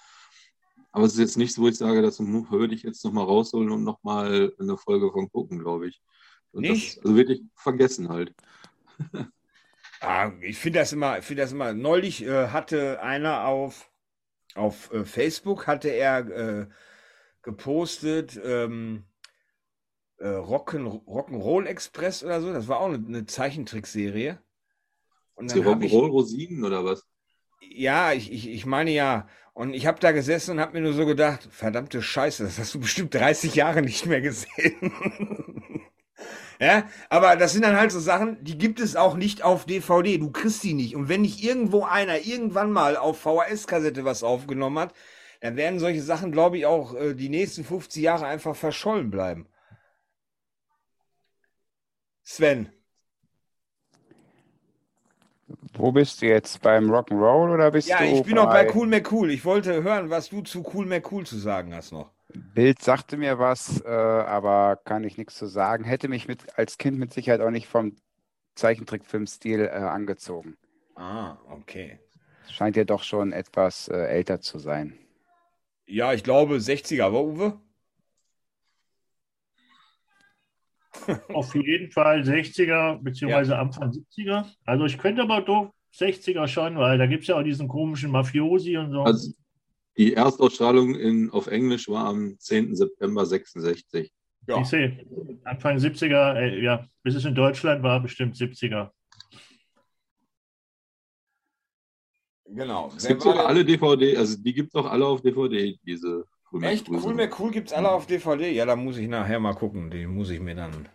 Aber 0.92 1.06
es 1.06 1.14
ist 1.14 1.20
jetzt 1.20 1.38
nicht 1.38 1.54
so, 1.54 1.62
wo 1.62 1.68
ich 1.68 1.78
sage, 1.78 2.02
das 2.02 2.20
würde 2.20 2.76
ich 2.76 2.84
jetzt 2.84 3.04
nochmal 3.06 3.26
rausholen 3.26 3.72
und 3.72 3.84
nochmal 3.84 4.52
eine 4.60 4.78
Folge 4.78 5.12
von 5.12 5.30
gucken, 5.30 5.60
glaube 5.60 5.88
ich. 5.88 6.02
Und 6.52 6.62
nicht? 6.62 6.98
Das, 6.98 7.06
also 7.06 7.16
wirklich 7.16 7.44
vergessen 7.56 8.10
halt. 8.10 8.34
Ah, 10.02 10.32
ich 10.42 10.58
finde 10.58 10.80
das 10.80 10.94
immer, 10.94 11.22
finde 11.22 11.42
das 11.44 11.52
immer. 11.52 11.74
Neulich 11.74 12.24
äh, 12.24 12.50
hatte 12.50 13.02
einer 13.02 13.46
auf, 13.46 13.90
auf 14.56 14.92
äh, 14.94 15.06
Facebook 15.06 15.68
hatte 15.68 15.90
er 15.90 16.20
äh, 16.28 16.68
gepostet 17.42 18.40
ähm, 18.44 19.06
äh, 20.20 20.28
Rock'n, 20.28 20.86
Rock'n'Roll 21.06 21.66
Express 21.66 22.24
oder 22.24 22.42
so. 22.42 22.54
Das 22.54 22.68
war 22.68 22.80
auch 22.80 22.88
eine, 22.88 23.04
eine 23.06 23.26
Zeichentrickserie. 23.26 24.40
Und 25.36 25.52
dann 25.52 25.58
Die 25.58 25.64
Rock'n'Roll 25.64 26.10
Rosinen 26.10 26.64
oder 26.64 26.84
was? 26.84 27.04
Ja, 27.62 28.14
ich, 28.14 28.32
ich, 28.32 28.50
ich 28.50 28.66
meine 28.66 28.92
ja. 28.92 29.28
Und 29.54 29.74
ich 29.74 29.88
habe 29.88 30.00
da 30.00 30.12
gesessen 30.12 30.52
und 30.52 30.60
habe 30.60 30.74
mir 30.74 30.82
nur 30.82 30.94
so 30.94 31.06
gedacht, 31.06 31.48
verdammte 31.50 32.02
Scheiße, 32.04 32.44
das 32.44 32.60
hast 32.60 32.76
du 32.76 32.80
bestimmt 32.80 33.14
30 33.16 33.56
Jahre 33.56 33.82
nicht 33.82 34.06
mehr 34.06 34.22
gesehen. 34.22 34.92
Ja, 36.60 36.88
aber 37.10 37.36
das 37.36 37.54
sind 37.54 37.64
dann 37.64 37.78
halt 37.78 37.92
so 37.92 38.00
Sachen, 38.00 38.44
die 38.44 38.58
gibt 38.58 38.80
es 38.80 38.96
auch 38.96 39.16
nicht 39.16 39.44
auf 39.44 39.66
DVD. 39.66 40.18
Du 40.18 40.32
kriegst 40.32 40.64
die 40.64 40.74
nicht. 40.74 40.96
Und 40.96 41.08
wenn 41.08 41.22
nicht 41.22 41.44
irgendwo 41.44 41.84
einer 41.84 42.20
irgendwann 42.20 42.72
mal 42.72 42.98
auf 42.98 43.20
VHS-Kassette 43.22 44.06
was 44.06 44.24
aufgenommen 44.24 44.80
hat, 44.80 44.94
dann 45.42 45.56
werden 45.56 45.80
solche 45.80 46.02
Sachen, 46.02 46.32
glaube 46.32 46.58
ich, 46.58 46.66
auch 46.66 46.96
äh, 46.96 47.14
die 47.14 47.30
nächsten 47.30 47.64
50 47.64 48.02
Jahre 48.02 48.26
einfach 48.26 48.56
verschollen 48.56 49.12
bleiben. 49.12 49.48
Sven. 52.24 52.70
Wo 55.74 55.92
bist 55.92 56.22
du 56.22 56.26
jetzt? 56.26 56.62
Beim 56.62 56.90
Rock'n'Roll 56.90 57.54
oder 57.54 57.72
bist 57.72 57.88
ja, 57.88 58.00
du? 58.00 58.06
Ja, 58.06 58.12
ich 58.18 58.24
bin 58.24 58.36
bei... 58.36 58.42
noch 58.42 58.52
bei 58.52 58.74
Cool 58.74 58.88
McCool. 58.88 59.30
Ich 59.30 59.46
wollte 59.46 59.84
hören, 59.84 60.10
was 60.10 60.30
du 60.30 60.42
zu 60.42 60.66
Cool 60.74 60.88
McCool 60.88 61.26
zu 61.26 61.38
sagen 61.38 61.74
hast 61.76 61.92
noch. 61.92 62.12
Bild 62.34 62.82
sagte 62.82 63.18
mir 63.18 63.40
was, 63.40 63.82
äh, 63.82 63.88
aber 63.88 64.76
kann 64.84 65.04
ich 65.04 65.18
nichts 65.18 65.36
zu 65.36 65.48
sagen. 65.48 65.84
Hätte 65.84 66.08
mich 66.08 66.28
mit, 66.28 66.58
als 66.58 66.78
Kind 66.78 67.00
mit 67.00 67.14
Sicherheit 67.14 67.42
auch 67.42 67.52
nicht 67.52 67.68
vom 67.68 67.96
Zeichentrickfilmstil 68.56 69.62
äh, 69.62 69.70
angezogen. 69.70 70.58
Ah, 70.96 71.38
okay. 71.50 72.00
Scheint 72.50 72.76
ja 72.76 72.84
doch 72.84 73.04
schon 73.04 73.32
etwas 73.32 73.88
äh, 73.88 73.98
älter 73.98 74.42
zu 74.42 74.60
sein. 74.60 74.98
Ja, 75.86 76.14
ich 76.14 76.24
glaube 76.24 76.56
60er, 76.56 77.14
war 77.14 77.24
Uwe? 77.24 77.62
Auf 81.34 81.54
jeden 81.56 81.92
Fall 81.92 82.22
60er 82.22 83.02
beziehungsweise 83.02 83.54
ja. 83.54 83.60
Anfang 83.60 83.92
70er. 83.92 84.46
Also 84.66 84.86
ich 84.86 84.98
könnte 84.98 85.22
aber 85.22 85.42
doch 85.42 85.72
60er 85.94 86.48
schon, 86.48 86.78
weil 86.78 86.98
da 86.98 87.06
gibt 87.06 87.22
es 87.22 87.28
ja 87.28 87.38
auch 87.38 87.44
diesen 87.44 87.68
komischen 87.68 88.12
Mafiosi 88.12 88.78
und 88.78 88.92
so. 88.92 89.04
Also 89.04 89.32
die 89.98 90.14
Erstausstrahlung 90.14 90.96
in, 90.96 91.30
auf 91.32 91.48
Englisch 91.48 91.88
war 91.90 92.06
am 92.06 92.38
10. 92.40 92.76
September 92.76 93.26
66. 93.26 94.12
Ja. 94.48 94.62
Ich 94.62 94.68
sehe, 94.68 95.06
Anfang 95.44 95.78
70er, 95.78 96.36
äh, 96.36 96.64
ja, 96.64 96.88
bis 97.04 97.16
es 97.16 97.26
in 97.26 97.36
Deutschland 97.36 97.84
war, 97.84 98.00
bestimmt 98.00 98.36
70er. 98.36 98.92
Genau. 102.46 102.92
Es 102.96 103.08
gibt 103.08 103.26
doch 103.26 103.38
alle 103.38 103.66
DVD, 103.66 104.16
also 104.16 104.38
die 104.42 104.54
gibt 104.54 104.68
es 104.68 104.74
doch 104.74 104.90
alle 104.90 105.06
auf 105.06 105.22
DVD, 105.22 105.78
diese 105.86 106.26
Cool 106.52 106.64
Echt? 106.64 106.90
Cool 106.90 107.14
mehr 107.14 107.30
cool 107.40 107.52
gibt 107.52 107.68
es 107.68 107.74
alle 107.74 107.92
auf 107.92 108.06
DVD? 108.08 108.50
Ja, 108.52 108.66
da 108.66 108.76
muss 108.76 108.98
ich 108.98 109.08
nachher 109.08 109.40
mal 109.40 109.54
gucken. 109.54 109.92
Die 109.92 110.06
muss 110.06 110.30
ich 110.30 110.40
mir 110.40 110.56
dann 110.56 110.88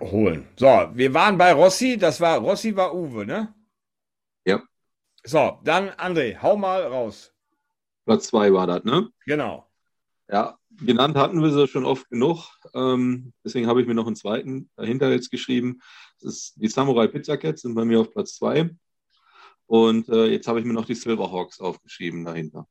holen. 0.00 0.48
So, 0.56 0.66
wir 0.92 1.14
waren 1.14 1.38
bei 1.38 1.52
Rossi. 1.52 1.96
Das 1.96 2.20
war, 2.20 2.38
Rossi 2.38 2.74
war 2.74 2.94
Uwe, 2.94 3.24
ne? 3.24 3.54
Ja. 4.44 4.60
So, 5.26 5.58
dann 5.64 5.88
André, 5.90 6.36
hau 6.42 6.56
mal 6.56 6.82
raus. 6.82 7.32
Platz 8.04 8.26
2 8.28 8.52
war 8.52 8.66
das, 8.66 8.84
ne? 8.84 9.08
Genau. 9.24 9.66
Ja, 10.28 10.58
genannt 10.70 11.16
hatten 11.16 11.42
wir 11.42 11.50
sie 11.50 11.66
schon 11.66 11.86
oft 11.86 12.08
genug. 12.10 12.46
Ähm, 12.74 13.32
deswegen 13.42 13.66
habe 13.66 13.80
ich 13.80 13.86
mir 13.86 13.94
noch 13.94 14.06
einen 14.06 14.16
zweiten 14.16 14.70
dahinter 14.76 15.10
jetzt 15.10 15.30
geschrieben. 15.30 15.80
Das 16.20 16.34
ist 16.34 16.54
die 16.56 16.68
Samurai 16.68 17.06
Pizza 17.06 17.38
Cats 17.38 17.62
sind 17.62 17.74
bei 17.74 17.86
mir 17.86 18.00
auf 18.00 18.12
Platz 18.12 18.34
2. 18.36 18.70
Und 19.66 20.08
äh, 20.10 20.26
jetzt 20.26 20.46
habe 20.46 20.60
ich 20.60 20.66
mir 20.66 20.74
noch 20.74 20.84
die 20.84 20.94
Silverhawks 20.94 21.58
aufgeschrieben 21.58 22.24
dahinter. 22.24 22.66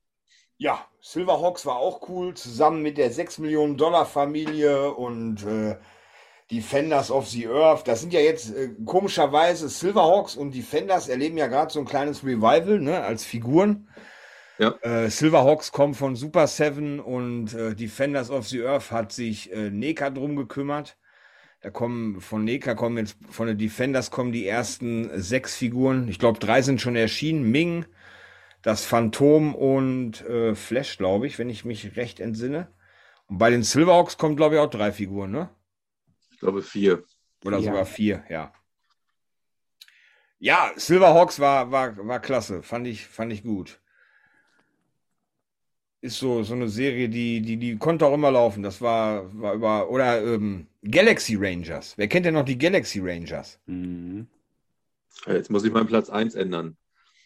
Ja, 0.58 0.88
Silverhawks 1.02 1.66
war 1.66 1.78
auch 1.78 2.08
cool, 2.08 2.36
zusammen 2.36 2.84
mit 2.84 3.00
der 3.00 3.12
6 3.12 3.40
Millionen 3.40 3.78
Dollar 3.78 4.06
Familie 4.06 4.94
und 4.94 5.44
äh, 5.44 5.78
Defenders 6.54 7.10
of 7.10 7.28
the 7.28 7.48
Earth. 7.48 7.88
Das 7.88 8.02
sind 8.02 8.14
ja 8.14 8.20
jetzt 8.20 8.56
äh, 8.56 8.70
komischerweise 8.86 9.70
Silverhawks 9.70 10.36
und 10.36 10.54
Defenders 10.54 11.10
erleben 11.10 11.38
ja 11.38 11.48
gerade 11.48 11.74
so 11.74 11.80
ein 11.80 11.86
kleines 11.86 12.24
Revival 12.24 12.80
ne, 12.80 13.02
als 13.02 13.26
Figuren. 13.26 13.88
Ja. 14.60 14.76
Äh, 14.82 15.10
Silverhawks 15.10 15.72
kommen 15.72 15.96
von 15.96 16.16
Super 16.16 16.46
Seven 16.46 17.00
und 17.00 17.54
äh, 17.56 17.74
Defenders 17.74 18.30
of 18.30 18.48
the 18.48 18.64
Earth 18.64 18.92
hat 18.92 19.12
sich 19.12 19.52
äh, 19.52 19.72
Neka 19.72 20.12
drum 20.12 20.36
gekümmert. 20.36 20.98
Da 21.62 21.72
kommen 21.72 22.22
von 22.22 22.44
Neka 22.44 22.76
kommen 22.76 22.98
jetzt 22.98 23.18
von 23.32 23.48
den 23.48 23.58
Defenders 23.58 24.12
kommen 24.12 24.32
die 24.32 24.46
ersten 24.46 25.10
sechs 25.20 25.56
Figuren. 25.56 26.08
Ich 26.08 26.20
glaube, 26.20 26.38
drei 26.38 26.62
sind 26.62 26.82
schon 26.82 26.96
erschienen. 26.96 27.50
Ming, 27.50 27.86
das 28.62 28.86
Phantom 28.86 29.56
und 29.56 30.22
äh, 30.28 30.54
Flash, 30.54 30.98
glaube 30.98 31.26
ich, 31.26 31.40
wenn 31.40 31.50
ich 31.50 31.66
mich 31.66 31.96
recht 31.96 32.20
entsinne. 32.20 32.68
Und 33.28 33.40
bei 33.40 33.50
den 33.50 33.64
Silverhawks 33.64 34.18
kommen, 34.18 34.36
glaube 34.36 34.56
ich, 34.56 34.62
auch 34.62 34.70
drei 34.70 34.92
Figuren, 34.92 35.32
ne? 35.32 35.50
Glaube 36.44 36.62
vier. 36.62 37.04
Oder 37.46 37.58
ja. 37.58 37.64
sogar 37.64 37.86
vier, 37.86 38.24
ja. 38.30 38.54
Ja, 40.40 40.72
Silverhawks 40.76 41.40
war, 41.40 41.72
war, 41.72 41.96
war 42.06 42.20
klasse. 42.20 42.64
Fand 42.64 42.86
ich, 42.88 43.08
fand 43.08 43.32
ich 43.32 43.44
gut. 43.44 43.80
Ist 46.02 46.20
so, 46.20 46.44
so 46.44 46.54
eine 46.54 46.68
Serie, 46.68 47.08
die, 47.08 47.42
die, 47.42 47.56
die 47.56 47.78
konnte 47.78 48.06
auch 48.06 48.14
immer 48.14 48.30
laufen. 48.30 48.62
Das 48.62 48.82
war, 48.82 49.34
war 49.40 49.54
über. 49.54 49.90
Oder 49.90 50.22
ähm, 50.22 50.68
Galaxy 50.84 51.38
Rangers. 51.40 51.98
Wer 51.98 52.10
kennt 52.10 52.26
denn 52.26 52.34
noch 52.34 52.44
die 52.44 52.58
Galaxy 52.58 53.00
Rangers? 53.00 53.58
Mhm. 53.68 54.28
Jetzt 55.26 55.50
muss 55.50 55.64
ich 55.64 55.72
meinen 55.72 55.88
Platz 55.88 56.10
1 56.10 56.36
ändern. 56.36 56.76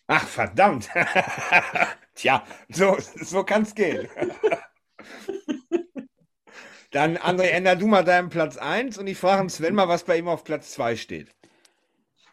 Ach, 0.05 0.27
verdammt. 0.27 0.89
Tja, 2.15 2.45
so, 2.69 2.97
so 2.99 3.43
kann 3.43 3.63
es 3.63 3.73
gehen. 3.73 4.07
Dann, 6.97 7.15
André, 7.15 7.43
änder 7.51 7.75
du 7.75 7.85
mal 7.85 8.03
deinen 8.03 8.29
Platz 8.29 8.57
1 8.57 8.97
und 8.97 9.05
ich 9.05 9.19
frage 9.19 9.47
Sven 9.51 9.75
mal, 9.75 9.87
was 9.87 10.03
bei 10.03 10.17
ihm 10.17 10.27
auf 10.27 10.43
Platz 10.43 10.71
2 10.71 10.95
steht. 10.95 11.29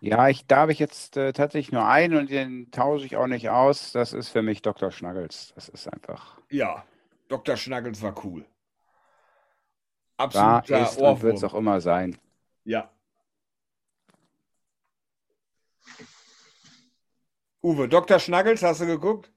Ja, 0.00 0.28
ich, 0.30 0.46
da 0.46 0.56
habe 0.56 0.72
ich 0.72 0.78
jetzt 0.78 1.18
äh, 1.18 1.34
tatsächlich 1.34 1.70
nur 1.70 1.86
einen 1.86 2.16
und 2.16 2.30
den 2.30 2.70
tausche 2.70 3.04
ich 3.04 3.18
auch 3.18 3.26
nicht 3.26 3.50
aus. 3.50 3.92
Das 3.92 4.14
ist 4.14 4.30
für 4.30 4.40
mich 4.40 4.62
Dr. 4.62 4.90
Schnuggles. 4.90 5.52
Das 5.54 5.68
ist 5.68 5.86
einfach. 5.92 6.40
Ja, 6.50 6.82
Dr. 7.28 7.58
Schnuggles 7.58 8.00
war 8.00 8.14
cool. 8.24 8.46
Da 10.16 10.24
Absoluter 10.24 10.82
ist 10.82 10.98
und 10.98 11.20
wird 11.20 11.36
es 11.36 11.44
auch 11.44 11.54
immer 11.54 11.82
sein. 11.82 12.16
Ja. 12.64 12.90
Uwe, 17.62 17.86
Dr. 17.86 18.18
Schnuggles, 18.18 18.62
hast 18.62 18.80
du 18.80 18.86
geguckt? 18.86 19.30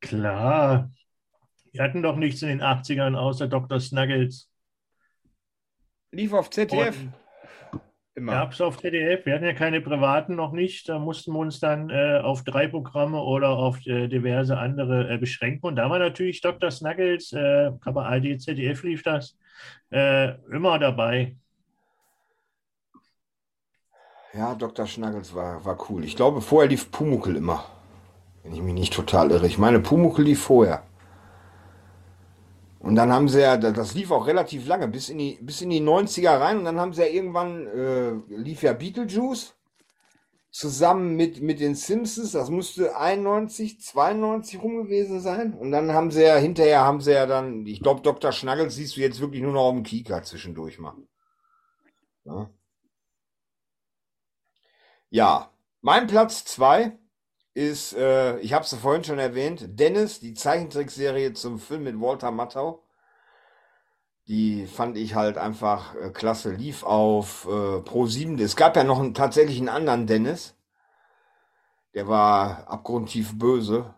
Klar. 0.00 0.90
Wir 1.74 1.82
hatten 1.82 2.04
doch 2.04 2.14
nichts 2.14 2.40
in 2.40 2.48
den 2.48 2.62
80ern 2.62 3.16
außer 3.16 3.48
Dr. 3.48 3.80
Snuggles. 3.80 4.48
Lief 6.12 6.32
auf 6.32 6.48
ZDF. 6.48 6.96
Und 6.96 7.12
Immer. 8.16 8.30
Gab 8.30 8.52
es 8.52 8.60
auf 8.60 8.78
ZDF. 8.78 9.26
Wir 9.26 9.34
hatten 9.34 9.44
ja 9.44 9.54
keine 9.54 9.80
privaten 9.80 10.36
noch 10.36 10.52
nicht. 10.52 10.88
Da 10.88 11.00
mussten 11.00 11.32
wir 11.32 11.40
uns 11.40 11.58
dann 11.58 11.90
äh, 11.90 12.20
auf 12.22 12.44
drei 12.44 12.68
Programme 12.68 13.20
oder 13.20 13.48
auf 13.48 13.84
äh, 13.88 14.06
diverse 14.06 14.56
andere 14.56 15.12
äh, 15.12 15.18
beschränken. 15.18 15.66
Und 15.66 15.74
da 15.74 15.90
war 15.90 15.98
natürlich 15.98 16.40
Dr. 16.40 16.70
Snuggles, 16.70 17.32
äh, 17.32 17.72
aber 17.84 18.06
ARD, 18.06 18.40
ZDF 18.40 18.84
lief 18.84 19.02
das, 19.02 19.36
äh, 19.90 20.30
immer 20.52 20.78
dabei. 20.78 21.34
Ja, 24.32 24.54
Dr. 24.54 24.86
Schnuggles 24.86 25.34
war, 25.34 25.64
war 25.64 25.76
cool. 25.90 26.04
Ich 26.04 26.14
glaube, 26.14 26.40
vorher 26.40 26.70
lief 26.70 26.92
Pumuckel 26.92 27.34
immer. 27.34 27.64
Wenn 28.44 28.52
ich 28.52 28.62
mich 28.62 28.74
nicht 28.74 28.92
total 28.92 29.32
irre. 29.32 29.48
Ich 29.48 29.58
meine, 29.58 29.80
Pumuckel 29.80 30.24
lief 30.24 30.40
vorher. 30.40 30.84
Und 32.84 32.96
dann 32.96 33.10
haben 33.10 33.30
sie 33.30 33.40
ja, 33.40 33.56
das 33.56 33.94
lief 33.94 34.10
auch 34.10 34.26
relativ 34.26 34.66
lange, 34.66 34.88
bis 34.88 35.08
in 35.08 35.16
die, 35.16 35.38
bis 35.40 35.62
in 35.62 35.70
die 35.70 35.80
90er 35.80 36.38
rein. 36.38 36.58
Und 36.58 36.66
dann 36.66 36.78
haben 36.78 36.92
sie 36.92 37.00
ja 37.00 37.08
irgendwann, 37.08 37.66
äh, 37.66 38.10
lief 38.36 38.62
ja 38.62 38.74
Beetlejuice 38.74 39.54
zusammen 40.50 41.16
mit, 41.16 41.40
mit 41.40 41.60
den 41.60 41.74
Simpsons. 41.76 42.32
Das 42.32 42.50
musste 42.50 42.94
91, 42.94 43.80
92 43.80 44.62
rum 44.62 44.84
gewesen 44.84 45.20
sein. 45.20 45.54
Und 45.54 45.70
dann 45.70 45.94
haben 45.94 46.10
sie 46.10 46.24
ja, 46.24 46.36
hinterher 46.36 46.82
haben 46.82 47.00
sie 47.00 47.12
ja 47.12 47.24
dann, 47.24 47.64
ich 47.64 47.80
glaube, 47.80 48.02
Dr. 48.02 48.32
Schnuggles 48.32 48.74
siehst 48.74 48.98
du 48.98 49.00
jetzt 49.00 49.18
wirklich 49.18 49.40
nur 49.40 49.52
noch 49.52 49.62
auf 49.62 49.74
dem 49.74 49.82
Kika 49.82 50.22
zwischendurch 50.22 50.78
mal. 50.78 50.94
Ja. 52.24 52.50
Ja, 55.08 55.50
mein 55.80 56.06
Platz 56.06 56.44
2 56.44 56.98
ist, 57.54 57.94
äh, 57.94 58.38
ich 58.40 58.52
habe 58.52 58.64
es 58.64 58.74
vorhin 58.74 59.04
schon 59.04 59.20
erwähnt, 59.20 59.64
Dennis, 59.78 60.18
die 60.20 60.34
Zeichentrickserie 60.34 61.32
zum 61.32 61.58
Film 61.58 61.84
mit 61.84 62.00
Walter 62.00 62.32
Matthau. 62.32 62.82
Die 64.26 64.66
fand 64.66 64.96
ich 64.96 65.14
halt 65.14 65.38
einfach 65.38 65.94
äh, 65.94 66.10
klasse. 66.10 66.50
Lief 66.50 66.82
auf 66.82 67.46
äh, 67.46 67.80
Pro 67.80 68.06
7. 68.06 68.38
Es 68.40 68.56
gab 68.56 68.74
ja 68.76 68.82
noch 68.82 68.98
einen, 68.98 69.14
tatsächlich 69.14 69.58
einen 69.58 69.68
anderen 69.68 70.06
Dennis. 70.06 70.56
Der 71.94 72.08
war 72.08 72.66
abgrundtief 72.68 73.38
böse. 73.38 73.94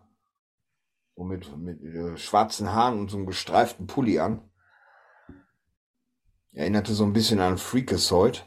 So 1.15 1.25
mit, 1.25 1.57
mit 1.57 1.83
äh, 1.83 2.19
schwarzen 2.19 2.73
Haaren 2.75 2.99
und 2.99 3.11
so 3.11 3.17
einem 3.17 3.27
gestreiften 3.27 3.87
Pulli 3.87 4.19
an. 4.19 4.51
Erinnerte 6.53 6.93
so 6.93 7.05
ein 7.05 7.15
bisschen 7.15 7.41
an 7.41 7.57
Freakazoid. 7.57 8.45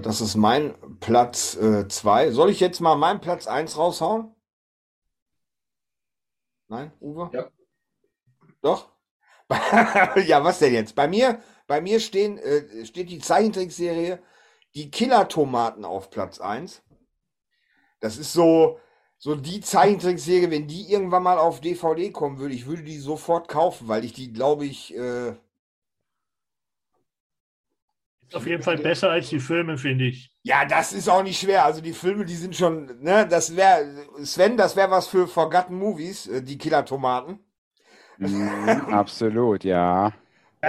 Das 0.00 0.20
ist 0.20 0.36
mein 0.36 0.74
Platz 1.00 1.58
2. 1.88 2.30
Soll 2.30 2.50
ich 2.50 2.60
jetzt 2.60 2.80
mal 2.80 2.96
meinen 2.96 3.20
Platz 3.20 3.46
1 3.46 3.76
raushauen? 3.76 4.34
Nein, 6.68 6.92
Uwe? 7.00 7.30
Ja. 7.32 7.50
Doch? 8.60 8.90
ja, 10.26 10.42
was 10.42 10.58
denn 10.58 10.74
jetzt? 10.74 10.94
Bei 10.96 11.06
mir, 11.06 11.40
bei 11.66 11.80
mir 11.80 12.00
stehen, 12.00 12.38
äh, 12.38 12.84
steht 12.84 13.10
die 13.10 13.20
Zeichentrickserie 13.20 14.18
Die 14.74 14.90
Killer-Tomaten 14.90 15.84
auf 15.84 16.10
Platz 16.10 16.40
1. 16.40 16.82
Das 18.00 18.18
ist 18.18 18.32
so, 18.32 18.80
so 19.18 19.36
die 19.36 19.60
Zeichentrickserie, 19.60 20.50
wenn 20.50 20.66
die 20.66 20.90
irgendwann 20.90 21.22
mal 21.22 21.38
auf 21.38 21.60
DVD 21.60 22.10
kommen 22.10 22.38
würde, 22.38 22.54
ich 22.54 22.66
würde 22.66 22.82
die 22.82 22.98
sofort 22.98 23.48
kaufen, 23.48 23.88
weil 23.88 24.04
ich 24.04 24.12
die, 24.12 24.32
glaube 24.32 24.66
ich, 24.66 24.94
äh, 24.96 25.36
auf 28.34 28.46
jeden 28.46 28.62
Fall 28.62 28.78
besser 28.78 29.10
als 29.10 29.28
die 29.30 29.40
Filme, 29.40 29.78
finde 29.78 30.06
ich. 30.06 30.30
Ja, 30.42 30.64
das 30.64 30.92
ist 30.92 31.08
auch 31.08 31.22
nicht 31.22 31.40
schwer. 31.40 31.64
Also 31.64 31.80
die 31.80 31.92
Filme, 31.92 32.24
die 32.24 32.36
sind 32.36 32.54
schon, 32.54 33.00
ne, 33.02 33.26
das 33.28 33.56
wäre, 33.56 34.06
Sven, 34.24 34.56
das 34.56 34.76
wäre 34.76 34.90
was 34.90 35.08
für 35.08 35.26
Forgotten 35.26 35.74
Movies, 35.76 36.26
äh, 36.28 36.42
die 36.42 36.56
Killer-Tomaten. 36.58 37.40
Mhm, 38.18 38.86
absolut, 38.90 39.64
ja. 39.64 40.12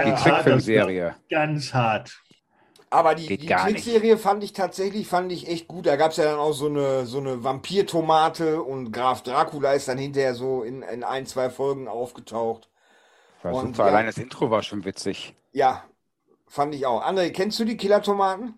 Die 0.02 0.14
Ganz 0.14 0.22
Trickfilmserie. 0.22 1.16
Ganz 1.30 1.74
hart. 1.74 2.24
Aber 2.90 3.14
die, 3.14 3.26
Geht 3.26 3.42
die. 3.42 3.54
Trickserie 3.54 4.16
fand 4.18 4.42
ich 4.44 4.52
tatsächlich, 4.54 5.06
fand 5.08 5.30
ich 5.32 5.48
echt 5.48 5.68
gut. 5.68 5.86
Da 5.86 5.96
gab 5.96 6.12
es 6.12 6.16
ja 6.16 6.24
dann 6.24 6.38
auch 6.38 6.52
so 6.52 6.66
eine, 6.68 7.06
so 7.06 7.18
eine 7.18 7.44
Vampir-Tomate 7.44 8.62
und 8.62 8.92
Graf 8.92 9.22
Dracula 9.22 9.72
ist 9.74 9.88
dann 9.88 9.98
hinterher 9.98 10.34
so 10.34 10.62
in, 10.62 10.82
in 10.82 11.04
ein, 11.04 11.26
zwei 11.26 11.50
Folgen 11.50 11.86
aufgetaucht. 11.88 12.70
War 13.42 13.54
Und 13.54 13.58
super. 13.58 13.86
ja. 13.86 13.88
Allein 13.88 14.06
das 14.06 14.18
Intro 14.18 14.50
war 14.50 14.62
schon 14.62 14.84
witzig. 14.84 15.34
Ja, 15.52 15.84
fand 16.48 16.74
ich 16.74 16.86
auch. 16.86 17.02
André, 17.02 17.30
kennst 17.30 17.58
du 17.60 17.64
die 17.64 17.76
Killer-Tomaten? 17.76 18.54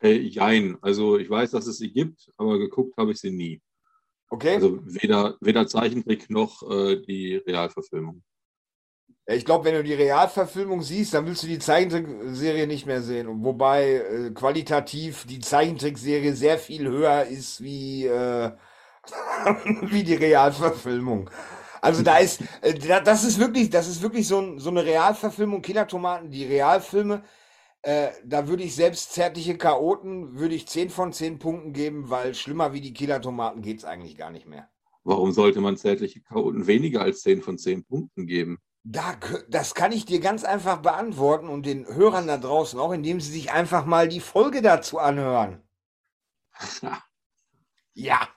Äh, 0.00 0.18
jein. 0.18 0.76
Also 0.82 1.18
ich 1.18 1.28
weiß, 1.28 1.50
dass 1.52 1.66
es 1.66 1.78
sie 1.78 1.92
gibt, 1.92 2.30
aber 2.36 2.58
geguckt 2.58 2.96
habe 2.96 3.12
ich 3.12 3.20
sie 3.20 3.30
nie. 3.30 3.60
Okay. 4.28 4.54
Also 4.54 4.80
weder, 4.84 5.36
weder 5.40 5.66
Zeichentrick 5.66 6.30
noch 6.30 6.62
äh, 6.70 6.96
die 7.00 7.36
Realverfilmung. 7.36 8.22
Ich 9.28 9.44
glaube, 9.44 9.64
wenn 9.64 9.74
du 9.74 9.82
die 9.82 9.94
Realverfilmung 9.94 10.82
siehst, 10.82 11.14
dann 11.14 11.26
willst 11.26 11.42
du 11.42 11.48
die 11.48 11.58
Zeichentrickserie 11.58 12.68
nicht 12.68 12.86
mehr 12.86 13.02
sehen. 13.02 13.42
Wobei 13.42 13.94
äh, 13.94 14.30
qualitativ 14.30 15.26
die 15.26 15.40
Zeichentrickserie 15.40 16.32
sehr 16.34 16.58
viel 16.58 16.86
höher 16.86 17.24
ist 17.24 17.60
wie, 17.60 18.06
äh, 18.06 18.52
wie 19.82 20.04
die 20.04 20.14
Realverfilmung. 20.14 21.28
Also 21.82 22.02
da 22.02 22.18
ist, 22.18 22.40
äh, 22.62 22.74
da- 22.74 23.00
das 23.00 23.24
ist 23.24 23.38
wirklich, 23.38 23.70
das 23.70 23.88
ist 23.88 24.02
wirklich 24.02 24.26
so, 24.28 24.40
ein, 24.40 24.58
so 24.58 24.70
eine 24.70 24.84
Realverfilmung, 24.84 25.62
Killertomaten, 25.62 26.30
die 26.30 26.44
Realfilme. 26.44 27.22
Äh, 27.82 28.08
da 28.24 28.48
würde 28.48 28.64
ich 28.64 28.74
selbst 28.74 29.12
zärtliche 29.12 29.56
Chaoten, 29.56 30.38
würde 30.38 30.54
ich 30.54 30.66
10 30.68 30.90
von 30.90 31.12
10 31.12 31.38
Punkten 31.38 31.72
geben, 31.72 32.10
weil 32.10 32.34
schlimmer 32.34 32.72
wie 32.72 32.80
die 32.80 32.92
Killertomaten 32.92 33.62
geht's 33.62 33.84
eigentlich 33.84 34.16
gar 34.16 34.30
nicht 34.30 34.46
mehr. 34.46 34.68
Warum 35.04 35.30
sollte 35.30 35.60
man 35.60 35.76
zärtliche 35.76 36.20
Chaoten 36.20 36.66
weniger 36.66 37.02
als 37.02 37.20
10 37.22 37.40
von 37.42 37.58
10 37.58 37.84
Punkten 37.84 38.26
geben? 38.26 38.58
Da, 38.82 39.16
das 39.48 39.74
kann 39.74 39.92
ich 39.92 40.04
dir 40.04 40.20
ganz 40.20 40.44
einfach 40.44 40.78
beantworten 40.78 41.48
und 41.48 41.66
den 41.66 41.86
Hörern 41.86 42.26
da 42.26 42.38
draußen 42.38 42.78
auch, 42.78 42.92
indem 42.92 43.20
sie 43.20 43.32
sich 43.32 43.52
einfach 43.52 43.84
mal 43.84 44.08
die 44.08 44.20
Folge 44.20 44.62
dazu 44.62 44.98
anhören. 44.98 45.62
Ja. 47.98 48.28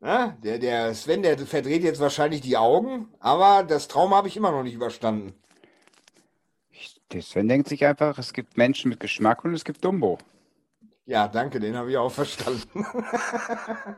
Na, 0.00 0.36
der, 0.42 0.58
der 0.58 0.94
Sven, 0.94 1.22
der 1.22 1.38
verdreht 1.38 1.82
jetzt 1.82 2.00
wahrscheinlich 2.00 2.42
die 2.42 2.56
Augen, 2.56 3.08
aber 3.18 3.64
das 3.64 3.88
Trauma 3.88 4.16
habe 4.16 4.28
ich 4.28 4.36
immer 4.36 4.50
noch 4.52 4.62
nicht 4.62 4.74
überstanden. 4.74 5.32
Ich- 6.70 7.00
Der 7.12 7.22
Sven 7.22 7.48
denkt 7.48 7.68
sich 7.68 7.84
einfach, 7.84 8.18
es 8.18 8.32
gibt 8.32 8.56
Menschen 8.56 8.88
mit 8.90 9.00
Geschmack 9.00 9.44
und 9.44 9.54
es 9.54 9.64
gibt 9.64 9.84
Dumbo. 9.84 10.18
Ja, 11.06 11.28
danke, 11.28 11.60
den 11.60 11.76
habe 11.76 11.90
ich 11.90 11.96
auch 11.96 12.10
verstanden. 12.12 12.84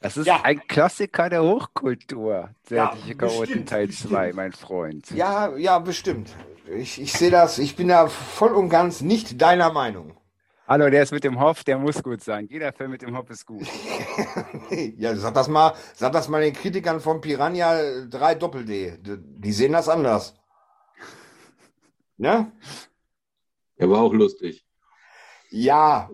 Das 0.00 0.16
ist 0.18 0.26
Ja. 0.26 0.42
ein 0.42 0.60
Klassiker 0.68 1.30
der 1.30 1.42
Hochkultur. 1.42 2.50
Zärtliche 2.64 3.08
Ja, 3.12 3.14
Chaoten 3.16 3.64
Teil 3.66 3.86
bestimmt. 3.88 4.10
2, 4.12 4.32
mein 4.34 4.52
Freund. 4.52 5.10
Ja, 5.10 5.56
ja, 5.56 5.78
bestimmt. 5.78 6.36
Ich, 6.70 7.00
ich 7.00 7.12
sehe 7.14 7.30
das, 7.30 7.58
ich 7.58 7.76
bin 7.76 7.88
da 7.88 8.06
voll 8.06 8.52
und 8.52 8.68
ganz 8.68 9.00
nicht 9.00 9.40
deiner 9.40 9.72
Meinung. 9.72 10.14
Hallo, 10.68 10.90
der 10.90 11.04
ist 11.04 11.12
mit 11.12 11.22
dem 11.22 11.38
Hoff, 11.38 11.62
der 11.62 11.78
muss 11.78 12.02
gut 12.02 12.24
sein. 12.24 12.48
Jeder 12.50 12.72
Film 12.72 12.90
mit 12.90 13.00
dem 13.00 13.16
Hoff 13.16 13.30
ist 13.30 13.46
gut. 13.46 13.62
Ja, 14.96 15.14
sag 15.14 15.34
das 15.34 15.46
mal, 15.46 15.74
sag 15.94 16.10
das 16.12 16.28
mal 16.28 16.42
den 16.42 16.52
Kritikern 16.52 17.00
von 17.00 17.20
Piranha 17.20 18.06
3 18.10 18.34
Doppel-D. 18.34 18.98
Die 18.98 19.16
die 19.16 19.52
sehen 19.52 19.72
das 19.72 19.88
anders. 19.88 20.34
Ne? 22.16 22.50
Der 23.78 23.88
war 23.88 24.02
auch 24.02 24.12
lustig. 24.12 24.66
Ja. 25.50 26.10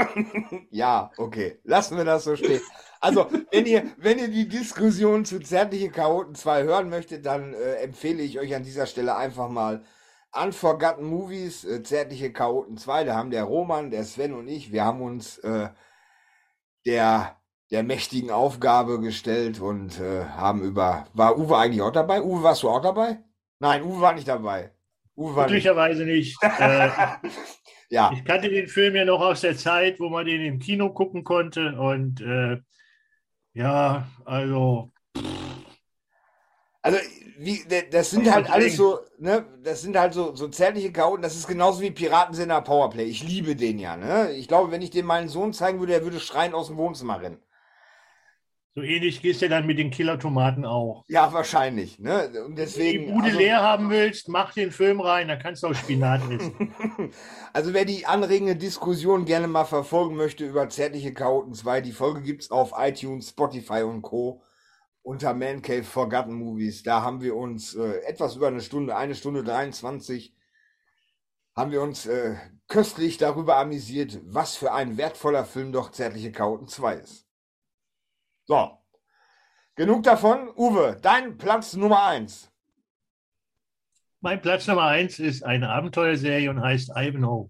ja, 0.70 1.10
okay. 1.18 1.58
Lassen 1.64 1.98
wir 1.98 2.04
das 2.04 2.24
so 2.24 2.34
stehen. 2.34 2.62
Also, 3.00 3.28
wenn 3.50 3.66
ihr, 3.66 3.84
wenn 3.98 4.18
ihr 4.18 4.28
die 4.28 4.48
Diskussion 4.48 5.26
zu 5.26 5.38
Zärtliche 5.40 5.90
Chaoten 5.90 6.34
2 6.34 6.62
hören 6.62 6.88
möchtet, 6.88 7.26
dann 7.26 7.52
äh, 7.52 7.74
empfehle 7.76 8.22
ich 8.22 8.40
euch 8.40 8.54
an 8.54 8.62
dieser 8.62 8.86
Stelle 8.86 9.16
einfach 9.16 9.50
mal 9.50 9.84
Unforgotten 10.42 11.04
Movies, 11.04 11.64
äh, 11.64 11.82
Zärtliche 11.82 12.32
Chaoten 12.32 12.76
2. 12.76 13.04
Da 13.04 13.14
haben 13.16 13.30
der 13.30 13.44
Roman, 13.44 13.90
der 13.90 14.04
Sven 14.04 14.34
und 14.34 14.48
ich, 14.48 14.72
wir 14.72 14.84
haben 14.84 15.00
uns 15.02 15.38
äh, 15.38 15.68
der, 16.86 17.36
der 17.70 17.82
mächtigen 17.82 18.30
Aufgabe 18.30 19.00
gestellt 19.00 19.60
und 19.60 19.98
äh, 20.00 20.24
haben 20.24 20.62
über. 20.62 21.06
War 21.14 21.38
Uwe 21.38 21.56
eigentlich 21.56 21.82
auch 21.82 21.92
dabei? 21.92 22.22
Uwe, 22.22 22.42
warst 22.42 22.62
du 22.62 22.68
auch 22.68 22.80
dabei? 22.82 23.18
Nein, 23.58 23.82
Uwe 23.82 24.00
war 24.00 24.14
nicht 24.14 24.28
dabei. 24.28 24.72
Uwe 25.16 25.34
war 25.34 25.44
nicht. 25.44 25.62
Glücklicherweise 25.62 26.04
nicht. 26.04 26.38
Äh, 26.58 26.88
Ja. 27.88 28.10
ich 28.12 28.24
kannte 28.24 28.48
den 28.48 28.66
Film 28.66 28.96
ja 28.96 29.04
noch 29.04 29.20
aus 29.20 29.42
der 29.42 29.56
Zeit, 29.56 30.00
wo 30.00 30.08
man 30.08 30.26
den 30.26 30.40
im 30.44 30.58
Kino 30.58 30.92
gucken 30.92 31.22
konnte. 31.22 31.78
Und 31.78 32.20
äh, 32.20 32.58
ja, 33.54 34.08
also 34.24 34.90
Also, 36.86 36.98
wie, 37.38 37.64
das 37.90 38.10
sind 38.10 38.32
halt 38.32 38.48
alles 38.50 38.76
so, 38.76 39.00
ne, 39.18 39.44
das 39.62 39.82
sind 39.82 39.98
halt 39.98 40.14
so, 40.14 40.34
so 40.34 40.48
zärtliche 40.48 40.92
Chaoten. 40.92 41.22
Das 41.22 41.36
ist 41.36 41.46
genauso 41.46 41.80
wie 41.80 41.90
Piratensender 41.90 42.60
Powerplay. 42.62 43.04
Ich 43.04 43.22
liebe 43.22 43.56
den 43.56 43.78
ja, 43.78 43.96
ne? 43.96 44.32
Ich 44.32 44.48
glaube, 44.48 44.70
wenn 44.70 44.82
ich 44.82 44.90
den 44.90 45.04
meinen 45.04 45.28
Sohn 45.28 45.52
zeigen 45.52 45.80
würde, 45.80 45.94
er 45.94 46.04
würde 46.04 46.20
schreien 46.20 46.54
aus 46.54 46.68
dem 46.68 46.76
Wohnzimmer 46.76 47.20
rennen. 47.20 47.42
So 48.76 48.82
ähnlich 48.82 49.22
gehst 49.22 49.40
du 49.40 49.48
dann 49.48 49.66
mit 49.66 49.78
den 49.78 49.90
Killertomaten 49.90 50.66
auch. 50.66 51.04
Ja, 51.08 51.32
wahrscheinlich. 51.32 51.98
Ne? 51.98 52.30
Und 52.44 52.58
deswegen, 52.58 53.06
Wenn 53.06 53.06
du 53.06 53.06
die 53.06 53.12
Bude 53.14 53.26
also, 53.28 53.38
leer 53.38 53.62
haben 53.62 53.88
willst, 53.88 54.28
mach 54.28 54.52
den 54.52 54.70
Film 54.70 55.00
rein, 55.00 55.28
dann 55.28 55.38
kannst 55.38 55.62
du 55.62 55.68
auch 55.68 55.74
Spinat 55.74 56.20
essen. 56.30 56.74
also 57.54 57.72
wer 57.72 57.86
die 57.86 58.04
anregende 58.04 58.54
Diskussion 58.54 59.24
gerne 59.24 59.48
mal 59.48 59.64
verfolgen 59.64 60.14
möchte 60.14 60.44
über 60.44 60.68
Zärtliche 60.68 61.14
Chaoten 61.14 61.54
2, 61.54 61.80
die 61.80 61.92
Folge 61.92 62.20
gibt 62.20 62.42
es 62.42 62.50
auf 62.50 62.74
iTunes, 62.76 63.30
Spotify 63.30 63.80
und 63.82 64.02
Co. 64.02 64.42
unter 65.06 65.34
Man 65.34 65.62
Cave 65.62 65.84
Forgotten 65.84 66.34
Movies. 66.34 66.82
Da 66.82 67.00
haben 67.02 67.20
wir 67.20 67.36
uns 67.36 67.76
äh, 67.76 68.00
etwas 68.00 68.34
über 68.34 68.48
eine 68.48 68.60
Stunde, 68.60 68.96
eine 68.96 69.14
Stunde 69.14 69.44
23, 69.44 70.34
haben 71.54 71.70
wir 71.70 71.80
uns 71.80 72.06
äh, 72.06 72.36
köstlich 72.66 73.16
darüber 73.16 73.56
amüsiert, 73.56 74.18
was 74.24 74.56
für 74.56 74.72
ein 74.72 74.96
wertvoller 74.96 75.44
Film 75.44 75.70
doch 75.70 75.92
Zärtliche 75.92 76.32
Chaoten 76.32 76.66
2 76.66 76.94
ist. 76.96 77.24
So. 78.46 78.82
Genug 79.76 80.02
davon. 80.02 80.48
Uwe, 80.56 80.98
dein 81.00 81.38
Platz 81.38 81.74
Nummer 81.74 82.04
eins. 82.06 82.50
Mein 84.20 84.42
Platz 84.42 84.66
Nummer 84.66 84.86
eins 84.86 85.20
ist 85.20 85.44
eine 85.44 85.68
Abenteuerserie 85.68 86.50
und 86.50 86.60
heißt 86.60 86.90
Ivanhoe. 86.96 87.48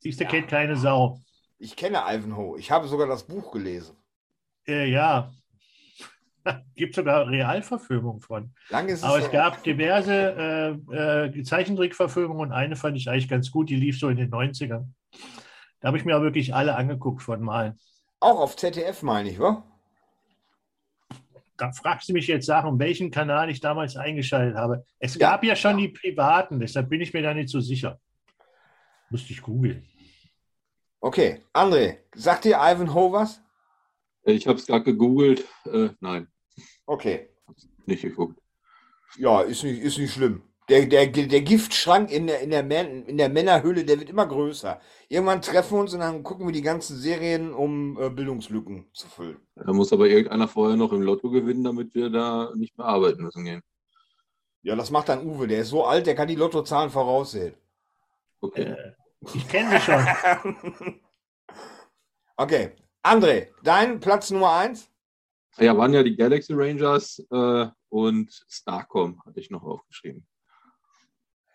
Siehst 0.00 0.18
du, 0.18 0.24
Ja. 0.24 0.30
kennt 0.30 0.48
keine 0.48 0.76
Sau. 0.76 1.23
Ich 1.64 1.76
kenne 1.76 2.02
Ivanhoe. 2.06 2.58
Ich 2.58 2.70
habe 2.70 2.86
sogar 2.88 3.06
das 3.06 3.22
Buch 3.22 3.50
gelesen. 3.50 3.96
Äh, 4.68 4.90
ja, 4.90 5.32
gibt 6.76 6.94
sogar 6.94 7.26
Realverfilmung 7.26 8.20
von. 8.20 8.52
Lange 8.68 8.92
ist 8.92 8.98
es 8.98 9.04
Aber 9.04 9.18
es 9.18 9.30
gab 9.30 9.62
diverse 9.62 10.76
äh, 10.92 11.28
äh, 11.30 11.42
Zeichentrickverfilmungen 11.42 12.48
und 12.48 12.52
eine 12.52 12.76
fand 12.76 12.98
ich 12.98 13.08
eigentlich 13.08 13.30
ganz 13.30 13.50
gut, 13.50 13.70
die 13.70 13.76
lief 13.76 13.98
so 13.98 14.10
in 14.10 14.18
den 14.18 14.30
90ern. 14.30 14.88
Da 15.80 15.88
habe 15.88 15.96
ich 15.96 16.04
mir 16.04 16.18
auch 16.18 16.20
wirklich 16.20 16.54
alle 16.54 16.76
angeguckt 16.76 17.22
von 17.22 17.40
mal. 17.40 17.78
Auch 18.20 18.40
auf 18.40 18.56
ZDF, 18.56 19.00
meine 19.02 19.30
ich, 19.30 19.38
wa? 19.38 19.64
Da 21.56 21.72
fragst 21.72 22.10
du 22.10 22.12
mich 22.12 22.26
jetzt 22.26 22.44
Sachen, 22.44 22.78
welchen 22.78 23.10
Kanal 23.10 23.48
ich 23.48 23.60
damals 23.60 23.96
eingeschaltet 23.96 24.54
habe. 24.54 24.84
Es 24.98 25.14
Ja. 25.14 25.30
gab 25.30 25.44
ja 25.44 25.56
schon 25.56 25.78
die 25.78 25.88
privaten, 25.88 26.60
deshalb 26.60 26.90
bin 26.90 27.00
ich 27.00 27.14
mir 27.14 27.22
da 27.22 27.32
nicht 27.32 27.48
so 27.48 27.60
sicher. 27.60 27.98
Musste 29.08 29.32
ich 29.32 29.40
googeln. 29.40 29.88
Okay. 31.04 31.42
André, 31.52 31.98
sagt 32.14 32.44
dir 32.46 32.56
Ivanhoe 32.56 33.12
was? 33.12 33.40
Ich 34.22 34.46
habe 34.48 34.58
es 34.58 34.66
gerade 34.66 34.84
gegoogelt. 34.84 35.44
Äh, 35.66 35.90
nein, 36.00 36.28
Okay. 36.86 37.28
nicht 37.84 38.00
geguckt. 38.00 38.40
Ja, 39.18 39.42
ist 39.42 39.62
nicht, 39.64 39.82
ist 39.82 39.98
nicht 39.98 40.14
schlimm. 40.14 40.42
Der, 40.70 40.86
der, 40.86 41.06
der 41.08 41.42
Giftschrank 41.42 42.10
in 42.10 42.26
der, 42.26 42.40
in, 42.40 42.48
der 42.48 42.64
Män- 42.64 43.04
in 43.04 43.18
der 43.18 43.28
Männerhöhle, 43.28 43.84
der 43.84 43.98
wird 44.00 44.08
immer 44.08 44.26
größer. 44.26 44.80
Irgendwann 45.10 45.42
treffen 45.42 45.76
wir 45.76 45.80
uns 45.82 45.92
und 45.92 46.00
dann 46.00 46.22
gucken 46.22 46.46
wir 46.46 46.52
die 46.54 46.62
ganzen 46.62 46.96
Serien, 46.96 47.52
um 47.52 47.98
äh, 48.00 48.08
Bildungslücken 48.08 48.88
zu 48.94 49.06
füllen. 49.08 49.36
Da 49.56 49.74
muss 49.74 49.92
aber 49.92 50.08
irgendeiner 50.08 50.48
vorher 50.48 50.78
noch 50.78 50.94
im 50.94 51.02
Lotto 51.02 51.28
gewinnen, 51.28 51.64
damit 51.64 51.94
wir 51.94 52.08
da 52.08 52.50
nicht 52.56 52.78
mehr 52.78 52.86
arbeiten 52.86 53.22
müssen 53.22 53.44
gehen. 53.44 53.60
Ja, 54.62 54.74
das 54.74 54.90
macht 54.90 55.10
dann 55.10 55.26
Uwe. 55.26 55.46
Der 55.48 55.58
ist 55.60 55.68
so 55.68 55.84
alt, 55.84 56.06
der 56.06 56.14
kann 56.14 56.28
die 56.28 56.34
Lottozahlen 56.34 56.88
voraussehen. 56.88 57.54
Okay. 58.40 58.62
Äh, 58.62 58.92
ich 59.34 59.48
kenne 59.48 59.70
sie 59.70 59.80
schon. 59.80 61.00
okay. 62.36 62.72
André, 63.02 63.48
dein 63.62 64.00
Platz 64.00 64.30
Nummer 64.30 64.52
eins? 64.54 64.88
Ja, 65.58 65.76
waren 65.76 65.92
ja 65.92 66.02
die 66.02 66.16
Galaxy 66.16 66.52
Rangers 66.54 67.22
äh, 67.30 67.66
und 67.90 68.44
Starcom, 68.48 69.22
hatte 69.24 69.40
ich 69.40 69.50
noch 69.50 69.62
aufgeschrieben. 69.62 70.26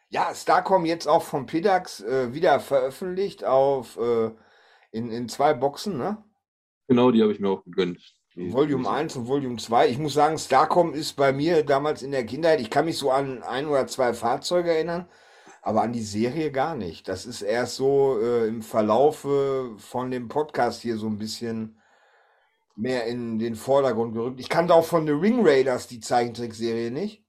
Ja, 0.10 0.34
Starcom 0.34 0.86
jetzt 0.86 1.08
auch 1.08 1.24
von 1.24 1.46
PEDAX 1.46 2.02
äh, 2.02 2.34
wieder 2.34 2.60
veröffentlicht 2.60 3.44
auf 3.44 3.98
äh, 3.98 4.32
in, 4.92 5.12
in 5.12 5.28
zwei 5.28 5.54
Boxen, 5.54 5.98
ne? 5.98 6.24
Genau, 6.88 7.12
die 7.12 7.22
habe 7.22 7.32
ich 7.32 7.40
mir 7.40 7.50
auch 7.50 7.64
gegönnt. 7.64 8.00
Die- 8.36 8.54
Volume 8.54 8.90
1 8.90 9.16
und 9.18 9.28
Volume 9.28 9.58
2. 9.58 9.90
Ich 9.90 9.98
muss 9.98 10.14
sagen, 10.14 10.38
Starcom 10.38 10.94
ist 10.94 11.14
bei 11.16 11.34
mir 11.34 11.64
damals 11.66 12.02
in 12.04 12.12
der 12.12 12.26
Kindheit, 12.26 12.62
ich 12.62 12.70
kann 12.70 12.86
mich 12.86 12.98
so 12.98 13.12
an 13.12 13.44
ein 13.44 13.68
oder 13.68 13.86
zwei 13.88 14.14
Fahrzeuge 14.14 14.72
erinnern, 14.74 15.10
aber 15.62 15.82
an 15.82 15.94
die 15.94 16.04
Serie 16.04 16.52
gar 16.52 16.76
nicht. 16.76 17.08
Das 17.08 17.26
ist 17.26 17.42
erst 17.42 17.76
so 17.76 18.20
äh, 18.22 18.48
im 18.48 18.62
Verlaufe 18.62 19.76
von 19.78 20.12
dem 20.12 20.28
Podcast 20.28 20.82
hier 20.82 20.98
so 20.98 21.08
ein 21.08 21.18
bisschen 21.18 21.80
mehr 22.76 23.06
in 23.06 23.40
den 23.40 23.56
Vordergrund 23.56 24.14
gerückt. 24.14 24.40
Ich 24.40 24.50
kannte 24.50 24.74
auch 24.74 24.86
von 24.86 25.06
The 25.06 25.14
Ring 25.14 25.46
Raiders 25.46 25.88
die 25.88 26.00
Zeichentrickserie 26.00 26.92
nicht. 26.92 27.26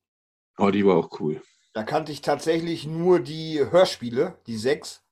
Oh, 0.58 0.70
die 0.70 0.86
war 0.86 0.96
auch 0.96 1.20
cool. 1.20 1.42
Da 1.72 1.82
kannte 1.82 2.12
ich 2.12 2.20
tatsächlich 2.20 2.86
nur 2.86 3.20
die 3.20 3.64
Hörspiele, 3.70 4.38
die 4.46 4.56
sechs. 4.56 5.02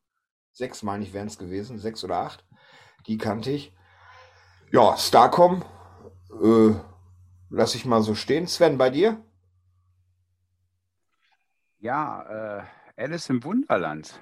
Sechs 0.52 0.82
meine 0.82 1.04
ich 1.04 1.12
wären 1.12 1.28
es 1.28 1.38
gewesen, 1.38 1.78
sechs 1.78 2.02
oder 2.04 2.18
acht. 2.18 2.44
Die 3.06 3.18
kannte 3.18 3.50
ich. 3.50 3.72
Ja, 4.72 4.96
Starcom, 4.96 5.64
äh, 6.42 6.74
lass 7.48 7.74
ich 7.74 7.84
mal 7.84 8.02
so 8.02 8.14
stehen. 8.14 8.46
Sven, 8.46 8.76
bei 8.76 8.90
dir? 8.90 9.24
Ja, 11.78 12.58
äh, 12.58 12.62
Alice 12.98 13.30
im 13.30 13.44
Wunderland. 13.44 14.18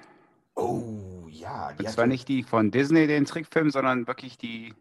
Oh, 0.55 1.25
ja. 1.29 1.73
Die 1.73 1.83
Und 1.85 1.89
zwar 1.91 2.03
ja- 2.05 2.09
nicht 2.09 2.27
die 2.27 2.43
von 2.43 2.69
Disney, 2.71 3.07
den 3.07 3.25
Trickfilm, 3.25 3.71
sondern 3.71 4.05
wirklich 4.07 4.37
die 4.37 4.73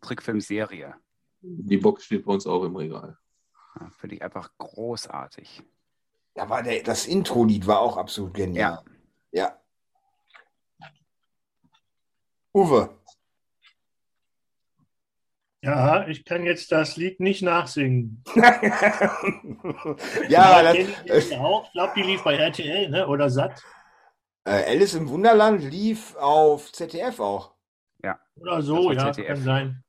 Trickfilmserie. 0.00 0.94
Die 1.40 1.76
Box 1.76 2.04
steht 2.04 2.24
bei 2.24 2.32
uns 2.32 2.46
auch 2.46 2.64
im 2.64 2.74
Regal. 2.74 3.16
Ja, 3.78 3.90
Finde 3.96 4.16
ich 4.16 4.22
einfach 4.22 4.50
großartig. 4.58 5.62
Ja, 6.34 6.48
war 6.48 6.62
der, 6.62 6.82
das 6.82 7.06
Intro-Lied 7.06 7.66
war 7.66 7.80
auch 7.80 7.96
absolut 7.96 8.34
genial. 8.34 8.82
Ja. 9.30 9.56
Uwe. 12.52 12.97
Ja, 15.62 16.06
ich 16.06 16.24
kann 16.24 16.44
jetzt 16.44 16.70
das 16.70 16.96
Lied 16.96 17.18
nicht 17.20 17.42
nachsingen. 17.42 18.22
ja, 20.28 20.62
das, 20.62 20.76
ich 20.76 21.28
die 21.28 21.36
auch. 21.36 21.66
Ich 21.66 21.72
glaube, 21.72 21.92
die 21.96 22.02
lief 22.02 22.22
bei 22.22 22.36
RTL 22.36 22.90
ne? 22.90 23.08
oder 23.08 23.28
Sat 23.28 23.62
äh, 24.48 24.64
Alice 24.70 24.94
im 24.94 25.08
Wunderland 25.08 25.62
lief 25.62 26.16
auf 26.16 26.72
ZDF 26.72 27.20
auch. 27.20 27.52
oder 28.36 28.62
so. 28.62 28.92
Ja, 28.92 29.12
ZDF. 29.12 29.26
kann 29.28 29.42
sein. 29.42 29.84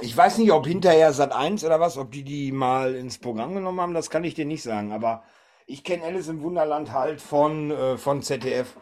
Ich 0.00 0.16
weiß 0.16 0.38
nicht, 0.38 0.50
ob 0.52 0.66
hinterher 0.66 1.12
Sat 1.12 1.32
1 1.32 1.64
oder 1.64 1.78
was, 1.78 1.98
ob 1.98 2.10
die 2.10 2.24
die 2.24 2.50
mal 2.50 2.94
ins 2.94 3.18
Programm 3.18 3.54
genommen 3.54 3.80
haben, 3.80 3.94
das 3.94 4.10
kann 4.10 4.24
ich 4.24 4.34
dir 4.34 4.46
nicht 4.46 4.62
sagen. 4.62 4.92
Aber 4.92 5.22
ich 5.66 5.84
kenne 5.84 6.04
Alice 6.04 6.28
im 6.28 6.42
Wunderland 6.42 6.92
halt 6.92 7.20
von, 7.20 7.70
äh, 7.70 7.96
von 7.96 8.22
ZDF. 8.22 8.76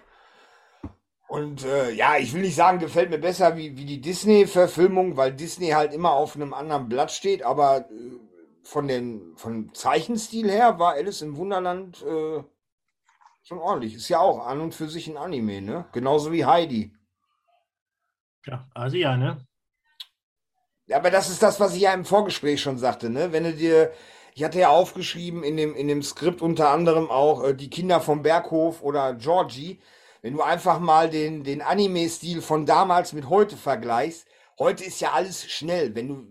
Und 1.31 1.65
äh, 1.65 1.93
ja, 1.93 2.17
ich 2.17 2.35
will 2.35 2.41
nicht 2.41 2.57
sagen, 2.57 2.81
gefällt 2.81 3.09
mir 3.09 3.19
besser 3.19 3.57
wie, 3.57 3.77
wie 3.77 3.85
die 3.85 4.01
Disney-Verfilmung, 4.01 5.17
weil 5.17 5.33
Disney 5.33 5.69
halt 5.69 5.95
immer 5.95 6.11
auf 6.11 6.35
einem 6.35 6.53
anderen 6.53 6.89
Blatt 6.89 7.13
steht. 7.13 7.45
Aber 7.45 7.89
äh, 7.89 8.19
von 8.65 8.89
den 8.89 9.37
vom 9.37 9.73
Zeichenstil 9.73 10.51
her 10.51 10.81
war 10.81 10.95
Alice 10.95 11.23
im 11.23 11.37
Wunderland 11.37 12.03
äh, 12.03 12.43
schon 13.45 13.59
ordentlich. 13.59 13.95
Ist 13.95 14.09
ja 14.09 14.19
auch 14.19 14.45
an 14.45 14.61
und 14.61 14.75
für 14.75 14.89
sich 14.89 15.07
ein 15.07 15.17
Anime, 15.17 15.63
ne? 15.63 15.85
Genauso 15.93 16.33
wie 16.33 16.47
Heidi. 16.47 16.93
Ja, 18.45 18.69
ne? 19.17 19.47
Ja, 20.87 20.97
aber 20.97 21.13
das 21.13 21.31
ist 21.31 21.45
das, 21.45 21.61
was 21.61 21.77
ich 21.77 21.83
ja 21.83 21.95
im 21.95 22.05
Vorgespräch 22.05 22.61
schon 22.61 22.77
sagte, 22.77 23.09
ne? 23.09 23.31
Wenn 23.31 23.45
du 23.45 23.53
dir, 23.53 23.93
ich 24.35 24.43
hatte 24.43 24.59
ja 24.59 24.71
aufgeschrieben 24.71 25.45
in 25.45 25.57
dem, 25.57 25.77
in 25.77 25.87
dem 25.87 26.03
Skript 26.03 26.43
unter 26.43 26.71
anderem 26.71 27.09
auch 27.09 27.45
äh, 27.45 27.55
die 27.55 27.71
Kinder 27.71 28.01
vom 28.01 28.23
Berghof 28.23 28.83
oder 28.83 29.15
Georgie. 29.15 29.79
Wenn 30.23 30.35
du 30.35 30.43
einfach 30.43 30.81
mal 30.81 31.09
den, 31.09 31.45
den 31.45 31.63
Anime-Stil 31.63 32.43
von 32.43 32.67
damals 32.67 33.13
mit 33.13 33.29
heute 33.29 33.57
vergleichst, 33.57 34.27
heute 34.59 34.85
ist 34.85 35.01
ja 35.01 35.13
alles 35.13 35.51
schnell. 35.51 35.95
Wenn 35.95 36.09
du, 36.09 36.27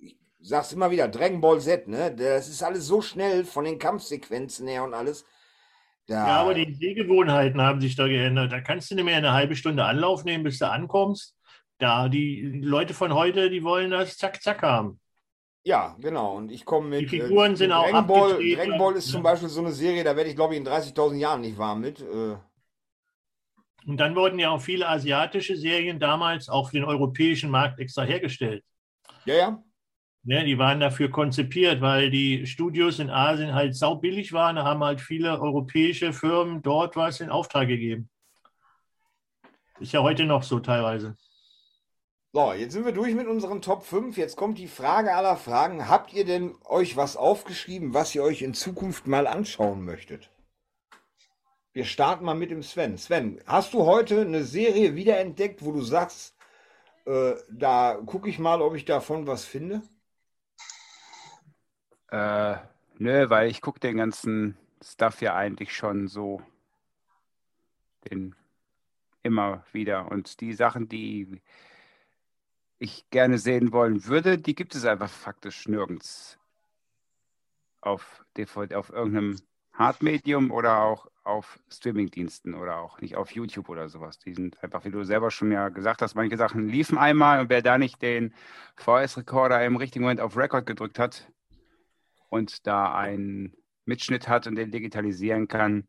ich 0.00 0.16
sag's 0.40 0.72
immer 0.72 0.90
wieder, 0.90 1.08
Dragon 1.08 1.40
Ball 1.40 1.60
Z, 1.60 1.88
ne? 1.88 2.14
Das 2.14 2.48
ist 2.48 2.62
alles 2.62 2.86
so 2.86 3.00
schnell 3.00 3.44
von 3.44 3.64
den 3.64 3.78
Kampfsequenzen 3.78 4.68
her 4.68 4.84
und 4.84 4.94
alles. 4.94 5.24
Da, 6.06 6.26
Ja, 6.26 6.36
aber 6.40 6.54
die 6.54 6.74
Sehgewohnheiten 6.74 7.60
haben 7.62 7.80
sich 7.80 7.96
da 7.96 8.06
geändert. 8.06 8.52
Da 8.52 8.60
kannst 8.60 8.90
du 8.90 8.94
nicht 8.94 9.04
mehr 9.04 9.16
eine 9.16 9.32
halbe 9.32 9.56
Stunde 9.56 9.84
Anlauf 9.84 10.24
nehmen, 10.24 10.44
bis 10.44 10.58
du 10.58 10.70
ankommst. 10.70 11.34
Da, 11.78 12.08
die 12.08 12.60
Leute 12.62 12.94
von 12.94 13.14
heute, 13.14 13.50
die 13.50 13.64
wollen 13.64 13.90
das 13.90 14.16
zack, 14.16 14.42
zack 14.42 14.62
haben. 14.62 15.00
Ja, 15.64 15.96
genau. 16.00 16.36
Und 16.36 16.50
ich 16.50 16.64
komme 16.64 16.88
mit. 16.88 17.02
Die 17.02 17.20
Figuren 17.20 17.56
sind 17.56 17.72
auch 17.72 17.84
Dragon 17.84 18.06
Ball, 18.06 18.32
abgedreht, 18.32 18.58
Dragon 18.58 18.78
Ball 18.78 18.96
ist 18.96 19.06
ne? 19.06 19.12
zum 19.12 19.22
Beispiel 19.22 19.48
so 19.48 19.60
eine 19.60 19.72
Serie, 19.72 20.04
da 20.04 20.16
werde 20.16 20.28
ich, 20.28 20.36
glaube 20.36 20.54
ich, 20.54 20.60
in 20.60 20.66
30.000 20.66 21.16
Jahren 21.16 21.40
nicht 21.40 21.56
warm 21.56 21.80
mit. 21.80 22.00
Äh, 22.00 22.36
Und 23.86 23.98
dann 23.98 24.14
wurden 24.14 24.38
ja 24.38 24.50
auch 24.50 24.60
viele 24.60 24.88
asiatische 24.88 25.56
Serien 25.56 25.98
damals 25.98 26.48
auch 26.48 26.70
für 26.70 26.76
den 26.76 26.84
europäischen 26.84 27.50
Markt 27.50 27.80
extra 27.80 28.02
hergestellt. 28.02 28.64
ja, 29.24 29.34
ja. 29.34 29.62
Ne, 30.24 30.44
die 30.44 30.56
waren 30.56 30.78
dafür 30.78 31.10
konzipiert, 31.10 31.80
weil 31.80 32.08
die 32.08 32.46
Studios 32.46 33.00
in 33.00 33.10
Asien 33.10 33.54
halt 33.54 33.74
saubillig 33.74 34.32
waren. 34.32 34.54
Da 34.54 34.64
haben 34.64 34.84
halt 34.84 35.00
viele 35.00 35.40
europäische 35.40 36.12
Firmen 36.12 36.62
dort 36.62 36.94
was 36.94 37.20
in 37.20 37.28
Auftrag 37.28 37.66
gegeben. 37.66 38.08
Ist 39.80 39.92
ja 39.92 40.00
heute 40.00 40.24
noch 40.24 40.44
so 40.44 40.60
teilweise. 40.60 41.16
So, 42.34 42.52
jetzt 42.52 42.72
sind 42.72 42.84
wir 42.84 42.92
durch 42.92 43.14
mit 43.14 43.26
unseren 43.26 43.60
Top 43.60 43.84
5. 43.84 44.16
Jetzt 44.16 44.36
kommt 44.36 44.58
die 44.58 44.68
Frage 44.68 45.14
aller 45.14 45.36
Fragen. 45.36 45.88
Habt 45.88 46.14
ihr 46.14 46.24
denn 46.24 46.54
euch 46.64 46.96
was 46.96 47.16
aufgeschrieben, 47.16 47.92
was 47.92 48.14
ihr 48.14 48.22
euch 48.22 48.42
in 48.42 48.54
Zukunft 48.54 49.08
mal 49.08 49.26
anschauen 49.26 49.84
möchtet? 49.84 50.31
Wir 51.74 51.86
starten 51.86 52.26
mal 52.26 52.34
mit 52.34 52.50
dem 52.50 52.62
Sven. 52.62 52.98
Sven, 52.98 53.40
hast 53.46 53.72
du 53.72 53.86
heute 53.86 54.20
eine 54.20 54.44
Serie 54.44 54.94
wiederentdeckt, 54.94 55.64
wo 55.64 55.72
du 55.72 55.80
sagst, 55.80 56.36
äh, 57.06 57.32
da 57.50 57.94
gucke 58.04 58.28
ich 58.28 58.38
mal, 58.38 58.60
ob 58.60 58.74
ich 58.74 58.84
davon 58.84 59.26
was 59.26 59.46
finde? 59.46 59.80
Äh, 62.10 62.56
nö, 62.98 63.30
weil 63.30 63.50
ich 63.50 63.62
gucke 63.62 63.80
den 63.80 63.96
ganzen 63.96 64.58
Stuff 64.84 65.22
ja 65.22 65.34
eigentlich 65.34 65.74
schon 65.74 66.08
so 66.08 66.42
den 68.10 68.34
immer 69.22 69.64
wieder. 69.72 70.10
Und 70.10 70.42
die 70.42 70.52
Sachen, 70.52 70.90
die 70.90 71.40
ich 72.78 73.08
gerne 73.08 73.38
sehen 73.38 73.72
wollen 73.72 74.04
würde, 74.04 74.36
die 74.36 74.54
gibt 74.54 74.74
es 74.74 74.84
einfach 74.84 75.08
faktisch 75.08 75.66
nirgends 75.68 76.38
auf 77.80 78.26
DVD, 78.36 78.74
auf 78.74 78.90
irgendeinem 78.90 79.38
Hardmedium 79.82 80.50
oder 80.50 80.78
auch 80.78 81.08
auf 81.24 81.58
Streamingdiensten 81.68 82.54
oder 82.54 82.78
auch 82.78 83.00
nicht 83.00 83.16
auf 83.16 83.30
YouTube 83.32 83.68
oder 83.68 83.88
sowas. 83.88 84.18
Die 84.18 84.34
sind 84.34 84.62
einfach, 84.62 84.84
wie 84.84 84.90
du 84.90 85.04
selber 85.04 85.30
schon 85.30 85.52
ja 85.52 85.68
gesagt 85.68 86.02
hast, 86.02 86.14
manche 86.14 86.36
Sachen 86.36 86.68
liefen 86.68 86.98
einmal 86.98 87.40
und 87.40 87.50
wer 87.50 87.62
da 87.62 87.78
nicht 87.78 88.02
den 88.02 88.34
VS-Recorder 88.76 89.64
im 89.64 89.76
richtigen 89.76 90.04
Moment 90.04 90.20
auf 90.20 90.36
Record 90.36 90.66
gedrückt 90.66 90.98
hat 90.98 91.30
und 92.28 92.66
da 92.66 92.94
einen 92.94 93.54
Mitschnitt 93.84 94.28
hat 94.28 94.46
und 94.46 94.56
den 94.56 94.70
digitalisieren 94.70 95.48
kann, 95.48 95.86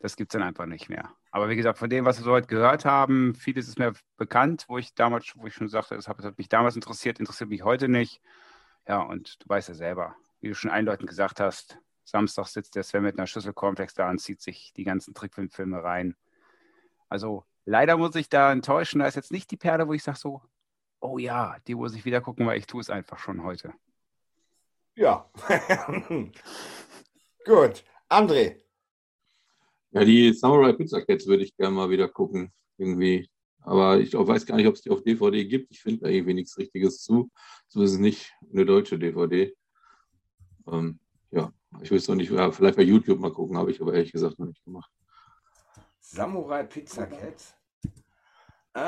das 0.00 0.16
gibt 0.16 0.32
es 0.32 0.38
dann 0.38 0.46
einfach 0.46 0.66
nicht 0.66 0.88
mehr. 0.88 1.10
Aber 1.30 1.48
wie 1.48 1.56
gesagt, 1.56 1.78
von 1.78 1.90
dem, 1.90 2.04
was 2.04 2.18
wir 2.18 2.24
so 2.24 2.32
heute 2.32 2.46
gehört 2.46 2.84
haben, 2.84 3.34
vieles 3.34 3.68
ist 3.68 3.78
mir 3.78 3.92
bekannt, 4.16 4.66
wo 4.68 4.78
ich 4.78 4.94
damals, 4.94 5.32
wo 5.34 5.46
ich 5.46 5.54
schon 5.54 5.68
sagte, 5.68 5.96
das 5.96 6.08
hat 6.08 6.38
mich 6.38 6.48
damals 6.48 6.76
interessiert, 6.76 7.18
interessiert 7.18 7.50
mich 7.50 7.64
heute 7.64 7.88
nicht. 7.88 8.20
Ja, 8.86 9.00
und 9.00 9.42
du 9.42 9.48
weißt 9.48 9.68
ja 9.68 9.74
selber, 9.74 10.14
wie 10.40 10.48
du 10.48 10.54
schon 10.54 10.70
eindeutend 10.70 11.08
gesagt 11.08 11.40
hast, 11.40 11.78
Samstag 12.04 12.46
sitzt 12.46 12.76
der 12.76 12.82
Sven 12.82 13.02
mit 13.02 13.18
einer 13.18 13.26
Schüssel 13.26 13.52
Cornflakes 13.52 13.94
da 13.94 14.10
und 14.10 14.18
zieht 14.18 14.40
sich 14.40 14.72
die 14.74 14.84
ganzen 14.84 15.14
Trickfilmfilme 15.14 15.82
rein. 15.82 16.16
Also 17.08 17.44
leider 17.64 17.96
muss 17.96 18.14
ich 18.14 18.28
da 18.28 18.52
enttäuschen, 18.52 19.00
da 19.00 19.06
ist 19.06 19.14
jetzt 19.14 19.32
nicht 19.32 19.50
die 19.50 19.56
Perle, 19.56 19.88
wo 19.88 19.92
ich 19.92 20.02
sage 20.02 20.18
so, 20.18 20.42
oh 21.00 21.18
ja, 21.18 21.56
die 21.66 21.74
muss 21.74 21.94
ich 21.94 22.04
wieder 22.04 22.20
gucken, 22.20 22.46
weil 22.46 22.58
ich 22.58 22.66
tue 22.66 22.80
es 22.80 22.90
einfach 22.90 23.18
schon 23.18 23.42
heute. 23.42 23.72
Ja. 24.96 25.30
Gut. 27.44 27.84
André, 28.08 28.60
Ja, 29.90 30.04
die 30.04 30.32
Samurai 30.32 30.72
Pizza 30.72 31.04
Cats 31.04 31.26
würde 31.26 31.42
ich 31.44 31.56
gerne 31.56 31.74
mal 31.74 31.90
wieder 31.90 32.08
gucken, 32.08 32.52
irgendwie. 32.78 33.28
Aber 33.60 33.98
ich 33.98 34.12
weiß 34.12 34.44
gar 34.44 34.56
nicht, 34.56 34.66
ob 34.66 34.74
es 34.74 34.82
die 34.82 34.90
auf 34.90 35.02
DVD 35.02 35.44
gibt. 35.44 35.70
Ich 35.70 35.80
finde 35.80 36.02
da 36.02 36.08
irgendwie 36.08 36.34
nichts 36.34 36.56
Richtiges 36.58 37.02
zu. 37.02 37.30
So 37.66 37.82
ist 37.82 37.92
es 37.92 37.98
nicht 37.98 38.32
eine 38.52 38.66
deutsche 38.66 38.98
DVD. 38.98 39.54
Ähm, 40.66 41.00
ja, 41.30 41.52
ich 41.82 41.90
weiß 41.90 42.08
noch 42.08 42.16
nicht, 42.16 42.30
ja, 42.30 42.50
vielleicht 42.50 42.76
bei 42.76 42.82
YouTube 42.82 43.20
mal 43.20 43.32
gucken, 43.32 43.56
habe 43.56 43.70
ich 43.70 43.80
aber 43.80 43.94
ehrlich 43.94 44.12
gesagt 44.12 44.38
noch 44.38 44.46
nicht 44.46 44.62
gemacht. 44.64 44.90
Samurai 46.00 46.64
Pizza 46.64 47.06
Cat. 47.06 47.54
Äh, 48.74 48.80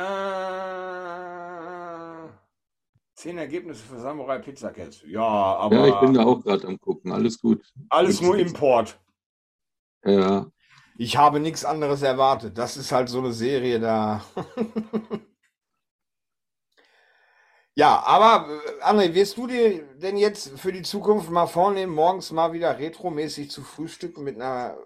zehn 3.14 3.38
Ergebnisse 3.38 3.82
für 3.84 3.98
Samurai 3.98 4.38
Pizza 4.38 4.70
Cat. 4.70 5.02
Ja, 5.06 5.22
aber 5.22 5.76
Ja, 5.76 5.86
ich 5.88 6.00
bin 6.00 6.14
da 6.14 6.24
auch 6.24 6.42
gerade 6.42 6.66
am 6.66 6.78
gucken. 6.80 7.12
Alles 7.12 7.40
gut. 7.40 7.62
alles 7.88 8.20
nur 8.20 8.36
Import. 8.36 8.98
Ja, 10.04 10.46
Ich 10.98 11.16
habe 11.16 11.40
nichts 11.40 11.64
anderes 11.64 12.02
erwartet. 12.02 12.56
Das 12.56 12.76
ist 12.76 12.92
halt 12.92 13.08
so 13.08 13.18
eine 13.18 13.32
Serie 13.32 13.80
da. 13.80 14.24
Ja, 17.76 18.02
aber 18.06 18.48
äh, 18.48 18.82
André, 18.82 19.14
wirst 19.14 19.36
du 19.36 19.46
dir 19.46 19.82
denn 19.96 20.16
jetzt 20.16 20.58
für 20.58 20.72
die 20.72 20.82
Zukunft 20.82 21.30
mal 21.30 21.46
vornehmen, 21.46 21.94
morgens 21.94 22.32
mal 22.32 22.52
wieder 22.52 22.78
retromäßig 22.78 23.50
zu 23.50 23.62
frühstücken 23.62 24.24
mit 24.24 24.36
einer 24.36 24.78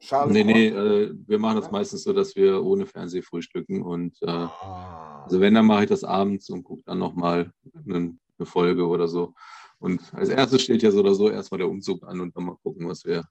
Schale? 0.00 0.32
nee, 0.32 0.44
nee, 0.44 0.68
äh, 0.68 1.14
wir 1.26 1.38
machen 1.38 1.60
das 1.60 1.70
meistens 1.70 2.04
so, 2.04 2.12
dass 2.12 2.34
wir 2.34 2.64
ohne 2.64 2.86
Fernseh 2.86 3.22
frühstücken 3.22 3.82
und 3.82 4.16
äh, 4.22 4.26
Ah. 4.26 5.06
Also 5.24 5.40
wenn, 5.40 5.54
dann 5.54 5.66
mache 5.66 5.82
ich 5.82 5.88
das 5.88 6.04
abends 6.04 6.48
und 6.50 6.62
gucke 6.62 6.84
dann 6.84 7.00
nochmal 7.00 7.52
eine, 7.84 8.16
eine 8.38 8.46
Folge 8.46 8.86
oder 8.86 9.08
so. 9.08 9.34
Und 9.80 10.14
als 10.14 10.28
erstes 10.28 10.62
steht 10.62 10.84
ja 10.84 10.92
so 10.92 11.00
oder 11.00 11.16
so 11.16 11.28
erstmal 11.28 11.58
der 11.58 11.68
Umzug 11.68 12.06
an 12.06 12.20
und 12.20 12.36
dann 12.36 12.44
mal 12.44 12.56
gucken, 12.62 12.88
was 12.88 13.04
wir 13.04 13.24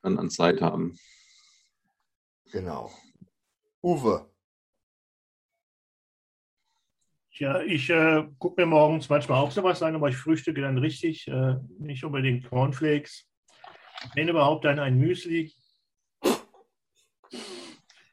dann 0.00 0.18
an 0.18 0.30
Zeit 0.30 0.62
haben. 0.62 0.96
Genau. 2.50 2.90
Uwe. 3.82 4.24
Ja, 7.38 7.60
ich 7.60 7.88
äh, 7.88 8.24
gucke 8.38 8.60
mir 8.60 8.66
morgens 8.66 9.08
manchmal 9.08 9.38
auch 9.38 9.52
sowas 9.52 9.80
an, 9.82 9.94
aber 9.94 10.08
ich 10.08 10.16
frühstücke 10.16 10.60
dann 10.60 10.76
richtig, 10.78 11.28
äh, 11.28 11.54
nicht 11.78 12.04
unbedingt 12.04 12.48
Cornflakes. 12.48 13.28
Wenn 14.14 14.28
überhaupt 14.28 14.64
dann 14.64 14.80
ein 14.80 14.98
Müsli. 14.98 15.52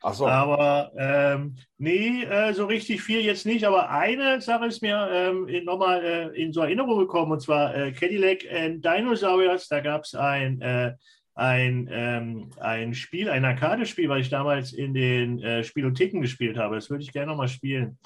Ach 0.03 0.13
so. 0.13 0.27
Aber 0.27 0.91
ähm, 0.95 1.55
nee, 1.79 2.23
äh, 2.23 2.53
so 2.53 2.65
richtig 2.65 3.01
viel 3.01 3.21
jetzt 3.21 3.47
nicht. 3.47 3.65
Aber 3.65 3.89
eine 3.89 4.39
Sache 4.41 4.67
ist 4.67 4.83
mir 4.83 5.09
ähm, 5.11 5.47
nochmal 5.65 6.03
äh, 6.05 6.39
in 6.39 6.53
so 6.53 6.61
Erinnerung 6.61 6.99
gekommen, 6.99 7.31
und 7.31 7.41
zwar 7.41 7.75
äh, 7.75 7.91
Cadillac 7.91 8.45
and 8.51 8.85
Dinosauriers. 8.85 9.67
Da 9.67 9.79
gab 9.79 10.03
es 10.03 10.13
ein, 10.13 10.61
äh, 10.61 10.93
ein, 11.33 11.89
ähm, 11.91 12.51
ein 12.59 12.93
Spiel, 12.93 13.31
ein 13.31 13.43
Arcade-Spiel, 13.43 14.07
was 14.07 14.19
ich 14.19 14.29
damals 14.29 14.73
in 14.73 14.93
den 14.93 15.41
äh, 15.41 15.63
Spielotheken 15.63 16.21
gespielt 16.21 16.57
habe. 16.57 16.75
Das 16.75 16.91
würde 16.91 17.03
ich 17.03 17.11
gerne 17.11 17.31
nochmal 17.31 17.47
spielen. 17.47 17.97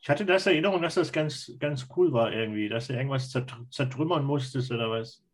Ich 0.00 0.08
hatte 0.08 0.24
das 0.24 0.46
Erinnerung, 0.46 0.80
dass 0.82 0.94
das 0.94 1.12
ganz, 1.12 1.52
ganz 1.58 1.88
cool 1.96 2.12
war 2.12 2.32
irgendwie, 2.32 2.68
dass 2.68 2.86
du 2.86 2.94
irgendwas 2.94 3.30
zertr 3.30 3.56
zertrümmern 3.70 4.24
musstest 4.24 4.70
oder 4.70 4.90
was. 4.90 5.24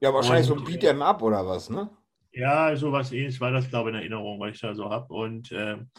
Ja, 0.00 0.14
wahrscheinlich 0.14 0.46
so 0.46 0.54
und, 0.54 0.64
Beat 0.64 0.84
'em 0.84 1.02
up 1.02 1.22
oder 1.22 1.46
was, 1.46 1.68
ne? 1.68 1.90
Ja, 2.32 2.74
sowas 2.76 3.12
ähnliches 3.12 3.40
war 3.40 3.50
das, 3.50 3.68
glaube 3.68 3.90
ich, 3.90 3.96
in 3.96 4.00
Erinnerung, 4.02 4.38
was 4.40 4.54
ich 4.54 4.60
da 4.60 4.74
so 4.74 4.88
habe. 4.88 5.12
Und 5.12 5.50
ähm, 5.52 5.90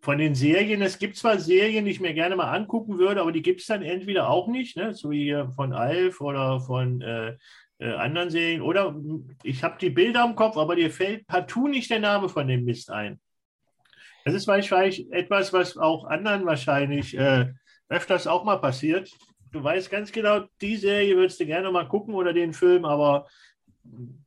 von 0.00 0.18
den 0.18 0.34
Serien, 0.34 0.80
es 0.82 0.98
gibt 0.98 1.16
zwar 1.16 1.38
Serien, 1.38 1.84
die 1.84 1.90
ich 1.90 2.00
mir 2.00 2.14
gerne 2.14 2.36
mal 2.36 2.52
angucken 2.52 2.98
würde, 2.98 3.20
aber 3.20 3.32
die 3.32 3.42
gibt 3.42 3.60
es 3.60 3.66
dann 3.66 3.82
entweder 3.82 4.30
auch 4.30 4.46
nicht, 4.48 4.76
ne? 4.76 4.94
so 4.94 5.10
wie 5.10 5.24
hier 5.24 5.50
von 5.50 5.72
Alf 5.72 6.20
oder 6.20 6.60
von 6.60 7.02
äh, 7.02 7.36
äh, 7.78 7.92
anderen 7.92 8.30
Serien. 8.30 8.62
Oder 8.62 8.92
mh, 8.92 9.34
ich 9.42 9.62
habe 9.64 9.78
die 9.80 9.90
Bilder 9.90 10.24
im 10.24 10.36
Kopf, 10.36 10.56
aber 10.56 10.76
dir 10.76 10.90
fällt 10.90 11.26
partout 11.26 11.68
nicht 11.68 11.90
der 11.90 12.00
Name 12.00 12.28
von 12.28 12.46
dem 12.46 12.64
Mist 12.64 12.90
ein. 12.90 13.20
Das 14.30 14.42
ist 14.42 14.46
wahrscheinlich 14.46 15.10
etwas, 15.10 15.52
was 15.52 15.76
auch 15.76 16.04
anderen 16.04 16.46
wahrscheinlich 16.46 17.18
äh, 17.18 17.52
öfters 17.88 18.28
auch 18.28 18.44
mal 18.44 18.58
passiert. 18.58 19.10
Du 19.50 19.64
weißt 19.64 19.90
ganz 19.90 20.12
genau, 20.12 20.44
die 20.60 20.76
Serie 20.76 21.16
würdest 21.16 21.40
du 21.40 21.46
gerne 21.46 21.68
mal 21.72 21.88
gucken 21.88 22.14
oder 22.14 22.32
den 22.32 22.52
Film, 22.52 22.84
aber 22.84 23.26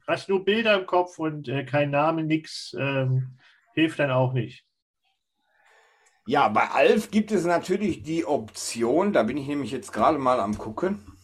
hast 0.05 0.27
nur 0.27 0.43
Bilder 0.43 0.77
im 0.77 0.85
Kopf 0.85 1.19
und 1.19 1.47
äh, 1.47 1.63
kein 1.63 1.89
Name, 1.91 2.21
nix, 2.21 2.75
ähm, 2.77 3.37
hilft 3.75 3.99
dann 3.99 4.11
auch 4.11 4.33
nicht. 4.33 4.65
Ja, 6.27 6.49
bei 6.49 6.67
Alf 6.69 7.09
gibt 7.09 7.31
es 7.31 7.45
natürlich 7.45 8.03
die 8.03 8.25
Option, 8.25 9.13
da 9.13 9.23
bin 9.23 9.37
ich 9.37 9.47
nämlich 9.47 9.71
jetzt 9.71 9.93
gerade 9.93 10.17
mal 10.17 10.41
am 10.41 10.57
gucken, 10.57 11.17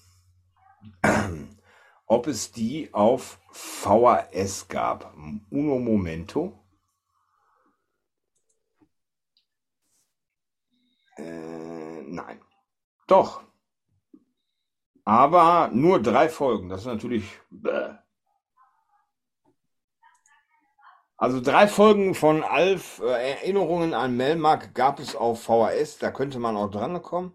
ob 2.06 2.28
es 2.28 2.54
die 2.54 2.94
auf 2.94 3.42
VHS 3.52 4.70
gab. 4.70 5.14
Uno 5.50 5.80
Momento. 5.80 6.59
Äh, 11.20 12.02
nein. 12.04 12.41
Doch. 13.08 13.44
Aber 15.06 15.70
nur 15.74 16.02
drei 16.02 16.30
Folgen. 16.30 16.70
Das 16.70 16.82
ist 16.82 16.88
natürlich. 16.88 17.40
Bäh. 17.50 17.96
Also 21.18 21.41
drei 21.41 21.68
Folgen 21.68 22.16
von 22.16 22.44
Alf, 22.44 23.02
äh, 23.04 23.32
Erinnerungen 23.32 23.94
an 23.94 24.16
Melmark 24.16 24.74
gab 24.74 25.00
es 25.00 25.18
auf 25.18 25.44
VHS, 25.44 25.98
da 25.98 26.12
könnte 26.12 26.40
man 26.40 26.56
auch 26.56 26.72
dran 26.72 27.02
kommen. 27.02 27.34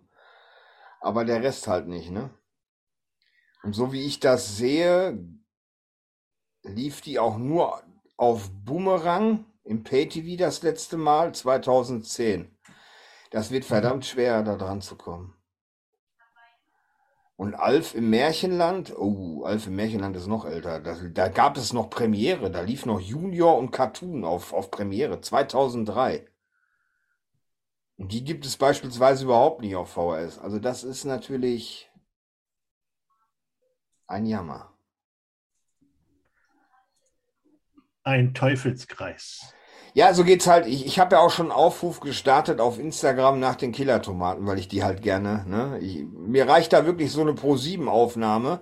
Aber 1.00 1.26
der 1.26 1.42
Rest 1.42 1.68
halt 1.68 1.86
nicht, 1.86 2.10
ne? 2.10 2.30
Und 3.62 3.74
so 3.74 3.92
wie 3.92 4.06
ich 4.06 4.20
das 4.20 4.56
sehe, 4.56 5.18
lief 6.62 7.02
die 7.02 7.18
auch 7.18 7.36
nur 7.36 7.82
auf 8.16 8.50
Boomerang 8.64 9.44
im 9.64 9.84
Pay-TV 9.84 10.38
das 10.38 10.62
letzte 10.62 10.96
Mal 10.96 11.34
2010. 11.34 12.53
Das 13.34 13.50
wird 13.50 13.64
verdammt 13.64 14.06
schwer, 14.06 14.44
da 14.44 14.54
dran 14.54 14.80
zu 14.80 14.94
kommen. 14.94 15.34
Und 17.34 17.56
Alf 17.56 17.96
im 17.96 18.08
Märchenland, 18.08 18.96
oh, 18.96 19.42
Alf 19.42 19.66
im 19.66 19.74
Märchenland 19.74 20.14
ist 20.14 20.28
noch 20.28 20.44
älter. 20.44 20.78
Da, 20.78 20.94
da 20.94 21.26
gab 21.26 21.56
es 21.56 21.72
noch 21.72 21.90
Premiere, 21.90 22.48
da 22.52 22.60
lief 22.60 22.86
noch 22.86 23.00
Junior 23.00 23.58
und 23.58 23.72
Cartoon 23.72 24.24
auf, 24.24 24.52
auf 24.52 24.70
Premiere 24.70 25.20
2003. 25.20 26.30
Und 27.96 28.12
die 28.12 28.22
gibt 28.22 28.46
es 28.46 28.56
beispielsweise 28.56 29.24
überhaupt 29.24 29.62
nicht 29.62 29.74
auf 29.74 29.90
VHS. 29.90 30.38
Also 30.38 30.60
das 30.60 30.84
ist 30.84 31.04
natürlich 31.04 31.90
ein 34.06 34.26
Jammer. 34.26 34.78
Ein 38.04 38.32
Teufelskreis. 38.32 39.56
Ja, 39.96 40.12
so 40.12 40.24
geht's 40.24 40.48
halt. 40.48 40.66
Ich, 40.66 40.86
ich 40.86 40.98
habe 40.98 41.14
ja 41.14 41.22
auch 41.22 41.30
schon 41.30 41.52
Aufruf 41.52 42.00
gestartet 42.00 42.60
auf 42.60 42.80
Instagram 42.80 43.38
nach 43.38 43.54
den 43.54 43.70
Killertomaten, 43.70 44.44
weil 44.44 44.58
ich 44.58 44.66
die 44.66 44.82
halt 44.82 45.02
gerne, 45.02 45.44
ne? 45.46 45.78
Ich, 45.80 46.04
mir 46.04 46.48
reicht 46.48 46.72
da 46.72 46.84
wirklich 46.84 47.12
so 47.12 47.20
eine 47.20 47.34
Pro-7-Aufnahme. 47.34 48.60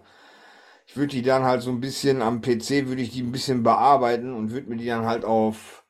Ich 0.86 0.96
würde 0.96 1.08
die 1.14 1.22
dann 1.22 1.44
halt 1.44 1.62
so 1.62 1.70
ein 1.70 1.80
bisschen 1.80 2.20
am 2.20 2.42
PC, 2.42 2.86
würde 2.88 3.00
ich 3.00 3.10
die 3.12 3.22
ein 3.22 3.32
bisschen 3.32 3.62
bearbeiten 3.62 4.34
und 4.34 4.50
würde 4.50 4.68
mir 4.68 4.76
die 4.76 4.86
dann 4.86 5.06
halt 5.06 5.24
auf, 5.24 5.84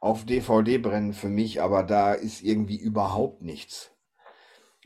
auf 0.00 0.24
DVD 0.24 0.78
brennen 0.78 1.12
für 1.12 1.28
mich, 1.28 1.60
aber 1.60 1.82
da 1.82 2.14
ist 2.14 2.42
irgendwie 2.42 2.78
überhaupt 2.78 3.42
nichts. 3.42 3.90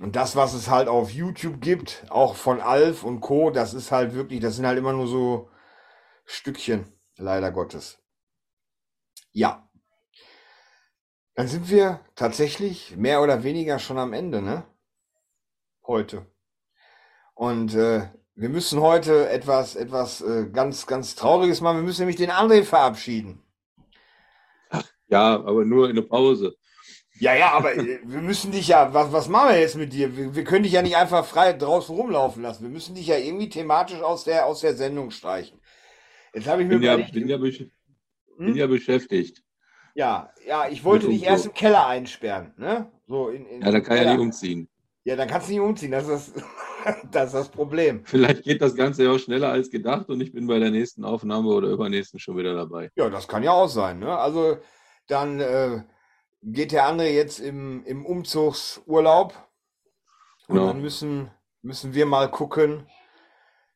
Und 0.00 0.16
das, 0.16 0.34
was 0.34 0.54
es 0.54 0.68
halt 0.68 0.88
auf 0.88 1.10
YouTube 1.10 1.60
gibt, 1.60 2.04
auch 2.10 2.34
von 2.34 2.60
Alf 2.60 3.04
und 3.04 3.20
Co., 3.20 3.50
das 3.50 3.74
ist 3.74 3.92
halt 3.92 4.14
wirklich, 4.14 4.40
das 4.40 4.56
sind 4.56 4.66
halt 4.66 4.78
immer 4.78 4.92
nur 4.92 5.06
so 5.06 5.50
Stückchen, 6.24 6.86
leider 7.16 7.52
Gottes. 7.52 7.98
Ja. 9.32 9.69
Dann 11.40 11.48
sind 11.48 11.70
wir 11.70 12.00
tatsächlich 12.16 12.98
mehr 12.98 13.22
oder 13.22 13.42
weniger 13.42 13.78
schon 13.78 13.96
am 13.96 14.12
Ende, 14.12 14.42
ne? 14.42 14.62
Heute. 15.86 16.26
Und 17.32 17.74
äh, 17.74 18.10
wir 18.34 18.50
müssen 18.50 18.82
heute 18.82 19.26
etwas, 19.30 19.74
etwas 19.74 20.20
äh, 20.20 20.50
ganz, 20.52 20.86
ganz 20.86 21.14
Trauriges 21.14 21.62
machen. 21.62 21.78
Wir 21.78 21.84
müssen 21.84 22.02
nämlich 22.02 22.16
den 22.16 22.30
André 22.30 22.62
verabschieden. 22.62 23.42
Ja, 25.08 25.36
aber 25.36 25.64
nur 25.64 25.88
in 25.88 25.96
der 25.96 26.02
Pause. 26.02 26.56
Ja, 27.14 27.34
ja, 27.34 27.52
aber 27.52 27.74
äh, 27.74 28.00
wir 28.04 28.20
müssen 28.20 28.52
dich 28.52 28.68
ja, 28.68 28.92
was, 28.92 29.10
was 29.10 29.28
machen 29.28 29.54
wir 29.54 29.60
jetzt 29.60 29.76
mit 29.76 29.94
dir? 29.94 30.14
Wir, 30.14 30.34
wir 30.34 30.44
können 30.44 30.64
dich 30.64 30.72
ja 30.74 30.82
nicht 30.82 30.98
einfach 30.98 31.24
frei 31.24 31.54
draußen 31.54 31.96
rumlaufen 31.96 32.42
lassen. 32.42 32.64
Wir 32.64 32.70
müssen 32.70 32.94
dich 32.94 33.06
ja 33.06 33.16
irgendwie 33.16 33.48
thematisch 33.48 34.02
aus 34.02 34.24
der, 34.24 34.44
aus 34.44 34.60
der 34.60 34.74
Sendung 34.74 35.10
streichen. 35.10 35.58
Jetzt 36.34 36.48
habe 36.48 36.60
ich 36.60 36.68
mir 36.68 36.74
Bin 36.74 36.82
ja, 36.82 36.96
bin 36.98 37.28
ja, 37.28 37.38
hm? 37.38 38.44
bin 38.44 38.56
ja 38.56 38.66
beschäftigt. 38.66 39.42
Ja, 39.94 40.32
ja, 40.46 40.68
ich 40.68 40.84
wollte 40.84 41.08
dich 41.08 41.22
erst 41.24 41.46
im 41.46 41.54
Keller 41.54 41.86
einsperren, 41.86 42.54
ne? 42.56 42.90
So 43.06 43.28
in, 43.28 43.46
in, 43.46 43.62
Ja, 43.62 43.70
da 43.70 43.80
kann 43.80 43.96
im 43.96 44.02
ja 44.02 44.08
nicht 44.08 44.12
Keller. 44.12 44.22
umziehen. 44.22 44.68
Ja, 45.04 45.16
dann 45.16 45.28
kannst 45.28 45.48
du 45.48 45.52
nicht 45.52 45.60
umziehen, 45.60 45.90
das 45.92 46.08
ist 46.08 46.36
das, 46.36 46.44
das, 47.10 47.26
ist 47.28 47.34
das 47.34 47.48
Problem. 47.48 48.02
Vielleicht 48.04 48.42
geht 48.44 48.60
das 48.62 48.74
Ganze 48.74 49.04
ja 49.04 49.10
auch 49.12 49.18
schneller 49.18 49.50
als 49.50 49.70
gedacht 49.70 50.08
und 50.10 50.20
ich 50.20 50.32
bin 50.32 50.46
bei 50.46 50.58
der 50.58 50.70
nächsten 50.70 51.04
Aufnahme 51.04 51.48
oder 51.48 51.68
übernächsten 51.68 52.18
schon 52.20 52.36
wieder 52.36 52.54
dabei. 52.54 52.90
Ja, 52.96 53.08
das 53.10 53.26
kann 53.28 53.42
ja 53.42 53.52
auch 53.52 53.68
sein, 53.68 53.98
ne? 53.98 54.16
Also 54.18 54.58
dann 55.08 55.40
äh, 55.40 55.82
geht 56.42 56.72
der 56.72 56.86
andere 56.86 57.08
jetzt 57.08 57.40
im, 57.40 57.84
im 57.84 58.04
Umzugsurlaub 58.06 59.34
und 60.48 60.56
Genau. 60.56 60.68
dann 60.68 60.80
müssen, 60.82 61.30
müssen 61.62 61.94
wir 61.94 62.06
mal 62.06 62.30
gucken, 62.30 62.86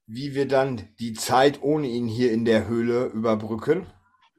wie 0.06 0.34
wir 0.34 0.46
dann 0.46 0.88
die 1.00 1.14
Zeit 1.14 1.62
ohne 1.62 1.86
ihn 1.86 2.06
hier 2.06 2.30
in 2.32 2.44
der 2.44 2.66
Höhle 2.68 3.06
überbrücken. 3.06 3.86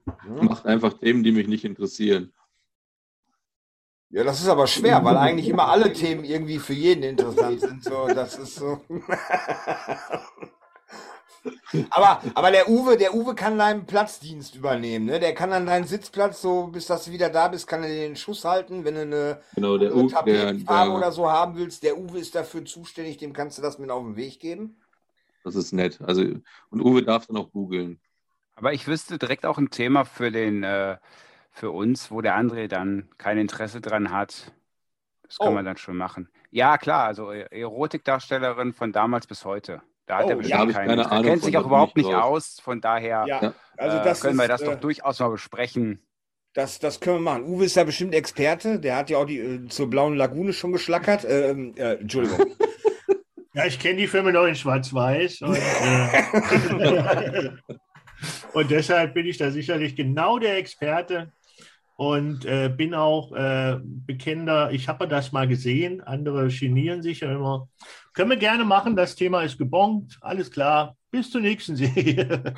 Ja, 0.06 0.44
Macht 0.44 0.65
einfach 0.65 0.94
Themen, 0.94 1.23
die 1.23 1.32
mich 1.32 1.48
nicht 1.48 1.65
interessieren. 1.65 2.32
Ja, 4.11 4.23
das 4.23 4.40
ist 4.40 4.48
aber 4.48 4.68
schwer, 4.68 5.03
weil 5.03 5.18
eigentlich 5.18 5.49
immer 5.49 5.68
alle 5.68 5.91
Themen 5.91 6.23
irgendwie 6.23 6.60
für 6.60 6.73
jeden 6.73 7.03
interessant 7.03 7.60
sind. 7.60 7.84
So, 7.84 8.07
das 8.07 8.38
ist 8.38 8.56
so. 8.56 8.82
Aber, 11.91 12.22
aber 12.34 12.52
der 12.52 12.69
Uwe, 12.69 12.98
der 12.98 13.14
Uwe 13.14 13.36
kann 13.36 13.57
deinen 13.60 13.86
Platzdienst 13.86 14.56
übernehmen, 14.56 15.06
ne? 15.06 15.19
Der 15.19 15.34
kann 15.36 15.52
dann 15.52 15.65
deinen 15.65 15.86
Sitzplatz, 15.86 16.41
so 16.41 16.68
bis 16.68 16.88
dass 16.88 17.06
du 17.06 17.11
wieder 17.11 17.30
da 17.30 17.49
bist, 17.49 17.68
kann 17.68 17.84
er 17.84 17.90
dir 17.90 18.07
den 18.07 18.15
Schuss 18.15 18.45
halten, 18.45 18.84
wenn 18.84 18.95
du 18.95 19.02
eine 19.02 19.41
Genau, 19.56 19.77
der, 19.77 19.90
andere 19.91 20.06
U- 20.06 20.07
der, 20.07 20.15
Tapetenfarbe 20.15 20.90
der 20.91 20.98
oder 20.98 21.11
so 21.11 21.30
haben 21.30 21.56
willst. 21.56 21.84
Der 21.84 21.98
Uwe 21.98 22.19
ist 22.19 22.34
dafür 22.34 22.65
zuständig, 22.65 23.18
dem 23.18 23.34
kannst 23.34 23.57
du 23.57 23.61
das 23.61 23.77
mit 23.77 23.90
auf 23.91 24.03
den 24.03 24.15
Weg 24.15 24.40
geben. 24.40 24.77
das 25.44 25.56
ist 25.56 25.72
nett. 25.72 25.99
Also, 26.02 26.23
und 26.69 26.82
Uwe 26.82 27.03
darf 27.03 27.27
dann 27.27 27.38
auch 27.38 27.52
googeln. 27.52 27.99
Aber 28.56 28.73
ich 28.73 28.88
wüsste 28.88 29.18
direkt 29.18 29.45
auch 29.45 29.57
ein 29.57 29.69
Thema 29.69 30.06
für 30.06 30.32
den, 30.32 30.64
äh, 30.64 30.98
für 31.52 31.72
uns, 31.72 32.11
wo 32.11 32.22
der 32.22 32.38
André 32.38 32.68
dann 32.68 33.10
kein 33.18 33.38
Interesse 33.38 33.82
dran 33.82 34.11
hat. 34.11 34.52
Das 35.23 35.38
können 35.40 35.53
Oh. 35.53 35.56
wir 35.56 35.64
dann 35.64 35.77
schon 35.77 35.98
machen. 35.98 36.30
Ja, 36.52 36.77
klar, 36.77 37.06
also 37.06 37.32
E- 37.34 37.48
Erotikdarstellerin 37.52 38.73
von 38.73 38.91
damals 38.94 39.27
bis 39.27 39.44
heute. 39.44 39.82
Da 40.06 40.18
hat 40.19 40.26
Oh, 40.26 40.30
er 40.30 40.36
ja, 40.36 40.38
bestimmt 40.38 40.73
keinen 40.73 40.88
keine. 40.90 41.11
Ahnung 41.11 41.23
kennt 41.26 41.41
von, 41.41 41.45
sich 41.48 41.57
auch 41.57 41.65
überhaupt 41.65 41.98
ich 41.98 42.06
nicht 42.06 42.15
aus. 42.15 42.60
Von 42.61 42.80
daher 42.80 43.26
Ja, 43.27 43.41
Ja. 43.41 43.53
also 43.77 43.98
äh, 43.98 44.03
das 44.03 44.22
können 44.22 44.38
wir 44.38 44.44
ist, 44.44 44.49
das 44.49 44.61
äh, 44.61 44.65
doch 44.65 44.80
durchaus 44.80 45.19
mal 45.19 45.30
besprechen. 45.30 46.02
Das, 46.53 46.80
das 46.80 47.02
können 47.02 47.18
wir 47.18 47.22
machen. 47.22 47.44
Uwe 47.44 47.65
ist 47.65 47.76
ja 47.76 47.84
bestimmt 47.84 48.14
Experte. 48.15 48.80
Der 48.80 48.95
hat 48.95 49.10
ja 49.10 49.18
auch 49.18 49.26
die 49.26 49.40
äh, 49.40 49.68
zur 49.68 49.90
Blauen 49.90 50.15
Lagune 50.15 50.53
schon 50.53 50.72
geschlackert. 50.72 51.26
Ähm, 51.27 51.73
äh, 51.77 51.95
Entschuldigung. 51.95 52.56
Ja, 53.57 53.65
ich 53.65 53.80
kenne 53.80 53.95
die 53.95 54.07
Filme 54.07 54.34
noch 54.34 54.44
in 54.44 54.53
Schwarz-Weiß. 54.53 55.40
Und, 58.53 58.72
deshalb 58.72 59.14
bin 59.14 59.26
ich 59.26 59.38
da 59.38 59.52
sicherlich 59.52 59.95
genau 59.95 60.39
der 60.39 60.57
Experte 60.57 61.31
und 61.95 62.45
äh, 62.45 62.69
bin 62.69 62.93
auch 62.93 63.31
äh, 63.34 63.77
bekennender. 63.81 64.72
Ich 64.72 64.88
habe 64.88 65.07
das 65.07 65.31
mal 65.31 65.47
gesehen. 65.47 66.02
Andere 66.02 66.47
genieren 66.49 67.02
sich 67.02 67.22
ja 67.22 67.31
immer. 67.31 67.69
Können 68.14 68.30
wir 68.30 68.38
gerne 68.38 68.65
machen. 68.65 68.95
Das 68.95 69.15
Thema 69.15 69.43
ist 69.43 69.57
gebongt. 69.57 70.18
Alles 70.22 70.52
klar. 70.52 70.95
Bis 71.11 71.31
zur 71.31 71.41
nächsten 71.41 71.76
Serie. 71.76 72.53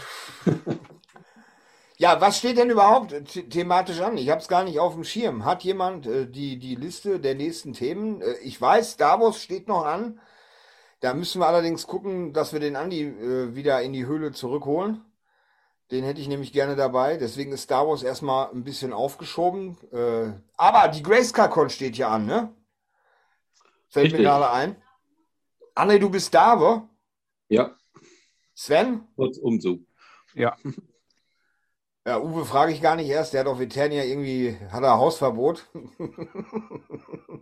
Ja, 1.99 2.21
was 2.21 2.37
steht 2.37 2.57
denn 2.57 2.69
überhaupt 2.69 3.11
äh, 3.11 3.23
the 3.27 3.49
thematisch 3.49 4.01
an? 4.01 4.17
Ich 4.17 4.29
habe 4.29 4.39
es 4.39 4.47
gar 4.47 4.63
nicht 4.63 4.79
auf 4.79 4.93
dem 4.93 5.03
Schirm. 5.03 5.45
Hat 5.45 5.63
jemand 5.63 6.05
äh, 6.05 6.27
die, 6.29 6.59
die 6.59 6.75
Liste 6.75 7.19
der 7.19 7.33
nächsten 7.33 7.73
Themen? 7.73 8.21
Äh, 8.21 8.35
ich 8.43 8.61
weiß, 8.61 8.97
Davos 8.97 9.41
steht 9.41 9.67
noch 9.67 9.83
an. 9.83 10.19
Da 10.99 11.13
müssen 11.15 11.41
wir 11.41 11.47
allerdings 11.47 11.87
gucken, 11.87 12.33
dass 12.33 12.53
wir 12.53 12.59
den 12.59 12.75
Andi 12.75 13.01
äh, 13.01 13.55
wieder 13.55 13.81
in 13.81 13.93
die 13.93 14.05
Höhle 14.05 14.31
zurückholen. 14.31 15.01
Den 15.91 16.03
hätte 16.03 16.19
ich 16.19 16.27
nämlich 16.27 16.51
gerne 16.51 16.75
dabei. 16.75 17.17
Deswegen 17.17 17.51
ist 17.53 17.63
Star 17.63 17.87
Wars 17.87 18.03
erstmal 18.03 18.51
ein 18.51 18.63
bisschen 18.63 18.91
aufgeschoben. 18.91 19.77
Äh, 19.91 20.33
aber 20.57 20.89
die 20.89 21.01
Grayscale-Con 21.01 21.69
steht 21.69 21.97
ja 21.97 22.09
an, 22.09 22.25
ne? 22.25 22.53
Fällt 23.89 24.11
mir 24.11 24.19
Richtig. 24.19 24.25
gerade 24.25 24.51
ein. 24.51 24.75
André, 25.75 25.99
du 25.99 26.09
bist 26.09 26.33
da, 26.33 26.59
wo? 26.59 26.89
Ja, 27.49 27.75
Sven? 28.53 29.07
kurz 29.15 29.37
Umzug. 29.37 29.81
Ja, 30.33 30.57
Ja, 32.07 32.21
Uwe 32.21 32.45
frage 32.45 32.71
ich 32.71 32.81
gar 32.81 32.95
nicht 32.95 33.09
erst. 33.09 33.33
Der 33.33 33.41
hat 33.41 33.47
auf 33.47 33.59
Eternia 33.59 34.03
irgendwie, 34.03 34.57
hat 34.71 34.81
er 34.81 34.97
Hausverbot. 34.97 35.67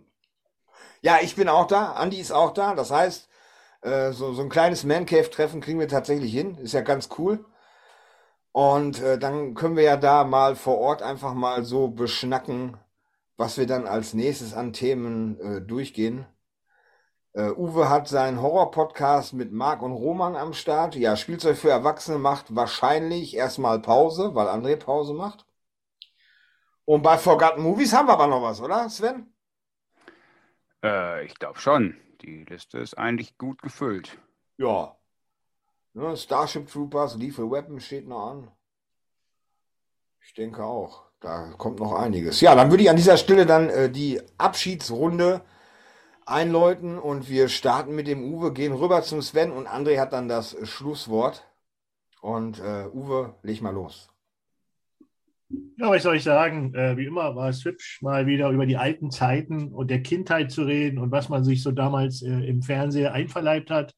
ja, 1.02 1.18
ich 1.22 1.36
bin 1.36 1.48
auch 1.48 1.68
da. 1.68 1.92
Andi 1.92 2.18
ist 2.20 2.32
auch 2.32 2.52
da. 2.52 2.74
Das 2.74 2.90
heißt, 2.90 3.28
äh, 3.82 4.10
so, 4.10 4.32
so 4.32 4.42
ein 4.42 4.48
kleines 4.48 4.82
Man-Cave-Treffen 4.82 5.60
kriegen 5.60 5.78
wir 5.78 5.86
tatsächlich 5.86 6.32
hin. 6.32 6.58
Ist 6.58 6.74
ja 6.74 6.80
ganz 6.80 7.08
cool. 7.16 7.44
Und 8.56 9.02
äh, 9.02 9.18
dann 9.18 9.52
können 9.54 9.76
wir 9.76 9.82
ja 9.82 9.98
da 9.98 10.24
mal 10.24 10.56
vor 10.56 10.78
Ort 10.78 11.02
einfach 11.02 11.34
mal 11.34 11.62
so 11.62 11.88
beschnacken, 11.88 12.78
was 13.36 13.58
wir 13.58 13.66
dann 13.66 13.86
als 13.86 14.14
nächstes 14.14 14.54
an 14.54 14.72
Themen 14.72 15.38
äh, 15.40 15.60
durchgehen. 15.60 16.24
Äh, 17.34 17.50
Uwe 17.50 17.90
hat 17.90 18.08
seinen 18.08 18.40
Horror-Podcast 18.40 19.34
mit 19.34 19.52
Marc 19.52 19.82
und 19.82 19.92
Roman 19.92 20.36
am 20.36 20.54
Start. 20.54 20.96
Ja, 20.96 21.16
Spielzeug 21.16 21.58
für 21.58 21.68
Erwachsene 21.68 22.16
macht 22.18 22.56
wahrscheinlich 22.56 23.36
erstmal 23.36 23.78
Pause, 23.80 24.34
weil 24.34 24.48
André 24.48 24.76
Pause 24.76 25.12
macht. 25.12 25.44
Und 26.86 27.02
bei 27.02 27.18
Forgotten 27.18 27.60
Movies 27.62 27.92
haben 27.92 28.08
wir 28.08 28.14
aber 28.14 28.26
noch 28.26 28.40
was, 28.40 28.62
oder, 28.62 28.88
Sven? 28.88 29.34
äh, 30.82 31.24
ich 31.26 31.34
glaube 31.38 31.58
schon. 31.60 31.96
Die 32.22 32.44
Liste 32.44 32.78
ist 32.78 32.96
eigentlich 32.96 33.36
gut 33.36 33.60
gefüllt. 33.60 34.18
Ja. 34.58 34.95
Ne, 35.96 36.14
Starship 36.14 36.68
Troopers, 36.68 37.16
Lethal 37.16 37.50
Weapon 37.50 37.80
steht 37.80 38.06
noch 38.06 38.30
an. 38.30 38.50
Ich 40.22 40.34
denke 40.34 40.62
auch. 40.62 41.04
Da 41.20 41.54
kommt 41.56 41.80
noch 41.80 41.94
einiges. 41.94 42.42
Ja, 42.42 42.54
dann 42.54 42.70
würde 42.70 42.82
ich 42.82 42.90
an 42.90 42.96
dieser 42.96 43.16
Stelle 43.16 43.46
dann 43.46 43.70
äh, 43.70 43.90
die 43.90 44.20
Abschiedsrunde 44.36 45.40
einläuten 46.26 46.98
und 46.98 47.30
wir 47.30 47.48
starten 47.48 47.94
mit 47.94 48.08
dem 48.08 48.22
Uwe, 48.22 48.52
gehen 48.52 48.74
rüber 48.74 49.00
zum 49.04 49.22
Sven 49.22 49.50
und 49.50 49.66
André 49.66 49.98
hat 49.98 50.12
dann 50.12 50.28
das 50.28 50.54
Schlusswort. 50.68 51.46
Und 52.20 52.58
äh, 52.58 52.88
Uwe, 52.92 53.34
leg 53.42 53.62
mal 53.62 53.72
los. 53.72 54.10
Ja, 55.78 55.88
was 55.90 56.02
soll 56.02 56.16
ich 56.16 56.24
sagen? 56.24 56.74
Äh, 56.74 56.98
wie 56.98 57.06
immer 57.06 57.34
war 57.36 57.48
es 57.48 57.64
hübsch, 57.64 58.02
mal 58.02 58.26
wieder 58.26 58.50
über 58.50 58.66
die 58.66 58.76
alten 58.76 59.10
Zeiten 59.10 59.72
und 59.72 59.90
der 59.90 60.02
Kindheit 60.02 60.52
zu 60.52 60.64
reden 60.64 60.98
und 60.98 61.10
was 61.10 61.30
man 61.30 61.42
sich 61.42 61.62
so 61.62 61.70
damals 61.70 62.20
äh, 62.20 62.46
im 62.46 62.60
Fernseher 62.60 63.14
einverleibt 63.14 63.70
hat. 63.70 63.94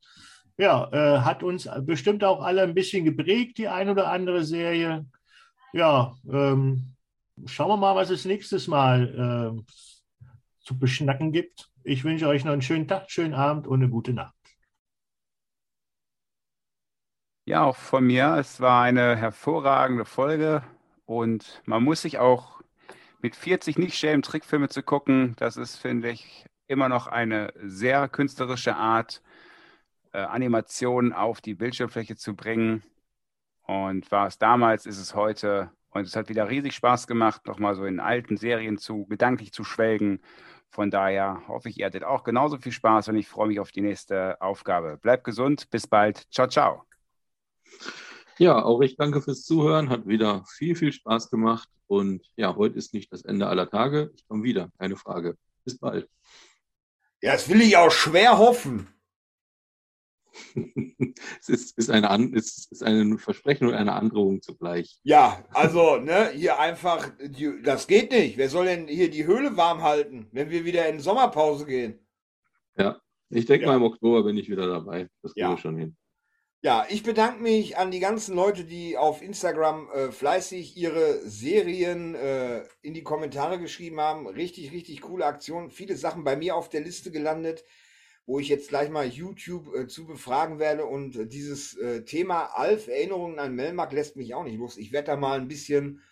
Ja, 0.58 0.88
äh, 0.92 1.20
hat 1.20 1.42
uns 1.44 1.68
bestimmt 1.82 2.24
auch 2.24 2.42
alle 2.42 2.62
ein 2.62 2.74
bisschen 2.74 3.04
geprägt, 3.04 3.58
die 3.58 3.68
ein 3.68 3.88
oder 3.88 4.10
andere 4.10 4.44
Serie. 4.44 5.06
Ja, 5.72 6.16
ähm, 6.28 6.96
schauen 7.46 7.68
wir 7.68 7.76
mal, 7.76 7.94
was 7.94 8.10
es 8.10 8.24
nächstes 8.24 8.66
Mal 8.66 9.54
äh, 9.56 9.72
zu 10.60 10.78
beschnacken 10.78 11.32
gibt. 11.32 11.70
Ich 11.84 12.04
wünsche 12.04 12.26
euch 12.28 12.44
noch 12.44 12.52
einen 12.52 12.62
schönen 12.62 12.88
Tag, 12.88 13.10
schönen 13.10 13.34
Abend 13.34 13.66
und 13.68 13.80
eine 13.82 13.88
gute 13.88 14.12
Nacht. 14.12 14.34
Ja, 17.46 17.64
auch 17.64 17.76
von 17.76 18.04
mir. 18.06 18.36
Es 18.36 18.60
war 18.60 18.82
eine 18.82 19.16
hervorragende 19.16 20.04
Folge 20.04 20.62
und 21.06 21.62
man 21.64 21.82
muss 21.82 22.02
sich 22.02 22.18
auch 22.18 22.60
mit 23.22 23.36
40 23.36 23.78
nicht 23.78 23.96
schämen, 23.96 24.22
Trickfilme 24.22 24.68
zu 24.68 24.82
gucken. 24.82 25.34
Das 25.38 25.56
ist, 25.56 25.76
finde 25.76 26.10
ich, 26.10 26.46
immer 26.68 26.88
noch 26.88 27.06
eine 27.06 27.52
sehr 27.62 28.08
künstlerische 28.08 28.76
Art, 28.76 29.22
äh, 30.18 30.24
Animationen 30.24 31.12
auf 31.12 31.40
die 31.40 31.54
Bildschirmfläche 31.54 32.16
zu 32.16 32.34
bringen. 32.34 32.82
Und 33.62 34.10
war 34.10 34.26
es 34.26 34.38
damals, 34.38 34.86
ist 34.86 34.98
es 34.98 35.14
heute 35.14 35.70
Und 35.90 36.06
es 36.06 36.16
hat 36.16 36.28
wieder 36.28 36.48
riesig 36.48 36.74
Spaß 36.74 37.06
gemacht, 37.06 37.46
nochmal 37.46 37.74
so 37.74 37.84
in 37.84 38.00
alten 38.00 38.36
Serien 38.36 38.78
zu 38.78 39.06
gedanklich 39.06 39.52
zu 39.52 39.64
schwelgen. 39.64 40.20
Von 40.70 40.90
daher 40.90 41.42
hoffe 41.48 41.68
ich, 41.70 41.78
ihr 41.78 41.86
hattet 41.86 42.04
auch 42.04 42.24
genauso 42.24 42.58
viel 42.58 42.72
Spaß 42.72 43.08
und 43.08 43.16
ich 43.16 43.26
freue 43.26 43.48
mich 43.48 43.58
auf 43.58 43.72
die 43.72 43.80
nächste 43.80 44.40
Aufgabe. 44.40 44.98
Bleibt 44.98 45.24
gesund, 45.24 45.70
bis 45.70 45.86
bald. 45.86 46.26
Ciao, 46.30 46.46
ciao. 46.46 46.82
Ja, 48.38 48.62
auch 48.62 48.80
ich 48.82 48.96
danke 48.96 49.22
fürs 49.22 49.44
Zuhören. 49.44 49.88
Hat 49.88 50.06
wieder 50.06 50.44
viel, 50.46 50.76
viel 50.76 50.92
Spaß 50.92 51.30
gemacht. 51.30 51.68
Und 51.86 52.26
ja, 52.36 52.54
heute 52.54 52.76
ist 52.76 52.92
nicht 52.92 53.12
das 53.12 53.22
Ende 53.24 53.46
aller 53.46 53.68
Tage. 53.70 54.10
Ich 54.14 54.28
komme 54.28 54.42
wieder, 54.44 54.70
keine 54.78 54.96
Frage. 54.96 55.36
Bis 55.64 55.78
bald. 55.78 56.08
Ja, 57.22 57.32
das 57.32 57.48
will 57.48 57.62
ich 57.62 57.76
auch 57.76 57.90
schwer 57.90 58.38
hoffen. 58.38 58.88
Es 61.40 61.48
ist, 61.48 61.78
ist, 61.78 61.90
eine, 61.90 62.08
es 62.36 62.68
ist 62.70 62.82
ein 62.82 63.18
Versprechen 63.18 63.66
und 63.66 63.74
eine 63.74 63.92
Androhung 63.92 64.42
zugleich. 64.42 64.98
Ja, 65.02 65.44
also, 65.52 65.96
ne, 65.96 66.30
hier 66.34 66.58
einfach, 66.58 67.10
die, 67.20 67.62
das 67.62 67.86
geht 67.86 68.10
nicht. 68.12 68.36
Wer 68.36 68.48
soll 68.48 68.66
denn 68.66 68.88
hier 68.88 69.10
die 69.10 69.26
Höhle 69.26 69.56
warm 69.56 69.82
halten, 69.82 70.28
wenn 70.32 70.50
wir 70.50 70.64
wieder 70.64 70.88
in 70.88 71.00
Sommerpause 71.00 71.66
gehen? 71.66 71.98
Ja, 72.76 73.00
ich 73.30 73.46
denke 73.46 73.66
ja. 73.66 73.72
mal 73.72 73.76
im 73.76 73.82
Oktober 73.82 74.22
bin 74.22 74.36
ich 74.36 74.48
wieder 74.48 74.66
dabei. 74.66 75.08
Das 75.22 75.32
Ja. 75.36 75.50
wir 75.50 75.58
schon 75.58 75.76
hin. 75.76 75.96
Ja, 76.60 76.86
ich 76.88 77.04
bedanke 77.04 77.40
mich 77.40 77.76
an 77.76 77.92
die 77.92 78.00
ganzen 78.00 78.34
Leute, 78.34 78.64
die 78.64 78.96
auf 78.96 79.22
Instagram 79.22 79.88
äh, 79.92 80.10
fleißig 80.10 80.76
ihre 80.76 81.20
Serien 81.20 82.16
äh, 82.16 82.64
in 82.82 82.94
die 82.94 83.04
Kommentare 83.04 83.60
geschrieben 83.60 84.00
haben. 84.00 84.26
Richtig, 84.26 84.72
richtig 84.72 85.00
coole 85.02 85.24
Aktion. 85.24 85.70
Viele 85.70 85.96
Sachen 85.96 86.24
bei 86.24 86.36
mir 86.36 86.56
auf 86.56 86.68
der 86.68 86.80
Liste 86.80 87.12
gelandet, 87.12 87.62
wo 88.28 88.38
ich 88.38 88.48
jetzt 88.50 88.68
gleich 88.68 88.90
mal 88.90 89.06
YouTube 89.06 89.74
äh, 89.74 89.86
zu 89.88 90.06
befragen 90.06 90.58
werde. 90.58 90.84
Und 90.84 91.16
äh, 91.16 91.26
dieses 91.26 91.76
äh, 91.78 92.04
Thema 92.04 92.50
Alf, 92.54 92.86
Erinnerungen 92.86 93.38
an 93.38 93.54
Melmark, 93.54 93.90
lässt 93.92 94.16
mich 94.16 94.34
auch 94.34 94.44
nicht 94.44 94.58
los. 94.58 94.76
Ich 94.76 94.92
werde 94.92 95.06
da 95.06 95.16
mal 95.16 95.40
ein 95.40 95.48
bisschen 95.48 96.02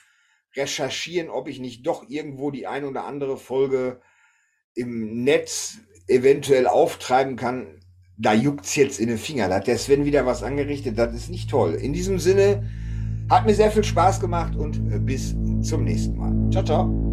recherchieren, 0.56 1.28
ob 1.28 1.46
ich 1.46 1.60
nicht 1.60 1.86
doch 1.86 2.08
irgendwo 2.08 2.50
die 2.50 2.66
ein 2.66 2.86
oder 2.86 3.04
andere 3.04 3.36
Folge 3.36 4.00
im 4.74 5.24
Netz 5.24 5.78
eventuell 6.08 6.66
auftreiben 6.66 7.36
kann. 7.36 7.80
Da 8.16 8.32
juckt's 8.32 8.74
jetzt 8.76 8.98
in 8.98 9.08
den 9.08 9.18
Finger. 9.18 9.50
Da 9.50 9.56
hat 9.56 9.66
der 9.66 9.76
Sven 9.76 10.06
wieder 10.06 10.24
was 10.24 10.42
angerichtet. 10.42 10.98
Das 10.98 11.14
ist 11.14 11.28
nicht 11.28 11.50
toll. 11.50 11.74
In 11.74 11.92
diesem 11.92 12.18
Sinne, 12.18 12.66
hat 13.28 13.44
mir 13.44 13.54
sehr 13.54 13.70
viel 13.70 13.84
Spaß 13.84 14.20
gemacht 14.20 14.56
und 14.56 14.76
äh, 14.90 14.98
bis 14.98 15.34
zum 15.60 15.84
nächsten 15.84 16.16
Mal. 16.16 16.50
Ciao, 16.50 16.64
ciao. 16.64 17.05